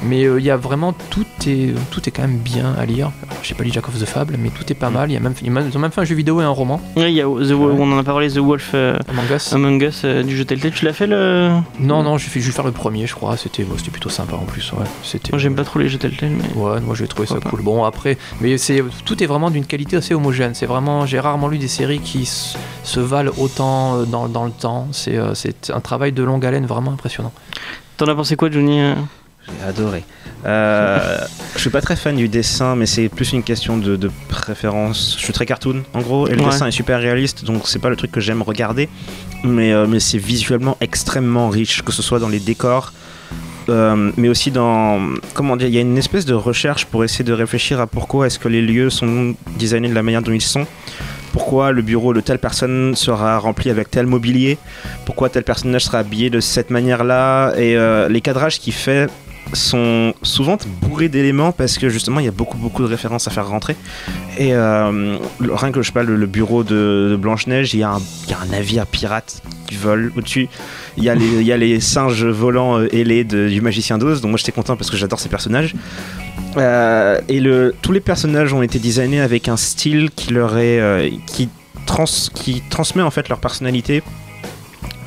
Mais 0.03 0.23
euh, 0.25 0.39
il 0.39 0.45
y 0.45 0.51
a 0.51 0.57
vraiment 0.57 0.93
tout 1.09 1.25
est, 1.47 1.73
tout 1.91 2.07
est 2.07 2.11
quand 2.11 2.21
même 2.23 2.37
bien 2.37 2.73
à 2.79 2.85
lire. 2.85 3.11
Alors, 3.29 3.43
J'ai 3.43 3.55
pas 3.55 3.63
lu 3.63 3.71
Jack 3.73 3.87
of 3.87 3.99
the 3.99 4.05
Fable, 4.05 4.35
mais 4.39 4.49
tout 4.49 4.63
est 4.71 4.75
pas 4.75 4.89
mal. 4.89 5.09
Il 5.09 5.13
y 5.13 5.17
a 5.17 5.19
même, 5.19 5.33
ils 5.43 5.51
ont 5.77 5.79
même 5.79 5.91
fait 5.91 6.01
un 6.01 6.05
jeu 6.05 6.15
vidéo 6.15 6.41
et 6.41 6.43
un 6.43 6.49
roman, 6.49 6.81
il 6.95 7.09
y 7.09 7.21
a 7.21 7.25
The, 7.25 7.27
Ouais. 7.27 7.75
on 7.79 7.91
en 7.91 7.97
a 7.97 8.03
parlé, 8.03 8.29
The 8.29 8.37
Wolf 8.37 8.71
euh, 8.73 8.97
Among 9.09 9.29
Us. 9.35 9.53
Among 9.53 9.81
Us 9.83 10.01
euh, 10.03 10.23
du 10.23 10.35
jeu 10.35 10.45
Telltale. 10.45 10.71
Tu 10.71 10.85
l'as 10.85 10.93
fait 10.93 11.07
le. 11.07 11.51
Non, 11.79 12.03
non, 12.03 12.17
je 12.17 12.29
vais 12.29 12.39
faire 12.41 12.65
le 12.65 12.71
premier, 12.71 13.05
je 13.07 13.13
crois. 13.15 13.37
C'était 13.37 13.63
ouais, 13.63 13.77
plutôt 13.91 14.09
sympa 14.09 14.35
en 14.35 14.45
plus. 14.45 14.71
Ouais. 14.73 14.85
Moi 15.31 15.39
j'aime 15.39 15.55
pas 15.55 15.63
trop 15.63 15.79
les 15.81 15.89
jeux 15.89 15.97
Telltale, 15.97 16.31
mais. 16.31 16.59
Ouais, 16.61 16.79
moi 16.81 16.95
j'ai 16.95 17.07
trouvé 17.07 17.27
ça 17.27 17.35
cool. 17.39 17.61
Bon 17.61 17.83
après, 17.83 18.17
mais 18.39 18.57
c'est 18.57 18.83
tout 19.05 19.21
est 19.23 19.27
vraiment 19.27 19.49
d'une 19.49 19.65
qualité 19.65 19.97
assez 19.97 20.13
homogène. 20.13 20.53
C'est 20.55 20.65
vraiment, 20.65 21.05
j'ai 21.05 21.19
rarement 21.19 21.47
lu 21.47 21.57
des 21.57 21.67
séries 21.67 21.99
qui 21.99 22.25
se 22.25 22.99
valent 22.99 23.31
autant 23.37 23.97
euh, 23.97 24.05
dans, 24.05 24.27
dans 24.27 24.45
le 24.45 24.51
temps. 24.51 24.87
C'est 24.91 25.17
euh, 25.17 25.33
c'est 25.33 25.69
un 25.69 25.79
travail 25.81 26.11
de 26.11 26.23
longue 26.23 26.45
haleine 26.45 26.65
vraiment 26.65 26.91
impressionnant. 26.91 27.33
T'en 27.97 28.07
as 28.07 28.15
pensé 28.15 28.35
quoi, 28.35 28.49
Johnny 28.49 28.81
euh 28.81 28.95
J'ai 29.47 29.67
adoré. 29.67 30.03
Euh, 30.45 31.17
je 31.55 31.59
suis 31.59 31.69
pas 31.69 31.81
très 31.81 31.95
fan 31.95 32.15
du 32.15 32.27
dessin, 32.27 32.75
mais 32.75 32.85
c'est 32.87 33.09
plus 33.09 33.31
une 33.33 33.43
question 33.43 33.77
de, 33.77 33.95
de 33.95 34.09
préférence. 34.27 35.15
Je 35.19 35.23
suis 35.23 35.33
très 35.33 35.45
cartoon, 35.45 35.83
en 35.93 36.01
gros, 36.01 36.27
et 36.27 36.31
le 36.35 36.41
Ouais. 36.41 36.49
dessin 36.49 36.65
est 36.67 36.71
super 36.71 36.99
réaliste, 36.99 37.45
donc 37.45 37.67
c'est 37.67 37.77
pas 37.79 37.89
le 37.89 37.95
truc 37.95 38.11
que 38.11 38.19
j'aime 38.19 38.41
regarder. 38.41 38.89
Mais, 39.43 39.71
euh, 39.71 39.85
mais 39.87 39.99
c'est 39.99 40.17
visuellement 40.17 40.77
extrêmement 40.81 41.49
riche, 41.49 41.83
que 41.83 41.91
ce 41.91 42.01
soit 42.01 42.17
dans 42.19 42.29
les 42.29 42.39
décors, 42.39 42.91
euh, 43.69 44.11
mais 44.17 44.29
aussi 44.29 44.51
dans. 44.51 44.99
Comment 45.33 45.55
dire 45.57 45.67
Il 45.67 45.73
y 45.73 45.77
a 45.77 45.81
une 45.81 45.97
espèce 45.97 46.25
de 46.25 46.33
recherche 46.33 46.85
pour 46.85 47.03
essayer 47.03 47.23
de 47.23 47.33
réfléchir 47.33 47.79
à 47.79 47.87
pourquoi 47.87 48.27
est-ce 48.27 48.39
que 48.39 48.47
les 48.47 48.61
lieux 48.61 48.89
sont 48.89 49.35
designés 49.59 49.89
de 49.89 49.95
la 49.95 50.03
manière 50.03 50.21
dont 50.21 50.31
ils 50.31 50.41
sont. 50.41 50.65
Pourquoi 51.33 51.71
le 51.71 51.81
bureau 51.81 52.13
de 52.13 52.19
telle 52.19 52.39
personne 52.39 52.93
sera 52.95 53.37
rempli 53.39 53.69
avec 53.69 53.89
tel 53.89 54.05
mobilier 54.05 54.57
Pourquoi 55.05 55.29
tel 55.29 55.43
personnage 55.43 55.85
sera 55.85 55.99
habillé 55.99 56.29
de 56.29 56.41
cette 56.41 56.69
manière-là 56.69 57.53
Et 57.55 57.77
euh, 57.77 58.09
les 58.09 58.19
cadrages 58.19 58.59
qu'il 58.59 58.73
fait 58.73 59.09
sont 59.53 60.13
souvent 60.23 60.57
bourrés 60.81 61.09
d'éléments 61.09 61.51
parce 61.51 61.77
que 61.77 61.89
justement 61.89 62.19
il 62.19 62.25
y 62.25 62.29
a 62.29 62.31
beaucoup 62.31 62.57
beaucoup 62.57 62.83
de 62.83 62.87
références 62.87 63.27
à 63.27 63.31
faire 63.31 63.47
rentrer 63.47 63.75
et 64.37 64.53
euh, 64.53 65.17
rien 65.41 65.71
que 65.71 65.81
je 65.81 65.91
sais 65.91 66.03
le, 66.03 66.25
bureau 66.25 66.63
de, 66.63 67.19
a 67.83 67.89
un- 67.89 68.01
il 68.25 68.29
y 68.29 68.33
a 68.33 68.39
un 68.39 68.45
navire 68.51 68.85
pirate 68.85 69.41
qui 69.67 69.75
vole 69.75 70.11
au-dessus 70.15 70.47
il 70.97 71.03
y, 71.03 71.09
a 71.09 71.57
les, 71.57 71.79
singes 71.79 72.25
volants 72.25 72.79
euh, 72.79 72.87
ailés 72.93 73.23
de- 73.23 73.47
du 73.49 73.61
magicien 73.61 73.97
d'Oz 73.97 74.21
donc 74.21 74.31
moi 74.31 74.37
j'étais 74.37 74.51
content 74.51 74.75
parce 74.75 74.89
que 74.89 74.97
j'adore 74.97 75.19
ces 75.19 75.29
personnages 75.29 75.73
Euh, 76.57 77.21
et 77.29 77.41
tous 77.81 77.93
les 77.93 78.01
personnages 78.01 78.51
ont 78.53 78.61
été 78.61 78.77
designés 78.77 79.21
avec 79.21 79.47
un 79.47 79.55
style 79.55 80.09
qui 80.13 80.33
leur 80.33 80.51
euh, 80.55 81.09
transmet 81.85 83.03
en 83.03 83.11
fait 83.11 83.29
leur 83.29 83.39
personnalité 83.39 84.03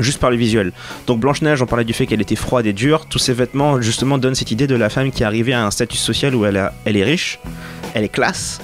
juste 0.01 0.19
par 0.19 0.31
le 0.31 0.37
visuel. 0.37 0.73
Donc 1.07 1.21
Blanche-Neige, 1.21 1.61
on 1.63 1.67
parlait 1.67 1.85
du 1.85 1.93
fait 1.93 2.07
qu'elle 2.07 2.23
était 2.23 2.35
froide 2.37 2.67
et 2.67 2.73
dure. 2.73 3.07
Tous 3.07 3.19
ses 3.19 3.33
vêtements, 3.33 3.81
justement, 3.81 4.19
donnent 4.19 4.35
cette 4.35 4.51
idée 4.51 4.67
de 4.67 4.75
la 4.75 4.89
femme 4.89 5.11
qui 5.11 5.23
est 5.23 5.27
arrivée 5.27 5.53
à 5.53 5.65
un 5.65 5.71
statut 5.71 5.97
social 5.99 6.35
où 6.35 6.45
elle 6.47 6.57
est 6.97 7.05
riche, 7.05 7.39
elle 7.95 8.05
est 8.05 8.09
classe, 8.09 8.61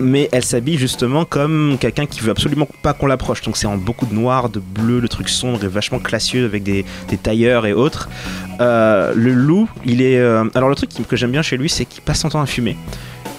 mais 0.00 0.28
elle 0.32 0.44
s'habille 0.44 0.78
justement 0.78 1.24
comme 1.24 1.76
quelqu'un 1.80 2.06
qui 2.06 2.20
veut 2.20 2.30
absolument 2.30 2.68
pas 2.82 2.92
qu'on 2.92 3.06
l'approche. 3.06 3.42
Donc 3.42 3.56
c'est 3.56 3.66
en 3.66 3.76
beaucoup 3.76 4.06
de 4.06 4.14
noir, 4.14 4.48
de 4.48 4.60
bleu, 4.60 5.00
le 5.00 5.08
truc 5.08 5.28
sombre 5.28 5.62
et 5.64 5.68
vachement 5.68 5.98
classieux 5.98 6.44
avec 6.44 6.62
des, 6.62 6.84
tailleurs 7.22 7.66
et 7.66 7.72
autres. 7.72 8.08
Euh, 8.60 9.12
le 9.14 9.32
loup, 9.32 9.68
il 9.84 10.02
est. 10.02 10.18
euh, 10.18 10.44
Alors 10.54 10.68
le 10.68 10.74
truc 10.74 10.90
que 11.08 11.16
j'aime 11.16 11.32
bien 11.32 11.42
chez 11.42 11.56
lui, 11.56 11.68
c'est 11.68 11.84
qu'il 11.84 12.02
passe 12.02 12.20
son 12.20 12.28
temps 12.28 12.42
à 12.42 12.46
fumer. 12.46 12.76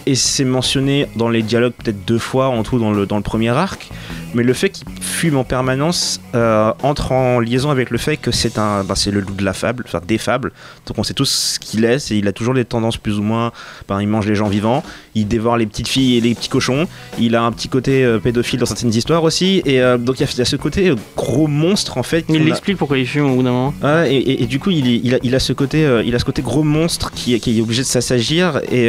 Et 0.08 0.14
c'est 0.14 0.46
mentionné 0.46 1.08
dans 1.16 1.30
les 1.30 1.42
dialogues 1.42 1.74
peut-être 1.74 2.06
deux 2.06 2.20
fois 2.20 2.50
en 2.50 2.62
tout 2.62 2.78
dans 2.78 2.92
le, 2.92 3.08
dans 3.08 3.18
le 3.18 3.24
premier 3.24 3.50
arc. 3.50 3.90
Mais 4.36 4.44
le 4.44 4.54
fait 4.54 4.70
qu'il 4.70 4.86
fume 5.02 5.38
en 5.38 5.44
permanence 5.44 6.22
euh, 6.36 6.74
entre 6.84 7.12
en 7.12 7.40
liaison 7.40 7.72
avec 7.72 7.90
le 7.90 7.98
fait 7.98 8.18
que 8.18 8.30
c'est 8.30 8.60
un, 8.60 8.84
bah, 8.84 8.94
c'est 8.96 9.10
le 9.10 9.22
loup 9.22 9.34
de 9.34 9.44
la 9.44 9.54
fable, 9.54 9.84
enfin 9.88 10.02
des 10.06 10.20
fables. 10.20 10.52
Donc 10.86 11.00
on 11.00 11.04
sait 11.04 11.16
tous 11.16 11.56
ce 11.56 11.60
qu'il 11.60 11.86
est. 11.86 12.12
et 12.12 12.18
il 12.18 12.28
a 12.28 12.34
toujours 12.34 12.54
des 12.54 12.66
tendances 12.66 12.98
plus 12.98 13.18
ou 13.18 13.24
moins. 13.24 13.52
Ben, 13.88 14.00
il 14.00 14.08
mange 14.08 14.28
les 14.28 14.36
gens 14.36 14.48
vivants, 14.48 14.84
il 15.16 15.28
dévore 15.28 15.58
les 15.58 15.66
petites 15.66 15.88
filles 15.88 16.18
et 16.18 16.22
les 16.22 16.36
petits 16.36 16.50
cochons. 16.50 16.88
Il 17.20 17.36
a 17.36 17.44
un 17.44 17.52
petit 17.52 17.70
côté 17.70 18.04
euh, 18.04 18.20
pédophile 18.20 18.60
dans 18.60 18.66
certaines 18.66 18.94
histoires 18.94 19.24
aussi. 19.24 19.62
Et 19.66 19.82
euh, 19.82 19.98
donc 19.98 20.20
il 20.20 20.28
y, 20.38 20.42
a- 20.42 20.46
ce 20.46 20.56
côté 20.58 20.94
gros 21.16 21.48
monstre 21.48 21.98
en 21.98 22.04
fait. 22.04 22.26
Il 22.30 22.36
l'explique 22.46 22.78
pourquoi 22.78 22.98
il 22.98 23.08
fume 23.08 23.26
au 23.32 23.36
bout 23.36 23.44
d'un 23.44 23.52
moment. 23.52 23.74
Et, 24.08 24.16
et- 24.18 24.44
et 24.44 24.46
du 24.46 24.60
coup, 24.60 24.70
il, 24.72 25.16
a, 25.16 25.18
il 25.24 25.34
a 25.34 25.40
ce 25.40 25.54
côté, 25.54 25.86
euh, 25.86 26.04
il 26.06 26.14
a 26.16 26.20
ce 26.20 26.26
côté 26.26 26.42
gros 26.42 26.64
monstre 26.64 27.12
qui, 27.12 27.34
est- 27.34 27.40
qui 27.40 27.58
est 27.58 27.62
obligé 27.62 27.82
de 27.82 27.88
s'assagir 27.88 28.60
et, 28.72 28.86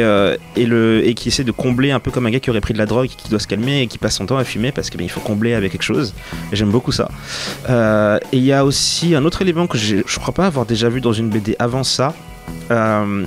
et, 0.55 0.65
le, 0.65 1.01
et 1.07 1.13
qui 1.13 1.29
essaie 1.29 1.43
de 1.43 1.51
combler 1.51 1.91
un 1.91 1.99
peu 1.99 2.11
comme 2.11 2.25
un 2.25 2.31
gars 2.31 2.39
qui 2.39 2.49
aurait 2.49 2.61
pris 2.61 2.73
de 2.73 2.77
la 2.79 2.85
drogue, 2.85 3.07
qui 3.07 3.29
doit 3.29 3.39
se 3.39 3.47
calmer 3.47 3.81
et 3.81 3.87
qui 3.87 3.97
passe 3.97 4.15
son 4.17 4.25
temps 4.25 4.37
à 4.37 4.43
fumer 4.43 4.71
parce 4.71 4.89
qu'il 4.89 5.09
faut 5.09 5.21
combler 5.21 5.53
avec 5.53 5.71
quelque 5.71 5.83
chose. 5.83 6.13
J'aime 6.51 6.69
beaucoup 6.71 6.91
ça. 6.91 7.09
Euh, 7.69 8.17
et 8.31 8.37
il 8.37 8.43
y 8.43 8.51
a 8.51 8.65
aussi 8.65 9.15
un 9.15 9.23
autre 9.25 9.41
élément 9.41 9.67
que 9.67 9.77
je 9.77 10.01
crois 10.19 10.33
pas 10.33 10.45
avoir 10.47 10.65
déjà 10.65 10.89
vu 10.89 11.01
dans 11.01 11.13
une 11.13 11.29
BD 11.29 11.55
avant 11.59 11.83
ça. 11.83 12.13
Euh, 12.71 13.23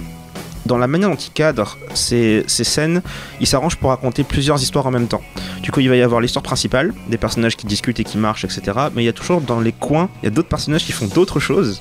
dans 0.66 0.78
la 0.78 0.86
manière 0.86 1.08
dont 1.10 1.16
il 1.16 1.30
cadre 1.30 1.78
ces, 1.94 2.44
ces 2.46 2.64
scènes, 2.64 3.02
il 3.40 3.46
s'arrange 3.46 3.76
pour 3.76 3.90
raconter 3.90 4.24
plusieurs 4.24 4.60
histoires 4.62 4.86
en 4.86 4.90
même 4.90 5.06
temps. 5.08 5.22
Du 5.62 5.70
coup, 5.72 5.80
il 5.80 5.88
va 5.88 5.96
y 5.96 6.02
avoir 6.02 6.20
l'histoire 6.20 6.42
principale, 6.42 6.94
des 7.08 7.18
personnages 7.18 7.56
qui 7.56 7.66
discutent 7.66 8.00
et 8.00 8.04
qui 8.04 8.18
marchent, 8.18 8.44
etc. 8.44 8.62
Mais 8.94 9.02
il 9.02 9.06
y 9.06 9.08
a 9.08 9.12
toujours 9.12 9.40
dans 9.40 9.60
les 9.60 9.72
coins, 9.72 10.08
il 10.22 10.26
y 10.26 10.28
a 10.28 10.30
d'autres 10.30 10.48
personnages 10.48 10.84
qui 10.84 10.92
font 10.92 11.06
d'autres 11.06 11.40
choses. 11.40 11.80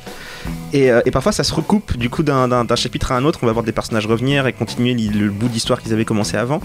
Et, 0.73 0.91
euh, 0.91 1.01
et 1.05 1.11
parfois, 1.11 1.31
ça 1.31 1.43
se 1.43 1.53
recoupe 1.53 1.97
du 1.97 2.09
coup 2.09 2.23
d'un- 2.23 2.65
chapitre 2.75 3.11
à 3.11 3.17
un 3.17 3.25
autre. 3.25 3.39
On 3.41 3.45
va 3.45 3.51
voir 3.51 3.65
des 3.65 3.71
personnages 3.71 4.05
revenir 4.05 4.47
et 4.47 4.53
continuer 4.53 4.93
le 4.93 5.29
bout 5.29 5.49
d'histoire 5.49 5.81
qu'ils 5.81 5.91
avaient 5.93 6.05
commencé 6.05 6.37
avant. 6.37 6.61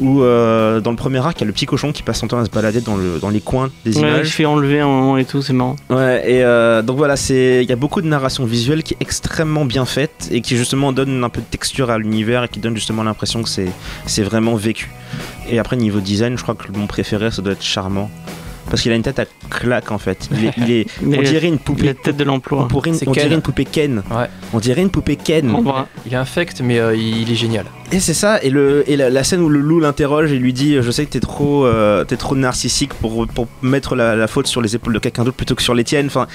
Ou 0.00 0.22
euh, 0.22 0.80
dans 0.80 0.90
le 0.90 0.96
premier 0.96 1.18
arc, 1.18 1.38
il 1.38 1.42
y 1.42 1.44
a 1.44 1.46
le 1.46 1.52
petit 1.52 1.66
cochon 1.66 1.92
qui 1.92 2.02
passe 2.02 2.18
son 2.18 2.26
temps 2.28 2.38
à 2.38 2.44
se 2.44 2.50
balader 2.50 2.80
dans, 2.80 2.96
le, 2.96 3.18
dans 3.20 3.28
les 3.30 3.40
coins 3.40 3.70
des 3.84 3.94
Ouais, 3.96 4.00
images. 4.08 4.28
se 4.28 4.32
fait 4.32 4.44
enlever 4.46 4.80
un 4.80 4.86
moment 4.88 5.16
et 5.18 5.24
tout, 5.24 5.42
c'est 5.42 5.52
marrant. 5.52 5.76
Ouais, 5.90 6.22
et 6.26 6.42
euh, 6.42 6.82
donc 6.82 6.96
voilà, 6.96 7.14
il 7.30 7.62
y 7.68 7.72
a 7.72 7.76
beaucoup 7.76 8.00
de 8.02 8.06
narration 8.08 8.44
visuelle 8.44 8.82
qui 8.82 8.94
est 8.94 8.98
extrêmement 9.00 9.64
bien 9.64 9.84
faite 9.84 10.28
et 10.32 10.40
qui 10.40 10.56
justement 10.56 10.92
donne 10.92 11.22
un 11.22 11.28
peu 11.28 11.40
de 11.40 11.46
texture 11.52 11.90
à 11.90 11.98
l'univers 11.98 12.42
et 12.44 12.48
qui 12.48 12.58
donne 12.58 12.74
justement 12.74 13.04
l'impression 13.04 13.42
que 13.44 13.48
c'est 13.48 13.68
c'est 14.06 14.24
vraiment 14.24 14.56
vécu. 14.56 14.90
Et 15.48 15.58
après 15.60 15.76
niveau 15.76 16.00
design, 16.00 16.36
je 16.36 16.42
crois 16.42 16.56
que 16.56 16.64
mon 16.76 16.86
préféré 16.88 17.30
ça 17.30 17.42
doit 17.42 17.52
être 17.52 17.62
charmant 17.62 18.10
parce 18.70 18.80
qu'il 18.80 18.92
a 18.92 18.94
une 18.94 19.02
tête 19.02 19.18
à 19.18 19.24
claque 19.50 19.90
en 19.92 19.98
fait. 19.98 20.28
Il 20.32 20.46
est, 20.46 20.52
il 20.56 20.70
est- 20.70 20.86
Il 21.02 21.18
on 21.18 21.22
dirait 21.22 21.48
une 21.48 21.58
poupée. 21.58 21.84
la 21.86 21.94
tête 21.94 22.16
de 22.16 22.24
On, 22.24 22.28
l'emploi. 22.28 22.66
pourrait- 22.68 22.94
C'est 22.94 23.06
on 23.06 23.12
dirait 23.12 23.26
Ken. 23.26 23.34
une 23.34 23.42
poupée 23.42 23.64
Ken. 23.66 24.02
Ouais. 24.10 24.28
On 24.54 24.60
dirait 24.60 24.80
une 24.80 24.88
poupée 24.88 25.16
Ken. 25.16 25.54
Il 26.06 26.12
est 26.14 26.16
infect, 26.16 26.62
mais 26.64 26.78
euh, 26.78 26.96
il 26.96 27.30
est 27.30 27.34
génial. 27.34 27.66
Et 27.90 28.00
c'est 28.00 28.14
ça, 28.14 28.42
et, 28.42 28.48
le, 28.48 28.84
et 28.90 28.96
la, 28.96 29.10
la 29.10 29.24
scène 29.24 29.40
où 29.42 29.50
le 29.50 29.60
loup 29.60 29.78
l'interroge 29.80 30.32
et 30.32 30.38
lui 30.38 30.54
dit 30.54 30.76
Je 30.80 30.90
sais 30.90 31.04
que 31.04 31.10
t'es 31.10 31.20
trop, 31.20 31.66
euh, 31.66 32.04
t'es 32.04 32.16
trop 32.16 32.34
narcissique 32.36 32.94
pour, 32.94 33.26
pour 33.26 33.46
mettre 33.60 33.94
la, 33.94 34.16
la 34.16 34.26
faute 34.26 34.46
sur 34.46 34.62
les 34.62 34.74
épaules 34.74 34.94
de 34.94 34.98
quelqu'un 35.00 35.24
d'autre 35.24 35.36
plutôt 35.36 35.54
que 35.54 35.62
sur 35.62 35.74
les 35.74 35.84
tiennes. 35.84 36.06
Enfin, 36.06 36.26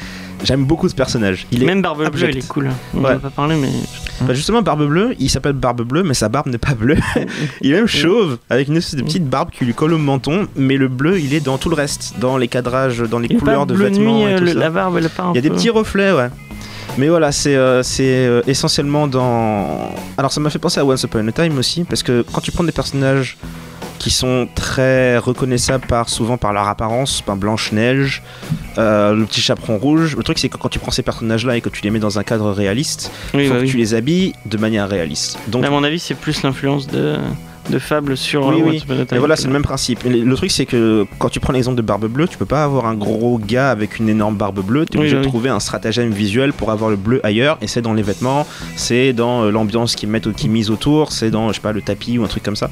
j'aime 0.44 0.66
beaucoup 0.66 0.88
ce 0.90 0.96
personnage. 0.96 1.48
Il 1.52 1.64
est 1.64 1.66
Même 1.66 1.82
Barbe 1.82 2.10
Bleue, 2.12 2.30
il 2.30 2.38
est 2.38 2.48
cool. 2.48 2.70
On 2.94 3.00
Ouais. 3.04 3.12
en 3.12 3.16
a 3.16 3.20
pas 3.20 3.30
parlé, 3.30 3.56
mais. 3.56 3.70
Bah 4.22 4.34
justement, 4.34 4.62
Barbe 4.64 4.88
Bleue, 4.88 5.16
il 5.20 5.30
s'appelle 5.30 5.54
Barbe 5.54 5.84
Bleue, 5.84 6.04
mais 6.04 6.14
sa 6.16 6.28
barbe 6.30 6.48
n'est 6.48 6.58
pas 6.58 6.74
bleue. 6.74 6.98
il 7.62 7.72
est 7.72 7.76
même 7.76 7.88
chauve, 7.88 8.38
avec 8.50 8.68
une 8.68 8.78
espèce 8.78 8.96
de 8.96 9.04
petite 9.04 9.28
barbe 9.30 9.50
qui 9.52 9.64
lui 9.66 9.74
colle 9.76 9.94
au 9.94 9.98
menton, 10.00 10.48
mais 10.56 10.76
le 10.78 10.88
bleu, 10.88 11.20
il 11.20 11.34
est 11.36 11.40
dans 11.40 11.58
tout 11.60 11.70
le 11.70 11.76
reste, 11.76 12.16
dans 12.20 12.38
les 12.38 12.48
cadrages, 12.48 12.98
dans 13.00 13.20
les 13.20 13.28
Il 13.30 13.36
est 13.36 13.40
couleurs 13.40 13.66
de 13.68 13.76
vêtements 13.76 14.18
nuit, 14.20 14.24
et 14.24 14.34
euh, 14.34 14.38
tout 14.40 14.44
le- 14.46 14.54
ça. 14.54 14.60
la 14.60 14.70
barbe, 14.72 14.98
elle 14.98 15.06
est 15.06 15.12
Il 15.34 15.36
y 15.36 15.38
a 15.38 15.42
des 15.42 15.50
petits 15.52 15.70
reflets, 15.70 16.12
ouais. 16.14 16.30
Mais 16.98 17.10
voilà, 17.10 17.32
c'est 17.32 17.56
euh, 17.56 17.84
c'est, 17.84 18.26
euh, 18.26 18.42
essentiellement 18.48 19.08
dans. 19.08 19.92
Alors 20.18 20.32
ça 20.32 20.40
m'a 20.40 20.50
fait 20.50 20.58
penser 20.58 20.80
à 20.80 20.86
Once 20.86 21.04
Upon 21.04 21.28
a 21.28 21.32
Time 21.32 21.56
aussi, 21.60 21.84
parce 21.84 22.02
que 22.02 22.26
quand 22.34 22.42
tu 22.42 22.52
prends 22.52 22.64
des 22.64 22.72
personnages 22.72 23.38
qui 24.00 24.12
sont 24.12 24.48
très 24.56 25.18
reconnaissables 25.18 25.86
par, 25.88 26.10
souvent 26.10 26.38
par 26.38 26.54
leur 26.54 26.68
apparence, 26.68 27.22
par 27.22 27.36
Blanche-Neige, 27.36 28.22
euh, 28.78 29.14
le 29.14 29.26
petit 29.26 29.42
chaperon 29.42 29.78
rouge, 29.78 30.16
le 30.16 30.24
truc 30.24 30.38
c'est 30.40 30.50
que 30.50 30.58
quand 30.58 30.70
tu 30.70 30.80
prends 30.80 30.92
ces 30.92 31.02
personnages-là 31.04 31.58
et 31.58 31.62
que 31.62 31.70
tu 31.70 31.82
les 31.82 31.90
mets 31.90 32.00
dans 32.00 32.20
un 32.20 32.24
cadre 32.24 32.52
réaliste, 32.52 33.12
Oui, 33.34 33.48
faut 33.48 33.54
bah 33.54 33.60
que 33.60 33.64
oui. 33.66 33.70
tu 33.72 33.78
les 33.78 33.94
habilles 33.96 34.34
de 34.46 34.58
manière 34.58 34.88
réaliste. 34.88 35.40
Donc 35.48 35.66
À 35.66 35.70
mon 35.70 35.84
avis, 35.84 36.00
c'est 36.00 36.14
plus 36.16 36.44
l'influence 36.44 36.88
de, 36.88 37.16
de 37.70 37.80
Fable 37.80 38.18
sur 38.18 38.48
Oui, 38.48 38.62
euh, 38.62 38.66
oui. 38.66 39.06
Et 39.12 39.18
voilà, 39.18 39.36
c'est 39.36 39.48
le 39.48 39.54
même 39.54 39.64
principe. 39.64 40.04
Le 40.04 40.24
le 40.24 40.36
truc, 40.36 40.52
c'est 40.52 40.66
que 40.66 41.06
quand 41.20 41.30
tu 41.30 41.40
prends 41.40 41.54
l'exemple 41.54 41.78
de 41.78 41.82
Barbe 41.82 42.08
Bleue, 42.08 42.28
tu 42.28 42.38
peux 42.38 42.46
pas 42.46 42.64
avoir 42.64 42.86
un 42.86 42.96
gros 42.96 43.38
gars 43.38 43.72
avec 43.72 43.98
une 44.00 44.10
énorme 44.10 44.36
barbe 44.36 44.64
bleue. 44.64 44.86
Tu 44.86 44.98
es 44.98 45.00
Oui, 45.00 45.08
obligé 45.08 45.18
de 45.18 45.28
trouver 45.28 45.50
un 45.50 45.60
stratagème 45.60 46.12
visuel 46.12 46.54
pour 46.54 46.72
avoir 46.72 46.90
le 46.90 46.96
bleu 46.96 47.20
ailleurs. 47.26 47.58
Et 47.62 47.68
c'est 47.68 47.82
dans 47.82 47.94
les 47.94 48.04
vêtements, 48.04 48.46
c'est 48.76 49.14
dans 49.14 49.44
euh, 49.44 49.52
l'ambiance 49.52 49.96
qu'ils 49.96 50.10
mettent, 50.10 50.32
qu'ils 50.34 50.52
misent 50.52 50.70
autour, 50.70 51.12
c'est 51.12 51.32
dans, 51.32 51.50
je 51.50 51.56
sais 51.56 51.62
pas, 51.62 51.72
le 51.72 51.82
tapis 51.82 52.18
ou 52.18 52.24
un 52.24 52.28
truc 52.28 52.44
comme 52.44 52.56
ça. 52.56 52.70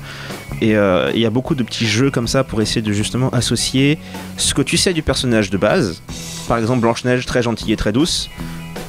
Et 0.62 0.76
euh, 0.76 1.12
il 1.14 1.22
y 1.22 1.26
a 1.26 1.30
beaucoup 1.30 1.56
de 1.56 1.64
petits 1.64 1.88
jeux 1.88 2.12
comme 2.12 2.28
ça 2.28 2.44
pour 2.44 2.62
essayer 2.62 2.82
de 2.82 2.92
justement 2.92 3.30
associer 3.30 3.98
ce 4.38 4.54
que 4.54 4.62
tu 4.62 4.78
sais 4.78 4.94
du 4.94 5.02
personnage 5.02 5.50
de 5.50 5.58
base. 5.58 6.02
Par 6.48 6.58
exemple, 6.58 6.82
Blanche-Neige, 6.82 7.26
très 7.26 7.42
gentille 7.42 7.74
et 7.74 7.78
très 7.78 7.92
douce. 7.92 8.30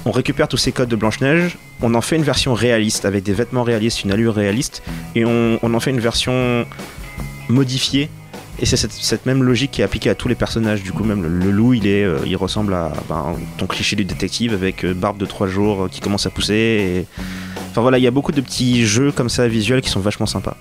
On 0.07 0.12
récupère 0.12 0.46
tous 0.46 0.57
ces 0.57 0.70
codes 0.70 0.88
de 0.88 0.94
Blanche-Neige, 0.96 1.59
on 1.82 1.92
en 1.94 2.00
fait 2.00 2.14
une 2.16 2.22
version 2.22 2.54
réaliste 2.54 3.04
avec 3.04 3.24
des 3.24 3.32
vêtements 3.32 3.64
réalistes, 3.64 4.04
une 4.04 4.12
allure 4.12 4.34
réaliste, 4.34 4.82
et 5.16 5.24
on, 5.24 5.59
on 5.62 5.74
en 5.74 5.80
fait 5.80 5.90
une 5.90 5.98
version 6.00 6.64
modifiée. 7.48 8.09
Et 8.59 8.66
c'est 8.66 8.76
cette, 8.76 8.92
cette 8.92 9.26
même 9.26 9.42
logique 9.42 9.72
qui 9.72 9.80
est 9.82 9.84
appliquée 9.84 10.09
à 10.09 10.14
tous 10.14 10.28
les 10.28 10.34
personnages. 10.36 10.82
Du 10.82 10.90
coup, 10.92 11.04
même 11.04 11.22
le, 11.22 11.28
le 11.28 11.50
loup, 11.50 11.74
il, 11.74 11.86
est, 11.86 12.04
euh, 12.04 12.20
il 12.24 12.36
ressemble 12.36 12.72
à 12.72 12.92
ben, 13.09 13.34
ton 13.59 13.66
cliché 13.66 13.96
du 13.96 14.04
détective 14.07 14.54
avec 14.54 14.84
euh, 14.84 14.94
barbe 14.94 15.18
de 15.18 15.26
3 15.26 15.46
jours 15.48 15.82
euh, 15.84 15.88
qui 15.88 16.00
commence 16.00 16.24
à 16.24 16.30
pousser. 16.30 16.54
Et... 16.54 17.07
Enfin 17.70 17.82
voilà, 17.82 17.98
il 17.98 18.04
y 18.04 18.07
a 18.07 18.11
beaucoup 18.11 18.32
de 18.32 18.40
petits 18.40 18.86
jeux 18.86 19.12
comme 19.12 19.28
ça 19.28 19.46
visuels 19.46 19.82
qui 19.82 19.90
sont 19.90 20.00
vachement 20.00 20.24
sympas. 20.24 20.57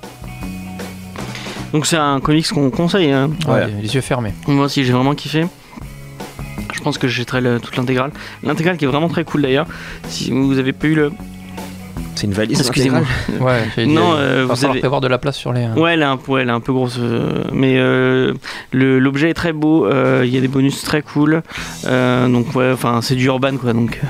Donc 1.72 1.86
c'est 1.86 1.96
un 1.96 2.20
comics 2.20 2.48
qu'on 2.50 2.70
conseille. 2.70 3.12
hein. 3.12 3.30
Ouais, 3.48 3.68
les 3.82 3.96
yeux 3.96 4.02
fermés. 4.02 4.34
Moi 4.48 4.66
aussi 4.66 4.84
j'ai 4.84 4.92
vraiment 4.92 5.16
kiffé. 5.16 5.46
Je 6.86 6.90
pense 6.92 7.00
que 7.00 7.08
j'achèterai 7.08 7.42
toute 7.64 7.76
l'intégrale. 7.78 8.12
L'intégrale 8.44 8.78
qui 8.78 8.86
est 8.86 8.88
vraiment 8.88 9.08
très 9.10 9.24
cool 9.24 9.42
d'ailleurs. 9.42 9.66
Si 10.08 10.30
vous 10.30 10.60
avez 10.60 10.72
pas 10.72 10.86
eu 10.86 10.94
le. 10.94 11.12
C'est 12.14 12.28
une 12.28 12.34
valise. 12.34 12.60
Excusez-moi. 12.60 13.02
Ouais, 13.42 13.86
Non, 13.88 14.14
euh, 14.14 14.42
il 14.44 14.48
va 14.48 14.54
vous 14.54 14.56
falloir 14.56 14.72
avez. 14.74 14.80
prévoir 14.82 15.02
de 15.02 15.08
la 15.08 15.18
place 15.18 15.36
sur 15.36 15.52
les. 15.52 15.66
Ouais, 15.70 15.96
elle 15.96 16.02
est 16.02 16.06
un, 16.06 16.20
elle 16.40 16.50
est 16.50 16.52
un 16.52 16.60
peu 16.60 16.74
grosse, 16.74 16.98
euh, 17.00 17.44
mais 17.52 17.74
euh, 17.80 18.34
l'objet 18.72 19.32
est 19.32 19.34
très 19.34 19.52
beau. 19.52 19.88
euh, 19.88 20.22
Il 20.28 20.32
y 20.32 20.38
a 20.38 20.42
des 20.42 20.48
bonus 20.48 20.84
très 20.84 21.02
cool. 21.02 21.42
euh, 21.88 22.28
donc 22.28 22.54
ouais, 22.56 22.70
enfin 22.72 23.00
c'est 23.02 23.16
du 23.16 23.26
urban 23.26 23.58
quoi. 23.58 23.74
Donc 23.74 24.00
euh, 24.04 24.08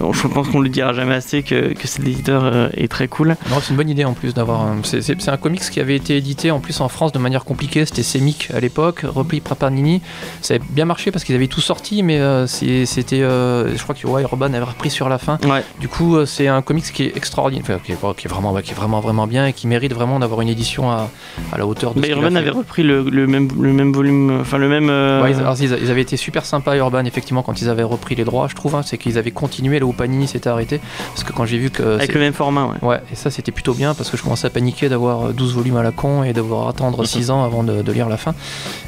je 0.00 0.26
pense 0.28 0.48
qu'on 0.48 0.60
le 0.60 0.68
dira 0.68 0.92
jamais 0.92 1.14
assez 1.14 1.42
que, 1.42 1.72
que 1.74 1.86
cet 1.86 2.06
éditeur 2.06 2.44
euh, 2.44 2.68
est 2.76 2.88
très 2.88 3.08
cool. 3.08 3.36
C'est 3.60 3.70
une 3.70 3.76
bonne 3.76 3.88
idée 3.90 4.04
en 4.04 4.12
plus 4.12 4.34
d'avoir. 4.34 4.66
C'est 4.82 5.28
un 5.28 5.36
comics 5.36 5.60
qui 5.62 5.80
avait 5.80 5.96
été 5.96 6.16
édité 6.16 6.50
en 6.50 6.60
plus 6.60 6.80
en 6.80 6.88
France 6.88 7.12
de 7.12 7.18
manière 7.18 7.44
compliquée. 7.44 7.84
C'était 7.86 8.02
Semic 8.02 8.48
à 8.54 8.60
l'époque, 8.60 9.02
repris 9.04 9.40
par 9.40 9.56
Panini. 9.56 10.02
Ça 10.40 10.54
avait 10.54 10.64
bien 10.70 10.84
marché 10.84 11.10
parce 11.10 11.24
qu'ils 11.24 11.34
avaient 11.34 11.46
tout 11.46 11.60
sorti, 11.60 12.02
mais 12.02 12.18
euh, 12.20 12.46
c'était. 12.46 13.22
euh, 13.22 13.74
je 13.76 13.82
crois 13.82 13.94
que 13.94 14.06
ouais, 14.06 14.22
Urban 14.22 14.46
avait 14.46 14.60
repris 14.60 14.90
sur 14.90 15.08
la 15.08 15.18
fin. 15.18 15.38
Ouais. 15.44 15.62
Du 15.80 15.88
coup, 15.88 16.24
c'est 16.26 16.48
un 16.48 16.62
comics 16.62 16.84
qui 16.92 17.04
est 17.04 17.16
extraordinaire, 17.16 17.64
enfin, 17.68 17.78
qui, 17.84 17.92
est, 17.92 17.96
qui 18.16 18.26
est 18.26 18.30
vraiment, 18.30 18.52
ouais, 18.52 18.62
qui 18.62 18.72
est 18.72 18.74
vraiment, 18.74 19.00
vraiment 19.00 19.26
bien 19.26 19.46
et 19.46 19.52
qui 19.52 19.66
mérite 19.66 19.92
vraiment 19.92 20.18
d'avoir 20.18 20.40
une 20.40 20.48
édition 20.48 20.90
à, 20.90 21.08
à 21.52 21.58
la 21.58 21.66
hauteur 21.66 21.94
de. 21.94 22.00
Bah, 22.00 22.06
ce 22.08 22.12
Urban 22.12 22.34
avait 22.36 22.50
repris 22.50 22.82
le, 22.82 23.02
le 23.08 23.26
même, 23.26 23.48
le 23.60 23.72
même 23.72 23.92
volume, 23.92 24.38
enfin 24.40 24.58
le 24.58 24.68
même. 24.68 24.88
euh, 24.90 25.22
Ouais, 25.22 25.30
ils, 25.32 25.38
alors, 25.38 25.56
ils- 25.60 25.76
ils 25.82 25.90
avaient 25.90 26.02
été 26.02 26.16
super 26.16 26.44
sympas 26.44 26.76
Urban 26.76 27.04
effectivement 27.04 27.42
quand 27.42 27.60
ils 27.60 27.68
avaient 27.68 27.82
repris 27.82 28.14
les 28.14 28.24
droits 28.24 28.48
je 28.48 28.54
trouve 28.54 28.74
hein, 28.74 28.82
c'est 28.84 28.98
qu'ils 28.98 29.16
avaient 29.18 29.30
continué 29.30 29.78
là 29.84 29.88
où 29.88 29.92
Panini 29.92 30.26
s'était 30.26 30.48
arrêté 30.48 30.80
parce 31.08 31.24
que 31.24 31.32
quand 31.32 31.44
j'ai 31.44 31.58
vu 31.58 31.70
que 31.70 31.82
avec 31.96 32.12
le 32.14 32.20
même 32.20 32.32
format, 32.32 32.66
ouais. 32.66 32.88
Ouais, 32.88 33.00
et 33.12 33.14
ça 33.16 33.30
c'était 33.30 33.52
plutôt 33.52 33.74
bien 33.74 33.94
parce 33.94 34.10
que 34.10 34.16
je 34.16 34.22
commençais 34.22 34.46
à 34.46 34.50
paniquer 34.50 34.88
d'avoir 34.88 35.26
euh, 35.28 35.32
12 35.32 35.54
volumes 35.54 35.76
à 35.76 35.82
la 35.82 35.90
con 35.92 36.22
et 36.24 36.32
devoir 36.32 36.68
attendre 36.68 37.04
6 37.14 37.30
ans 37.30 37.44
avant 37.44 37.62
de, 37.62 37.82
de 37.82 37.92
lire 37.92 38.08
la 38.08 38.16
fin. 38.16 38.34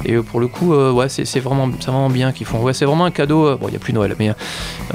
Et 0.05 0.13
euh, 0.13 0.23
pour 0.23 0.39
le 0.39 0.47
coup, 0.47 0.73
euh, 0.73 0.91
ouais, 0.91 1.09
c'est 1.09 1.39
vraiment, 1.39 1.69
c'est 1.79 1.87
vraiment 1.91 2.09
bien 2.09 2.31
qu'ils 2.31 2.45
font. 2.47 2.59
Ouais, 2.61 2.73
c'est 2.73 2.85
vraiment 2.85 3.05
un 3.05 3.11
cadeau. 3.11 3.45
euh, 3.47 3.57
bon, 3.59 3.67
il 3.67 3.71
n'y 3.71 3.77
a 3.77 3.79
plus 3.79 3.93
Noël, 3.93 4.15
mais 4.19 4.31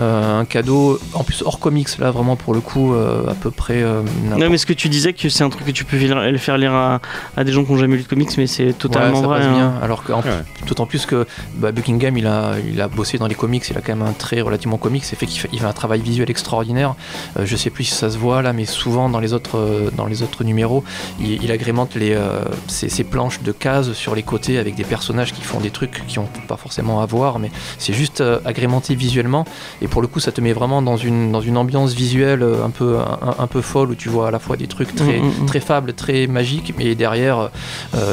euh, 0.01 0.41
un 0.41 0.45
cadeau 0.45 0.99
en 1.15 1.25
plus 1.25 1.43
hors 1.45 1.59
comics 1.59 1.89
là, 1.99 2.11
vraiment 2.11 2.37
pour 2.37 2.55
le 2.55 2.61
coup, 2.61 2.95
euh, 2.95 3.29
à 3.31 3.35
peu 3.35 3.51
près. 3.51 3.83
euh, 3.83 4.03
Non, 4.39 4.49
mais 4.51 4.59
ce 4.59 4.67
que 4.67 4.73
tu 4.73 4.89
disais 4.89 5.13
que 5.13 5.29
c'est 5.29 5.45
un 5.45 5.51
truc 5.51 5.67
que 5.67 5.71
tu 5.71 5.85
peux 5.85 5.97
le 5.99 6.39
faire 6.39 6.59
lire 6.59 6.73
à, 6.75 7.01
à 7.37 7.45
des 7.45 7.53
gens 7.53 7.65
qui 7.65 7.73
n'ont 7.73 7.79
jamais 7.79 7.97
lu 7.97 8.03
de 8.03 8.09
comics, 8.09 8.31
mais 8.39 8.47
c'est 8.47 8.73
totalement 8.73 9.17
Ouais, 9.17 9.21
ça 9.23 9.27
vrai. 9.27 9.39
passe 9.39 9.47
hein. 9.49 9.53
bien. 9.55 9.73
Alors 9.83 10.03
que, 10.05 10.13
en- 10.13 10.23
Ouais. 10.23 10.45
d'autant 10.67 10.87
plus 10.87 11.05
que 11.07 11.27
bah, 11.57 11.73
Buckingham, 11.73 12.17
il 12.17 12.27
a, 12.27 12.53
il 12.73 12.81
a 12.81 12.89
bossé 12.89 13.19
dans 13.19 13.27
les 13.27 13.35
comics, 13.35 13.65
il 13.69 13.77
a 13.77 13.81
quand 13.81 13.95
même 13.97 14.07
un 14.07 14.13
trait 14.13 14.41
relativement 14.41 14.77
comics, 14.79 15.05
c'est 15.05 15.17
fait 15.17 15.27
qu'il 15.27 15.41
fait, 15.41 15.49
il 15.53 15.59
fait 15.59 15.67
un 15.67 15.73
travail 15.73 15.92
visuel 16.01 16.31
extraordinaire. 16.31 16.95
Euh, 17.39 17.43
je 17.45 17.57
sais 17.57 17.71
plus 17.71 17.85
si 17.85 17.93
ça 17.95 18.11
se 18.11 18.17
voit 18.19 18.41
là, 18.43 18.53
mais 18.53 18.65
souvent 18.65 19.09
dans 19.11 19.21
les 19.21 19.33
autres, 19.33 19.59
euh, 19.59 19.91
dans 19.97 20.07
les 20.07 20.23
autres 20.23 20.45
numéros, 20.45 20.85
il, 21.21 21.43
il 21.43 21.51
agrémente 21.53 21.95
les, 21.95 22.13
euh, 22.15 22.41
ces, 22.69 22.89
ces 22.89 23.05
planches 23.05 23.43
de 23.43 23.53
cases 23.53 23.93
sur 23.93 24.15
les 24.15 24.23
côtés 24.23 24.59
avec 24.59 24.75
des 24.75 24.85
personnages 24.85 25.33
qui 25.33 25.43
font 25.43 25.61
des 25.61 25.71
trucs 25.71 26.07
qui 26.07 26.19
ont 26.19 26.29
pas 26.49 26.57
forcément 26.57 27.01
à 27.01 27.07
voir, 27.07 27.39
mais 27.39 27.51
c'est 27.79 27.93
juste 27.93 28.23
agrémenté 28.45 28.95
visuellement. 28.95 29.45
Et 29.83 29.89
pour 29.89 30.01
le 30.03 30.09
coup, 30.09 30.21
ça 30.21 30.33
te 30.33 30.41
met 30.41 30.53
vraiment 30.53 30.83
dans 30.83 30.97
une, 30.97 31.33
dans 31.33 31.41
une 31.41 31.57
ambiance 31.57 31.93
visuelle 31.93 32.43
un 32.65 32.71
peu, 32.71 32.99
un, 32.99 33.35
un 33.39 33.47
peu 33.47 33.61
folle 33.61 33.91
où 33.91 33.95
tu 33.95 34.09
vois 34.09 34.29
à 34.29 34.31
la 34.31 34.39
fois 34.39 34.57
des 34.57 34.67
trucs 34.67 34.95
très, 34.95 35.19
Mm, 35.19 35.25
mm, 35.27 35.43
mm. 35.43 35.47
très 35.47 35.61
fables, 35.61 35.93
très 35.93 36.27
magiques, 36.27 36.73
mais 36.79 36.95
derrière 36.95 37.51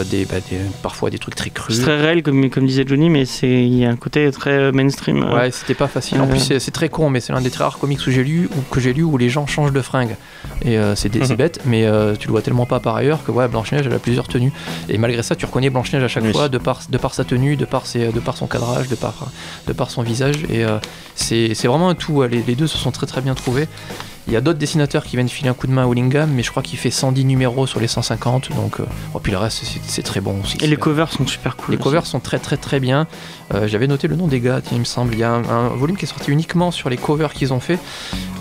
des, 0.10 0.26
bah, 0.26 0.36
des- 0.50 0.58
parfois 0.82 1.10
des 1.10 1.20
trucs 1.20 1.36
très 1.36 1.50
crus. 1.50 1.76
C'est 1.78 1.82
très 1.84 1.98
réel, 2.00 2.24
comme, 2.24 2.50
comme 2.50 2.66
disait 2.66 2.84
Johnny, 2.86 3.10
mais 3.10 3.26
c'est 3.26 3.48
il 3.50 3.76
y 3.76 3.86
a 3.86 3.90
un 3.90 3.96
côté 3.96 4.30
très 4.32 4.72
mainstream. 4.72 5.24
Ouais, 5.34 5.52
c'était 5.52 5.74
pas 5.76 5.88
facile. 5.88 6.20
En 6.22 6.28
plus, 6.28 6.40
c'est- 6.40 6.60
c'est 6.60 6.72
très 6.72 6.90
con, 6.90 7.10
mais 7.10 7.20
c'est 7.20 7.34
l'un 7.34 7.42
des 7.42 7.50
très 7.52 7.64
rares 7.70 7.80
comics 7.80 8.00
où 8.06 8.12
j'ai 8.12 8.24
lu, 8.24 8.50
ou 8.58 8.62
que 8.74 8.80
j'ai 8.80 8.94
lu 8.94 9.04
où 9.04 9.18
les 9.18 9.30
gens 9.30 9.46
changent 9.48 9.72
de 9.74 9.82
fringue. 9.82 10.16
Et 10.64 10.78
euh, 10.78 10.96
c'est 10.96 11.14
Mhm. 11.16 11.36
bête, 11.36 11.60
mais 11.66 11.86
euh, 11.86 12.16
tu 12.18 12.28
le 12.28 12.32
vois 12.32 12.42
tellement 12.42 12.66
pas 12.66 12.80
par 12.80 12.96
ailleurs 12.96 13.24
que 13.24 13.32
ouais, 13.32 13.48
Blanche-Neige, 13.48 13.86
elle 13.88 13.94
a 13.94 14.00
plusieurs 14.00 14.28
tenues. 14.28 14.52
Et 14.90 14.98
malgré 14.98 15.24
ça, 15.24 15.36
tu 15.36 15.46
reconnais 15.46 15.70
Blanche-Neige 15.70 16.04
à 16.04 16.08
chaque 16.08 16.24
Oui. 16.24 16.32
fois 16.32 16.50
de 16.50 16.58
par, 16.58 16.82
de 16.90 16.98
par 16.98 17.14
sa 17.14 17.24
tenue, 17.24 17.56
de 17.56 17.66
par, 17.66 17.86
ses, 17.86 18.12
de 18.12 18.20
par 18.20 18.36
son 18.38 18.48
cadrage, 18.48 18.88
de 18.88 18.96
par, 18.96 19.28
de 19.68 19.74
par 19.74 19.92
son 19.92 20.02
visage. 20.02 20.44
Et 20.50 20.64
euh, 20.66 20.78
c'est 21.16 21.54
vraiment 21.68 21.90
un 21.90 21.96
tout. 21.96 22.22
Les, 22.24 22.42
les 22.44 22.56
deux 22.56 22.68
se 22.68 22.78
sont 22.78 22.92
très 22.92 23.06
très 23.08 23.22
bien 23.22 23.36
trouvés. 23.36 23.68
Il 24.30 24.34
y 24.34 24.36
a 24.38 24.42
d'autres 24.42 24.60
dessinateurs 24.60 25.04
qui 25.04 25.16
viennent 25.16 25.28
filer 25.28 25.50
un 25.50 25.54
coup 25.56 25.66
de 25.66 25.72
main 25.72 25.84
à 25.84 25.88
Willingham, 25.88 26.30
mais 26.34 26.44
je 26.44 26.52
crois 26.52 26.62
qu'il 26.62 26.78
fait 26.78 26.92
110 26.92 27.26
numéros 27.26 27.66
sur 27.66 27.80
les 27.80 27.88
150. 27.88 28.52
Donc, 28.56 28.80
euh, 28.80 28.86
oh, 29.16 29.20
puis 29.20 29.32
le 29.32 29.40
reste, 29.40 29.64
c'est- 29.84 30.04
très 30.04 30.22
bon 30.22 30.40
aussi. 30.44 30.58
Et 30.62 30.68
les 30.68 30.78
covers 30.78 31.12
sont 31.12 31.26
super 31.28 31.56
cool. 31.58 31.72
les 31.72 31.78
aussi. 31.78 31.84
covers 31.84 32.06
sont 32.06 32.20
très 32.20 32.38
très 32.40 32.56
très 32.58 32.80
bien. 32.80 33.08
Euh, 33.56 33.68
J'avais 33.68 33.88
noté 33.88 34.08
le 34.08 34.16
nom 34.16 34.28
des 34.28 34.40
gars, 34.40 34.62
il 34.72 34.80
me 34.80 34.84
semble. 34.86 35.14
Il 35.14 35.20
y 35.20 35.24
a 35.24 35.32
un, 35.32 35.44
un 35.50 35.68
volume 35.70 35.98
qui 35.98 36.06
est 36.06 36.08
sorti 36.08 36.32
uniquement 36.32 36.70
sur 36.72 36.90
les 36.90 36.98
covers 36.98 37.34
qu'ils 37.34 37.54
ont 37.54 37.60
fait. 37.60 37.80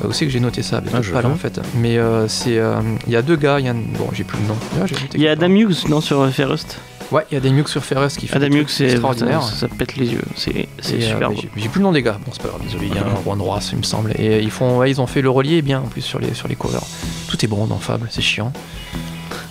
Euh, 0.04 0.08
où 0.08 0.12
c'est 0.12 0.26
que 0.26 0.30
j'ai 0.30 0.40
noté 0.40 0.62
ça? 0.62 0.82
Ah, 0.92 1.00
je 1.02 1.10
pas 1.10 1.22
là 1.22 1.28
en 1.30 1.36
fait. 1.36 1.58
Mais 1.74 1.96
euh, 1.98 2.28
c'est, 2.28 2.58
euh, 2.58 2.80
il 3.06 3.12
y 3.12 3.16
a 3.16 3.22
deux 3.22 3.36
gars. 3.36 3.58
Il 3.58 3.64
y 3.66 3.68
a, 3.68 3.72
un- 3.72 3.74
bon, 3.74 4.08
j'ai 4.12 4.24
plus 4.24 4.38
le 4.42 4.48
nom. 4.48 4.56
Ah, 4.80 4.84
Il 5.14 5.22
y 5.22 5.26
a 5.28 5.32
Adam 5.32 5.48
Hughes, 5.50 5.88
non, 5.88 6.00
sur 6.02 6.20
euh, 6.20 6.28
part. 6.30 6.76
Ouais, 7.10 7.24
il 7.30 7.34
y 7.34 7.36
a 7.38 7.40
des 7.40 7.50
Mux 7.50 7.66
sur 7.68 7.82
Ferris 7.84 8.14
qui 8.18 8.26
fait 8.26 8.36
Adam 8.36 8.48
des 8.48 8.56
Hughes, 8.56 8.64
trucs 8.66 8.70
c'est 8.70 8.90
extraordinaire. 8.90 9.42
ça, 9.42 9.54
ça 9.54 9.68
pète 9.68 9.96
les 9.96 10.08
yeux. 10.12 10.22
C'est 10.36 10.68
euh, 10.78 11.00
super 11.00 11.30
beau. 11.30 11.36
j'ai- 11.56 11.68
plus 11.68 11.78
le 11.78 11.84
nom 11.84 11.92
des 11.92 12.02
gars. 12.02 12.18
Bon, 12.24 12.30
c'est 12.32 12.42
pas 12.42 12.48
grave, 12.48 12.60
désolé. 12.62 12.88
Il 12.88 12.94
y 12.94 12.98
a 12.98 13.02
un 13.06 13.22
Juan 13.24 13.40
Roas, 13.40 13.66
il 13.72 13.78
me 13.78 13.82
semble. 13.82 14.12
Et 14.18 14.28
euh, 14.28 14.40
ils 14.40 14.50
font, 14.50 14.76
ouais, 14.78 14.90
ils 14.90 15.00
ont 15.00 15.06
fait 15.06 15.22
le 15.22 15.30
relier 15.30 15.62
bien 15.62 15.80
en 15.80 15.86
plus 15.86 16.02
sur 16.02 16.18
les 16.18 16.34
sur 16.34 16.48
les 16.48 16.54
covers. 16.56 16.82
Tout 17.28 17.42
est 17.42 17.48
bon 17.48 17.66
dans 17.66 17.78
Fable, 17.78 18.08
c'est 18.10 18.20
chiant. 18.20 18.52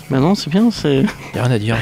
Bah 0.10 0.20
non, 0.20 0.36
c'est 0.36 0.50
bien. 0.50 0.72
c'est- 0.72 1.02
Il 1.34 1.36
y 1.36 1.40
a 1.40 1.44
rien 1.44 1.52
à 1.56 1.60
dire. 1.60 1.76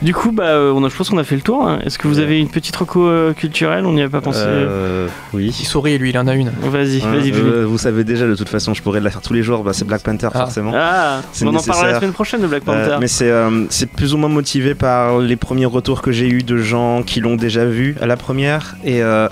Du 0.00 0.14
coup, 0.14 0.30
bah, 0.30 0.44
euh, 0.44 0.72
on 0.74 0.84
a, 0.84 0.88
je 0.88 0.94
pense 0.96 1.10
qu'on 1.10 1.18
a 1.18 1.24
fait 1.24 1.34
le 1.34 1.40
tour. 1.42 1.66
hein. 1.66 1.80
Est-ce 1.84 1.98
que 1.98 2.06
vous 2.06 2.18
Ouais. 2.18 2.22
avez 2.22 2.38
une 2.38 2.48
petite 2.48 2.76
reco 2.76 3.06
euh, 3.08 3.32
culturelle? 3.32 3.84
On 3.86 3.92
n'y 3.92 4.00
avait 4.02 4.10
pas 4.10 4.20
pensé. 4.20 4.38
Euh, 4.44 5.08
oui. 5.32 5.54
Il 5.60 5.66
sourit, 5.66 5.98
lui, 5.98 6.10
il 6.10 6.18
en 6.18 6.28
a 6.28 6.34
une. 6.34 6.50
Vas-y, 6.62 7.02
Hein, 7.02 7.10
vas-y, 7.12 7.32
euh, 7.32 7.64
vous 7.66 7.78
savez 7.78 8.04
déjà 8.04 8.26
de 8.26 8.36
toute 8.36 8.48
façon, 8.48 8.72
je 8.72 8.82
pourrais 8.82 9.00
la 9.00 9.10
faire 9.10 9.20
tous 9.20 9.32
les 9.32 9.42
jours. 9.42 9.64
Bah, 9.64 9.72
c'est 9.72 9.84
Black 9.84 10.02
Panther 10.02 10.28
Ah. 10.32 10.38
forcément. 10.38 10.72
Ah, 10.76 11.22
c'est 11.32 11.44
on 11.44 11.48
en 11.48 11.52
parlera 11.54 11.66
la 11.74 11.82
nécessaire. 11.82 12.00
semaine 12.00 12.12
prochaine 12.12 12.40
de 12.42 12.46
Black 12.46 12.62
Euh, 12.68 12.84
Panther. 12.84 12.96
mais 13.00 13.08
c'est 13.08 13.30
euh, 13.30 13.64
c'est 13.68 13.90
plus 13.90 14.14
ou 14.14 14.18
moins 14.18 14.28
motivé 14.30 14.74
par 14.76 15.18
les 15.18 15.36
premiers 15.36 15.66
retours 15.66 16.02
que 16.02 16.12
j'ai 16.12 16.28
eu 16.28 16.42
de 16.44 16.56
gens 16.58 17.02
qui 17.02 17.20
l'ont 17.20 17.36
déjà 17.36 17.64
vu 17.64 17.96
à 18.00 18.06
la 18.06 18.16
première 18.16 18.76
et 18.84 19.02
euh, 19.02 19.28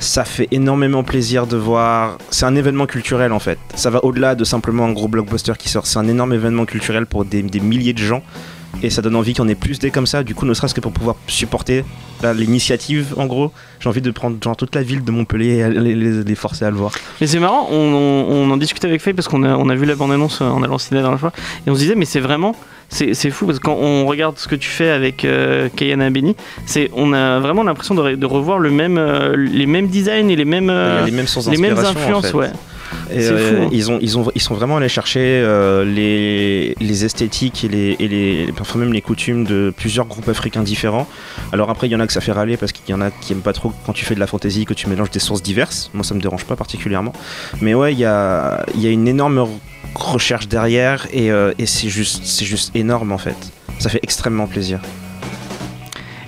ça 0.00 0.24
fait 0.24 0.48
énormément 0.50 1.02
plaisir 1.02 1.46
de 1.46 1.56
voir. 1.56 2.18
C'est 2.30 2.46
un 2.46 2.56
événement 2.56 2.86
culturel 2.86 3.32
en 3.32 3.38
fait. 3.38 3.58
Ça 3.74 3.90
va 3.90 4.04
au-delà 4.04 4.34
de 4.34 4.44
simplement 4.44 4.84
un 4.84 4.92
gros 4.92 5.08
blockbuster 5.08 5.54
qui 5.58 5.68
sort. 5.68 5.86
C'est 5.86 5.98
un 5.98 6.08
énorme 6.08 6.32
événement 6.32 6.64
culturel 6.66 7.06
pour 7.06 7.24
des, 7.24 7.42
milliers 7.42 7.92
de 7.92 7.98
gens 7.98 8.22
et 8.82 8.90
ça 8.90 9.02
donne 9.02 9.16
envie 9.16 9.32
qu'il 9.32 9.42
y 9.42 9.46
en 9.46 9.48
ait 9.48 9.54
plus 9.54 9.78
des 9.78 9.90
comme 9.90 10.06
ça. 10.06 10.22
Du 10.22 10.34
coup, 10.34 10.46
ne 10.46 10.54
serait-ce 10.54 10.74
que 10.74 10.80
pour 10.80 10.92
pouvoir 10.92 11.16
supporter 11.26 11.84
l'initiative 12.22 13.14
en 13.16 13.26
gros. 13.26 13.52
J'ai 13.80 13.88
envie 13.88 14.00
de 14.00 14.10
prendre 14.10 14.36
genre 14.42 14.56
toute 14.56 14.74
la 14.74 14.82
ville 14.82 15.04
de 15.04 15.10
Montpellier 15.10 15.58
et 15.58 15.68
les, 15.70 16.34
forcer 16.34 16.64
à 16.64 16.70
le 16.70 16.76
voir. 16.76 16.92
Mais 17.20 17.26
c'est 17.26 17.38
marrant, 17.38 17.68
on, 17.70 18.50
en 18.50 18.56
discutait 18.56 18.88
avec 18.88 19.00
Faye 19.00 19.14
parce 19.14 19.28
qu'on 19.28 19.42
a, 19.42 19.74
vu 19.74 19.84
la 19.84 19.94
bande-annonce 19.94 20.40
en 20.40 20.62
allant 20.62 20.76
au 20.76 20.94
la 20.94 21.00
dernière 21.02 21.20
fois 21.20 21.32
et 21.66 21.70
on 21.70 21.74
se 21.74 21.80
disait, 21.80 21.94
mais 21.94 22.04
c'est 22.06 22.20
vraiment. 22.20 22.54
C'est 22.88 23.30
fou 23.30 23.46
parce 23.46 23.58
que 23.58 23.64
quand 23.64 23.76
on 23.76 24.06
regarde 24.06 24.38
ce 24.38 24.46
que 24.46 24.54
tu 24.54 24.68
fais 24.68 24.88
avec 24.90 25.24
euh, 25.24 25.68
Kayana 25.74 26.10
Benny, 26.10 26.36
c'est 26.64 26.90
on 26.94 27.12
a 27.12 27.40
vraiment 27.40 27.64
l'impression 27.64 27.94
de, 27.94 28.00
re- 28.02 28.16
de 28.16 28.26
revoir 28.26 28.58
le 28.60 28.70
même, 28.70 28.98
euh, 28.98 29.34
les 29.36 29.66
mêmes 29.66 29.88
designs 29.88 30.28
et 30.28 30.36
les 30.36 30.44
mêmes, 30.44 30.70
euh, 30.70 31.04
les 31.04 31.10
mêmes 31.10 31.26
sources 31.26 31.48
les 31.48 31.56
mêmes 31.56 31.74
d'inspiration, 31.74 31.98
en 31.98 32.18
influences, 32.18 32.26
fait. 32.30 32.36
ouais. 32.36 32.50
Et, 33.12 33.24
euh, 33.24 33.38
fou, 33.38 33.62
hein. 33.64 33.68
ils, 33.72 33.90
ont, 33.90 33.98
ils, 34.00 34.18
ont, 34.18 34.30
ils 34.36 34.40
sont 34.40 34.54
vraiment 34.54 34.76
allés 34.76 34.88
chercher 34.88 35.20
euh, 35.20 35.84
les, 35.84 36.76
les 36.78 37.04
esthétiques 37.04 37.64
et, 37.64 37.68
les, 37.68 37.96
et 37.98 38.06
les, 38.06 38.52
parfois 38.56 38.80
même 38.80 38.92
les 38.92 39.00
coutumes 39.02 39.44
de 39.44 39.72
plusieurs 39.76 40.06
groupes 40.06 40.28
africains 40.28 40.62
différents. 40.62 41.08
Alors 41.52 41.70
après, 41.70 41.88
il 41.88 41.90
y 41.90 41.96
en 41.96 42.00
a 42.00 42.06
que 42.06 42.12
ça 42.12 42.20
fait 42.20 42.30
râler 42.32 42.56
parce 42.56 42.70
qu'il 42.70 42.88
y 42.88 42.94
en 42.96 43.00
a 43.00 43.10
qui 43.10 43.32
aiment 43.32 43.40
pas 43.40 43.52
trop 43.52 43.72
quand 43.84 43.92
tu 43.92 44.04
fais 44.04 44.14
de 44.14 44.20
la 44.20 44.28
fantaisie 44.28 44.64
que 44.64 44.74
tu 44.74 44.88
mélanges 44.88 45.10
des 45.10 45.18
sources 45.18 45.42
diverses. 45.42 45.90
Moi, 45.92 46.04
ça 46.04 46.14
me 46.14 46.20
dérange 46.20 46.44
pas 46.44 46.54
particulièrement. 46.54 47.12
Mais 47.60 47.74
ouais, 47.74 47.92
il 47.92 47.98
y 47.98 48.04
a, 48.04 48.64
il 48.76 48.80
y 48.82 48.86
a 48.86 48.90
une 48.90 49.08
énorme 49.08 49.48
recherche 49.94 50.48
derrière 50.48 51.06
et, 51.12 51.30
euh, 51.30 51.52
et 51.58 51.66
c'est 51.66 51.88
juste, 51.88 52.24
c'est 52.24 52.44
juste 52.44 52.74
énorme 52.74 53.12
en 53.12 53.18
fait. 53.18 53.36
Ça 53.78 53.88
fait 53.88 54.00
extrêmement 54.02 54.46
plaisir. 54.46 54.80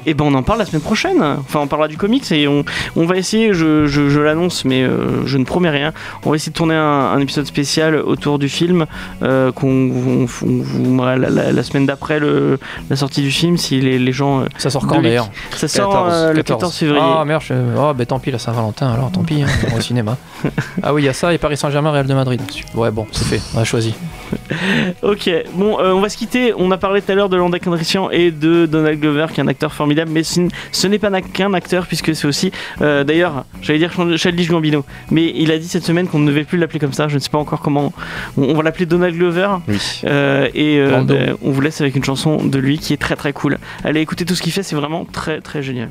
Et 0.07 0.15
ben 0.15 0.25
on 0.25 0.35
en 0.35 0.43
parle 0.43 0.61
la 0.61 0.65
semaine 0.67 0.81
prochaine. 0.83 1.21
Enfin, 1.23 1.61
on 1.61 1.67
parlera 1.67 1.89
du 1.89 1.97
comics 1.97 2.31
et 2.33 2.47
on, 2.49 2.65
on 2.95 3.05
va 3.07 3.17
essayer, 3.17 3.53
je, 3.53 3.87
je- 3.87 4.09
je 4.09 4.21
l'annonce, 4.21 4.65
mais 4.65 4.83
euh, 4.85 5.27
je 5.27 5.37
ne 5.37 5.45
promets 5.45 5.69
rien. 5.71 5.93
On 6.25 6.31
va 6.31 6.37
essayer 6.37 6.53
de 6.53 6.57
tourner 6.57 6.75
un, 6.77 6.81
un 6.81 7.19
épisode 7.21 7.47
spécial 7.47 7.97
autour 7.97 8.39
du 8.39 8.49
film 8.49 8.87
euh, 9.23 9.51
qu'on 9.53 9.67
on- 9.69 10.23
on 10.25 10.63
vous 10.63 11.03
la, 11.05 11.17
la- 11.17 11.53
la 11.53 11.63
semaine 11.63 11.87
d'après 11.87 12.21
la 12.21 12.97
sortie 12.97 13.21
du 13.23 13.31
film, 13.31 13.57
si 13.57 13.81
les, 13.81 13.99
les 13.99 14.13
gens. 14.13 14.41
euh, 14.41 14.45
Ça 14.59 14.71
sort 14.71 14.87
quand 14.87 15.03
d'ailleurs 15.03 15.29
Ça 15.55 15.67
sort 15.69 15.93
14, 15.93 16.37
le 16.37 16.43
14 16.43 16.75
février. 16.77 17.03
Ah 17.03 17.25
merde, 17.25 17.43
je... 17.45 17.55
oh, 17.77 17.93
ben 17.95 18.07
tant 18.07 18.19
pis, 18.19 18.31
la 18.31 18.39
Saint-Valentin, 18.39 18.93
alors 18.93 19.11
tant 19.11 19.23
pis, 19.25 19.43
hein, 19.43 19.47
on 19.67 19.71
va 19.73 19.77
au 19.79 19.81
cinéma. 19.81 20.17
Ah 20.83 20.95
oui, 20.95 21.03
il 21.03 21.07
y 21.07 21.09
a 21.09 21.13
ça 21.13 21.35
et 21.35 21.39
Paris 21.39 21.57
Saint-Germain, 21.57 21.91
Real 21.91 22.07
de 22.07 22.15
Madrid. 22.15 22.41
Ouais, 22.75 22.91
bon, 22.91 23.07
c'est 23.11 23.25
fait, 23.25 23.41
on 23.57 23.59
a 23.61 23.65
choisi. 23.65 23.95
Ok, 25.03 25.31
bon, 25.55 25.79
euh, 25.79 25.93
on 25.93 26.01
va 26.01 26.09
se 26.09 26.17
quitter. 26.17 26.53
On 26.57 26.71
a 26.71 26.77
parlé 26.77 27.03
tout 27.03 27.13
à 27.13 27.15
l'heure 27.15 27.29
de 27.29 27.37
Landa 27.37 27.59
Calrissian 27.59 28.11
et 28.11 28.31
de 28.31 28.67
Donald 28.67 28.99
Glover, 29.01 29.27
qui 29.33 29.41
est 29.41 29.43
un 29.45 29.49
acteur 29.49 29.73
formidable, 29.73 30.11
mais 30.13 30.23
ce 30.25 30.87
n'est 30.87 30.99
pas 30.99 31.11
qu'un 31.21 31.55
acteur, 31.55 31.87
puisque 31.87 32.15
c'est 32.15 32.27
aussi. 32.27 32.53
euh, 32.81 33.05
D'ailleurs, 33.05 33.45
j'allais 33.63 33.79
dire 33.79 33.93
Childish 34.17 34.49
Gambino, 34.49 34.85
mais 35.11 35.33
il 35.35 35.51
a 35.53 35.59
dit 35.59 35.69
cette 35.69 35.85
semaine 35.85 36.09
qu'on 36.09 36.19
ne 36.19 36.27
devait 36.27 36.45
plus 36.45 36.59
l'appeler 36.59 36.79
comme 36.79 36.93
ça. 36.93 37.09
Je 37.09 37.15
ne 37.15 37.19
sais 37.21 37.31
pas 37.31 37.39
encore 37.39 37.61
comment. 37.61 37.93
On, 38.37 38.55
va 38.55 38.63
l'appeler 38.63 38.87
Donald 38.87 39.15
Glover. 39.15 39.49
Oui. 39.69 39.79
euh, 40.05 40.49
et 40.55 40.81
on 41.43 41.51
vous 41.51 41.61
laisse 41.61 41.81
avec 41.81 41.97
une 41.97 42.05
chanson 42.05 42.45
de 42.45 42.59
lui 42.59 42.79
qui 42.79 42.93
est 42.93 42.97
très 42.99 43.17
très 43.17 43.33
cool. 43.33 43.59
Allez 43.85 44.01
écouter 44.01 44.25
tout 44.25 44.35
ce 44.35 44.43
qu'il 44.43 44.53
fait, 44.53 44.63
c'est 44.63 44.77
vraiment 44.77 45.05
très 45.05 45.41
très 45.41 45.63
génial. 45.63 45.91